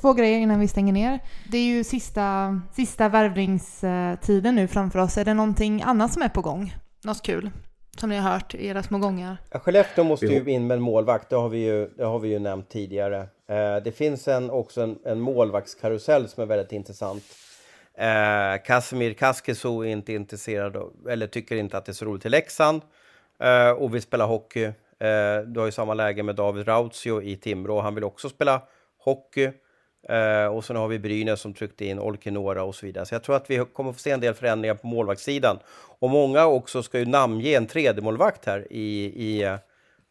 två 0.00 0.12
grejer 0.12 0.38
innan 0.38 0.60
vi 0.60 0.68
stänger 0.68 0.92
ner. 0.92 1.20
Det 1.50 1.58
är 1.58 1.64
ju 1.64 1.84
sista, 1.84 2.60
sista 2.72 3.08
värvningstiden 3.08 4.54
nu 4.54 4.68
framför 4.68 4.98
oss. 4.98 5.18
Är 5.18 5.24
det 5.24 5.34
någonting 5.34 5.82
annat 5.82 6.12
som 6.12 6.22
är 6.22 6.28
på 6.28 6.40
gång? 6.40 6.74
Något 7.04 7.22
kul? 7.22 7.50
Som 8.00 8.10
ni 8.10 8.16
har 8.16 8.30
hört 8.30 8.54
i 8.54 8.66
era 8.66 8.82
små 8.82 8.98
gånger? 8.98 9.36
Ja, 9.50 9.58
Skellefteå 9.58 10.04
måste 10.04 10.26
ju 10.26 10.50
in 10.50 10.66
med 10.66 10.74
en 10.74 10.82
målvakt, 10.82 11.30
det 11.30 11.36
har 11.36 11.48
vi 11.48 11.58
ju, 11.58 11.88
det 11.96 12.04
har 12.04 12.18
vi 12.18 12.28
ju 12.28 12.38
nämnt 12.38 12.68
tidigare. 12.68 13.18
Eh, 13.48 13.76
det 13.84 13.96
finns 13.96 14.28
en, 14.28 14.50
också 14.50 14.82
en, 14.82 14.98
en 15.04 15.20
målvaktskarusell 15.20 16.28
som 16.28 16.42
är 16.42 16.46
väldigt 16.46 16.72
intressant. 16.72 17.24
Eh, 17.98 18.62
Casimir 18.64 19.12
Kaskiso 19.12 19.84
är 19.84 19.88
inte 19.88 20.12
intresserad 20.12 20.76
av, 20.76 20.92
eller 21.08 21.26
tycker 21.26 21.56
inte 21.56 21.78
att 21.78 21.84
det 21.84 21.92
är 21.92 21.94
så 21.94 22.04
roligt 22.04 22.26
i 22.26 22.28
Leksand 22.28 22.82
eh, 23.40 23.70
och 23.70 23.94
vill 23.94 24.02
spela 24.02 24.24
hockey. 24.24 24.64
Eh, 24.64 25.40
du 25.46 25.60
har 25.60 25.66
ju 25.66 25.72
samma 25.72 25.94
läge 25.94 26.22
med 26.22 26.34
David 26.34 26.68
Rautio 26.68 27.22
i 27.22 27.36
Timrå, 27.36 27.80
han 27.80 27.94
vill 27.94 28.04
också 28.04 28.28
spela 28.28 28.62
hockey. 28.98 29.50
Eh, 30.08 30.46
och 30.46 30.64
sen 30.64 30.76
har 30.76 30.88
vi 30.88 30.98
Brynäs 30.98 31.40
som 31.40 31.54
tryckte 31.54 31.84
in 31.84 31.98
Olkinora 31.98 32.62
och 32.62 32.74
så 32.74 32.86
vidare. 32.86 33.06
Så 33.06 33.14
jag 33.14 33.22
tror 33.22 33.36
att 33.36 33.50
vi 33.50 33.64
kommer 33.72 33.92
få 33.92 33.98
se 33.98 34.10
en 34.10 34.20
del 34.20 34.34
förändringar 34.34 34.74
på 34.74 34.86
målvaktssidan. 34.86 35.58
Och 35.98 36.10
många 36.10 36.46
också 36.46 36.82
ska 36.82 36.98
ju 36.98 37.06
namnge 37.06 37.56
en 37.56 37.66
tredje 37.66 38.02
målvakt 38.02 38.44
här 38.44 38.66
i, 38.70 39.04
i, 39.04 39.42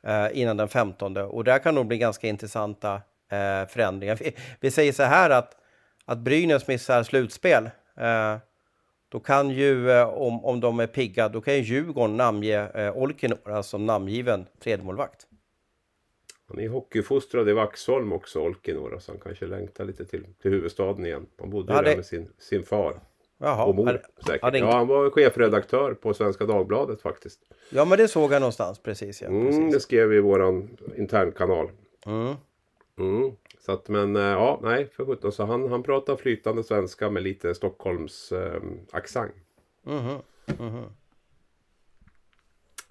eh, 0.08 0.28
innan 0.34 0.58
den 0.58 0.70
15. 0.70 1.18
Och 1.18 1.44
där 1.44 1.60
kan 1.60 1.76
nog 1.76 1.88
bli 1.88 1.98
ganska 1.98 2.28
intressanta 2.28 2.94
eh, 3.32 3.68
förändringar. 3.68 4.16
Vi, 4.16 4.36
vi, 4.60 4.72
säger 4.72 4.94
så 4.94 5.04
här 5.04 5.30
att, 5.30 5.58
att 6.06 6.18
Brynäs 6.18 6.68
missar 6.68 7.04
slutspel. 7.04 7.70
Eh, 7.98 8.38
då 9.10 9.20
kan 9.20 9.50
ju, 9.50 9.92
eh, 9.92 10.08
om, 10.08 10.46
om 10.46 10.60
de 10.60 10.80
är 10.80 10.88
pigga, 10.88 11.30
då 11.30 11.42
kan 11.42 11.56
ju 11.56 11.62
Djurgården 11.62 12.18
namnge 12.18 12.70
eh, 12.74 12.98
Olkinora 12.98 13.64
som 13.64 13.86
namngiven 13.86 14.46
tredjemålvakt. 14.60 15.28
Han 16.48 16.60
är 16.60 16.70
hockeyfostrad 16.70 17.50
i 17.50 17.54
Vaxholm 17.54 18.14
också, 18.14 18.40
Olkinora, 18.40 19.00
så 19.00 19.12
han 19.12 19.20
kanske 19.20 19.46
längtar 19.46 19.86
lite 19.86 20.06
till, 20.06 20.26
till 20.42 20.52
huvudstaden 20.52 21.06
igen. 21.06 21.26
Han 21.40 21.50
bodde 21.50 21.74
ja, 21.74 21.82
det... 21.82 21.90
där 21.90 21.96
med 21.96 22.06
sin, 22.06 22.30
sin 22.38 22.64
far. 22.64 23.00
Jaha, 23.40 23.66
och 23.66 23.76
mor, 23.76 24.02
säkert. 24.26 24.40
Ja, 24.42 24.58
ja, 24.58 24.72
han 24.72 24.88
var 24.88 25.10
chefredaktör 25.10 25.94
på 25.94 26.14
Svenska 26.14 26.46
Dagbladet 26.46 27.02
faktiskt. 27.02 27.40
Ja, 27.70 27.86
men 27.86 27.98
det 27.98 28.08
såg 28.08 28.34
jag 28.34 28.40
någonstans, 28.40 28.80
precis. 28.80 29.22
Ja, 29.22 29.28
mm, 29.28 29.46
precis. 29.46 29.60
Mm, 29.60 29.72
det 29.72 29.80
skrev 29.80 30.10
vi 30.10 30.18
i 30.18 30.20
våran 30.20 30.78
internkanal. 30.98 31.70
Mm. 32.06 32.36
Mm. 32.98 33.32
Så 33.60 33.72
att, 33.72 33.90
men 33.90 34.16
eh, 34.16 34.22
ja, 34.22 34.60
nej, 34.64 34.88
för 34.88 35.06
sjutton. 35.06 35.32
Så 35.32 35.46
han, 35.46 35.72
han 35.72 35.84
pratar 35.84 36.16
flytande 36.16 36.64
svenska 36.64 37.10
med 37.10 37.24
lite 37.24 37.56
Stockholms 37.56 38.32
eh, 38.32 38.62
accent. 38.92 39.34
Mm 39.86 40.00
-hmm. 40.00 40.22
Mm 40.60 40.76
-hmm. 40.76 40.86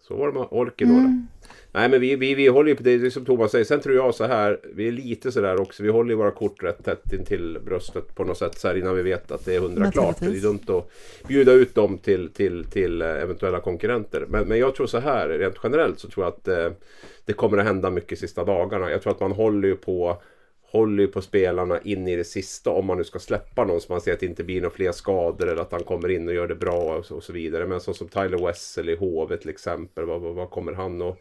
Så 0.09 0.17
var 0.17 0.27
det 0.27 0.33
med 0.39 0.47
orken 0.51 0.91
mm. 0.91 1.27
Nej 1.73 1.89
men 1.89 2.01
vi, 2.01 2.17
vi, 2.17 2.35
vi 2.35 2.49
håller 2.49 2.71
ju 2.71 2.77
på 2.77 2.83
det, 2.83 2.99
det 2.99 3.11
som 3.11 3.25
Thomas 3.25 3.51
säger. 3.51 3.65
Sen 3.65 3.81
tror 3.81 3.95
jag 3.95 4.15
så 4.15 4.25
här. 4.25 4.61
Vi 4.75 4.89
är 4.89 4.93
lite 4.93 5.33
sådär 5.33 5.61
också. 5.61 5.83
Vi 5.83 5.89
håller 5.89 6.11
ju 6.11 6.17
våra 6.17 6.31
kort 6.31 6.63
rätt 6.63 6.85
tätt 6.85 7.13
in 7.13 7.25
till 7.25 7.59
bröstet 7.65 8.15
på 8.15 8.25
något 8.25 8.39
sätt. 8.39 8.59
Så 8.59 8.69
här 8.69 8.75
innan 8.75 8.97
vi 8.97 9.03
vet 9.03 9.31
att 9.31 9.45
det 9.45 9.55
är 9.55 9.61
hundra 9.61 9.91
klart. 9.91 10.17
Det 10.21 10.27
är 10.27 10.43
dumt 10.43 10.61
att 10.67 10.91
bjuda 11.29 11.53
ut 11.53 11.75
dem 11.75 11.99
till, 11.99 12.29
till, 12.33 12.65
till 12.65 13.03
eh, 13.03 13.09
eventuella 13.09 13.61
konkurrenter. 13.61 14.25
Men, 14.29 14.49
men 14.49 14.59
jag 14.59 14.75
tror 14.75 14.87
så 14.87 14.99
här. 14.99 15.29
Rent 15.29 15.57
generellt 15.63 15.99
så 15.99 16.09
tror 16.09 16.27
jag 16.27 16.33
att 16.33 16.49
eh, 16.49 16.79
det 17.25 17.33
kommer 17.33 17.59
att 17.59 17.67
hända 17.67 17.91
mycket 17.91 18.19
sista 18.19 18.45
dagarna. 18.45 18.91
Jag 18.91 19.03
tror 19.03 19.13
att 19.13 19.21
man 19.21 19.33
håller 19.33 19.69
ju 19.69 19.77
på 19.77 20.23
håller 20.71 21.03
ju 21.03 21.09
på 21.09 21.23
spelarna 21.23 21.81
in 21.81 22.09
i 22.09 22.17
det 22.17 22.25
sista 22.25 22.71
om 22.71 22.87
man 22.87 22.99
nu 22.99 23.05
ska 23.05 23.19
släppa 23.19 23.65
någon 23.65 23.81
så 23.81 23.93
man 23.93 24.01
ser 24.01 24.13
att 24.13 24.21
det 24.21 24.27
inte 24.27 24.45
blir 24.45 24.61
några 24.61 24.75
fler 24.75 24.93
skador 24.93 25.49
eller 25.49 25.63
att 25.63 25.73
han 25.73 25.85
kommer 25.85 26.09
in 26.09 26.29
och 26.29 26.35
gör 26.35 26.49
det 26.49 26.55
bra 26.55 26.97
och 26.97 27.07
så, 27.07 27.17
och 27.17 27.23
så 27.23 27.33
vidare. 27.33 27.67
Men 27.67 27.81
så 27.81 27.95
som 27.95 28.09
Tyler 28.09 28.47
Wessel 28.47 28.89
i 28.89 28.97
HV 28.97 29.37
till 29.37 29.51
exempel, 29.51 30.05
vad, 30.05 30.21
vad, 30.21 30.35
vad 30.35 30.51
kommer 30.51 30.73
han 30.73 31.03
att 31.03 31.19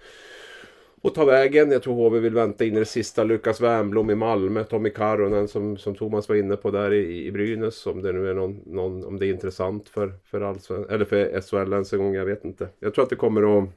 och 1.06 1.14
ta 1.14 1.26
vägen. 1.26 1.72
Jag 1.72 1.84
tror 1.84 1.96
HV 1.96 2.20
vill 2.20 2.34
vänta 2.34 2.66
in 2.66 2.76
i 2.76 2.80
det 2.80 2.86
sista. 2.86 3.24
Lukas 3.24 3.62
Wernbloom 3.62 4.10
i 4.10 4.16
Malmö, 4.16 4.64
Tommy 4.64 4.90
Karonen 4.90 5.48
som, 5.48 5.78
som 5.78 5.96
Thomas 5.96 6.30
var 6.30 6.36
inne 6.36 6.56
på 6.56 6.72
där 6.72 6.94
i, 6.94 7.26
i 7.26 7.32
Brynäs. 7.32 7.88
Om 7.88 8.02
det 8.02 8.12
nu 8.12 8.30
är 8.30 8.34
någon, 8.34 8.62
någon 8.66 9.06
om 9.06 9.20
det 9.20 9.26
är 9.26 9.30
intressant 9.30 9.90
för, 9.90 10.14
för, 10.24 10.42
Allsven, 10.42 10.86
eller 10.90 11.06
för 11.06 11.42
SHL 11.42 11.74
ens 11.74 11.94
en 11.94 12.00
gång, 12.00 12.16
jag 12.16 12.26
vet 12.26 12.46
inte. 12.46 12.68
Jag 12.80 12.94
tror 12.94 13.04
att 13.04 13.10
det 13.10 13.16
kommer 13.16 13.60
att 13.60 13.70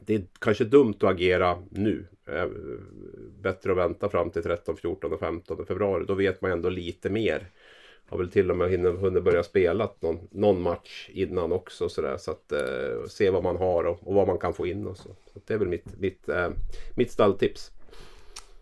det 0.00 0.14
är 0.14 0.22
kanske 0.38 0.64
dumt 0.64 0.94
att 1.00 1.10
agera 1.10 1.58
nu. 1.70 2.06
Eh, 2.26 2.46
bättre 3.42 3.72
att 3.72 3.78
vänta 3.78 4.08
fram 4.08 4.30
till 4.30 4.42
13, 4.42 4.76
14 4.76 5.12
och 5.12 5.20
15 5.20 5.66
februari. 5.66 6.04
Då 6.08 6.14
vet 6.14 6.40
man 6.40 6.50
ändå 6.50 6.68
lite 6.68 7.10
mer. 7.10 7.50
Har 8.08 8.18
väl 8.18 8.30
till 8.30 8.50
och 8.50 8.56
med 8.56 8.70
hunnit 8.80 9.24
börja 9.24 9.42
spela 9.42 9.90
någon, 10.00 10.18
någon 10.30 10.62
match 10.62 11.10
innan 11.12 11.52
också. 11.52 11.88
Så, 11.88 12.02
där, 12.02 12.16
så 12.16 12.30
att 12.30 12.52
eh, 12.52 13.08
se 13.08 13.30
vad 13.30 13.42
man 13.42 13.56
har 13.56 13.84
och, 13.84 14.08
och, 14.08 14.14
vad 14.14 14.26
man 14.26 14.38
kan 14.38 14.54
få 14.54 14.66
in. 14.66 14.86
Och 14.86 14.96
så. 14.96 15.08
så 15.32 15.40
det 15.46 15.54
är 15.54 15.58
väl 15.58 15.68
mitt, 15.68 16.00
mitt, 16.00 16.28
eh, 16.28 16.48
mitt 16.96 17.10
stalltips. 17.12 17.72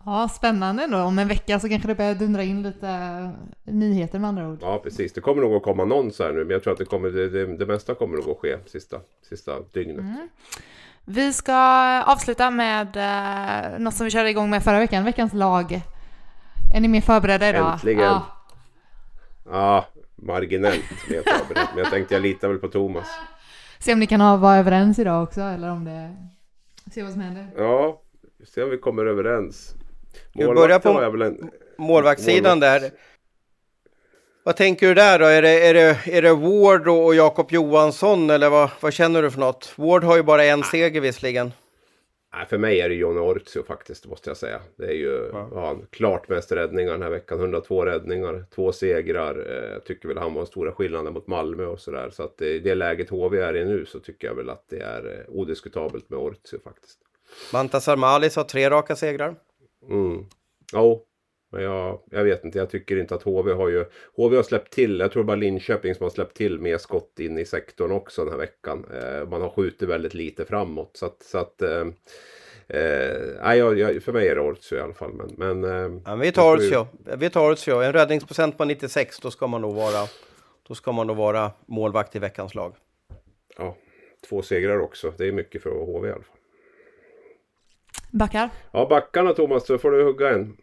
Ja, 0.05 0.29
spännande 0.29 0.83
ändå. 0.83 0.97
Om 0.97 1.19
en 1.19 1.27
vecka 1.27 1.59
så 1.59 1.69
kanske 1.69 1.87
det 1.87 1.95
börjar 1.95 2.15
dundra 2.15 2.43
in 2.43 2.63
lite 2.63 3.31
nyheter 3.63 4.19
med 4.19 4.27
andra 4.27 4.49
ord. 4.49 4.57
Ja, 4.61 4.79
precis. 4.83 5.13
Det 5.13 5.21
kommer 5.21 5.41
nog 5.41 5.53
att 5.53 5.63
komma 5.63 5.85
någon 5.85 6.11
så 6.11 6.23
här 6.23 6.33
nu. 6.33 6.39
Men 6.39 6.49
jag 6.49 6.63
tror 6.63 6.73
att 6.73 6.79
det, 6.79 6.85
kommer, 6.85 7.09
det, 7.09 7.29
det, 7.29 7.57
det 7.57 7.65
mesta 7.65 7.95
kommer 7.95 8.17
nog 8.17 8.29
att 8.29 8.37
ske 8.37 8.57
sista, 8.65 8.99
sista 9.29 9.51
dygnet. 9.73 9.99
Mm. 9.99 10.27
Vi 11.09 11.33
ska 11.33 11.55
avsluta 12.03 12.49
med 12.49 12.95
eh, 12.95 13.79
något 13.79 13.93
som 13.93 14.03
vi 14.03 14.11
körde 14.11 14.29
igång 14.29 14.49
med 14.49 14.63
förra 14.63 14.79
veckan, 14.79 15.05
veckans 15.05 15.33
lag. 15.33 15.81
Är 16.75 16.79
ni 16.79 16.87
mer 16.87 17.01
förberedda 17.01 17.49
idag? 17.49 17.73
Äntligen! 17.73 18.03
Ja, 18.03 18.25
ja 19.45 19.85
marginellt 20.15 21.09
mer 21.09 21.21
förberedd, 21.25 21.67
men 21.75 21.83
jag 21.83 21.89
tänkte 21.91 22.13
jag 22.13 22.21
litar 22.21 22.47
väl 22.47 22.57
på 22.57 22.67
Thomas. 22.67 23.07
Se 23.79 23.93
om 23.93 23.99
ni 23.99 24.07
kan 24.07 24.41
vara 24.41 24.55
överens 24.55 24.99
idag 24.99 25.23
också, 25.23 25.41
eller 25.41 25.71
om 25.71 25.85
det... 25.85 26.15
Se 26.93 27.03
vad 27.03 27.11
som 27.11 27.21
händer. 27.21 27.47
Ja, 27.57 28.01
se 28.53 28.63
om 28.63 28.69
vi 28.69 28.77
kommer 28.77 29.05
överens. 29.05 29.75
Börjar 30.33 30.79
på 30.79 31.23
en... 31.23 31.51
målvaktssidan 31.77 32.59
där. 32.59 32.91
Vad 34.47 34.55
tänker 34.55 34.87
du 34.87 34.93
där 34.93 35.19
då? 35.19 35.25
Är 35.25 35.41
det, 35.41 35.67
är 35.67 35.73
det, 35.73 35.97
är 36.05 36.21
det 36.21 36.33
Ward 36.33 36.87
och 36.87 37.15
Jakob 37.15 37.51
Johansson 37.51 38.29
eller 38.29 38.49
vad, 38.49 38.69
vad 38.79 38.93
känner 38.93 39.21
du 39.21 39.31
för 39.31 39.39
något? 39.39 39.73
Ward 39.75 40.03
har 40.03 40.17
ju 40.17 40.23
bara 40.23 40.43
en 40.43 40.63
seger 40.63 41.01
visserligen. 41.01 41.51
Nej, 42.33 42.45
för 42.45 42.57
mig 42.57 42.81
är 42.81 42.89
det 42.89 42.95
Johnny 42.95 43.19
Ortsio 43.19 43.63
faktiskt, 43.63 44.05
måste 44.05 44.29
jag 44.29 44.37
säga. 44.37 44.59
Det 44.77 44.85
är 44.85 44.93
ju 44.93 45.29
ja. 45.33 45.49
han, 45.53 45.85
klart 45.89 46.29
mest 46.29 46.51
räddningar 46.51 46.91
den 46.91 47.01
här 47.01 47.09
veckan. 47.09 47.39
102 47.39 47.85
räddningar, 47.85 48.45
två 48.55 48.71
segrar. 48.71 49.35
Eh, 49.35 49.71
jag 49.73 49.85
tycker 49.85 50.07
väl 50.07 50.17
han 50.17 50.33
var 50.33 50.41
den 50.41 50.47
stora 50.47 50.71
skillnaden 50.71 51.13
mot 51.13 51.27
Malmö 51.27 51.65
och 51.65 51.79
sådär. 51.79 52.09
Så 52.09 52.23
att 52.23 52.41
i 52.41 52.59
det 52.59 52.75
läget 52.75 53.09
HV 53.09 53.41
är 53.41 53.55
i 53.55 53.65
nu 53.65 53.85
så 53.85 53.99
tycker 53.99 54.27
jag 54.27 54.35
väl 54.35 54.49
att 54.49 54.65
det 54.69 54.79
är 54.79 55.05
eh, 55.05 55.35
odiskutabelt 55.35 56.09
med 56.09 56.19
Ortsio 56.19 56.59
faktiskt. 56.63 56.99
Mantas 57.53 57.87
Armalis 57.87 58.35
har 58.35 58.43
tre 58.43 58.69
raka 58.69 58.95
segrar. 58.95 59.35
Mm. 59.89 60.25
Ja, 60.73 61.01
men 61.49 61.63
jag, 61.63 61.99
jag 62.11 62.23
vet 62.23 62.45
inte, 62.45 62.57
jag 62.57 62.69
tycker 62.69 62.99
inte 62.99 63.15
att 63.15 63.23
HV 63.23 63.53
har 63.53 63.69
ju... 63.69 63.85
HV 64.15 64.35
har 64.35 64.43
släppt 64.43 64.73
till, 64.73 64.99
jag 64.99 65.11
tror 65.11 65.23
bara 65.23 65.35
Linköping 65.35 65.95
som 65.95 66.03
har 66.03 66.09
släppt 66.09 66.37
till 66.37 66.59
mer 66.59 66.77
skott 66.77 67.19
in 67.19 67.37
i 67.37 67.45
sektorn 67.45 67.91
också 67.91 68.23
den 68.23 68.33
här 68.33 68.39
veckan. 68.39 68.85
Eh, 68.93 69.29
man 69.29 69.41
har 69.41 69.49
skjutit 69.49 69.89
väldigt 69.89 70.13
lite 70.13 70.45
framåt. 70.45 70.91
Så 70.93 71.05
att... 71.05 71.23
Så 71.23 71.37
att 71.37 71.61
eh, 71.61 71.87
eh, 72.67 73.55
jag, 73.55 74.03
för 74.03 74.13
mig 74.13 74.27
är 74.27 74.35
det 74.35 74.41
Ortsio 74.41 74.75
i 74.75 74.79
alla 74.79 74.93
fall. 74.93 75.13
Men, 75.13 75.61
men, 75.61 75.63
eh, 75.63 76.01
ja, 76.05 76.15
vi 76.15 76.31
tar 76.31 76.55
Ortsio. 76.55 76.87
Vi 77.17 77.29
tar 77.29 77.51
Ortsio. 77.51 77.81
En 77.81 77.93
räddningsprocent 77.93 78.57
på 78.57 78.65
96, 78.65 79.19
då 79.19 79.31
ska 79.31 79.47
man 79.47 79.61
nog 79.61 79.75
vara, 79.75 80.07
då 80.67 80.75
ska 80.75 80.91
man 80.91 81.07
nog 81.07 81.17
vara 81.17 81.51
målvakt 81.65 82.15
i 82.15 82.19
veckans 82.19 82.55
lag. 82.55 82.75
Ja, 83.57 83.75
två 84.29 84.41
segrar 84.41 84.79
också. 84.79 85.13
Det 85.17 85.27
är 85.27 85.31
mycket 85.31 85.63
för 85.63 85.69
HV 85.69 86.07
i 86.07 86.11
alla 86.11 86.23
fall. 86.23 86.37
Backar? 88.11 88.49
Ja, 88.71 88.87
backarna 88.89 89.33
Thomas, 89.33 89.65
så 89.65 89.77
får 89.77 89.91
du 89.91 90.03
hugga 90.03 90.29
en. 90.29 90.57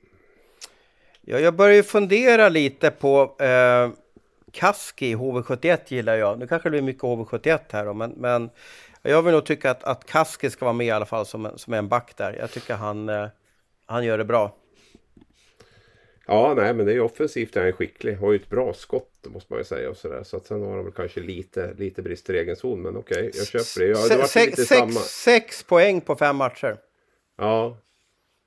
Ja, 1.26 1.40
jag 1.40 1.54
börjar 1.54 1.74
ju 1.74 1.82
fundera 1.82 2.48
lite 2.48 2.90
på 2.90 3.36
eh, 3.38 3.90
Kaski, 4.52 5.14
HV71 5.14 5.78
gillar 5.88 6.16
jag. 6.16 6.38
Nu 6.38 6.46
kanske 6.46 6.66
det 6.66 6.70
blir 6.70 6.82
mycket 6.82 7.02
HV71 7.02 7.58
här 7.70 7.84
då, 7.84 7.94
men, 7.94 8.10
men 8.10 8.50
jag 9.02 9.22
vill 9.22 9.32
nog 9.34 9.46
tycka 9.46 9.70
att, 9.70 9.84
att 9.84 10.06
Kaski 10.06 10.50
ska 10.50 10.64
vara 10.64 10.72
med 10.72 10.86
i 10.86 10.90
alla 10.90 11.06
fall 11.06 11.26
som, 11.26 11.50
som 11.56 11.74
en 11.74 11.88
back 11.88 12.16
där. 12.16 12.36
Jag 12.40 12.50
tycker 12.50 12.74
han, 12.74 13.08
eh, 13.08 13.26
han 13.86 14.04
gör 14.04 14.18
det 14.18 14.24
bra. 14.24 14.54
Ja, 16.26 16.54
nej, 16.56 16.74
men 16.74 16.86
det 16.86 16.92
är 16.92 17.00
offensivt. 17.00 17.54
Han 17.54 17.66
är 17.66 17.72
skicklig. 17.72 18.16
Har 18.16 18.32
ju 18.32 18.36
ett 18.36 18.50
bra 18.50 18.74
skott, 18.74 19.26
måste 19.26 19.52
man 19.52 19.60
ju 19.60 19.64
säga. 19.64 19.90
Och 19.90 19.96
så 19.96 20.08
där. 20.08 20.22
så 20.22 20.36
att 20.36 20.46
sen 20.46 20.62
har 20.62 20.74
han 20.74 20.84
väl 20.84 20.92
kanske 20.92 21.20
lite, 21.20 21.74
lite 21.78 22.02
brister 22.02 22.34
i 22.34 22.38
egen 22.38 22.56
zon. 22.56 22.82
Men 22.82 22.96
okej, 22.96 23.28
okay, 23.28 23.30
jag 23.34 23.46
köper 23.46 23.86
det. 23.86 24.14
Ja, 24.14 24.16
det 24.16 24.28
sex, 24.28 24.62
sex, 24.62 24.94
sex 25.24 25.62
poäng 25.62 26.00
på 26.00 26.16
fem 26.16 26.36
matcher. 26.36 26.76
Ja, 27.38 27.76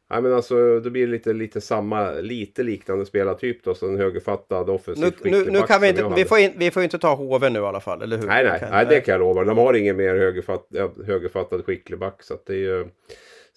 Nej 0.09 0.21
men 0.21 0.33
alltså 0.33 0.79
det 0.79 0.89
blir 0.89 1.07
lite, 1.07 1.33
lite 1.33 1.61
samma, 1.61 2.11
lite 2.11 2.63
liknande 2.63 3.05
spelartyp 3.05 3.63
då. 3.63 3.75
Så 3.75 3.87
en 3.87 3.97
högerfattad 3.97 4.69
offensivt 4.69 5.23
nu, 5.23 5.31
nu, 5.31 5.51
nu 5.51 5.61
kan 5.61 5.81
vi 5.81 5.89
inte, 5.89 6.11
vi 6.15 6.25
får, 6.25 6.37
in, 6.37 6.51
vi 6.57 6.71
får 6.71 6.83
inte 6.83 6.99
ta 6.99 7.15
HV 7.15 7.49
nu 7.49 7.59
i 7.59 7.63
alla 7.63 7.79
fall, 7.79 8.01
eller 8.01 8.17
hur? 8.17 8.27
Nej, 8.27 8.43
nej, 8.43 8.59
kan, 8.59 8.71
nej, 8.71 8.85
det 8.89 9.01
kan 9.01 9.11
jag 9.11 9.19
lova. 9.19 9.43
De 9.43 9.57
har 9.57 9.73
ingen 9.73 9.97
mer 9.97 10.15
högerfatt, 10.15 10.67
högerfattad 11.05 11.65
skicklig 11.65 11.99
back. 11.99 12.23
Så 12.23 12.33
att 12.33 12.45
det 12.45 12.53
är 12.53 12.57
ju... 12.57 12.87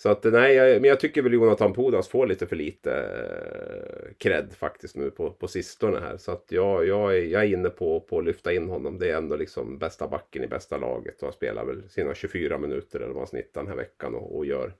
Så 0.02 0.08
att 0.08 0.24
nej, 0.24 0.54
jag, 0.54 0.80
men 0.80 0.88
jag 0.88 1.00
tycker 1.00 1.22
väl 1.22 1.32
Jonathan 1.32 1.72
Pudas 1.72 2.08
får 2.08 2.26
lite 2.26 2.46
för 2.46 2.56
lite 2.56 2.92
eh, 2.92 4.14
cred 4.18 4.52
faktiskt 4.52 4.96
nu 4.96 5.10
på, 5.10 5.30
på 5.30 5.48
sistone 5.48 5.98
här. 5.98 6.16
Så 6.16 6.32
att 6.32 6.44
jag, 6.48 6.86
jag, 6.86 7.16
är, 7.16 7.22
jag 7.22 7.42
är 7.42 7.46
inne 7.46 7.68
på, 7.68 8.00
på 8.00 8.18
att 8.18 8.24
lyfta 8.24 8.52
in 8.52 8.68
honom. 8.68 8.98
Det 8.98 9.10
är 9.10 9.16
ändå 9.16 9.36
liksom 9.36 9.78
bästa 9.78 10.08
backen 10.08 10.44
i 10.44 10.46
bästa 10.46 10.76
laget. 10.76 11.16
Och 11.22 11.26
han 11.26 11.32
spelar 11.32 11.64
väl 11.64 11.88
sina 11.88 12.14
24 12.14 12.58
minuter 12.58 13.00
eller 13.00 13.12
vad 13.12 13.20
han 13.20 13.26
snittar 13.26 13.60
den 13.60 13.68
här 13.68 13.76
veckan 13.76 14.14
och, 14.14 14.36
och 14.36 14.46
gör. 14.46 14.74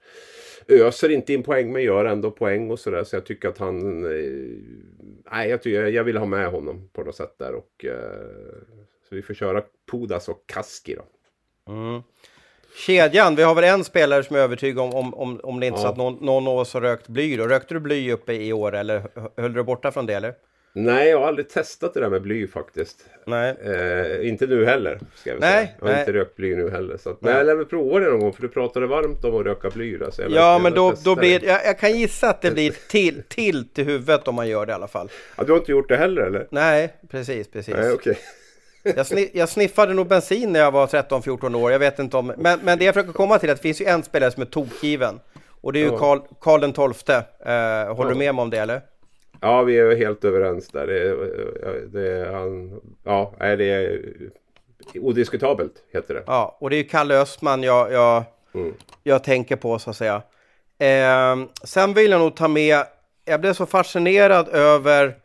Öser 0.67 1.09
inte 1.09 1.33
in 1.33 1.43
poäng 1.43 1.71
men 1.71 1.83
gör 1.83 2.05
ändå 2.05 2.31
poäng 2.31 2.71
och 2.71 2.79
sådär. 2.79 3.03
Så 3.03 3.15
jag 3.15 3.25
tycker 3.25 3.49
att 3.49 3.57
han... 3.57 4.05
Eh, 4.05 4.31
nej, 5.31 5.49
jag, 5.49 5.61
tycker, 5.61 5.85
jag 5.85 6.03
vill 6.03 6.17
ha 6.17 6.25
med 6.25 6.47
honom 6.47 6.89
på 6.93 7.03
något 7.03 7.15
sätt 7.15 7.35
där. 7.37 7.53
Och, 7.53 7.85
eh, 7.85 8.61
så 9.09 9.15
vi 9.15 9.21
får 9.21 9.33
köra 9.33 9.63
Pudas 9.91 10.29
och 10.29 10.43
Kaski 10.45 10.95
då. 10.95 11.05
Mm. 11.73 12.01
Kedjan, 12.75 13.35
vi 13.35 13.43
har 13.43 13.55
väl 13.55 13.63
en 13.63 13.83
spelare 13.83 14.23
som 14.23 14.35
är 14.35 14.39
övertygad 14.39 14.83
om, 14.83 14.93
om, 14.93 15.13
om, 15.13 15.39
om 15.43 15.59
det 15.59 15.65
inte 15.65 15.79
ja. 15.79 15.81
så 15.81 15.87
att 15.87 15.97
någon, 15.97 16.17
någon 16.21 16.47
av 16.47 16.57
oss 16.57 16.73
har 16.73 16.81
rökt 16.81 17.07
bly 17.07 17.37
då. 17.37 17.47
Rökte 17.47 17.73
du 17.73 17.79
bly 17.79 18.11
uppe 18.11 18.33
i 18.33 18.53
år 18.53 18.75
eller 18.75 19.03
höll 19.37 19.53
du 19.53 19.63
borta 19.63 19.91
från 19.91 20.05
det 20.05 20.13
eller? 20.13 20.33
Nej, 20.73 21.09
jag 21.09 21.19
har 21.19 21.27
aldrig 21.27 21.49
testat 21.49 21.93
det 21.93 21.99
där 21.99 22.09
med 22.09 22.21
bly 22.21 22.47
faktiskt. 22.47 23.05
Nej. 23.25 23.55
Eh, 23.63 24.29
inte 24.29 24.47
nu 24.47 24.65
heller, 24.65 24.99
ska 25.15 25.29
jag 25.29 25.39
nej, 25.39 25.51
säga. 25.51 25.69
Jag 25.79 25.87
har 25.87 25.93
nej. 25.93 26.01
inte 26.01 26.13
rökt 26.13 26.35
bly 26.35 26.55
nu 26.55 26.69
heller. 26.69 26.97
Så 26.97 27.09
att, 27.09 27.21
men 27.21 27.35
jag 27.35 27.45
lär 27.45 27.55
väl 27.55 27.65
prova 27.65 27.99
det 27.99 28.09
någon 28.09 28.19
gång, 28.19 28.33
för 28.33 28.41
du 28.41 28.47
pratade 28.47 28.87
varmt 28.87 29.25
om 29.25 29.35
att 29.35 29.45
röka 29.45 29.69
bly. 29.69 29.97
Där, 29.97 30.11
så 30.11 30.21
jag 30.21 30.31
ja, 30.31 30.59
men 30.59 30.73
då, 30.73 30.93
då 31.05 31.15
blir 31.15 31.45
jag, 31.45 31.65
jag 31.65 31.79
kan 31.79 31.99
gissa 31.99 32.29
att 32.29 32.41
det 32.41 32.51
blir 32.51 32.71
till, 32.89 33.23
till 33.27 33.67
till 33.67 33.85
huvudet 33.85 34.27
om 34.27 34.35
man 34.35 34.47
gör 34.47 34.65
det 34.65 34.71
i 34.71 34.73
alla 34.73 34.87
fall. 34.87 35.09
Ja, 35.37 35.43
du 35.43 35.51
har 35.51 35.59
inte 35.59 35.71
gjort 35.71 35.89
det 35.89 35.97
heller 35.97 36.21
eller? 36.21 36.47
Nej, 36.49 36.93
precis, 37.09 37.47
precis. 37.47 37.75
Nej, 37.75 37.93
okay. 37.93 38.15
Jag, 38.83 39.07
sniff, 39.07 39.29
jag, 39.33 39.49
sniffade 39.49 39.93
nog 39.93 40.07
bensin 40.07 40.53
när 40.53 40.59
jag 40.59 40.71
var 40.71 40.87
13-14 40.87 41.55
år, 41.55 41.71
jag 41.71 41.79
vet 41.79 41.99
inte 41.99 42.17
om... 42.17 42.33
Men, 42.37 42.59
men 42.63 42.79
det 42.79 42.85
jag 42.85 42.93
försöker 42.93 43.13
komma 43.13 43.39
till 43.39 43.49
är 43.49 43.53
att 43.53 43.59
det 43.59 43.63
finns 43.63 43.81
ju 43.81 43.85
en 43.85 44.03
spelare 44.03 44.31
som 44.31 44.41
är 44.41 44.45
tokgiven. 44.45 45.19
Och 45.61 45.73
det 45.73 45.79
är 45.79 45.91
ju 45.91 45.97
Karl, 45.97 46.19
Karl 46.39 46.61
den 46.61 46.73
XII. 46.73 47.15
Eh, 47.15 47.95
håller 47.95 48.09
du 48.09 48.17
med 48.17 48.35
mig 48.35 48.41
om 48.41 48.49
det 48.49 48.57
eller? 48.57 48.81
Ja, 49.41 49.61
vi 49.61 49.77
är 49.77 49.95
helt 49.95 50.23
överens 50.23 50.67
där. 50.67 50.87
Det, 50.87 51.15
det, 51.87 52.31
han, 52.31 52.81
ja, 53.03 53.33
det 53.39 53.69
är 53.69 54.01
odiskutabelt, 54.95 55.73
heter 55.93 56.13
det. 56.13 56.23
Ja, 56.27 56.57
och 56.59 56.69
det 56.69 56.75
är 56.75 56.77
ju 56.77 56.83
Kalle 56.83 57.21
Östman 57.21 57.63
jag, 57.63 57.91
jag, 57.91 58.23
mm. 58.53 58.73
jag 59.03 59.23
tänker 59.23 59.55
på 59.55 59.79
så 59.79 59.89
att 59.89 59.97
säga. 59.97 60.21
Eh, 60.79 61.47
sen 61.63 61.93
vill 61.93 62.11
jag 62.11 62.19
nog 62.19 62.35
ta 62.35 62.47
med, 62.47 62.83
jag 63.25 63.41
blev 63.41 63.53
så 63.53 63.65
fascinerad 63.65 64.47
över 64.49 65.15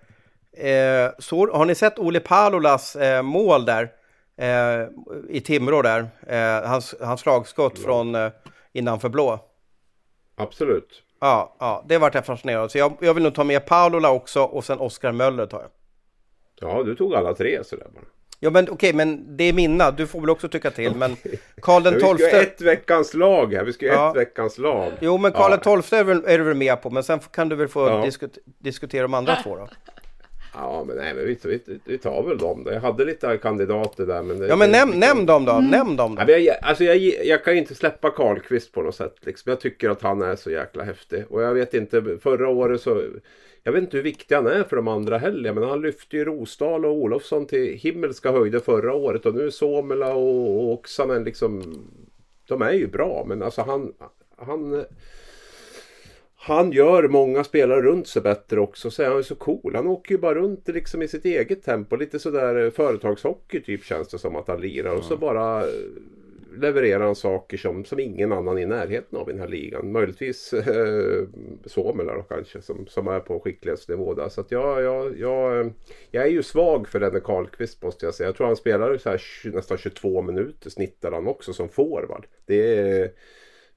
Eh, 0.56 1.10
så, 1.18 1.56
har 1.56 1.64
ni 1.64 1.74
sett 1.74 1.98
Ole 1.98 2.20
Palolas 2.20 2.96
eh, 2.96 3.22
mål 3.22 3.64
där? 3.64 3.92
Eh, 4.36 4.88
I 5.28 5.40
Timrå 5.40 5.82
där. 5.82 6.08
Eh, 6.26 6.68
hans, 6.68 6.94
hans 7.00 7.20
slagskott 7.20 7.78
från 7.78 8.14
eh, 8.14 8.30
innanför 8.72 9.08
blå. 9.08 9.40
Absolut. 10.36 11.02
Ja, 11.20 11.56
ja 11.60 11.84
det 11.88 11.98
vart 11.98 12.14
jag 12.14 12.26
fascinerad 12.26 12.70
Så 12.70 12.78
jag, 12.78 12.96
jag 13.00 13.14
vill 13.14 13.22
nog 13.22 13.34
ta 13.34 13.44
med 13.44 13.66
Palola 13.66 14.10
också 14.10 14.42
och 14.42 14.64
sen 14.64 14.78
Oskar 14.78 15.12
Möller 15.12 15.46
tar 15.46 15.60
jag. 15.60 15.70
Ja, 16.60 16.82
du 16.82 16.94
tog 16.94 17.14
alla 17.14 17.34
tre 17.34 17.64
sådär 17.64 17.86
bara. 17.94 18.04
Ja 18.40 18.50
men 18.50 18.64
okej, 18.64 18.74
okay, 18.74 18.92
men 18.92 19.36
det 19.36 19.44
är 19.44 19.52
mina. 19.52 19.90
Du 19.90 20.06
får 20.06 20.20
väl 20.20 20.30
också 20.30 20.48
tycka 20.48 20.70
till. 20.70 20.94
Men 20.94 21.16
Karl 21.62 21.82
den 21.82 21.94
XII... 21.94 22.12
Vi 22.12 22.18
ska 22.18 22.36
ha 22.36 22.42
ett 22.42 22.60
veckans 22.60 23.14
lag 23.14 23.54
här. 23.54 23.64
Vi 23.64 23.72
ska 23.72 23.86
ha 23.86 23.94
ja. 23.94 24.10
ett 24.10 24.16
veckans 24.16 24.58
lag. 24.58 24.92
Jo, 25.00 25.18
men 25.18 25.32
Karl 25.32 25.50
ja. 25.50 25.72
den 25.72 25.82
XII 25.82 25.98
är, 25.98 26.28
är, 26.28 26.38
du 26.38 26.44
väl 26.44 26.54
med 26.54 26.82
på. 26.82 26.90
Men 26.90 27.02
sen 27.02 27.18
kan 27.18 27.48
du 27.48 27.56
väl 27.56 27.68
få 27.68 27.88
ja. 27.88 28.04
diskut 28.04 28.38
diskutera 28.44 29.02
de 29.02 29.14
andra 29.14 29.36
två 29.36 29.56
då. 29.56 29.68
Ja, 30.58 30.84
men 30.86 30.96
nej, 30.96 31.14
men 31.14 31.26
vi, 31.26 31.38
vi, 31.44 31.78
vi 31.84 31.98
tar 31.98 32.22
väl 32.22 32.38
dem 32.38 32.64
då. 32.64 32.72
Jag 32.72 32.80
hade 32.80 33.04
lite 33.04 33.38
kandidater 33.38 34.06
där. 34.06 34.22
Men 34.22 34.38
det, 34.38 34.46
ja, 34.46 34.56
men 34.56 34.70
nämn, 34.70 34.90
det, 34.90 34.98
nämn 34.98 35.26
dem 35.26 35.44
då. 35.44 35.52
Mm. 35.52 35.70
Nämn 35.70 35.96
dem 35.96 36.14
då. 36.14 36.22
Ja, 36.28 36.36
jag, 36.36 36.56
alltså, 36.62 36.84
jag, 36.84 36.96
jag 37.26 37.44
kan 37.44 37.56
inte 37.56 37.74
släppa 37.74 38.10
Karlqvist 38.10 38.72
på 38.72 38.82
något 38.82 38.94
sätt. 38.94 39.16
Liksom. 39.20 39.50
Jag 39.50 39.60
tycker 39.60 39.90
att 39.90 40.02
han 40.02 40.22
är 40.22 40.36
så 40.36 40.50
jäkla 40.50 40.84
häftig. 40.84 41.24
Och 41.28 41.42
jag 41.42 41.54
vet 41.54 41.74
inte, 41.74 42.18
förra 42.22 42.48
året 42.48 42.80
så... 42.80 43.02
Jag 43.62 43.72
vet 43.72 43.82
inte 43.82 43.96
hur 43.96 44.04
viktig 44.04 44.34
han 44.34 44.46
är 44.46 44.62
för 44.62 44.76
de 44.76 44.88
andra 44.88 45.18
heller. 45.18 45.52
Men 45.52 45.64
han 45.64 45.82
lyfte 45.82 46.16
ju 46.16 46.24
Rosdahl 46.24 46.84
och 46.84 46.92
Olofsson 46.92 47.46
till 47.46 47.74
himmelska 47.74 48.32
höjder 48.32 48.58
förra 48.58 48.94
året. 48.94 49.26
Och 49.26 49.34
nu 49.34 49.46
är 49.46 49.50
Somela 49.50 50.14
och, 50.14 50.50
och 50.50 50.72
Oksanen 50.72 51.24
liksom... 51.24 51.62
De 52.48 52.62
är 52.62 52.72
ju 52.72 52.86
bra, 52.86 53.24
men 53.28 53.42
alltså 53.42 53.62
han... 53.62 53.92
han 54.36 54.84
han 56.46 56.72
gör 56.72 57.08
många 57.08 57.44
spelare 57.44 57.82
runt 57.82 58.08
sig 58.08 58.22
bättre 58.22 58.60
också. 58.60 58.90
Så 58.90 59.02
är 59.02 59.06
han 59.06 59.16
ju 59.16 59.22
så 59.22 59.34
cool. 59.34 59.74
Han 59.74 59.86
åker 59.86 60.14
ju 60.14 60.18
bara 60.18 60.34
runt 60.34 60.68
liksom 60.68 61.02
i 61.02 61.08
sitt 61.08 61.24
eget 61.24 61.62
tempo. 61.62 61.96
Lite 61.96 62.18
sådär 62.18 62.64
eh, 62.64 62.70
företagshockey 62.70 63.60
typ 63.60 63.84
känns 63.84 64.08
det 64.08 64.18
som 64.18 64.36
att 64.36 64.48
han 64.48 64.60
lirar. 64.60 64.94
Och 64.94 65.04
så 65.04 65.16
bara 65.16 65.60
eh, 65.60 65.68
levererar 66.56 67.04
han 67.04 67.14
saker 67.14 67.56
som, 67.56 67.84
som 67.84 68.00
ingen 68.00 68.32
annan 68.32 68.58
i 68.58 68.66
närheten 68.66 69.18
av 69.18 69.28
i 69.28 69.32
den 69.32 69.40
här 69.40 69.48
ligan. 69.48 69.92
Möjligtvis 69.92 70.52
eh, 70.52 71.24
Somela 71.64 72.14
då 72.14 72.22
kanske 72.22 72.62
som, 72.62 72.86
som 72.86 73.08
är 73.08 73.20
på 73.20 73.40
skicklighetsnivå 73.40 74.14
där. 74.14 74.28
Så 74.28 74.40
att 74.40 74.50
jag, 74.50 74.82
jag, 74.82 75.18
jag, 75.18 75.72
jag 76.10 76.24
är 76.24 76.30
ju 76.30 76.42
svag 76.42 76.88
för 76.88 77.00
Lenne 77.00 77.20
Karlqvist 77.20 77.82
måste 77.82 78.06
jag 78.06 78.14
säga. 78.14 78.28
Jag 78.28 78.36
tror 78.36 78.46
han 78.46 78.56
spelar 78.56 78.98
så 78.98 79.10
här 79.10 79.20
nästan 79.44 79.78
22 79.78 80.22
minuter 80.22 80.70
snittar 80.70 81.12
han 81.12 81.26
också 81.26 81.52
som 81.52 81.68
forward. 81.68 82.26
Det 82.46 82.78
är 82.78 83.10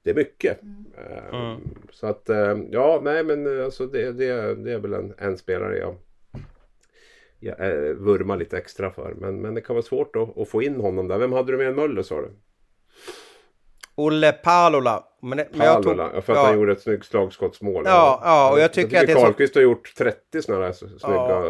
det 0.02 0.10
är 0.10 0.14
mycket. 0.14 0.62
Mm. 0.62 1.34
Um, 1.34 1.78
så 1.90 2.06
att 2.06 2.30
um, 2.30 2.68
ja, 2.70 3.00
nej 3.02 3.24
men 3.24 3.58
eh, 3.58 3.64
alltså 3.64 3.86
det, 3.86 4.12
det, 4.12 4.54
det 4.54 4.72
är 4.72 4.78
väl 4.78 4.94
en, 4.94 5.14
en 5.18 5.38
spelare 5.38 5.78
jag, 5.78 5.94
jag 7.38 7.60
äh, 7.60 7.94
vurmar 7.94 8.36
lite 8.36 8.58
extra 8.58 8.90
för. 8.90 9.14
Men, 9.16 9.40
men 9.40 9.54
det 9.54 9.60
kan 9.60 9.76
vara 9.76 9.84
svårt 9.84 10.16
att, 10.16 10.38
att 10.38 10.48
få 10.48 10.62
in 10.62 10.80
honom 10.80 11.08
där. 11.08 11.18
Vem 11.18 11.32
hade 11.32 11.52
du 11.52 11.58
med 11.58 11.66
en 11.66 11.74
Möller 11.74 12.02
sa 12.02 12.20
du? 12.20 12.30
Olle 13.94 14.32
Palola. 14.32 15.04
Men, 15.22 15.36
men 15.36 15.46
Palola, 15.58 16.08
tog, 16.08 16.24
för 16.24 16.32
att 16.32 16.38
ja. 16.38 16.44
han 16.44 16.54
gjorde 16.54 16.72
ett 16.72 16.82
snyggt 16.82 17.06
slagskottsmål. 17.06 17.84
Ja, 17.86 18.20
ja, 18.24 18.52
och 18.52 18.60
jag 18.60 18.72
tycker, 18.72 18.96
jag 18.96 19.00
tycker 19.00 19.16
att 19.16 19.22
Karlqvist 19.22 19.52
så... 19.52 19.58
har 19.58 19.62
gjort 19.64 19.94
30 19.98 20.42
sådana 20.42 20.64
här 20.64 20.72
snygga 20.72 20.98
ja. 21.02 21.44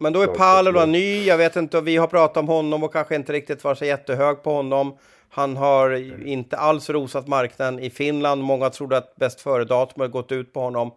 Men 0.00 0.12
då 0.12 0.22
är 0.22 0.26
Palola 0.26 0.86
ny, 0.86 1.24
jag 1.24 1.38
vet 1.38 1.56
inte, 1.56 1.80
vi 1.80 1.96
har 1.96 2.06
pratat 2.06 2.36
om 2.36 2.48
honom 2.48 2.84
och 2.84 2.92
kanske 2.92 3.14
inte 3.14 3.32
riktigt 3.32 3.64
var 3.64 3.74
så 3.74 3.84
jättehög 3.84 4.42
på 4.42 4.52
honom. 4.52 4.98
Han 5.34 5.56
har 5.56 5.90
inte 6.26 6.56
alls 6.56 6.90
rosat 6.90 7.28
marknaden 7.28 7.78
i 7.78 7.90
Finland. 7.90 8.42
Många 8.42 8.70
trodde 8.70 8.96
att 8.96 9.16
bäst 9.16 9.40
före-datum 9.40 10.10
gått 10.10 10.32
ut 10.32 10.52
på 10.52 10.60
honom. 10.60 10.92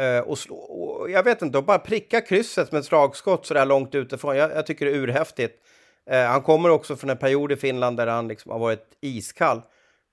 Eh, 0.00 0.20
och, 0.20 0.38
slå, 0.38 0.56
och, 0.56 1.10
jag 1.10 1.22
vet 1.22 1.42
inte, 1.42 1.58
att 1.58 1.66
bara 1.66 1.78
pricka 1.78 2.20
krysset 2.20 2.72
med 2.72 2.78
ett 2.78 2.84
slagskott 2.84 3.46
så 3.46 3.54
där 3.54 3.66
långt 3.66 3.94
utifrån. 3.94 4.36
Jag, 4.36 4.50
jag 4.50 4.66
tycker 4.66 4.86
det 4.86 4.92
är 4.92 4.96
urhäftigt. 4.96 5.62
Eh, 6.10 6.24
han 6.24 6.42
kommer 6.42 6.68
också 6.68 6.96
från 6.96 7.10
en 7.10 7.16
period 7.16 7.52
i 7.52 7.56
Finland 7.56 7.96
där 7.96 8.06
han 8.06 8.28
liksom 8.28 8.52
har 8.52 8.58
varit 8.58 8.86
iskall. 9.00 9.62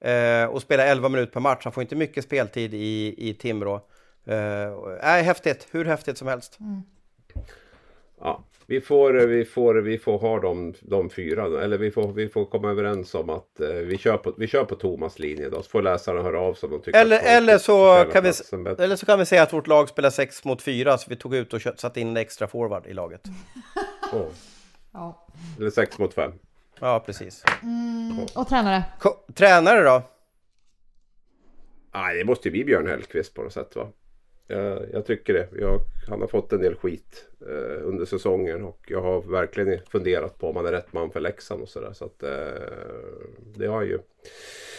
Eh, 0.02 0.46
och 0.46 0.62
spelar 0.62 0.86
11 0.86 1.10
minuter 1.10 1.32
per 1.32 1.40
match. 1.40 1.62
Han 1.64 1.74
får 1.74 1.84
inte 1.84 1.96
mycket 1.96 2.24
speltid 2.24 2.74
i, 2.74 3.16
i 3.18 3.34
Timrå. 3.34 3.82
Eh, 4.28 5.04
häftigt, 5.04 5.68
hur 5.72 5.86
häftigt 5.86 6.18
som 6.18 6.28
helst. 6.28 6.60
Mm. 6.60 6.82
Ja, 8.22 8.44
vi 8.70 8.82
får, 8.82 9.14
vi 9.14 9.46
får, 9.46 9.76
vi 9.76 9.98
får 9.98 10.18
ha 10.18 10.40
de, 10.40 10.74
de 10.82 11.10
fyra, 11.10 11.64
eller 11.64 11.78
vi 11.78 11.92
får, 11.92 12.14
vi 12.14 12.30
får 12.30 12.46
komma 12.46 12.70
överens 12.70 13.16
om 13.16 13.30
att 13.30 13.60
eh, 13.60 13.68
vi, 13.70 13.98
kör 13.98 14.18
på, 14.18 14.34
vi 14.38 14.48
kör 14.48 14.66
på 14.66 14.76
Thomas 14.76 15.20
linje 15.20 15.50
då, 15.50 15.64
så 15.64 15.70
får 15.70 15.82
läsarna 15.82 16.22
höra 16.22 16.40
av 16.40 16.54
sig 16.54 16.68
om 16.68 16.74
de 16.74 16.82
tycker 16.82 17.00
eller, 17.00 17.20
eller, 17.24 17.58
så 17.58 18.06
kan 18.14 18.24
vi, 18.24 18.30
eller 18.84 18.96
så 18.96 19.06
kan 19.06 19.20
vi 19.20 19.26
säga 19.26 19.44
att 19.44 19.54
vårt 19.54 19.68
lag 19.68 19.90
spelar 19.90 20.10
6 20.10 20.46
mot 20.46 20.62
4, 20.62 20.98
så 20.98 21.10
vi 21.10 21.16
tog 21.16 21.36
ut 21.36 21.54
och 21.54 21.62
satte 21.62 22.02
in 22.02 22.08
en 22.08 22.18
extra 22.18 22.48
forward 22.48 22.88
i 22.88 22.94
laget. 22.94 23.22
oh. 24.14 24.26
ja. 24.94 25.28
Eller 25.60 25.70
6 25.70 25.98
mot 25.98 26.14
5. 26.14 26.32
Ja, 26.80 27.04
precis. 27.06 27.44
Mm, 27.64 28.26
och 28.36 28.48
tränare? 28.48 28.84
Ko 29.00 29.10
tränare 29.34 29.84
då? 29.84 30.02
Nej, 31.94 32.18
det 32.18 32.26
måste 32.26 32.48
ju 32.48 32.52
bli 32.52 32.64
Björn 32.64 32.88
Hellkvist 32.88 33.34
på 33.34 33.42
något 33.42 33.54
sätt 33.54 33.76
va? 33.76 33.88
Jag, 34.48 34.86
jag 34.94 35.06
tycker 35.06 35.34
det. 35.34 35.48
Jag, 35.60 35.82
han 36.08 36.22
har 36.22 36.28
fått 36.28 36.54
en 36.54 36.62
del 36.62 36.76
skit 36.76 37.26
eh, 37.42 37.88
under 37.88 38.06
säsongen 38.06 38.64
och 38.64 38.80
jag 38.88 39.02
har 39.02 39.22
verkligen 39.22 39.80
funderat 39.92 40.40
på 40.40 40.50
om 40.50 40.56
han 40.56 40.66
är 40.66 40.72
rätt 40.72 40.94
man 40.94 41.12
för 41.12 41.20
Leksand 41.20 41.62
och 41.62 41.70
sådär. 41.70 41.94
Så 41.94 42.06
att 42.06 42.24
eh, 42.24 42.30
det 43.56 43.68
har 43.68 43.84
ju 43.84 44.00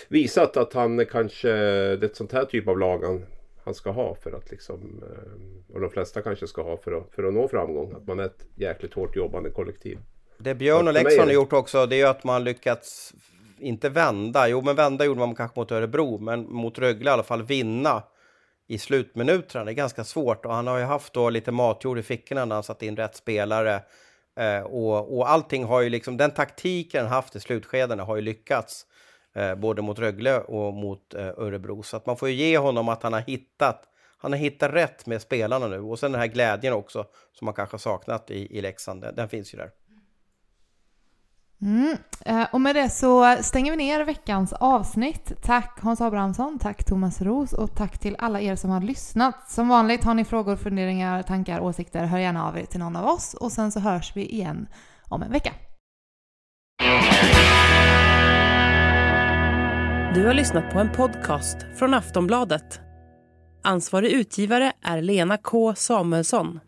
visat 0.08 0.56
att 0.56 0.72
han 0.72 1.06
kanske, 1.06 1.48
det 1.48 2.02
är 2.02 2.04
ett 2.04 2.16
sånt 2.16 2.32
här 2.32 2.44
typ 2.44 2.68
av 2.68 2.78
lag 2.78 3.04
han, 3.04 3.24
han 3.64 3.74
ska 3.74 3.90
ha 3.90 4.14
för 4.14 4.32
att 4.32 4.50
liksom, 4.50 5.02
eh, 5.02 5.74
och 5.74 5.80
de 5.80 5.90
flesta 5.90 6.22
kanske 6.22 6.46
ska 6.46 6.62
ha 6.62 6.76
för 6.76 6.92
att, 6.92 7.14
för 7.14 7.24
att 7.24 7.34
nå 7.34 7.48
framgång. 7.48 7.92
Att 7.92 8.06
man 8.06 8.20
är 8.20 8.24
ett 8.24 8.46
jäkligt 8.54 8.94
hårt 8.94 9.16
jobbande 9.16 9.50
kollektiv. 9.50 9.98
Det 10.38 10.54
Björn 10.54 10.88
och 10.88 10.94
Leksand 10.94 11.28
har 11.28 11.34
gjort 11.34 11.52
också, 11.52 11.86
det 11.86 11.96
är 11.96 11.98
ju 11.98 12.06
att 12.06 12.24
man 12.24 12.44
lyckats, 12.44 13.14
inte 13.58 13.88
vända, 13.88 14.48
jo 14.48 14.62
men 14.62 14.76
vända 14.76 15.04
gjorde 15.04 15.20
man 15.20 15.34
kanske 15.34 15.60
mot 15.60 15.72
Örebro, 15.72 16.18
men 16.18 16.52
mot 16.52 16.78
Rögle 16.78 17.10
i 17.10 17.12
alla 17.12 17.22
fall 17.22 17.42
vinna 17.42 18.02
i 18.68 18.78
slutminuterna. 18.78 19.64
Det 19.64 19.72
är 19.72 19.74
ganska 19.74 20.04
svårt 20.04 20.46
och 20.46 20.54
han 20.54 20.66
har 20.66 20.78
ju 20.78 20.84
haft 20.84 21.12
då 21.12 21.30
lite 21.30 21.52
matjord 21.52 21.98
i 21.98 22.02
fickorna 22.02 22.44
när 22.44 22.54
han 22.54 22.62
satt 22.62 22.82
in 22.82 22.96
rätt 22.96 23.16
spelare. 23.16 23.82
Eh, 24.40 24.60
och, 24.60 25.18
och 25.18 25.30
allting 25.30 25.64
har 25.64 25.80
ju 25.80 25.88
liksom, 25.88 26.16
den 26.16 26.30
taktiken 26.30 27.02
han 27.02 27.12
haft 27.12 27.36
i 27.36 27.40
slutskedena 27.40 28.04
har 28.04 28.16
ju 28.16 28.22
lyckats. 28.22 28.86
Eh, 29.34 29.54
både 29.54 29.82
mot 29.82 29.98
Rögle 29.98 30.38
och 30.38 30.74
mot 30.74 31.14
eh, 31.14 31.26
Örebro. 31.26 31.82
Så 31.82 31.96
att 31.96 32.06
man 32.06 32.16
får 32.16 32.28
ju 32.28 32.34
ge 32.34 32.58
honom 32.58 32.88
att 32.88 33.02
han 33.02 33.12
har 33.12 33.20
hittat 33.20 33.84
han 34.20 34.32
har 34.32 34.38
hittat 34.38 34.72
rätt 34.72 35.06
med 35.06 35.22
spelarna 35.22 35.66
nu 35.66 35.80
och 35.80 35.98
sen 35.98 36.12
den 36.12 36.20
här 36.20 36.28
glädjen 36.28 36.72
också 36.72 37.06
som 37.32 37.44
man 37.44 37.54
kanske 37.54 37.78
saknat 37.78 38.30
i, 38.30 38.58
i 38.58 38.60
Leksand, 38.60 39.00
den, 39.00 39.14
den 39.14 39.28
finns 39.28 39.54
ju 39.54 39.58
där. 39.58 39.70
Mm. 41.62 41.96
Eh, 42.24 42.46
och 42.52 42.60
med 42.60 42.76
det 42.76 42.90
så 42.90 43.36
stänger 43.40 43.70
vi 43.70 43.76
ner 43.76 44.04
veckans 44.04 44.52
avsnitt. 44.52 45.32
Tack 45.42 45.78
Hans 45.80 46.00
Abrahamsson, 46.00 46.58
tack 46.58 46.84
Thomas 46.84 47.22
Ros 47.22 47.52
och 47.52 47.74
tack 47.76 47.98
till 47.98 48.16
alla 48.18 48.40
er 48.40 48.56
som 48.56 48.70
har 48.70 48.80
lyssnat. 48.80 49.50
Som 49.50 49.68
vanligt 49.68 50.04
har 50.04 50.14
ni 50.14 50.24
frågor, 50.24 50.56
funderingar, 50.56 51.22
tankar, 51.22 51.60
åsikter, 51.60 52.04
hör 52.04 52.18
gärna 52.18 52.48
av 52.48 52.58
er 52.58 52.64
till 52.64 52.80
någon 52.80 52.96
av 52.96 53.06
oss 53.06 53.34
och 53.34 53.52
sen 53.52 53.72
så 53.72 53.80
hörs 53.80 54.12
vi 54.16 54.32
igen 54.32 54.68
om 55.08 55.22
en 55.22 55.32
vecka. 55.32 55.52
Du 60.14 60.26
har 60.26 60.34
lyssnat 60.34 60.72
på 60.72 60.78
en 60.78 60.92
podcast 60.92 61.56
från 61.76 61.94
Aftonbladet. 61.94 62.80
Ansvarig 63.64 64.10
utgivare 64.10 64.72
är 64.82 65.02
Lena 65.02 65.36
K 65.36 65.74
Samuelsson. 65.74 66.60